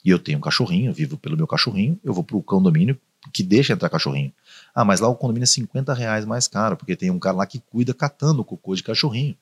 e 0.06 0.10
eu 0.10 0.20
tenho 0.20 0.38
um 0.38 0.40
cachorrinho, 0.40 0.92
vivo 0.92 1.18
pelo 1.18 1.36
meu 1.36 1.48
cachorrinho, 1.48 1.98
eu 2.04 2.14
vou 2.14 2.22
para 2.22 2.36
o 2.36 2.42
condomínio 2.42 2.96
que 3.32 3.42
deixa 3.42 3.72
entrar 3.72 3.88
cachorrinho. 3.88 4.32
Ah, 4.72 4.84
mas 4.84 5.00
lá 5.00 5.08
o 5.08 5.16
condomínio 5.16 5.42
é 5.42 5.48
50 5.48 5.92
reais 5.92 6.24
mais 6.24 6.46
caro, 6.46 6.76
porque 6.76 6.94
tem 6.94 7.10
um 7.10 7.18
cara 7.18 7.38
lá 7.38 7.44
que 7.44 7.58
cuida 7.58 7.92
catando 7.92 8.40
o 8.40 8.44
cocô 8.44 8.76
de 8.76 8.84
cachorrinho. 8.84 9.36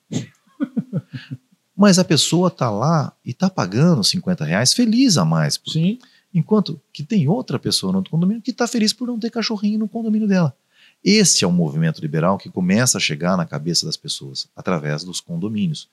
mas 1.75 1.99
a 1.99 2.03
pessoa 2.03 2.49
tá 2.49 2.69
lá 2.69 3.13
e 3.23 3.33
tá 3.33 3.49
pagando 3.49 4.03
50 4.03 4.45
reais 4.45 4.73
feliz 4.73 5.17
a 5.17 5.25
mais. 5.25 5.59
Sim. 5.67 5.99
Enquanto 6.33 6.81
que 6.91 7.03
tem 7.03 7.27
outra 7.27 7.57
pessoa 7.57 7.91
no 7.91 7.99
outro 7.99 8.11
condomínio 8.11 8.41
que 8.41 8.51
está 8.51 8.67
feliz 8.67 8.91
por 8.93 9.07
não 9.07 9.19
ter 9.19 9.29
cachorrinho 9.29 9.79
no 9.79 9.87
condomínio 9.87 10.27
dela. 10.27 10.55
Esse 11.03 11.43
é 11.43 11.47
o 11.47 11.51
movimento 11.51 12.01
liberal 12.01 12.37
que 12.37 12.49
começa 12.49 12.97
a 12.97 13.01
chegar 13.01 13.37
na 13.37 13.45
cabeça 13.45 13.85
das 13.85 13.95
pessoas 13.95 14.47
através 14.55 15.03
dos 15.03 15.21
condomínios. 15.21 15.87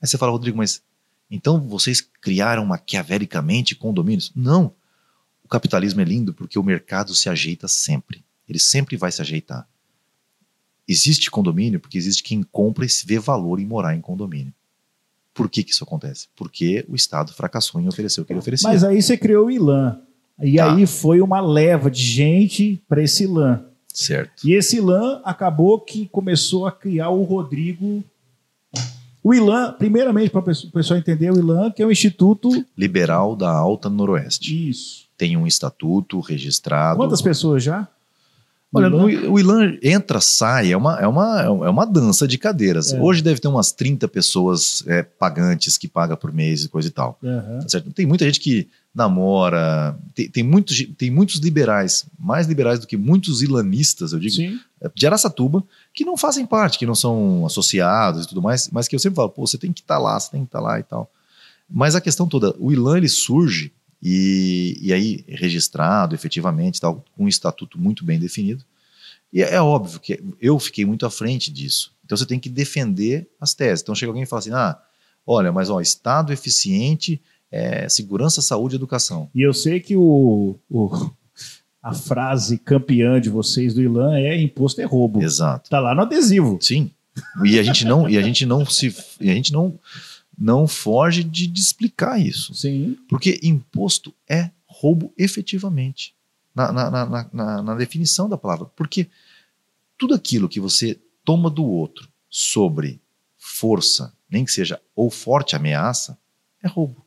Aí 0.00 0.08
você 0.08 0.16
fala, 0.16 0.32
Rodrigo, 0.32 0.56
mas 0.56 0.82
então 1.30 1.60
vocês 1.60 2.00
criaram 2.00 2.64
maquiavelicamente 2.64 3.74
condomínios? 3.74 4.32
Não. 4.34 4.72
O 5.42 5.48
capitalismo 5.48 6.00
é 6.00 6.04
lindo 6.04 6.32
porque 6.32 6.58
o 6.58 6.62
mercado 6.62 7.14
se 7.14 7.28
ajeita 7.28 7.68
sempre. 7.68 8.24
Ele 8.48 8.58
sempre 8.58 8.96
vai 8.96 9.12
se 9.12 9.20
ajeitar. 9.20 9.68
Existe 10.86 11.30
condomínio 11.30 11.80
porque 11.80 11.98
existe 11.98 12.22
quem 12.22 12.42
compra 12.42 12.84
e 12.84 12.88
se 12.88 13.06
vê 13.06 13.18
valor 13.18 13.60
em 13.60 13.66
morar 13.66 13.94
em 13.94 14.00
condomínio. 14.00 14.52
Por 15.34 15.50
que, 15.50 15.64
que 15.64 15.72
isso 15.72 15.84
acontece? 15.84 16.28
Porque 16.36 16.84
o 16.88 16.94
Estado 16.94 17.32
fracassou 17.32 17.80
em 17.80 17.88
oferecer 17.88 18.20
o 18.20 18.24
que 18.24 18.32
ele 18.32 18.38
oferecia. 18.38 18.68
Mas 18.68 18.84
aí 18.84 19.02
você 19.02 19.16
criou 19.16 19.46
o 19.46 19.50
ILAN. 19.50 20.00
E 20.40 20.56
tá. 20.56 20.72
aí 20.72 20.86
foi 20.86 21.20
uma 21.20 21.40
leva 21.40 21.90
de 21.90 22.02
gente 22.02 22.82
para 22.88 23.02
esse 23.02 23.24
ILAN. 23.24 23.64
Certo. 23.92 24.46
E 24.46 24.54
esse 24.54 24.76
ILAN 24.76 25.20
acabou 25.24 25.80
que 25.80 26.08
começou 26.08 26.66
a 26.66 26.72
criar 26.72 27.10
o 27.10 27.22
Rodrigo 27.22 28.04
o 29.24 29.32
ILAN, 29.32 29.72
primeiramente, 29.78 30.28
para 30.28 30.40
o 30.40 30.44
pessoal 30.44 30.98
entender, 30.98 31.32
o 31.32 31.38
ILAN, 31.38 31.70
que 31.70 31.82
é 31.82 31.86
o 31.86 31.90
Instituto 31.90 32.50
Liberal 32.76 33.34
da 33.34 33.50
Alta 33.50 33.88
Noroeste. 33.88 34.68
Isso. 34.68 35.06
Tem 35.16 35.34
um 35.34 35.46
estatuto 35.46 36.20
registrado. 36.20 36.98
Quantas 36.98 37.22
pessoas 37.22 37.62
já? 37.62 37.88
Olha, 38.74 38.90
no, 38.90 39.04
o 39.06 39.38
Ilan 39.38 39.76
entra, 39.82 40.20
sai, 40.20 40.72
é 40.72 40.76
uma, 40.76 40.98
é 40.98 41.06
uma, 41.06 41.40
é 41.42 41.70
uma 41.70 41.86
dança 41.86 42.26
de 42.26 42.36
cadeiras. 42.36 42.92
É. 42.92 43.00
Hoje 43.00 43.22
deve 43.22 43.40
ter 43.40 43.48
umas 43.48 43.70
30 43.70 44.08
pessoas 44.08 44.82
é, 44.86 45.02
pagantes 45.02 45.78
que 45.78 45.86
paga 45.86 46.16
por 46.16 46.32
mês 46.32 46.64
e 46.64 46.68
coisa 46.68 46.88
e 46.88 46.90
tal. 46.90 47.18
Uhum. 47.22 47.68
Certo? 47.68 47.92
Tem 47.92 48.04
muita 48.04 48.24
gente 48.24 48.40
que 48.40 48.68
namora, 48.94 49.98
tem, 50.14 50.28
tem, 50.28 50.42
muitos, 50.42 50.86
tem 50.96 51.10
muitos 51.10 51.36
liberais, 51.36 52.06
mais 52.18 52.46
liberais 52.46 52.78
do 52.78 52.86
que 52.86 52.96
muitos 52.96 53.42
ilanistas, 53.42 54.12
eu 54.12 54.20
digo, 54.20 54.34
Sim. 54.34 54.60
É, 54.80 54.90
de 54.94 55.06
Araçatuba, 55.06 55.64
que 55.92 56.04
não 56.04 56.16
fazem 56.16 56.46
parte, 56.46 56.78
que 56.78 56.86
não 56.86 56.94
são 56.94 57.44
associados 57.44 58.24
e 58.24 58.28
tudo 58.28 58.40
mais, 58.40 58.70
mas 58.70 58.86
que 58.86 58.94
eu 58.94 59.00
sempre 59.00 59.16
falo, 59.16 59.30
pô, 59.30 59.46
você 59.46 59.58
tem 59.58 59.72
que 59.72 59.80
estar 59.80 59.96
tá 59.96 60.00
lá, 60.00 60.18
você 60.18 60.30
tem 60.30 60.42
que 60.42 60.46
estar 60.46 60.60
tá 60.60 60.64
lá 60.64 60.78
e 60.78 60.82
tal. 60.84 61.10
Mas 61.68 61.94
a 61.94 62.00
questão 62.00 62.28
toda, 62.28 62.54
o 62.58 62.70
Ilan 62.70 62.98
ele 62.98 63.08
surge 63.08 63.72
e, 64.04 64.76
e 64.82 64.92
aí 64.92 65.24
registrado 65.26 66.14
efetivamente, 66.14 66.78
tal, 66.78 67.02
com 67.16 67.24
um 67.24 67.28
estatuto 67.28 67.80
muito 67.80 68.04
bem 68.04 68.18
definido. 68.18 68.62
E 69.32 69.42
é, 69.42 69.54
é 69.54 69.60
óbvio 69.62 69.98
que 69.98 70.22
eu 70.38 70.58
fiquei 70.58 70.84
muito 70.84 71.06
à 71.06 71.10
frente 71.10 71.50
disso. 71.50 71.94
Então 72.04 72.16
você 72.18 72.26
tem 72.26 72.38
que 72.38 72.50
defender 72.50 73.26
as 73.40 73.54
teses. 73.54 73.82
Então 73.82 73.94
chega 73.94 74.10
alguém 74.10 74.24
e 74.24 74.26
fala 74.26 74.40
assim: 74.40 74.52
ah, 74.52 74.78
olha, 75.26 75.50
mas 75.50 75.70
ó, 75.70 75.80
Estado 75.80 76.34
eficiente 76.34 77.18
é 77.50 77.88
segurança, 77.88 78.42
saúde 78.42 78.74
e 78.74 78.76
educação. 78.76 79.30
E 79.34 79.40
eu 79.40 79.54
sei 79.54 79.80
que 79.80 79.96
o, 79.96 80.58
o, 80.68 81.10
a 81.82 81.94
frase 81.94 82.58
campeã 82.58 83.18
de 83.18 83.30
vocês 83.30 83.72
do 83.72 83.80
Ilan 83.80 84.18
é 84.18 84.38
imposto 84.38 84.82
é 84.82 84.84
roubo. 84.84 85.22
Exato. 85.22 85.70
Tá 85.70 85.80
lá 85.80 85.94
no 85.94 86.02
adesivo. 86.02 86.58
Sim. 86.60 86.90
E 87.44 87.58
a 87.58 87.62
gente 87.62 87.86
não, 87.86 88.08
e 88.08 88.18
a 88.18 88.22
gente 88.22 88.44
não 88.44 88.66
se, 88.66 88.94
e 89.20 89.30
a 89.30 89.34
gente 89.34 89.52
não, 89.52 89.78
não 90.38 90.66
foge 90.66 91.22
de, 91.22 91.46
de 91.46 91.60
explicar 91.60 92.20
isso. 92.20 92.54
Sim. 92.54 92.98
Porque 93.08 93.40
imposto 93.42 94.14
é 94.28 94.50
roubo 94.66 95.12
efetivamente. 95.16 96.14
Na, 96.54 96.70
na, 96.72 96.90
na, 96.90 97.30
na, 97.32 97.62
na 97.62 97.74
definição 97.74 98.28
da 98.28 98.38
palavra. 98.38 98.66
Porque 98.76 99.08
tudo 99.98 100.14
aquilo 100.14 100.48
que 100.48 100.60
você 100.60 101.00
toma 101.24 101.50
do 101.50 101.64
outro 101.64 102.08
sobre 102.30 103.00
força, 103.36 104.12
nem 104.30 104.44
que 104.44 104.52
seja 104.52 104.80
ou 104.94 105.10
forte 105.10 105.56
ameaça, 105.56 106.16
é 106.62 106.68
roubo. 106.68 107.04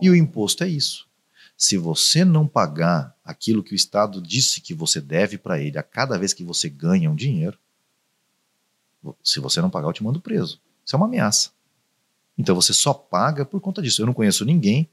E 0.00 0.10
o 0.10 0.16
imposto 0.16 0.64
é 0.64 0.68
isso. 0.68 1.08
Se 1.56 1.76
você 1.76 2.24
não 2.24 2.46
pagar 2.46 3.16
aquilo 3.24 3.62
que 3.62 3.72
o 3.72 3.76
Estado 3.76 4.20
disse 4.20 4.60
que 4.60 4.74
você 4.74 5.00
deve 5.00 5.38
para 5.38 5.60
ele 5.60 5.78
a 5.78 5.82
cada 5.82 6.18
vez 6.18 6.32
que 6.32 6.42
você 6.42 6.68
ganha 6.68 7.10
um 7.10 7.14
dinheiro, 7.14 7.58
se 9.22 9.40
você 9.40 9.60
não 9.60 9.70
pagar, 9.70 9.88
eu 9.88 9.92
te 9.92 10.02
mando 10.02 10.20
preso. 10.20 10.60
Isso 10.84 10.94
é 10.94 10.96
uma 10.96 11.06
ameaça. 11.06 11.50
Então 12.36 12.54
você 12.54 12.72
só 12.72 12.92
paga 12.92 13.44
por 13.44 13.60
conta 13.60 13.82
disso. 13.82 14.02
Eu 14.02 14.06
não 14.06 14.14
conheço 14.14 14.44
ninguém 14.44 14.88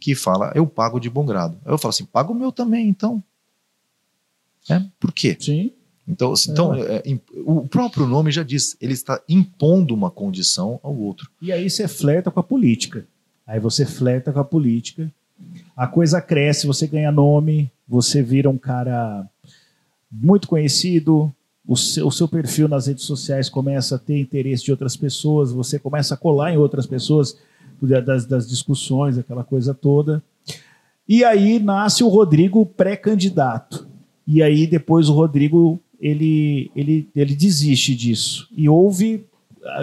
que 0.00 0.14
fala, 0.14 0.52
eu 0.54 0.66
pago 0.66 0.98
de 0.98 1.08
bom 1.08 1.24
grado. 1.24 1.58
Eu 1.64 1.78
falo 1.78 1.90
assim, 1.90 2.04
paga 2.04 2.30
o 2.30 2.34
meu 2.34 2.52
também, 2.52 2.88
então. 2.88 3.22
É, 4.68 4.80
por 4.98 5.12
quê? 5.12 5.36
Sim. 5.38 5.72
Então, 6.06 6.34
então 6.48 6.74
é, 6.74 6.96
é, 6.96 7.18
o 7.46 7.66
próprio 7.66 8.06
nome 8.06 8.30
já 8.30 8.42
diz, 8.42 8.76
ele 8.80 8.92
está 8.92 9.20
impondo 9.28 9.94
uma 9.94 10.10
condição 10.10 10.78
ao 10.82 10.94
outro. 10.94 11.30
E 11.40 11.50
aí 11.50 11.68
você 11.68 11.88
flerta 11.88 12.30
com 12.30 12.40
a 12.40 12.42
política. 12.42 13.06
Aí 13.46 13.58
você 13.58 13.86
flerta 13.86 14.32
com 14.32 14.38
a 14.38 14.44
política, 14.44 15.10
a 15.76 15.86
coisa 15.86 16.20
cresce, 16.20 16.66
você 16.66 16.86
ganha 16.86 17.12
nome, 17.12 17.70
você 17.86 18.22
vira 18.22 18.48
um 18.48 18.56
cara 18.56 19.28
muito 20.10 20.48
conhecido, 20.48 21.34
o 21.66 21.76
seu, 21.76 22.06
o 22.06 22.12
seu 22.12 22.28
perfil 22.28 22.68
nas 22.68 22.86
redes 22.86 23.04
sociais 23.04 23.48
começa 23.48 23.96
a 23.96 23.98
ter 23.98 24.18
interesse 24.18 24.64
de 24.64 24.70
outras 24.70 24.96
pessoas, 24.96 25.50
você 25.50 25.78
começa 25.78 26.14
a 26.14 26.16
colar 26.16 26.52
em 26.52 26.58
outras 26.58 26.86
pessoas 26.86 27.38
das, 27.80 28.26
das 28.26 28.48
discussões, 28.48 29.18
aquela 29.18 29.42
coisa 29.42 29.72
toda. 29.74 30.22
E 31.08 31.24
aí 31.24 31.58
nasce 31.58 32.02
o 32.02 32.08
Rodrigo 32.08 32.64
pré-candidato. 32.64 33.86
E 34.26 34.42
aí 34.42 34.66
depois 34.66 35.08
o 35.08 35.12
Rodrigo 35.12 35.80
ele, 36.00 36.70
ele, 36.74 37.08
ele 37.14 37.34
desiste 37.34 37.94
disso. 37.94 38.48
E 38.56 38.68
houve, 38.68 39.26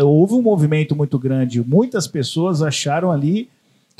houve 0.03 0.33
um 0.33 0.41
movimento 0.41 0.95
muito 0.95 1.17
grande. 1.17 1.63
Muitas 1.63 2.07
pessoas 2.07 2.61
acharam 2.61 3.11
ali 3.11 3.49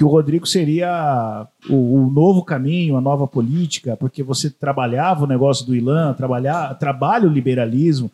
que 0.02 0.06
o 0.06 0.08
Rodrigo 0.08 0.47
seria 0.47 1.47
o, 1.70 1.76
o, 1.76 2.10
novo 2.10 2.43
caminho, 2.43 2.97
a 2.97 3.02
nova 3.02 3.28
política, 3.28 3.95
porque 3.95 4.24
você 4.24 4.49
trabalhava 4.49 5.26
o 5.26 5.28
negócio 5.28 5.64
do 5.64 5.76
Ilan, 5.76 6.16
trabalhar, 6.16 6.74
trabalha 6.80 7.30
o 7.30 7.32
liberalismo, 7.32 8.12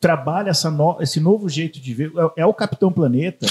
trabalha 0.00 0.48
essa 0.48 0.70
no, 0.70 0.96
esse 1.02 1.20
novo 1.20 1.50
jeito 1.50 1.78
de 1.78 1.92
ver. 1.92 2.10
É, 2.16 2.40
é 2.40 2.46
o 2.46 2.54
Capitão 2.54 2.90
Planeta 2.90 3.46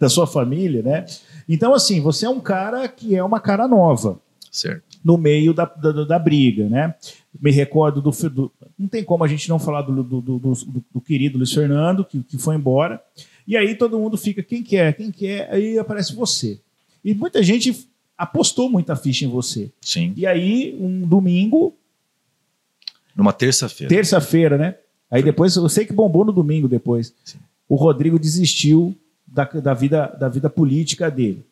da 0.00 0.08
sua 0.08 0.26
família, 0.26 0.82
né? 0.82 1.04
Então, 1.46 1.74
assim, 1.74 2.00
você 2.00 2.24
é 2.24 2.30
um 2.30 2.40
cara 2.40 2.88
que 2.88 3.14
é 3.14 3.22
uma 3.22 3.38
cara 3.38 3.68
nova. 3.68 4.18
Certo. 4.50 4.82
No 5.04 5.18
meio 5.18 5.52
da, 5.52 5.66
da, 5.66 6.04
da 6.04 6.18
briga, 6.18 6.70
né? 6.70 6.94
Me 7.38 7.50
recordo 7.50 8.00
do, 8.00 8.10
do, 8.30 8.50
Não 8.78 8.88
tem 8.88 9.04
como 9.04 9.24
a 9.24 9.28
gente 9.28 9.46
não 9.46 9.58
falar 9.58 9.82
do, 9.82 10.02
do, 10.02 10.20
do, 10.22 10.38
do 10.90 11.00
querido 11.02 11.36
Luiz 11.36 11.52
Fernando, 11.52 12.02
que, 12.02 12.22
que 12.22 12.38
foi 12.38 12.56
embora. 12.56 12.98
E 13.46 13.58
aí 13.58 13.74
todo 13.74 13.98
mundo 13.98 14.16
fica, 14.16 14.42
quem 14.42 14.62
quer, 14.62 14.94
quem 14.94 15.10
quer, 15.10 15.50
aí 15.52 15.78
aparece 15.78 16.16
você. 16.16 16.58
E 17.04 17.14
muita 17.14 17.42
gente 17.42 17.88
apostou 18.16 18.68
muita 18.68 18.96
ficha 18.96 19.24
em 19.24 19.28
você. 19.28 19.70
Sim. 19.80 20.12
E 20.16 20.26
aí, 20.26 20.76
um 20.80 21.06
domingo. 21.06 21.74
Numa 23.14 23.32
terça-feira. 23.32 23.88
Terça-feira, 23.88 24.58
né? 24.58 24.76
Aí 25.10 25.22
depois, 25.22 25.54
eu 25.56 25.68
sei 25.68 25.86
que 25.86 25.92
bombou 25.92 26.24
no 26.24 26.32
domingo 26.32 26.68
depois. 26.68 27.14
Sim. 27.24 27.38
O 27.68 27.76
Rodrigo 27.76 28.18
desistiu 28.18 28.96
da, 29.26 29.44
da, 29.44 29.74
vida, 29.74 30.06
da 30.06 30.28
vida 30.28 30.50
política 30.50 31.10
dele. 31.10 31.44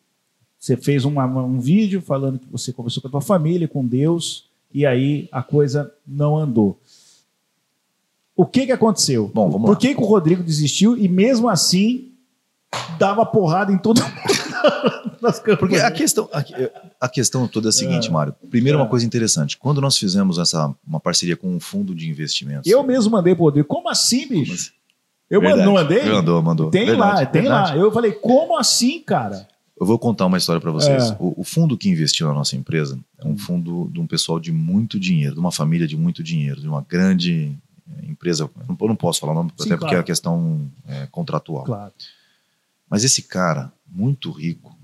Você 0.59 0.75
fez 0.75 1.05
uma, 1.05 1.25
um 1.25 1.59
vídeo 1.59 2.01
falando 2.01 2.39
que 2.39 2.47
você 2.49 2.73
conversou 2.73 3.01
com 3.01 3.07
a 3.07 3.11
tua 3.11 3.21
família, 3.21 3.67
com 3.67 3.85
Deus, 3.85 4.49
e 4.73 4.85
aí 4.85 5.29
a 5.31 5.43
coisa 5.43 5.93
não 6.05 6.35
andou. 6.35 6.79
O 8.35 8.45
que, 8.45 8.65
que 8.65 8.71
aconteceu? 8.71 9.31
Bom, 9.33 9.49
vamos 9.49 9.65
Por 9.65 9.73
lá. 9.73 9.79
que, 9.79 9.95
que 9.95 10.01
o 10.01 10.05
Rodrigo 10.05 10.43
desistiu 10.43 10.97
e 10.97 11.07
mesmo 11.07 11.47
assim 11.49 12.11
dava 12.97 13.25
porrada 13.25 13.71
em 13.71 13.77
todo 13.77 14.01
mundo 14.03 15.17
nas 15.21 15.39
Porque 15.39 15.77
a 15.77 15.91
questão, 15.91 16.29
a, 16.33 16.43
a, 17.05 17.09
questão 17.09 17.47
toda 17.47 17.67
é 17.67 17.69
a 17.69 17.73
seguinte, 17.73 18.09
é. 18.09 18.11
Mário. 18.11 18.35
Primeiro, 18.49 18.77
é. 18.77 18.81
uma 18.81 18.89
coisa 18.89 19.05
interessante. 19.05 19.57
Quando 19.57 19.81
nós 19.81 19.97
fizemos 19.97 20.37
essa 20.37 20.73
uma 20.85 20.99
parceria 20.99 21.35
com 21.35 21.47
um 21.47 21.59
fundo 21.59 21.93
de 21.95 22.09
investimentos. 22.09 22.69
Eu 22.69 22.83
mesmo 22.83 23.11
mandei 23.11 23.33
pro 23.35 23.45
Rodrigo. 23.45 23.67
Como 23.67 23.89
assim, 23.89 24.27
bicho? 24.27 24.45
Como 24.45 24.53
assim? 24.53 24.71
Eu 25.29 25.41
Verdade. 25.41 25.65
não 25.65 25.73
mandei? 25.73 26.05
Mandou, 26.05 26.41
mandou. 26.41 26.69
Tem 26.69 26.85
Verdade. 26.85 27.19
lá, 27.21 27.25
tem 27.25 27.41
Verdade. 27.41 27.71
lá. 27.71 27.77
Eu 27.77 27.91
falei, 27.91 28.13
como 28.13 28.57
assim, 28.57 29.01
cara? 29.01 29.47
Eu 29.79 29.85
vou 29.85 29.99
contar 29.99 30.25
uma 30.25 30.37
história 30.37 30.61
para 30.61 30.71
vocês. 30.71 31.11
É. 31.11 31.17
O, 31.19 31.41
o, 31.41 31.43
fundo 31.43 31.77
que 31.77 31.89
investiu 31.89 32.27
na 32.27 32.33
nossa 32.33 32.55
empresa 32.55 32.97
é 33.19 33.27
um 33.27 33.37
fundo 33.37 33.89
de 33.91 33.99
um 33.99 34.07
pessoal 34.07 34.39
de 34.39 34.51
muito 34.51 34.99
dinheiro, 34.99 35.35
de 35.35 35.39
uma 35.39 35.51
família 35.51 35.87
de 35.87 35.97
muito 35.97 36.23
dinheiro, 36.23 36.61
de 36.61 36.67
uma 36.67 36.83
grande 36.87 37.55
eh, 37.97 38.05
empresa. 38.07 38.49
Eu 38.67 38.87
não 38.87 38.95
posso 38.95 39.19
falar 39.19 39.33
o 39.33 39.35
nome, 39.35 39.51
Sim, 39.55 39.65
até 39.65 39.77
claro. 39.77 39.79
porque 39.79 39.95
é 39.95 40.03
questão 40.03 40.71
é, 40.87 41.07
contratual. 41.11 41.63
Claro. 41.63 41.93
Mas 42.89 43.03
esse 43.03 43.23
cara, 43.23 43.71
muito 43.85 44.31
rico, 44.31 44.77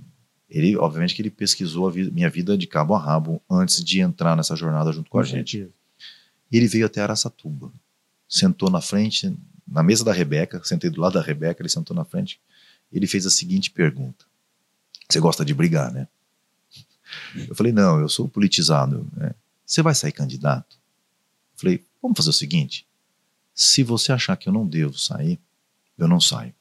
ele, 0.50 0.78
obviamente, 0.78 1.16
que 1.16 1.22
ele 1.22 1.32
pesquisou 1.32 1.88
a 1.88 1.92
vida, 1.92 2.12
minha 2.12 2.30
vida 2.30 2.58
de 2.58 2.68
cabo 2.68 2.94
a 2.94 3.00
rabo 3.00 3.42
antes 3.50 3.84
de 3.84 4.00
entrar 4.02 4.36
nessa 4.36 4.56
jornada 4.56 4.92
junto 4.92 5.10
com, 5.10 5.18
com 5.18 5.20
a 5.20 5.24
gente. 5.24 5.68
E 6.52 6.58
ele 6.58 6.68
veio 6.68 6.86
até 6.86 7.02
Araçatuba, 7.02 7.72
sentou 8.30 8.70
na 8.70 8.80
frente, 8.80 9.36
na 9.68 9.82
mesa 9.82 10.04
da 10.04 10.14
Rebeca, 10.14 10.62
sentei 10.64 10.90
do 10.90 11.02
lado 11.02 11.14
da 11.14 11.22
Rebeca, 11.22 11.62
ele 11.62 11.70
sentou 11.70 11.96
na 11.96 12.06
frente, 12.06 12.40
ele 12.92 13.08
fez 13.08 13.26
a 13.26 13.32
seguinte 13.32 13.72
pergunta: 13.72 14.26
Você 15.10 15.20
gosta 15.20 15.44
de 15.44 15.54
brigar, 15.54 15.92
né? 15.92 16.08
Eu 17.48 17.56
falei: 17.56 17.72
Não, 17.72 18.00
eu 18.00 18.08
sou 18.08 18.28
politizado. 18.28 19.10
Né? 19.16 19.34
Você 19.66 19.82
vai 19.82 19.96
sair 19.96 20.12
candidato? 20.12 20.76
Eu 21.56 21.60
falei: 21.60 21.84
Vamos 22.02 22.16
fazer 22.16 22.30
o 22.30 22.34
seguinte: 22.34 22.86
se 23.56 23.82
você 23.82 24.12
achar 24.12 24.38
que 24.38 24.48
eu 24.48 24.54
não 24.54 24.68
devo 24.68 24.98
sair, 24.98 25.40
eu 25.98 26.08
não 26.08 26.20
saio, 26.20 26.54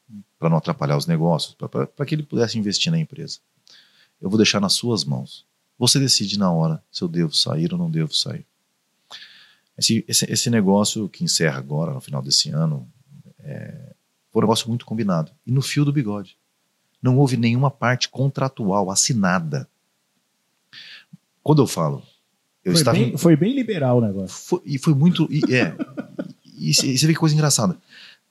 para 0.43 0.49
não 0.49 0.57
atrapalhar 0.57 0.97
os 0.97 1.07
negócios, 1.07 1.55
para 1.55 2.05
que 2.05 2.13
ele 2.13 2.23
pudesse 2.23 2.59
investir 2.59 2.91
na 2.91 2.99
empresa. 2.99 3.39
Eu 4.19 4.29
vou 4.29 4.35
deixar 4.35 4.59
nas 4.59 4.73
suas 4.73 5.05
mãos. 5.05 5.45
Você 5.79 5.97
decide 5.97 6.37
na 6.37 6.51
hora 6.51 6.83
se 6.91 7.01
eu 7.01 7.07
devo 7.07 7.33
sair 7.33 7.71
ou 7.71 7.79
não 7.79 7.89
devo 7.89 8.13
sair. 8.13 8.45
Esse, 9.77 10.03
esse, 10.05 10.29
esse 10.29 10.49
negócio 10.49 11.07
que 11.07 11.23
encerra 11.23 11.59
agora, 11.59 11.93
no 11.93 12.01
final 12.01 12.21
desse 12.21 12.49
ano, 12.49 12.85
é, 13.39 13.93
foi 14.33 14.41
um 14.41 14.43
negócio 14.43 14.67
muito 14.67 14.85
combinado. 14.85 15.31
E 15.47 15.51
no 15.51 15.61
fio 15.61 15.85
do 15.85 15.93
bigode. 15.93 16.37
Não 17.01 17.17
houve 17.17 17.37
nenhuma 17.37 17.71
parte 17.71 18.09
contratual 18.09 18.91
assinada. 18.91 19.65
Quando 21.41 21.61
eu 21.61 21.67
falo. 21.67 22.03
Eu 22.65 22.73
foi, 22.73 22.81
estava 22.81 22.97
bem, 22.97 23.17
foi 23.17 23.35
bem 23.37 23.55
liberal 23.55 23.99
o 23.99 24.01
negócio. 24.01 24.45
Foi, 24.45 24.61
e 24.65 24.77
foi 24.77 24.93
muito. 24.93 25.25
E, 25.31 25.55
é, 25.55 25.73
e, 26.45 26.71
e 26.71 26.73
você 26.73 27.07
vê 27.07 27.13
que 27.13 27.19
coisa 27.19 27.33
engraçada. 27.33 27.77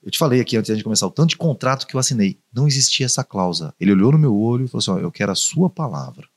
Eu 0.03 0.11
te 0.11 0.17
falei 0.17 0.41
aqui 0.41 0.57
antes 0.57 0.75
de 0.77 0.83
começar, 0.83 1.07
o 1.07 1.11
tanto 1.11 1.29
de 1.29 1.37
contrato 1.37 1.87
que 1.87 1.95
eu 1.95 1.99
assinei. 1.99 2.37
Não 2.53 2.67
existia 2.67 3.05
essa 3.05 3.23
cláusula. 3.23 3.73
Ele 3.79 3.93
olhou 3.93 4.11
no 4.11 4.19
meu 4.19 4.35
olho 4.35 4.65
e 4.65 4.67
falou 4.67 4.79
assim: 4.79 4.91
ó, 4.91 4.97
eu 4.99 5.11
quero 5.11 5.31
a 5.31 5.35
sua 5.35 5.69
palavra. 5.69 6.27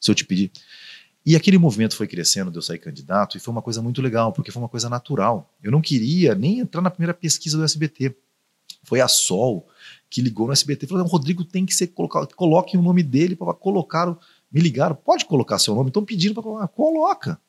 Se 0.00 0.10
eu 0.10 0.14
te 0.14 0.24
pedir. 0.24 0.50
E 1.24 1.36
aquele 1.36 1.58
movimento 1.58 1.94
foi 1.94 2.08
crescendo 2.08 2.50
eu 2.56 2.62
sair 2.62 2.78
candidato 2.78 3.36
e 3.36 3.40
foi 3.40 3.52
uma 3.52 3.62
coisa 3.62 3.80
muito 3.80 4.00
legal, 4.02 4.32
porque 4.32 4.50
foi 4.50 4.60
uma 4.60 4.68
coisa 4.68 4.88
natural. 4.88 5.52
Eu 5.62 5.70
não 5.70 5.80
queria 5.80 6.34
nem 6.34 6.58
entrar 6.58 6.80
na 6.80 6.90
primeira 6.90 7.14
pesquisa 7.14 7.56
do 7.56 7.64
SBT. 7.64 8.16
Foi 8.82 9.00
a 9.00 9.06
Sol 9.06 9.68
que 10.08 10.20
ligou 10.20 10.48
no 10.48 10.52
SBT 10.52 10.86
e 10.86 10.88
falou: 10.88 11.06
Rodrigo 11.06 11.44
tem 11.44 11.64
que 11.64 11.74
ser 11.74 11.88
colocado, 11.88 12.34
coloque 12.34 12.76
o 12.76 12.82
nome 12.82 13.02
dele 13.02 13.36
para 13.36 13.54
colocar. 13.54 14.08
O... 14.08 14.18
Me 14.50 14.60
ligaram, 14.60 14.96
pode 14.96 15.26
colocar 15.26 15.60
seu 15.60 15.76
nome, 15.76 15.90
estão 15.90 16.04
pedindo 16.04 16.34
para 16.34 16.42
colocar, 16.42 16.68
coloca. 16.68 17.40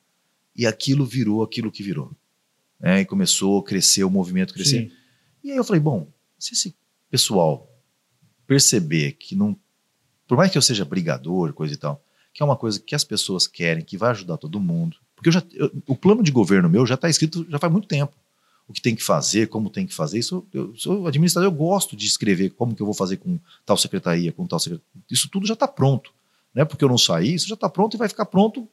E 0.55 0.67
aquilo 0.67 1.03
virou 1.03 1.41
aquilo 1.41 1.71
que 1.71 1.81
virou. 1.81 2.11
É, 2.79 2.99
e 2.99 3.05
começou 3.05 3.59
a 3.59 3.63
crescer, 3.63 4.03
o 4.03 4.09
movimento 4.09 4.53
crescer. 4.53 4.89
Sim. 4.89 5.00
E 5.43 5.51
aí 5.51 5.57
eu 5.57 5.63
falei, 5.63 5.79
bom, 5.79 6.07
se 6.37 6.53
esse 6.53 6.75
pessoal 7.09 7.67
perceber 8.47 9.13
que 9.13 9.35
não. 9.35 9.55
Por 10.27 10.37
mais 10.37 10.51
que 10.51 10.57
eu 10.57 10.61
seja 10.61 10.85
brigador, 10.85 11.53
coisa 11.53 11.73
e 11.73 11.77
tal, 11.77 12.03
que 12.33 12.41
é 12.41 12.45
uma 12.45 12.55
coisa 12.55 12.79
que 12.79 12.95
as 12.95 13.03
pessoas 13.03 13.47
querem, 13.47 13.83
que 13.83 13.97
vai 13.97 14.11
ajudar 14.11 14.37
todo 14.37 14.59
mundo. 14.59 14.97
Porque 15.15 15.29
eu 15.29 15.33
já, 15.33 15.43
eu, 15.53 15.71
o 15.87 15.95
plano 15.95 16.23
de 16.23 16.31
governo 16.31 16.69
meu 16.69 16.85
já 16.85 16.95
está 16.95 17.09
escrito 17.09 17.45
já 17.49 17.59
faz 17.59 17.71
muito 17.71 17.87
tempo. 17.87 18.13
O 18.67 18.73
que 18.73 18.81
tem 18.81 18.95
que 18.95 19.03
fazer, 19.03 19.47
como 19.47 19.69
tem 19.69 19.85
que 19.85 19.93
fazer. 19.93 20.19
Isso, 20.19 20.45
eu 20.53 20.73
sou 20.77 21.05
administrador, 21.07 21.51
eu 21.51 21.55
gosto 21.55 21.95
de 21.95 22.05
escrever 22.05 22.51
como 22.51 22.73
que 22.73 22.81
eu 22.81 22.85
vou 22.85 22.95
fazer 22.95 23.17
com 23.17 23.37
tal 23.65 23.77
secretaria, 23.77 24.31
com 24.31 24.47
tal 24.47 24.59
secretaria. 24.59 25.03
Isso 25.09 25.27
tudo 25.29 25.45
já 25.45 25.53
está 25.53 25.67
pronto. 25.67 26.11
Não 26.53 26.61
é 26.61 26.65
porque 26.65 26.83
eu 26.83 26.89
não 26.89 26.97
saí, 26.97 27.33
isso 27.33 27.47
já 27.47 27.55
está 27.55 27.69
pronto 27.69 27.95
e 27.95 27.97
vai 27.97 28.07
ficar 28.07 28.25
pronto 28.25 28.67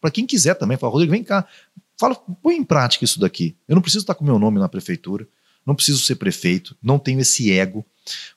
para 0.00 0.10
quem 0.10 0.26
quiser 0.26 0.54
também. 0.54 0.76
Fala, 0.76 0.92
Rodrigo, 0.92 1.12
vem 1.12 1.24
cá, 1.24 1.46
fala, 1.96 2.14
põe 2.14 2.56
em 2.56 2.64
prática 2.64 3.04
isso 3.04 3.18
daqui. 3.18 3.56
Eu 3.66 3.74
não 3.74 3.82
preciso 3.82 4.02
estar 4.02 4.14
com 4.14 4.24
meu 4.24 4.38
nome 4.38 4.58
na 4.58 4.68
prefeitura, 4.68 5.26
não 5.68 5.74
preciso 5.74 6.02
ser 6.02 6.16
prefeito, 6.16 6.74
não 6.82 6.98
tenho 6.98 7.20
esse 7.20 7.52
ego. 7.52 7.84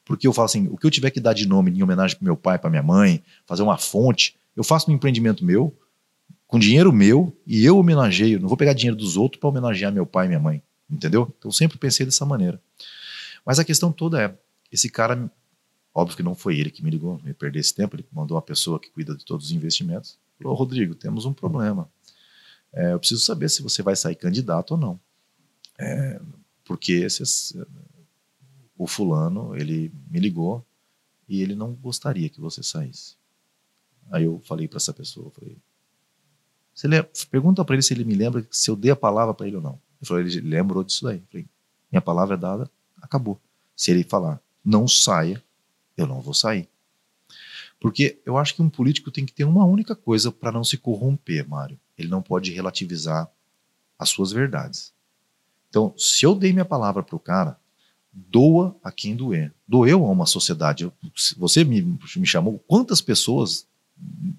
Porque 0.03 0.27
eu 0.27 0.33
falo 0.33 0.47
assim, 0.47 0.67
o 0.67 0.75
que 0.75 0.85
eu 0.85 0.91
tiver 0.91 1.11
que 1.11 1.19
dar 1.21 1.31
de 1.31 1.47
nome 1.47 1.71
em 1.71 1.81
homenagem 1.81 2.17
para 2.17 2.25
meu 2.25 2.35
pai, 2.35 2.59
para 2.59 2.69
minha 2.69 2.83
mãe, 2.83 3.23
fazer 3.45 3.63
uma 3.63 3.77
fonte, 3.77 4.35
eu 4.53 4.65
faço 4.65 4.91
um 4.91 4.93
empreendimento 4.93 5.45
meu, 5.45 5.73
com 6.45 6.59
dinheiro 6.59 6.91
meu, 6.91 7.33
e 7.47 7.63
eu 7.63 7.77
homenageio. 7.77 8.37
Não 8.37 8.49
vou 8.49 8.57
pegar 8.57 8.73
dinheiro 8.73 8.97
dos 8.97 9.15
outros 9.15 9.39
para 9.39 9.47
homenagear 9.47 9.93
meu 9.93 10.05
pai 10.05 10.25
e 10.25 10.27
minha 10.27 10.41
mãe. 10.41 10.61
Entendeu? 10.89 11.33
Então 11.37 11.47
eu 11.47 11.53
sempre 11.53 11.77
pensei 11.77 12.05
dessa 12.05 12.25
maneira. 12.25 12.61
Mas 13.45 13.59
a 13.59 13.63
questão 13.63 13.93
toda 13.93 14.21
é, 14.21 14.37
esse 14.69 14.89
cara, 14.89 15.31
óbvio 15.93 16.17
que 16.17 16.23
não 16.23 16.35
foi 16.35 16.59
ele 16.59 16.69
que 16.69 16.83
me 16.83 16.89
ligou, 16.89 17.17
me 17.23 17.33
perder 17.33 17.61
esse 17.61 17.73
tempo, 17.73 17.95
ele 17.95 18.05
mandou 18.11 18.35
uma 18.35 18.41
pessoa 18.41 18.77
que 18.77 18.89
cuida 18.89 19.15
de 19.15 19.23
todos 19.23 19.45
os 19.45 19.51
investimentos. 19.53 20.17
Falou, 20.37 20.57
Rodrigo, 20.57 20.95
temos 20.95 21.23
um 21.23 21.31
problema. 21.31 21.89
É, 22.73 22.91
eu 22.91 22.99
preciso 22.99 23.21
saber 23.21 23.49
se 23.49 23.61
você 23.61 23.81
vai 23.81 23.95
sair 23.95 24.15
candidato 24.15 24.71
ou 24.71 24.77
não. 24.77 24.99
É, 25.79 26.19
porque 26.71 27.05
o 28.77 28.87
fulano, 28.87 29.53
ele 29.57 29.91
me 30.09 30.21
ligou 30.21 30.65
e 31.27 31.41
ele 31.41 31.53
não 31.53 31.73
gostaria 31.73 32.29
que 32.29 32.39
você 32.39 32.63
saísse. 32.63 33.15
Aí 34.09 34.23
eu 34.23 34.39
falei 34.45 34.69
para 34.69 34.77
essa 34.77 34.93
pessoa, 34.93 35.29
falei, 35.31 35.57
você 36.73 36.87
pergunta 37.29 37.65
para 37.65 37.75
ele 37.75 37.81
se 37.81 37.93
ele 37.93 38.05
me 38.05 38.15
lembra 38.15 38.47
se 38.49 38.69
eu 38.69 38.77
dei 38.77 38.89
a 38.89 38.95
palavra 38.95 39.33
para 39.33 39.47
ele 39.47 39.57
ou 39.57 39.61
não. 39.61 39.77
Ele 39.99 40.07
falou, 40.07 40.23
ele 40.23 40.39
lembrou 40.39 40.81
disso 40.81 41.03
daí. 41.03 41.21
Falei, 41.29 41.45
minha 41.91 42.01
palavra 42.01 42.35
é 42.35 42.37
dada, 42.37 42.71
acabou. 43.01 43.37
Se 43.75 43.91
ele 43.91 44.05
falar, 44.05 44.41
não 44.63 44.87
saia, 44.87 45.43
eu 45.97 46.07
não 46.07 46.21
vou 46.21 46.33
sair. 46.33 46.69
Porque 47.81 48.17
eu 48.25 48.37
acho 48.37 48.55
que 48.55 48.61
um 48.61 48.69
político 48.69 49.11
tem 49.11 49.25
que 49.25 49.33
ter 49.33 49.43
uma 49.43 49.65
única 49.65 49.93
coisa 49.93 50.31
para 50.31 50.53
não 50.53 50.63
se 50.63 50.77
corromper, 50.77 51.45
Mário. 51.45 51.77
Ele 51.97 52.07
não 52.07 52.21
pode 52.21 52.49
relativizar 52.53 53.29
as 53.99 54.07
suas 54.07 54.31
verdades. 54.31 54.93
Então, 55.71 55.93
se 55.97 56.25
eu 56.25 56.35
dei 56.35 56.51
minha 56.51 56.65
palavra 56.65 57.01
para 57.01 57.15
o 57.15 57.19
cara, 57.19 57.57
doa 58.13 58.75
a 58.83 58.91
quem 58.91 59.15
doer. 59.15 59.53
Doeu 59.65 60.05
a 60.05 60.09
uma 60.09 60.25
sociedade. 60.25 60.91
Você 61.37 61.63
me, 61.63 61.81
me 61.81 62.27
chamou, 62.27 62.61
quantas 62.67 62.99
pessoas 62.99 63.65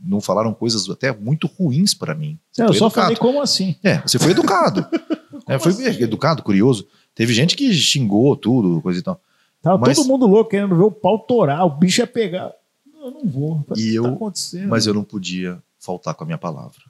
não 0.04 0.20
falaram 0.20 0.52
coisas 0.52 0.88
até 0.90 1.10
muito 1.10 1.46
ruins 1.46 1.94
para 1.94 2.14
mim. 2.14 2.38
Não, 2.58 2.66
eu 2.66 2.74
só 2.74 2.86
educado. 2.86 3.06
falei 3.06 3.16
como 3.16 3.40
assim? 3.40 3.76
É, 3.82 4.02
você 4.02 4.18
foi 4.18 4.32
educado. 4.32 4.86
é, 5.48 5.58
foi 5.58 5.72
assim? 5.72 6.02
educado, 6.02 6.42
curioso. 6.42 6.86
Teve 7.14 7.32
gente 7.32 7.56
que 7.56 7.72
xingou 7.72 8.36
tudo, 8.36 8.82
coisa 8.82 8.98
e 8.98 9.02
tal. 9.02 9.18
Tava 9.62 9.78
mas, 9.78 9.96
todo 9.96 10.06
mundo 10.06 10.26
louco 10.26 10.50
querendo 10.50 10.76
ver 10.76 10.82
o 10.82 10.90
pau 10.90 11.18
torar, 11.20 11.64
o 11.64 11.70
bicho 11.70 12.02
ia 12.02 12.06
pegar. 12.06 12.52
Eu 13.00 13.10
não 13.10 13.24
vou. 13.24 13.64
E 13.74 13.92
tá 13.92 13.94
eu, 13.94 14.06
acontecendo? 14.06 14.68
Mas 14.68 14.86
eu 14.86 14.92
não 14.92 15.02
podia 15.02 15.62
faltar 15.78 16.14
com 16.14 16.24
a 16.24 16.26
minha 16.26 16.38
palavra. 16.38 16.82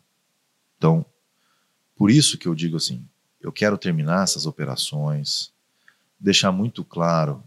Então, 0.78 1.05
por 1.95 2.11
isso 2.11 2.36
que 2.36 2.49
eu 2.49 2.55
digo 2.55 2.76
assim, 2.76 3.07
eu 3.43 3.53
quero 3.53 3.76
terminar 3.76 4.22
essas 4.22 4.47
operações, 4.47 5.53
deixar 6.18 6.53
muito 6.53 6.84
claro 6.84 7.43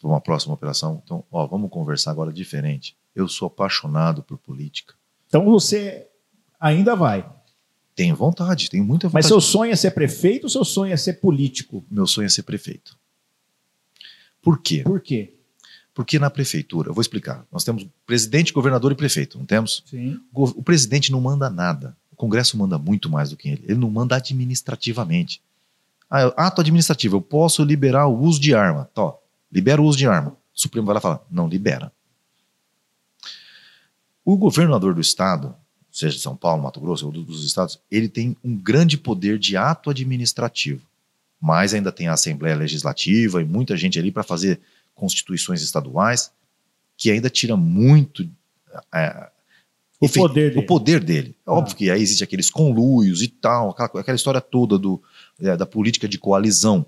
para 0.00 0.08
uma 0.08 0.20
próxima 0.20 0.54
operação. 0.54 1.00
Então, 1.04 1.22
ó, 1.30 1.46
vamos 1.46 1.70
conversar 1.70 2.10
agora 2.10 2.32
diferente. 2.32 2.96
Eu 3.14 3.28
sou 3.28 3.46
apaixonado 3.46 4.22
por 4.22 4.38
política. 4.38 4.94
Então 5.28 5.44
você 5.44 6.06
ainda 6.58 6.96
vai? 6.96 7.28
Tenho 7.94 8.16
vontade, 8.16 8.68
tenho 8.70 8.84
muita 8.84 9.06
vontade. 9.06 9.22
Mas 9.22 9.26
seu 9.26 9.40
sonho 9.40 9.72
é 9.72 9.76
ser 9.76 9.92
prefeito 9.92 10.44
ou 10.44 10.50
seu 10.50 10.64
sonho 10.64 10.92
é 10.92 10.96
ser 10.96 11.14
político? 11.14 11.84
Meu 11.90 12.06
sonho 12.06 12.26
é 12.26 12.28
ser 12.28 12.42
prefeito. 12.42 12.98
Por 14.42 14.60
quê? 14.60 14.82
Por 14.82 15.00
quê? 15.00 15.34
Porque 15.94 16.18
na 16.18 16.28
prefeitura, 16.28 16.90
eu 16.90 16.94
vou 16.94 17.00
explicar. 17.00 17.46
Nós 17.52 17.62
temos 17.62 17.86
presidente, 18.04 18.52
governador 18.52 18.90
e 18.90 18.96
prefeito, 18.96 19.38
não 19.38 19.46
temos? 19.46 19.84
Sim. 19.86 20.20
O 20.32 20.62
presidente 20.62 21.12
não 21.12 21.20
manda 21.20 21.48
nada. 21.48 21.96
O 22.14 22.16
Congresso 22.16 22.56
manda 22.56 22.78
muito 22.78 23.10
mais 23.10 23.30
do 23.30 23.36
que 23.36 23.48
ele. 23.48 23.64
Ele 23.64 23.78
não 23.78 23.90
manda 23.90 24.14
administrativamente. 24.14 25.42
Ah, 26.08 26.46
ato 26.46 26.60
administrativo, 26.60 27.16
eu 27.16 27.20
posso 27.20 27.64
liberar 27.64 28.06
o 28.06 28.16
uso 28.16 28.40
de 28.40 28.54
arma. 28.54 28.88
Tó, 28.94 29.20
libera 29.50 29.82
o 29.82 29.84
uso 29.84 29.98
de 29.98 30.06
arma. 30.06 30.30
O 30.30 30.36
Supremo 30.52 30.86
vai 30.86 30.94
lá 30.94 31.00
e 31.00 31.02
fala, 31.02 31.26
não 31.28 31.48
libera. 31.48 31.92
O 34.24 34.36
governador 34.36 34.94
do 34.94 35.00
estado, 35.00 35.56
seja 35.90 36.14
de 36.14 36.22
São 36.22 36.36
Paulo, 36.36 36.62
Mato 36.62 36.80
Grosso 36.80 37.06
ou 37.06 37.12
dos 37.12 37.44
estados, 37.44 37.80
ele 37.90 38.08
tem 38.08 38.36
um 38.44 38.56
grande 38.56 38.96
poder 38.96 39.36
de 39.36 39.56
ato 39.56 39.90
administrativo. 39.90 40.86
Mas 41.40 41.74
ainda 41.74 41.90
tem 41.90 42.06
a 42.06 42.12
Assembleia 42.12 42.54
Legislativa 42.54 43.42
e 43.42 43.44
muita 43.44 43.76
gente 43.76 43.98
ali 43.98 44.12
para 44.12 44.22
fazer 44.22 44.60
constituições 44.94 45.62
estaduais, 45.62 46.30
que 46.96 47.10
ainda 47.10 47.28
tira 47.28 47.56
muito 47.56 48.30
é, 48.94 49.30
o, 50.00 50.08
poder 50.08 50.50
dele. 50.50 50.60
o 50.60 50.66
poder 50.66 51.04
dele. 51.04 51.36
É 51.46 51.50
ah. 51.50 51.54
óbvio 51.54 51.76
que 51.76 51.90
aí 51.90 52.02
existe 52.02 52.24
aqueles 52.24 52.50
conluios 52.50 53.22
e 53.22 53.28
tal, 53.28 53.70
aquela, 53.70 54.00
aquela 54.00 54.16
história 54.16 54.40
toda 54.40 54.78
do, 54.78 55.02
é, 55.40 55.56
da 55.56 55.66
política 55.66 56.08
de 56.08 56.18
coalizão. 56.18 56.86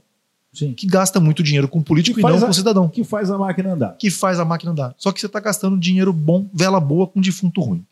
Sim. 0.52 0.72
que 0.72 0.86
gasta 0.86 1.20
muito 1.20 1.42
dinheiro 1.42 1.68
com 1.68 1.82
político 1.82 2.18
e 2.18 2.22
não 2.22 2.34
a, 2.34 2.40
com 2.40 2.52
cidadão. 2.52 2.88
Que 2.88 3.04
faz 3.04 3.30
a 3.30 3.36
máquina 3.36 3.74
andar. 3.74 3.96
Que 3.98 4.11
faz 4.11 4.40
a 4.40 4.44
máquina 4.44 4.72
andar. 4.72 4.94
Só 4.96 5.12
que 5.12 5.20
você 5.20 5.26
está 5.26 5.38
gastando 5.38 5.78
dinheiro 5.78 6.14
bom, 6.14 6.48
vela 6.52 6.80
boa, 6.80 7.07
com 7.07 7.20
defunto 7.20 7.61
ruim. 7.61 7.84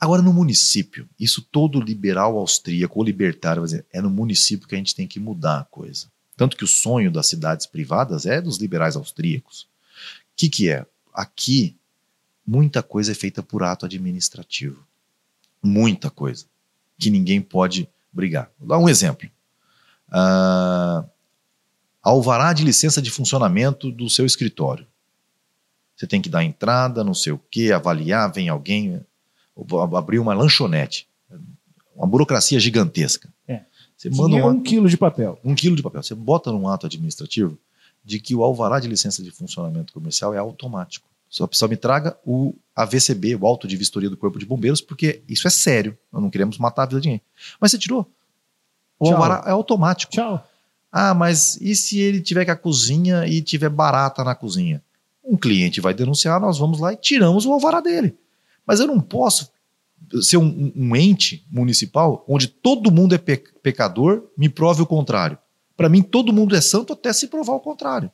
Agora, 0.00 0.22
no 0.22 0.32
município, 0.32 1.08
isso 1.18 1.42
todo 1.50 1.80
liberal 1.80 2.36
austríaco 2.36 2.98
ou 2.98 3.04
libertário 3.04 3.62
vai 3.62 3.66
dizer, 3.66 3.86
é 3.92 4.00
no 4.00 4.10
município 4.10 4.66
que 4.68 4.74
a 4.74 4.78
gente 4.78 4.94
tem 4.94 5.06
que 5.06 5.20
mudar 5.20 5.60
a 5.60 5.64
coisa. 5.64 6.06
Tanto 6.36 6.56
que 6.56 6.64
o 6.64 6.68
sonho 6.68 7.10
das 7.10 7.28
cidades 7.28 7.66
privadas 7.66 8.26
é 8.26 8.40
dos 8.40 8.58
liberais 8.58 8.96
austríacos. 8.96 9.62
O 9.62 9.66
que, 10.36 10.48
que 10.48 10.68
é? 10.68 10.86
Aqui, 11.14 11.76
muita 12.46 12.82
coisa 12.82 13.12
é 13.12 13.14
feita 13.14 13.42
por 13.42 13.62
ato 13.62 13.86
administrativo. 13.86 14.84
Muita 15.62 16.10
coisa. 16.10 16.44
Que 16.98 17.10
ninguém 17.10 17.40
pode 17.40 17.88
brigar. 18.12 18.50
Vou 18.58 18.68
dar 18.68 18.78
um 18.78 18.88
exemplo. 18.88 19.28
Uh, 20.08 21.08
alvará 22.02 22.52
de 22.52 22.64
licença 22.64 23.00
de 23.00 23.10
funcionamento 23.10 23.90
do 23.90 24.10
seu 24.10 24.26
escritório. 24.26 24.86
Você 25.96 26.06
tem 26.06 26.20
que 26.20 26.28
dar 26.28 26.42
entrada, 26.42 27.04
não 27.04 27.14
sei 27.14 27.32
o 27.32 27.40
quê, 27.50 27.70
avaliar, 27.72 28.32
vem 28.32 28.48
alguém, 28.48 29.00
abrir 29.96 30.18
uma 30.18 30.34
lanchonete. 30.34 31.06
Uma 31.94 32.06
burocracia 32.06 32.58
gigantesca. 32.58 33.32
É. 33.46 33.62
Você 33.96 34.10
manda 34.10 34.34
um, 34.36 34.48
um 34.48 34.62
quilo 34.62 34.88
de 34.88 34.96
papel. 34.96 35.38
Um 35.44 35.54
quilo 35.54 35.76
de 35.76 35.82
papel. 35.82 36.02
Você 36.02 36.14
bota 36.14 36.50
num 36.50 36.66
ato 36.66 36.86
administrativo 36.86 37.58
de 38.04 38.18
que 38.18 38.34
o 38.34 38.42
alvará 38.42 38.80
de 38.80 38.88
licença 38.88 39.22
de 39.22 39.30
funcionamento 39.30 39.92
comercial 39.92 40.34
é 40.34 40.38
automático. 40.38 41.08
Só, 41.32 41.48
só 41.50 41.66
me 41.66 41.78
traga 41.78 42.14
o 42.26 42.54
AVCB, 42.76 43.36
o 43.36 43.46
auto 43.46 43.66
de 43.66 43.74
vistoria 43.74 44.10
do 44.10 44.18
Corpo 44.18 44.38
de 44.38 44.44
Bombeiros, 44.44 44.82
porque 44.82 45.22
isso 45.26 45.48
é 45.48 45.50
sério. 45.50 45.96
Nós 46.12 46.20
não 46.20 46.28
queremos 46.28 46.58
matar 46.58 46.82
a 46.82 46.86
vida 46.86 47.00
de 47.00 47.08
ninguém. 47.08 47.22
Mas 47.58 47.70
você 47.70 47.78
tirou. 47.78 48.06
O 48.98 49.06
Tchau. 49.06 49.14
alvará 49.14 49.42
é 49.46 49.50
automático. 49.50 50.12
Tchau. 50.12 50.46
Ah, 50.92 51.14
mas 51.14 51.58
e 51.58 51.74
se 51.74 51.98
ele 51.98 52.20
tiver 52.20 52.44
com 52.44 52.50
a 52.50 52.56
cozinha 52.56 53.26
e 53.26 53.40
tiver 53.40 53.70
barata 53.70 54.22
na 54.22 54.34
cozinha? 54.34 54.82
Um 55.24 55.34
cliente 55.34 55.80
vai 55.80 55.94
denunciar, 55.94 56.38
nós 56.38 56.58
vamos 56.58 56.80
lá 56.80 56.92
e 56.92 56.96
tiramos 56.96 57.46
o 57.46 57.52
alvará 57.54 57.80
dele. 57.80 58.14
Mas 58.66 58.78
eu 58.78 58.86
não 58.86 59.00
posso 59.00 59.50
ser 60.20 60.36
um, 60.36 60.70
um 60.76 60.94
ente 60.94 61.46
municipal 61.50 62.26
onde 62.28 62.46
todo 62.46 62.92
mundo 62.92 63.14
é 63.14 63.18
pe 63.18 63.38
pecador, 63.62 64.24
me 64.36 64.50
prove 64.50 64.82
o 64.82 64.86
contrário. 64.86 65.38
Para 65.78 65.88
mim, 65.88 66.02
todo 66.02 66.30
mundo 66.30 66.54
é 66.54 66.60
santo 66.60 66.92
até 66.92 67.10
se 67.10 67.26
provar 67.26 67.54
o 67.54 67.60
contrário. 67.60 68.10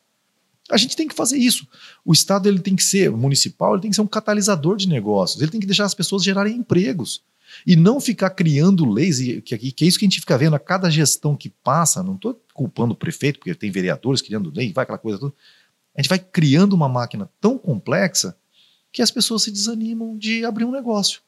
A 0.70 0.76
gente 0.76 0.96
tem 0.96 1.08
que 1.08 1.14
fazer 1.14 1.38
isso. 1.38 1.66
O 2.04 2.12
Estado 2.12 2.48
ele 2.48 2.60
tem 2.60 2.76
que 2.76 2.82
ser 2.82 3.10
municipal, 3.10 3.74
ele 3.74 3.82
tem 3.82 3.90
que 3.90 3.94
ser 3.94 4.02
um 4.02 4.06
catalisador 4.06 4.76
de 4.76 4.88
negócios, 4.88 5.40
ele 5.40 5.50
tem 5.50 5.60
que 5.60 5.66
deixar 5.66 5.84
as 5.84 5.94
pessoas 5.94 6.22
gerarem 6.22 6.56
empregos. 6.56 7.22
E 7.66 7.74
não 7.74 8.00
ficar 8.00 8.30
criando 8.30 8.88
leis, 8.88 9.18
que, 9.18 9.58
que, 9.72 9.84
é 9.84 9.88
isso 9.88 9.98
que 9.98 10.04
a 10.04 10.08
gente 10.08 10.20
fica 10.20 10.36
vendo 10.36 10.54
a 10.54 10.58
cada 10.58 10.90
gestão 10.90 11.34
que 11.34 11.48
passa. 11.48 12.02
Não 12.02 12.14
estou 12.14 12.40
culpando 12.52 12.92
o 12.92 12.96
prefeito, 12.96 13.38
porque 13.38 13.54
tem 13.54 13.70
vereadores 13.70 14.20
criando 14.20 14.52
lei, 14.54 14.72
vai 14.72 14.82
aquela 14.82 14.98
coisa 14.98 15.18
toda. 15.18 15.34
A 15.96 16.02
gente 16.02 16.08
vai 16.08 16.18
criando 16.18 16.74
uma 16.74 16.88
máquina 16.88 17.28
tão 17.40 17.58
complexa 17.58 18.36
que 18.92 19.02
as 19.02 19.10
pessoas 19.10 19.42
se 19.42 19.50
desanimam 19.50 20.16
de 20.16 20.44
abrir 20.44 20.64
um 20.64 20.70
negócio, 20.70 21.20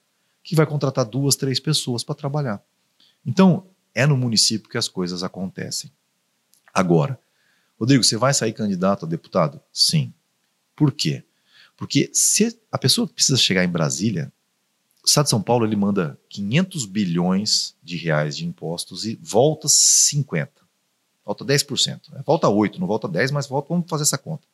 que 0.43 0.55
vai 0.55 0.66
contratar 0.66 1.05
duas, 1.05 1.36
três 1.36 1.59
pessoas 1.59 2.05
para 2.05 2.15
trabalhar. 2.15 2.62
Então, 3.24 3.66
é 3.94 4.06
no 4.06 4.16
município 4.16 4.69
que 4.69 4.78
as 4.78 4.89
coisas 4.89 5.23
acontecem. 5.23 5.90
Agora, 6.73 7.19
Rodrigo, 7.81 8.05
você 8.05 8.19
vai 8.19 8.35
sair 8.35 8.52
candidato 8.52 9.07
a 9.07 9.09
deputado? 9.09 9.59
Sim. 9.73 10.12
Por 10.77 10.93
quê? 10.93 11.24
Porque 11.78 12.11
se 12.12 12.61
a 12.70 12.77
pessoa 12.77 13.09
precisa 13.09 13.39
chegar 13.39 13.65
em 13.65 13.69
Brasília, 13.69 14.31
o 15.02 15.07
Estado 15.07 15.24
de 15.24 15.31
São 15.31 15.40
Paulo 15.40 15.65
ele 15.65 15.77
manda 15.77 16.19
500 16.28 16.85
bilhões 16.85 17.74
de 17.82 17.97
reais 17.97 18.36
de 18.36 18.44
impostos 18.44 19.07
e 19.07 19.19
volta 19.23 19.66
50. 19.66 20.52
Volta 21.24 21.43
10%. 21.43 22.11
Né? 22.11 22.23
Volta 22.27 22.51
8, 22.51 22.78
não 22.78 22.86
volta 22.86 23.09
10, 23.09 23.31
mas 23.31 23.47
volta, 23.47 23.69
vamos 23.70 23.89
fazer 23.89 24.02
essa 24.02 24.19
conta. 24.19 24.47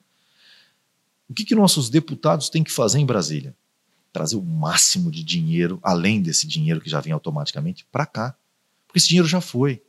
O 1.29 1.35
que, 1.35 1.45
que 1.45 1.55
nossos 1.57 1.91
deputados 1.91 2.49
têm 2.49 2.63
que 2.63 2.71
fazer 2.71 3.01
em 3.01 3.07
Brasília? 3.07 3.57
Trazer 4.13 4.37
o 4.37 4.43
máximo 4.43 5.11
de 5.11 5.25
dinheiro, 5.25 5.81
além 5.83 6.23
desse 6.23 6.47
dinheiro 6.47 6.81
que 6.81 6.89
já 6.89 7.01
vem 7.01 7.13
automaticamente, 7.13 7.85
para 7.91 8.07
cá. 8.07 8.37
Porque 8.87 8.99
esse 8.99 9.09
dinheiro 9.09 9.27
já 9.27 9.41
foi. 9.41 9.83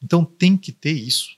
Então 0.00 0.24
tem 0.24 0.56
que 0.56 0.70
ter 0.70 0.92
isso. 0.92 1.37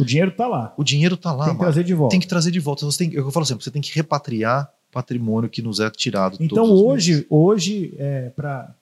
O 0.00 0.04
dinheiro 0.04 0.30
está 0.30 0.46
lá. 0.46 0.74
O 0.76 0.84
dinheiro 0.84 1.14
está 1.14 1.32
lá. 1.32 1.44
Tem 1.46 1.54
que 1.54 1.60
trazer 1.60 1.84
de 1.84 1.94
volta. 1.94 2.10
Tem 2.12 2.20
que 2.20 2.26
trazer 2.28 2.50
de 2.50 2.60
volta. 2.60 2.84
Você 2.86 2.98
tem, 3.06 3.14
eu 3.14 3.30
falo 3.30 3.44
sempre, 3.46 3.64
você 3.64 3.70
tem 3.70 3.82
que 3.82 3.92
repatriar 3.94 4.70
patrimônio 4.92 5.48
que 5.50 5.62
nos 5.62 5.78
é 5.80 5.88
tirado. 5.90 6.36
Então 6.40 6.64
hoje, 6.70 7.12
meses. 7.12 7.26
hoje 7.30 7.94
é, 7.98 8.30
para 8.30 8.74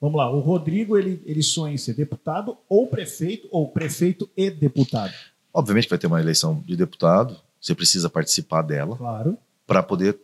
vamos 0.00 0.16
lá, 0.18 0.30
o 0.30 0.40
Rodrigo 0.40 0.98
ele, 0.98 1.22
ele 1.24 1.42
sonha 1.42 1.74
em 1.74 1.78
ser 1.78 1.94
deputado 1.94 2.56
ou 2.68 2.86
prefeito 2.86 3.48
ou 3.50 3.68
prefeito 3.68 4.28
e 4.36 4.50
deputado. 4.50 5.12
Obviamente 5.52 5.88
vai 5.88 5.98
ter 5.98 6.06
uma 6.06 6.20
eleição 6.20 6.62
de 6.66 6.76
deputado. 6.76 7.36
Você 7.60 7.74
precisa 7.74 8.10
participar 8.10 8.60
dela 8.62 8.96
Claro. 8.96 9.38
para 9.66 9.82
poder 9.82 10.18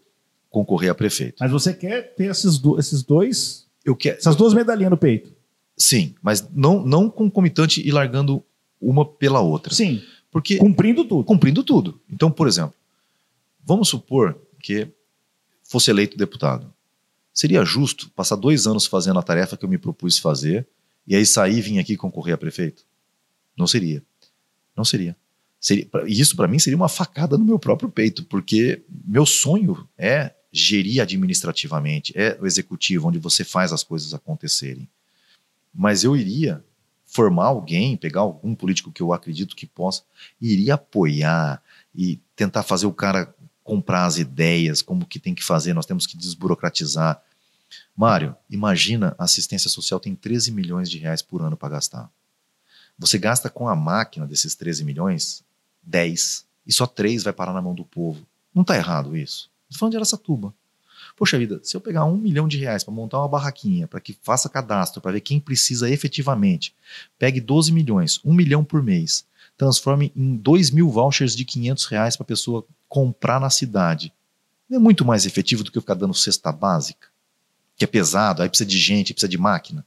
concorrer 0.50 0.90
a 0.90 0.94
prefeito. 0.94 1.36
Mas 1.40 1.50
você 1.50 1.72
quer 1.72 2.14
ter 2.14 2.24
esses, 2.30 2.58
do- 2.58 2.78
esses 2.78 3.02
dois, 3.02 3.66
Eu 3.84 3.96
quero, 3.96 4.18
essas 4.18 4.36
duas 4.36 4.52
medalhinhas 4.52 4.90
no 4.90 4.98
peito? 4.98 5.32
sim, 5.78 6.14
mas 6.22 6.46
não, 6.54 6.84
não 6.84 7.08
concomitante 7.08 7.80
e 7.84 7.90
largando 7.90 8.42
uma 8.80 9.04
pela 9.06 9.40
outra. 9.40 9.72
Sim. 9.72 10.02
Porque 10.32 10.56
Cumprindo 10.56 11.04
tudo. 11.04 11.24
cumprindo 11.24 11.62
tudo. 11.62 12.00
Então, 12.10 12.30
por 12.30 12.48
exemplo, 12.48 12.74
vamos 13.62 13.88
supor 13.88 14.36
que 14.58 14.88
fosse 15.62 15.90
eleito 15.90 16.16
deputado. 16.16 16.72
Seria 17.34 17.62
justo 17.64 18.10
passar 18.10 18.36
dois 18.36 18.66
anos 18.66 18.86
fazendo 18.86 19.18
a 19.18 19.22
tarefa 19.22 19.56
que 19.56 19.64
eu 19.64 19.68
me 19.68 19.78
propus 19.78 20.18
fazer 20.18 20.66
e 21.06 21.14
aí 21.14 21.26
sair 21.26 21.58
e 21.58 21.60
vir 21.60 21.78
aqui 21.78 21.96
concorrer 21.96 22.34
a 22.34 22.38
prefeito? 22.38 22.82
Não 23.56 23.66
seria. 23.66 24.02
Não 24.74 24.84
seria. 24.84 25.14
seria 25.60 25.86
e 26.06 26.18
isso 26.18 26.34
para 26.34 26.48
mim 26.48 26.58
seria 26.58 26.76
uma 26.76 26.88
facada 26.88 27.36
no 27.36 27.44
meu 27.44 27.58
próprio 27.58 27.90
peito, 27.90 28.24
porque 28.24 28.82
meu 29.06 29.26
sonho 29.26 29.86
é 29.98 30.34
gerir 30.50 31.00
administrativamente, 31.02 32.12
é 32.16 32.38
o 32.40 32.46
executivo, 32.46 33.08
onde 33.08 33.18
você 33.18 33.44
faz 33.44 33.72
as 33.72 33.84
coisas 33.84 34.14
acontecerem. 34.14 34.88
Mas 35.74 36.04
eu 36.04 36.16
iria 36.16 36.62
formar 37.12 37.44
alguém, 37.44 37.94
pegar 37.94 38.22
algum 38.22 38.54
político 38.54 38.90
que 38.90 39.02
eu 39.02 39.12
acredito 39.12 39.54
que 39.54 39.66
possa, 39.66 40.02
iria 40.40 40.74
apoiar 40.74 41.62
e 41.94 42.18
tentar 42.34 42.62
fazer 42.62 42.86
o 42.86 42.92
cara 42.92 43.34
comprar 43.62 44.06
as 44.06 44.16
ideias, 44.16 44.80
como 44.80 45.04
que 45.04 45.20
tem 45.20 45.34
que 45.34 45.44
fazer, 45.44 45.74
nós 45.74 45.84
temos 45.84 46.06
que 46.06 46.16
desburocratizar. 46.16 47.22
Mário, 47.94 48.34
imagina 48.48 49.14
a 49.18 49.24
assistência 49.24 49.68
social 49.68 50.00
tem 50.00 50.14
13 50.14 50.50
milhões 50.52 50.90
de 50.90 50.96
reais 50.96 51.20
por 51.20 51.42
ano 51.42 51.54
para 51.54 51.74
gastar. 51.74 52.10
Você 52.98 53.18
gasta 53.18 53.50
com 53.50 53.68
a 53.68 53.76
máquina 53.76 54.26
desses 54.26 54.54
13 54.54 54.82
milhões 54.82 55.44
10 55.82 56.46
e 56.66 56.72
só 56.72 56.86
3 56.86 57.24
vai 57.24 57.32
parar 57.34 57.52
na 57.52 57.60
mão 57.60 57.74
do 57.74 57.84
povo. 57.84 58.26
Não 58.54 58.62
está 58.62 58.74
errado 58.74 59.14
isso. 59.14 59.50
Estou 59.68 59.80
falando 59.80 59.92
de 59.92 59.98
Aracatuba. 59.98 60.54
Poxa 61.16 61.38
vida, 61.38 61.60
se 61.62 61.76
eu 61.76 61.80
pegar 61.80 62.04
um 62.04 62.16
milhão 62.16 62.48
de 62.48 62.58
reais 62.58 62.82
para 62.82 62.92
montar 62.92 63.18
uma 63.18 63.28
barraquinha, 63.28 63.86
para 63.86 64.00
que 64.00 64.16
faça 64.22 64.48
cadastro, 64.48 65.00
para 65.00 65.12
ver 65.12 65.20
quem 65.20 65.38
precisa 65.38 65.90
efetivamente, 65.90 66.74
pegue 67.18 67.40
12 67.40 67.72
milhões, 67.72 68.20
um 68.24 68.32
milhão 68.32 68.64
por 68.64 68.82
mês, 68.82 69.26
transforme 69.56 70.12
em 70.16 70.36
2 70.36 70.70
mil 70.70 70.88
vouchers 70.88 71.36
de 71.36 71.44
500 71.44 71.84
reais 71.86 72.16
para 72.16 72.24
a 72.24 72.26
pessoa 72.26 72.66
comprar 72.88 73.40
na 73.40 73.50
cidade. 73.50 74.12
Não 74.68 74.78
é 74.78 74.80
muito 74.80 75.04
mais 75.04 75.26
efetivo 75.26 75.62
do 75.62 75.70
que 75.70 75.78
eu 75.78 75.82
ficar 75.82 75.94
dando 75.94 76.14
cesta 76.14 76.50
básica, 76.50 77.08
que 77.76 77.84
é 77.84 77.86
pesado, 77.86 78.42
aí 78.42 78.48
precisa 78.48 78.68
de 78.68 78.78
gente, 78.78 79.12
precisa 79.12 79.28
de 79.28 79.38
máquina. 79.38 79.84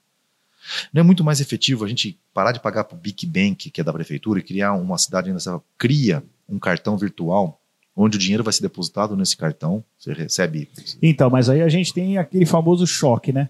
Não 0.94 1.02
é 1.02 1.04
muito 1.04 1.24
mais 1.24 1.42
efetivo 1.42 1.86
a 1.86 1.88
gente 1.88 2.20
parar 2.34 2.52
de 2.52 2.60
pagar 2.60 2.84
para 2.84 2.98
o 2.98 3.00
Big 3.00 3.26
Bank, 3.26 3.70
que 3.70 3.82
é 3.82 3.84
da 3.84 3.94
prefeitura, 3.94 4.40
e 4.40 4.44
criar 4.44 4.74
uma 4.74 4.98
cidade 4.98 5.28
ainda 5.28 5.40
você 5.40 5.50
cria 5.78 6.24
um 6.48 6.60
cartão 6.60 6.98
virtual 6.98 7.62
onde 7.96 8.18
o 8.18 8.20
dinheiro 8.20 8.44
vai 8.44 8.52
ser 8.54 8.62
depositado 8.62 9.16
nesse 9.16 9.38
cartão, 9.38 9.84
você 9.98 10.12
recebe. 10.14 10.70
Então, 11.02 11.30
mas 11.30 11.50
aí 11.50 11.62
a 11.62 11.70
gente 11.70 11.94
tem 11.94 12.18
aquele 12.18 12.46
famoso 12.46 12.86
choque, 12.86 13.32
né? 13.32 13.50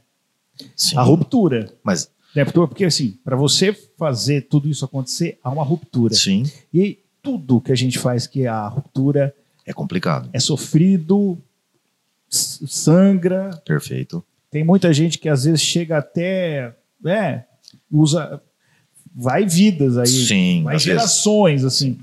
Sim, 0.75 0.97
A 0.97 1.01
ruptura. 1.01 1.73
mas 1.83 2.09
Né? 2.35 2.45
Porque, 2.45 2.85
assim, 2.85 3.17
para 3.23 3.35
você 3.35 3.73
fazer 3.97 4.41
tudo 4.49 4.69
isso 4.69 4.85
acontecer, 4.85 5.39
há 5.43 5.49
uma 5.49 5.63
ruptura. 5.63 6.13
sim, 6.13 6.43
E 6.73 6.99
tudo 7.23 7.59
que 7.59 7.71
a 7.71 7.75
gente 7.75 7.97
faz 7.97 8.27
que 8.27 8.43
é 8.43 8.47
a 8.47 8.67
ruptura 8.67 9.33
é 9.65 9.73
complicado. 9.73 10.29
é 10.31 10.39
sofrido, 10.39 11.37
sangra. 12.29 13.49
Perfeito. 13.65 14.23
Tem 14.51 14.63
muita 14.63 14.93
gente 14.93 15.17
que 15.17 15.27
às 15.27 15.43
vezes 15.45 15.61
chega 15.61 15.97
até. 15.97 16.73
É, 17.05 17.43
usa. 17.91 18.41
Vai 19.13 19.45
vidas 19.45 19.97
aí. 19.97 20.07
Sim, 20.07 20.63
vai 20.63 20.75
às 20.75 20.83
vezes. 20.83 20.99
gerações, 21.01 21.63
assim. 21.63 21.97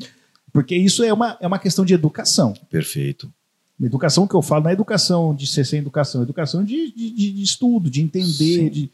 Porque 0.53 0.77
isso 0.77 1.03
é 1.03 1.13
uma, 1.13 1.37
é 1.41 1.47
uma 1.47 1.59
questão 1.59 1.85
de 1.85 1.95
educação. 1.95 2.53
Perfeito. 2.71 3.33
Educação 3.81 4.27
que 4.29 4.35
eu 4.37 4.43
falo 4.43 4.65
não 4.65 4.71
é 4.71 4.75
educação 4.75 5.35
de 5.35 5.47
ser 5.47 5.65
sem 5.67 5.79
educação, 5.81 6.21
é 6.21 6.25
educação 6.25 6.63
de, 6.65 6.93
de, 6.93 7.11
de- 7.11 7.43
estudo, 7.43 7.91
de 7.91 8.01
entender. 8.03 8.29
Sim. 8.29 8.69
De... 8.69 8.91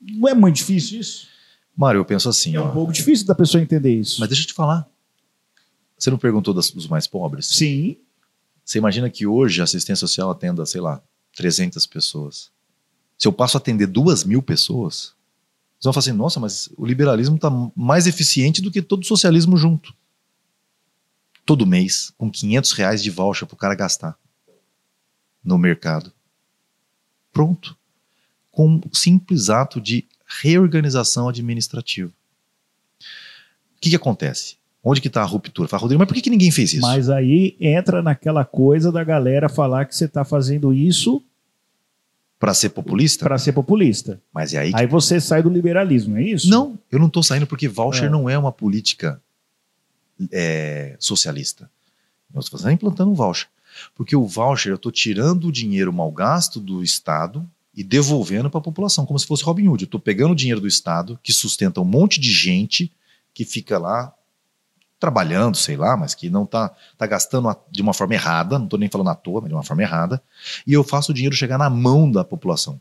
Não 0.00 0.28
é 0.28 0.34
muito 0.34 0.56
difícil 0.56 1.00
isso? 1.00 1.26
Mário, 1.76 1.98
eu 1.98 2.04
penso 2.04 2.28
assim, 2.28 2.54
É 2.54 2.60
ó, 2.60 2.68
um 2.68 2.72
pouco 2.72 2.92
difícil 2.92 3.26
da 3.26 3.34
pessoa 3.34 3.60
entender 3.62 3.92
isso. 3.98 4.20
mas 4.20 4.28
deixa 4.28 4.44
eu 4.44 4.46
te 4.48 4.54
falar. 4.54 4.88
Você 5.98 6.10
não 6.10 6.18
perguntou 6.18 6.52
das- 6.54 6.70
dos 6.70 6.86
mais 6.86 7.06
pobres? 7.06 7.46
Sim, 7.46 7.96
Você 8.64 8.78
imagina 8.78 9.08
que 9.08 9.26
hoje 9.26 9.60
a 9.60 9.64
assistência 9.64 10.06
social 10.06 10.28
atenda, 10.30 10.66
sei 10.66 10.80
lá, 10.80 11.00
300 11.36 11.86
pessoas. 11.86 12.50
Se 13.16 13.26
eu 13.28 13.32
passo 13.32 13.56
a 13.56 13.60
atender 13.60 13.86
duas 13.86 14.24
mil 14.24 14.42
pessoas, 14.42 15.14
vocês 15.78 15.84
vão 15.84 15.92
falar 15.92 16.00
assim, 16.00 16.12
nossa, 16.12 16.40
mas 16.40 16.68
o 16.76 16.84
liberalismo 16.84 17.36
está 17.36 17.48
mais 17.76 18.06
eficiente 18.08 18.60
do 18.60 18.70
que 18.70 18.82
todo 18.82 19.02
o 19.02 19.06
socialismo 19.06 19.56
junto. 19.56 19.94
Todo 21.46 21.64
mês, 21.66 22.12
com 22.18 22.30
500 22.30 22.72
reais 22.72 23.02
de 23.02 23.08
voucher 23.10 23.46
para 23.46 23.54
o 23.54 23.58
cara 23.58 23.74
gastar 23.74 24.18
no 25.44 25.56
mercado. 25.56 26.12
Pronto. 27.32 27.76
Com 28.50 28.68
um 28.74 28.80
simples 28.92 29.48
ato 29.48 29.80
de 29.80 30.04
reorganização 30.42 31.28
administrativa. 31.28 32.08
O 32.98 33.80
que, 33.80 33.90
que 33.90 33.96
acontece? 33.96 34.56
Onde 34.82 35.00
que 35.00 35.06
está 35.08 35.22
a 35.22 35.24
ruptura? 35.24 35.68
Fala, 35.68 35.82
Rodrigo, 35.82 36.00
mas 36.00 36.08
por 36.08 36.14
que, 36.14 36.22
que 36.22 36.30
ninguém 36.30 36.50
fez 36.50 36.72
isso? 36.72 36.82
mas 36.82 37.08
aí 37.08 37.56
entra 37.60 38.02
naquela 38.02 38.44
coisa 38.44 38.90
da 38.90 39.04
galera 39.04 39.48
falar 39.48 39.84
que 39.84 39.94
você 39.94 40.06
está 40.06 40.24
fazendo 40.24 40.72
isso 40.74 41.22
Para 42.38 42.54
ser 42.54 42.70
populista? 42.70 43.24
para 43.24 43.38
ser 43.38 43.52
populista. 43.52 44.20
Mas 44.32 44.52
é 44.54 44.58
aí 44.58 44.72
que... 44.72 44.80
Aí 44.80 44.86
você 44.86 45.20
sai 45.20 45.42
do 45.42 45.48
liberalismo, 45.50 46.16
é 46.16 46.22
isso? 46.22 46.48
Não, 46.48 46.78
eu 46.90 46.98
não 46.98 47.06
estou 47.06 47.22
saindo 47.22 47.46
porque 47.46 47.68
voucher 47.68 48.06
É. 48.06 48.10
não 48.10 48.28
é 48.28 48.36
uma 48.38 48.50
política 48.52 49.20
é, 50.32 50.96
socialista. 50.98 51.70
Nós 52.32 52.44
estamos 52.44 52.66
implantando 52.66 53.10
um 53.10 53.14
voucher. 53.14 53.48
Porque 53.94 54.16
o 54.16 54.26
voucher, 54.26 54.72
eu 54.72 54.76
estou 54.76 54.90
tirando 54.90 55.48
o 55.48 55.52
dinheiro 55.52 55.92
mal 55.92 56.10
gasto 56.10 56.60
do 56.60 56.82
Estado 56.82 57.48
e 57.74 57.84
devolvendo 57.84 58.48
para 58.48 58.58
a 58.58 58.62
população, 58.62 59.04
como 59.04 59.18
se 59.18 59.26
fosse 59.26 59.44
Robin 59.44 59.68
Hood. 59.68 59.84
Eu 59.84 59.86
estou 59.86 60.00
pegando 60.00 60.32
o 60.32 60.36
dinheiro 60.36 60.60
do 60.60 60.66
Estado, 60.66 61.18
que 61.22 61.32
sustenta 61.32 61.80
um 61.80 61.84
monte 61.84 62.18
de 62.18 62.32
gente 62.32 62.90
que 63.34 63.44
fica 63.44 63.78
lá 63.78 64.14
trabalhando, 64.98 65.56
sei 65.56 65.76
lá, 65.76 65.94
mas 65.94 66.14
que 66.14 66.30
não 66.30 66.44
está 66.44 66.74
tá 66.96 67.06
gastando 67.06 67.54
de 67.70 67.82
uma 67.82 67.92
forma 67.92 68.14
errada, 68.14 68.58
não 68.58 68.64
estou 68.64 68.78
nem 68.78 68.88
falando 68.88 69.10
à 69.10 69.14
toa, 69.14 69.42
mas 69.42 69.50
de 69.50 69.54
uma 69.54 69.62
forma 69.62 69.82
errada, 69.82 70.22
e 70.66 70.72
eu 70.72 70.82
faço 70.82 71.12
o 71.12 71.14
dinheiro 71.14 71.36
chegar 71.36 71.58
na 71.58 71.68
mão 71.68 72.10
da 72.10 72.24
população. 72.24 72.80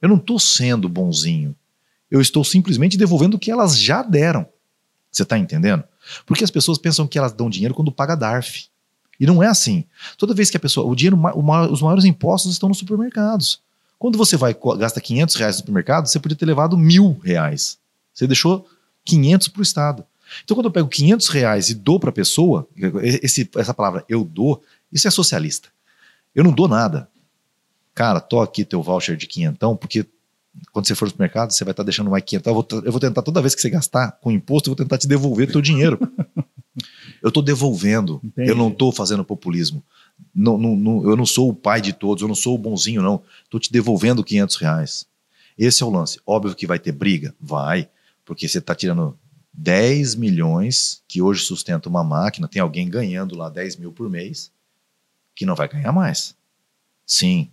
Eu 0.00 0.08
não 0.10 0.16
estou 0.16 0.38
sendo 0.38 0.86
bonzinho. 0.86 1.56
Eu 2.10 2.20
estou 2.20 2.44
simplesmente 2.44 2.98
devolvendo 2.98 3.34
o 3.34 3.38
que 3.38 3.50
elas 3.50 3.78
já 3.78 4.02
deram. 4.02 4.46
Você 5.10 5.22
está 5.22 5.38
entendendo? 5.38 5.82
Porque 6.24 6.44
as 6.44 6.50
pessoas 6.50 6.78
pensam 6.78 7.06
que 7.06 7.18
elas 7.18 7.32
dão 7.32 7.48
dinheiro 7.50 7.74
quando 7.74 7.90
paga 7.92 8.14
DARF. 8.14 8.66
E 9.18 9.26
não 9.26 9.42
é 9.42 9.46
assim. 9.46 9.84
Toda 10.18 10.34
vez 10.34 10.50
que 10.50 10.56
a 10.56 10.60
pessoa. 10.60 10.86
O 10.86 10.94
dinheiro, 10.94 11.16
o 11.16 11.42
ma- 11.42 11.66
os 11.66 11.80
maiores 11.80 12.04
impostos 12.04 12.52
estão 12.52 12.68
nos 12.68 12.78
supermercados. 12.78 13.60
Quando 13.98 14.18
você 14.18 14.36
vai 14.36 14.54
gasta 14.78 15.00
500 15.00 15.34
reais 15.36 15.54
no 15.56 15.60
supermercado, 15.60 16.06
você 16.06 16.18
podia 16.20 16.36
ter 16.36 16.44
levado 16.44 16.76
mil 16.76 17.18
reais. 17.24 17.78
Você 18.12 18.26
deixou 18.26 18.68
500 19.04 19.48
para 19.48 19.60
o 19.60 19.62
Estado. 19.62 20.04
Então, 20.44 20.54
quando 20.56 20.66
eu 20.66 20.70
pego 20.72 20.88
500 20.88 21.28
reais 21.28 21.70
e 21.70 21.74
dou 21.74 21.98
para 21.98 22.10
a 22.10 22.12
pessoa, 22.12 22.68
esse- 23.02 23.48
essa 23.56 23.72
palavra 23.72 24.04
eu 24.08 24.22
dou, 24.24 24.62
isso 24.92 25.06
é 25.08 25.10
socialista. 25.10 25.68
Eu 26.34 26.44
não 26.44 26.52
dou 26.52 26.68
nada. 26.68 27.08
Cara, 27.94 28.20
tô 28.20 28.40
aqui 28.42 28.64
teu 28.64 28.82
voucher 28.82 29.16
de 29.16 29.26
quinhentão, 29.26 29.74
porque 29.76 30.04
quando 30.72 30.86
você 30.86 30.94
for 30.94 31.04
no 31.06 31.10
supermercado, 31.10 31.50
você 31.52 31.64
vai 31.64 31.72
estar 31.72 31.82
deixando 31.82 32.10
mais 32.10 32.22
quinhentão. 32.24 32.50
Eu 32.52 32.54
vou, 32.62 32.82
eu 32.84 32.90
vou 32.92 33.00
tentar, 33.00 33.22
toda 33.22 33.40
vez 33.40 33.54
que 33.54 33.60
você 33.60 33.70
gastar 33.70 34.12
com 34.20 34.30
imposto, 34.30 34.68
eu 34.68 34.74
vou 34.74 34.84
tentar 34.84 34.98
te 34.98 35.06
devolver 35.06 35.50
teu 35.50 35.60
dinheiro. 35.60 35.98
eu 37.22 37.28
estou 37.28 37.42
devolvendo. 37.42 38.20
Entendi. 38.22 38.48
Eu 38.50 38.56
não 38.56 38.68
estou 38.68 38.92
fazendo 38.92 39.24
populismo. 39.24 39.82
Não, 40.34 40.56
não- 40.58 40.76
não- 40.76 41.04
eu 41.08 41.16
não 41.16 41.26
sou 41.26 41.48
o 41.48 41.54
pai 41.54 41.80
de 41.80 41.92
todos, 41.92 42.22
eu 42.22 42.28
não 42.28 42.34
sou 42.34 42.54
o 42.54 42.58
bonzinho, 42.58 43.02
não. 43.02 43.22
Estou 43.44 43.60
te 43.60 43.70
devolvendo 43.72 44.24
500 44.24 44.56
reais. 44.56 45.06
Esse 45.58 45.82
é 45.82 45.86
o 45.86 45.90
lance. 45.90 46.20
Óbvio 46.26 46.54
que 46.54 46.66
vai 46.66 46.78
ter 46.78 46.92
briga? 46.92 47.34
Vai. 47.40 47.88
Porque 48.24 48.46
você 48.48 48.58
está 48.58 48.74
tirando 48.74 49.16
10 49.52 50.14
milhões, 50.14 51.02
que 51.08 51.22
hoje 51.22 51.44
sustenta 51.44 51.88
uma 51.88 52.04
máquina, 52.04 52.46
tem 52.48 52.60
alguém 52.60 52.88
ganhando 52.88 53.36
lá 53.36 53.48
10 53.48 53.76
mil 53.76 53.90
por 53.92 54.08
mês, 54.10 54.50
que 55.34 55.46
não 55.46 55.54
vai 55.54 55.68
ganhar 55.68 55.92
mais. 55.92 56.34
Sim, 57.06 57.48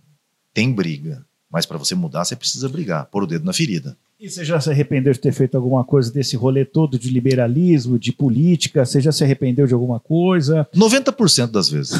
tem 0.52 0.72
briga. 0.72 1.24
Mas 1.54 1.64
para 1.64 1.78
você 1.78 1.94
mudar, 1.94 2.24
você 2.24 2.34
precisa 2.34 2.68
brigar, 2.68 3.06
pôr 3.06 3.22
o 3.22 3.26
dedo 3.28 3.44
na 3.44 3.52
ferida. 3.52 3.96
E 4.18 4.28
você 4.28 4.44
já 4.44 4.60
se 4.60 4.68
arrependeu 4.70 5.12
de 5.12 5.20
ter 5.20 5.30
feito 5.32 5.56
alguma 5.56 5.84
coisa 5.84 6.12
desse 6.12 6.34
rolê 6.34 6.64
todo 6.64 6.98
de 6.98 7.08
liberalismo, 7.10 7.96
de 7.96 8.10
política? 8.10 8.84
Você 8.84 9.00
já 9.00 9.12
se 9.12 9.22
arrependeu 9.22 9.64
de 9.64 9.72
alguma 9.72 10.00
coisa? 10.00 10.66
90% 10.74 11.52
das 11.52 11.68
vezes. 11.68 11.92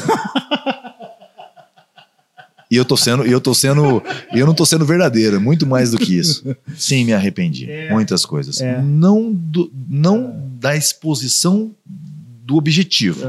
E 2.69 2.75
eu 2.75 2.83
tô 2.83 2.97
sendo, 2.97 3.23
eu 3.23 3.39
tô 3.39 3.53
sendo, 3.53 4.03
eu 4.33 4.45
não 4.45 4.53
tô 4.53 4.65
sendo 4.65 4.85
verdadeira, 4.85 5.39
muito 5.39 5.65
mais 5.65 5.91
do 5.91 5.97
que 5.99 6.17
isso. 6.17 6.43
Sim, 6.75 7.05
me 7.05 7.13
arrependi, 7.13 7.71
É. 7.71 7.91
muitas 7.93 8.25
coisas. 8.25 8.59
É. 8.59 8.81
Não 8.81 9.31
do, 9.31 9.71
não 9.87 10.35
da 10.59 10.75
exposição 10.75 11.73
do 11.85 12.57
objetivo, 12.57 13.21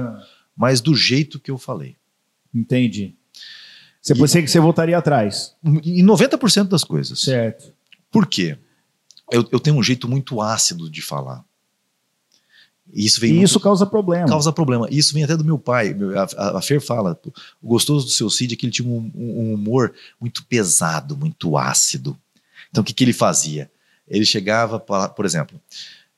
mas 0.56 0.80
do 0.80 0.92
jeito 0.92 1.38
que 1.38 1.52
eu 1.52 1.58
falei. 1.58 1.94
Entendi. 2.52 3.14
Você, 4.06 4.12
E- 4.12 4.16
você 4.16 4.42
que 4.42 4.48
você 4.48 4.60
voltaria 4.60 4.96
atrás. 4.96 5.54
Em 5.64 6.02
90% 6.04 6.68
das 6.68 6.84
coisas. 6.84 7.18
Certo. 7.20 7.72
Por 8.10 8.26
quê? 8.26 8.56
Eu, 9.32 9.44
eu 9.50 9.58
tenho 9.58 9.76
um 9.76 9.82
jeito 9.82 10.08
muito 10.08 10.40
ácido 10.40 10.88
de 10.88 11.02
falar. 11.02 11.44
Isso 12.92 13.20
vem 13.20 13.30
E 13.30 13.32
muito- 13.34 13.46
isso 13.48 13.58
causa 13.58 13.84
problema. 13.84 14.28
causa 14.28 14.52
problema. 14.52 14.86
Isso 14.90 15.12
vem 15.12 15.24
até 15.24 15.36
do 15.36 15.44
meu 15.44 15.58
pai. 15.58 15.94
A, 16.38 16.58
a- 16.58 16.62
Fer 16.62 16.80
fala, 16.80 17.18
o 17.60 17.66
gostoso 17.68 18.06
do 18.06 18.12
seu 18.12 18.30
Cid 18.30 18.54
é 18.54 18.56
que 18.56 18.64
ele 18.64 18.72
tinha 18.72 18.88
um, 18.88 19.10
um- 19.12 19.40
um 19.40 19.54
humor 19.54 19.92
muito 20.20 20.44
pesado, 20.44 21.16
muito 21.16 21.58
ácido. 21.58 22.16
Então, 22.70 22.82
o 22.82 22.84
que, 22.84 22.94
que 22.94 23.02
ele 23.02 23.12
fazia? 23.12 23.68
Ele 24.06 24.24
chegava, 24.24 24.78
pra- 24.78 25.08
por 25.08 25.24
exemplo, 25.26 25.60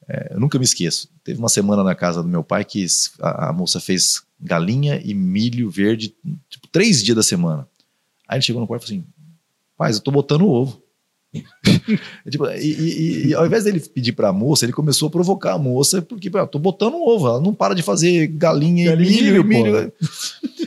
é, 0.07 0.35
eu 0.35 0.41
nunca 0.41 0.59
me 0.59 0.65
esqueço, 0.67 1.09
teve 1.25 1.39
uma 1.39 1.49
semana 1.49 1.83
na 1.83 1.95
casa 1.95 2.23
do 2.23 2.29
meu 2.29 2.45
pai 2.45 2.67
que 2.67 2.85
a, 3.19 3.49
a 3.49 3.53
moça 3.53 3.81
fez 3.81 4.23
galinha 4.39 5.01
e 5.03 5.15
milho 5.15 5.71
verde, 5.71 6.15
tipo, 6.51 6.69
três 6.69 7.03
dias 7.03 7.17
da 7.17 7.23
semana. 7.23 7.67
Aí 8.29 8.37
ele 8.37 8.43
chegou 8.45 8.61
no 8.61 8.67
quarto 8.67 8.83
e 8.85 8.87
falou 8.87 9.01
assim, 9.01 9.09
paz, 9.77 9.97
eu 9.97 10.03
tô 10.03 10.11
botando 10.11 10.47
ovo. 10.47 10.83
É 12.27 12.31
tipo, 12.31 12.47
e, 12.51 12.59
e- 12.59 13.27
e 13.29 13.35
ao 13.35 13.47
invés 13.47 13.65
dele 13.65 13.81
pedir 13.81 14.13
pra 14.13 14.33
moça, 14.33 14.65
ele 14.65 14.73
começou 14.73 15.09
a 15.09 15.11
provocar 15.11 15.55
a 15.55 15.59
moça, 15.59 16.01
porque 16.03 16.31
pô, 16.31 16.39
eu 16.39 16.47
tô 16.47 16.59
botando 16.59 16.95
um 16.95 17.03
ovo, 17.07 17.27
ela 17.29 17.41
não 17.41 17.53
para 17.55 17.75
de 17.75 17.83
fazer 17.83 18.27
galinha, 18.29 18.91
Galinha 18.91 19.11
e 19.11 19.23
milho, 19.23 19.45
milho. 19.45 19.93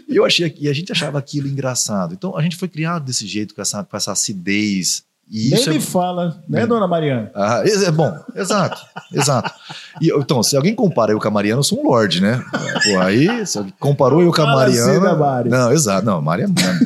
E 0.10 0.16
eu 0.18 0.26
achei 0.26 0.54
e 0.60 0.68
a 0.68 0.74
gente 0.74 0.92
achava 0.92 1.18
aquilo 1.18 1.48
engraçado. 1.48 2.14
Então 2.14 2.36
a 2.36 2.42
gente 2.42 2.58
foi 2.58 2.68
criado 2.68 3.06
desse 3.06 3.26
jeito, 3.26 3.56
com 3.56 3.62
essa, 3.62 3.82
com 3.84 3.96
essa 3.96 4.12
acidez. 4.12 5.04
E 5.30 5.52
Nem 5.52 5.64
é, 5.64 5.70
me 5.70 5.80
fala, 5.80 6.44
né, 6.50 6.60
Bem- 6.60 6.68
dona 6.68 6.86
Mariana? 6.86 7.32
ah, 7.34 7.64
é 7.66 7.86
é 7.86 7.92
bom, 7.92 8.14
exato, 8.36 8.82
exato. 9.14 9.50
E, 10.02 10.10
então, 10.12 10.44
se 10.44 10.58
alguém 10.58 10.76
compara 10.76 11.14
eu 11.14 11.20
com 11.20 11.28
a 11.30 11.32
Mariana, 11.32 11.60
eu 11.60 11.64
sou 11.64 11.80
um 11.80 11.88
lorde, 11.88 12.22
né? 12.22 12.44
Pô, 12.84 13.00
aí, 13.00 13.46
se 13.48 13.58
alguém 13.58 13.74
comparou 13.80 14.22
eu 14.22 14.34
com 14.34 14.42
a 14.42 14.66
assim, 14.66 14.80
Mariana. 14.82 15.12
né, 15.14 15.18
Mari? 15.18 15.50
não, 15.50 15.72
exato. 15.72 16.06
Não, 16.06 16.18
a 16.18 16.22
Mari 16.22 16.44
é 16.44 16.48
Mari. 16.48 16.86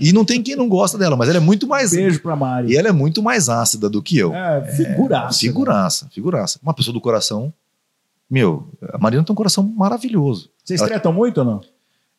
E 0.00 0.12
não 0.12 0.24
tem 0.24 0.42
quem 0.42 0.56
não 0.56 0.68
gosta 0.68 0.96
dela, 0.98 1.16
mas 1.16 1.28
ela 1.28 1.38
é 1.38 1.40
muito 1.40 1.66
mais. 1.66 1.90
Beijo 1.92 2.20
pra 2.20 2.34
Mari. 2.36 2.72
E 2.72 2.76
ela 2.76 2.88
é 2.88 2.92
muito 2.92 3.22
mais 3.22 3.48
ácida 3.48 3.88
do 3.90 4.02
que 4.02 4.16
eu. 4.18 4.34
É, 4.34 4.62
figuraça. 4.72 5.38
Figuraça, 5.38 6.08
figuraça. 6.12 6.58
Uma 6.62 6.74
pessoa 6.74 6.92
do 6.94 7.00
coração. 7.00 7.52
Meu, 8.28 8.68
a 8.92 8.98
Mariana 8.98 9.24
tem 9.24 9.32
um 9.32 9.36
coração 9.36 9.62
maravilhoso. 9.62 10.50
Vocês 10.64 10.80
Ela- 10.80 10.88
tretam 10.90 11.12
muito 11.12 11.38
ou 11.38 11.44
não? 11.44 11.60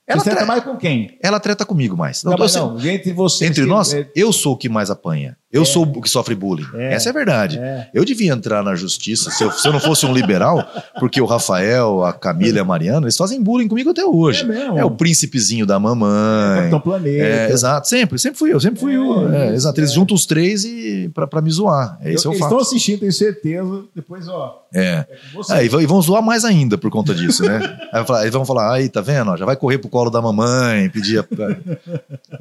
Ela, 0.09 0.21
Vocês 0.21 0.23
tretam 0.23 0.37
tre- 0.37 0.47
mais 0.47 0.63
com 0.63 0.77
quem? 0.77 1.17
ela 1.21 1.37
treta 1.37 1.65
comigo 1.65 1.97
mais. 1.97 2.23
Não, 2.23 2.31
Não, 2.37 2.47
sendo- 2.47 2.75
não, 2.79 2.85
entre 2.87 3.11
vocês. 3.11 3.49
Entre 3.51 3.65
nós, 3.65 3.93
é, 3.93 4.09
eu 4.15 4.31
sou 4.31 4.53
o 4.53 4.57
que 4.57 4.69
mais 4.69 4.89
apanha. 4.89 5.35
Eu 5.51 5.63
sou 5.63 5.83
o 5.85 6.01
que 6.01 6.09
sofre 6.09 6.35
bullying. 6.35 6.65
É. 6.73 6.93
Essa 6.93 7.07
é 7.07 7.11
a 7.11 7.13
verdade. 7.13 7.57
é. 7.57 7.89
Eu 7.93 8.03
devia 8.03 8.33
entrar 8.33 8.61
na 8.61 8.75
justiça 8.75 9.31
se 9.31 9.43
eu, 9.43 9.51
se 9.51 9.65
eu 9.65 9.71
não 9.71 9.79
fosse 9.79 10.05
um 10.05 10.13
liberal, 10.13 10.61
porque 10.99 11.21
o 11.21 11.25
Rafael, 11.25 12.03
a 12.03 12.11
Camila 12.11 12.57
e 12.57 12.59
a 12.61 12.65
Mariana, 12.65 13.05
eles 13.05 13.15
fazem 13.15 13.41
bullying 13.41 13.69
comigo 13.69 13.89
até 13.91 14.03
hoje. 14.05 14.45
É. 14.51 14.79
É 14.79 14.85
o 14.85 14.91
príncipezinho 14.91 15.65
da 15.65 15.79
mamãe. 15.79 16.57
Capitão 16.57 16.79
Planeta. 16.81 17.23
É, 17.23 17.51
exato, 17.51 17.87
sempre, 17.87 18.19
sempre 18.19 18.37
fui 18.37 18.53
eu, 18.53 18.59
sempre 18.59 18.79
fui 18.79 18.93
É, 18.93 18.97
eu. 18.97 19.33
É, 19.33 19.45
isso, 19.45 19.53
exato, 19.55 19.79
eles 19.79 19.91
é. 19.91 19.93
juntam 19.93 20.15
os 20.15 20.25
três 20.25 20.65
e 20.65 21.09
pra, 21.13 21.25
pra 21.25 21.41
me 21.41 21.49
zoar. 21.49 21.97
É, 22.01 22.11
esse 22.11 22.25
é 22.27 22.29
o 22.29 22.33
Eles 22.33 22.39
fato. 22.39 22.49
estão 22.51 22.59
assistindo, 22.59 22.99
tenho 22.99 23.13
certeza. 23.13 23.83
Depois, 23.95 24.27
ó, 24.27 24.63
É. 24.73 24.81
é. 24.81 25.07
É, 25.51 25.65
e, 25.65 25.69
vão, 25.85 26.01
zoar 26.01 26.21
mais 26.21 26.43
ainda 26.43 26.77
por 26.77 26.89
conta 26.91 27.15
disso, 27.15 27.43
né? 27.43 27.59
Aí 28.21 28.29
vão 28.29 28.43
falar, 28.45 28.73
aí, 28.73 28.89
tá 28.89 28.99
vendo? 29.01 29.31
ó, 29.31 29.37
Já 29.37 29.45
vai 29.45 29.55
correr 29.55 29.77
pro 29.77 29.89
colo 29.89 30.09
da 30.09 30.21
mamãe, 30.21 30.89
pedir. 30.89 31.19
A... 31.19 31.25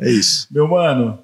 É 0.01 0.11
isso. 0.11 0.47
Meu 0.51 0.67
mano, 0.69 1.19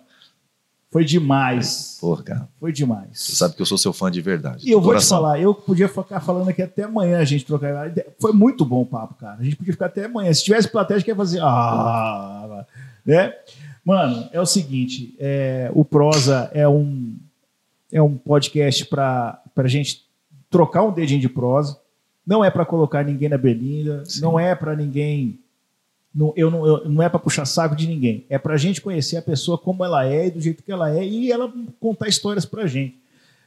foi 0.92 1.06
demais. 1.06 1.96
Porra, 1.98 2.22
cara, 2.22 2.48
Foi 2.60 2.70
demais. 2.70 3.08
você 3.14 3.32
sabe 3.32 3.56
que 3.56 3.62
eu 3.62 3.66
sou 3.66 3.78
seu 3.78 3.94
fã 3.94 4.10
de 4.10 4.20
verdade. 4.20 4.68
E 4.68 4.70
eu 4.70 4.78
vou 4.78 4.90
coração. 4.90 5.16
te 5.18 5.22
falar, 5.22 5.40
eu 5.40 5.54
podia 5.54 5.88
ficar 5.88 6.20
falando 6.20 6.50
aqui 6.50 6.60
até 6.60 6.82
amanhã, 6.82 7.18
a 7.18 7.24
gente 7.24 7.46
trocar. 7.46 7.90
Foi 8.20 8.32
muito 8.32 8.62
bom 8.62 8.82
o 8.82 8.86
papo, 8.86 9.14
cara. 9.14 9.38
A 9.40 9.42
gente 9.42 9.56
podia 9.56 9.72
ficar 9.72 9.86
até 9.86 10.04
amanhã. 10.04 10.30
Se 10.34 10.44
tivesse 10.44 10.68
plateia, 10.68 10.96
a 10.96 10.98
gente 10.98 11.08
ia 11.08 11.16
fazer. 11.16 11.40
Ah, 11.42 12.66
né? 13.06 13.32
Mano, 13.82 14.28
é 14.32 14.40
o 14.40 14.44
seguinte: 14.46 15.16
é, 15.18 15.70
o 15.74 15.82
Prosa 15.82 16.50
é 16.52 16.68
um, 16.68 17.16
é 17.90 18.02
um 18.02 18.16
podcast 18.16 18.84
para 18.84 19.40
a 19.56 19.66
gente 19.68 20.04
trocar 20.50 20.82
um 20.82 20.92
dedinho 20.92 21.20
de 21.22 21.28
prosa. 21.28 21.78
Não 22.26 22.44
é 22.44 22.50
para 22.50 22.66
colocar 22.66 23.02
ninguém 23.02 23.30
na 23.30 23.38
berlinda, 23.38 24.04
Sim. 24.04 24.20
não 24.20 24.38
é 24.38 24.54
para 24.54 24.76
ninguém. 24.76 25.38
Não, 26.14 26.32
eu 26.36 26.50
não, 26.50 26.66
eu- 26.66 26.88
não 26.88 27.02
é 27.02 27.08
para 27.08 27.18
puxar 27.18 27.44
saco 27.46 27.74
de 27.74 27.86
ninguém. 27.86 28.24
É 28.28 28.38
para 28.38 28.54
a 28.54 28.58
gente 28.58 28.80
conhecer 28.80 29.16
a 29.16 29.22
pessoa 29.22 29.56
como 29.56 29.84
ela 29.84 30.06
é 30.06 30.26
e 30.26 30.30
do 30.30 30.40
jeito 30.40 30.62
que 30.62 30.70
ela 30.72 30.90
é 30.96 31.04
e 31.06 31.32
ela 31.32 31.52
contar 31.80 32.08
histórias 32.08 32.44
para 32.44 32.66
gente 32.66 33.00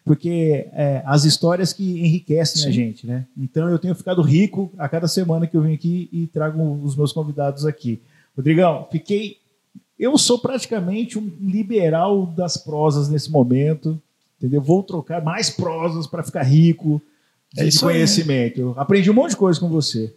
porque 0.03 0.67
é, 0.73 1.01
as 1.03 1.23
histórias 1.25 1.73
que 1.73 1.83
enriquecem 1.99 2.61
a 2.61 2.65
Sim. 2.67 2.71
gente, 2.71 3.07
né? 3.07 3.25
Então 3.35 3.67
eu 3.67 3.79
tenho 3.79 3.95
ficado 3.95 4.21
rico 4.21 4.71
a 4.77 4.87
cada 4.87 5.07
semana 5.07 5.47
que 5.47 5.57
eu 5.57 5.61
venho 5.63 5.73
aqui 5.73 6.07
e 6.13 6.27
trago 6.27 6.79
os 6.83 6.95
meus 6.95 7.11
convidados 7.11 7.65
aqui. 7.65 7.99
Rodrigão, 8.37 8.87
fiquei. 8.91 9.37
Eu 9.97 10.15
sou 10.17 10.37
praticamente 10.37 11.17
um 11.17 11.31
liberal 11.41 12.27
das 12.27 12.55
prosas 12.55 13.09
nesse 13.09 13.31
momento, 13.31 13.99
entendeu? 14.37 14.61
Vou 14.61 14.83
trocar 14.83 15.23
mais 15.23 15.49
prosas 15.49 16.05
para 16.05 16.21
ficar 16.21 16.43
rico 16.43 17.01
de, 17.51 17.61
É 17.61 17.65
de 17.65 17.75
aí, 17.75 17.81
conhecimento. 17.81 18.59
Eu 18.61 18.73
aprendi 18.77 19.09
um 19.09 19.13
monte 19.15 19.31
de 19.31 19.37
coisa 19.37 19.59
com 19.59 19.69
você. 19.69 20.13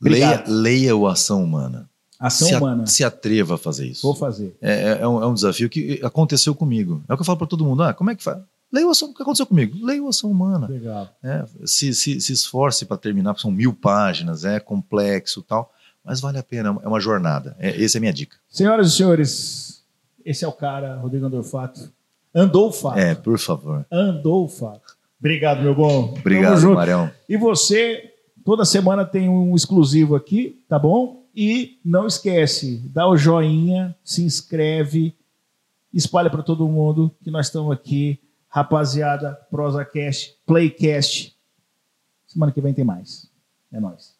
Leia, 0.00 0.44
leia 0.46 0.96
o 0.96 1.06
Ação 1.06 1.42
Humana. 1.42 1.88
Ação 2.18 2.48
se, 2.48 2.54
a- 2.54 2.58
humana. 2.58 2.86
se 2.86 3.04
atreva 3.04 3.54
a 3.54 3.58
fazer 3.58 3.86
isso. 3.86 4.02
Vou 4.02 4.14
fazer. 4.14 4.56
É, 4.60 4.72
é- 4.72 4.98
é 5.02 5.08
um, 5.08 5.22
é 5.22 5.26
um 5.26 5.34
desafio 5.34 5.68
que 5.68 6.00
aconteceu 6.02 6.54
comigo. 6.54 7.02
É 7.08 7.14
o 7.14 7.16
que 7.16 7.22
eu 7.22 7.24
falo 7.26 7.38
para 7.38 7.46
todo 7.46 7.64
mundo. 7.64 7.82
Ah, 7.82 7.94
como 7.94 8.10
é 8.10 8.14
que 8.16 8.22
faz? 8.22 8.38
Leia 8.72 8.86
o 8.86 8.90
ação. 8.90 9.10
O 9.10 9.14
que 9.14 9.22
aconteceu 9.22 9.46
comigo? 9.46 9.84
Leia 9.86 10.02
o 10.02 10.08
ação 10.08 10.30
humana. 10.30 10.66
Legal. 10.68 11.08
É, 11.22 11.44
se, 11.64 11.94
se, 11.94 12.20
se 12.20 12.32
esforce 12.32 12.84
para 12.84 12.96
terminar, 12.96 13.32
porque 13.34 13.42
são 13.42 13.50
mil 13.50 13.72
páginas, 13.72 14.44
é 14.44 14.58
complexo 14.60 15.40
e 15.40 15.42
tal, 15.44 15.72
mas 16.04 16.20
vale 16.20 16.38
a 16.38 16.42
pena, 16.42 16.76
é 16.82 16.88
uma 16.88 17.00
jornada. 17.00 17.56
É, 17.58 17.82
essa 17.82 17.96
é 17.96 17.98
a 17.98 18.00
minha 18.00 18.12
dica. 18.12 18.36
Senhoras 18.50 18.88
e 18.88 18.96
senhores, 18.96 19.82
esse 20.24 20.44
é 20.44 20.48
o 20.48 20.52
cara, 20.52 20.96
Rodrigo 20.96 21.24
Andorfato. 21.26 21.90
Andou 22.34 22.68
o 22.68 22.72
fato. 22.72 22.98
É, 22.98 23.14
por 23.14 23.38
favor. 23.38 23.86
Andou 23.90 24.44
o 24.44 24.48
fato. 24.48 24.96
Obrigado, 25.18 25.62
meu 25.62 25.74
bom. 25.74 26.14
Obrigado. 26.18 26.74
Marião. 26.74 27.10
E 27.28 27.36
você, 27.36 28.12
toda 28.48 28.64
semana 28.64 29.04
tem 29.04 29.28
um 29.28 29.54
exclusivo 29.54 30.16
aqui, 30.16 30.64
tá 30.66 30.78
bom? 30.78 31.28
E 31.36 31.78
não 31.84 32.06
esquece, 32.06 32.78
dá 32.88 33.06
o 33.06 33.14
joinha, 33.14 33.94
se 34.02 34.24
inscreve, 34.24 35.14
espalha 35.92 36.30
para 36.30 36.42
todo 36.42 36.66
mundo 36.66 37.14
que 37.22 37.30
nós 37.30 37.48
estamos 37.48 37.70
aqui. 37.70 38.18
Rapaziada, 38.48 39.34
ProsaCast, 39.50 40.34
Playcast. 40.46 41.36
Semana 42.26 42.50
que 42.50 42.62
vem 42.62 42.72
tem 42.72 42.86
mais. 42.86 43.30
É 43.70 43.78
nóis. 43.78 44.16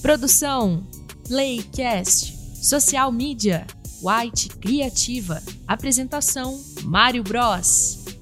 Produção 0.00 0.86
Playcast. 1.26 2.36
Social 2.64 3.10
Media 3.10 3.66
White 4.00 4.50
Criativa. 4.60 5.42
Apresentação 5.66 6.56
Mário 6.84 7.24
Bros. 7.24 8.17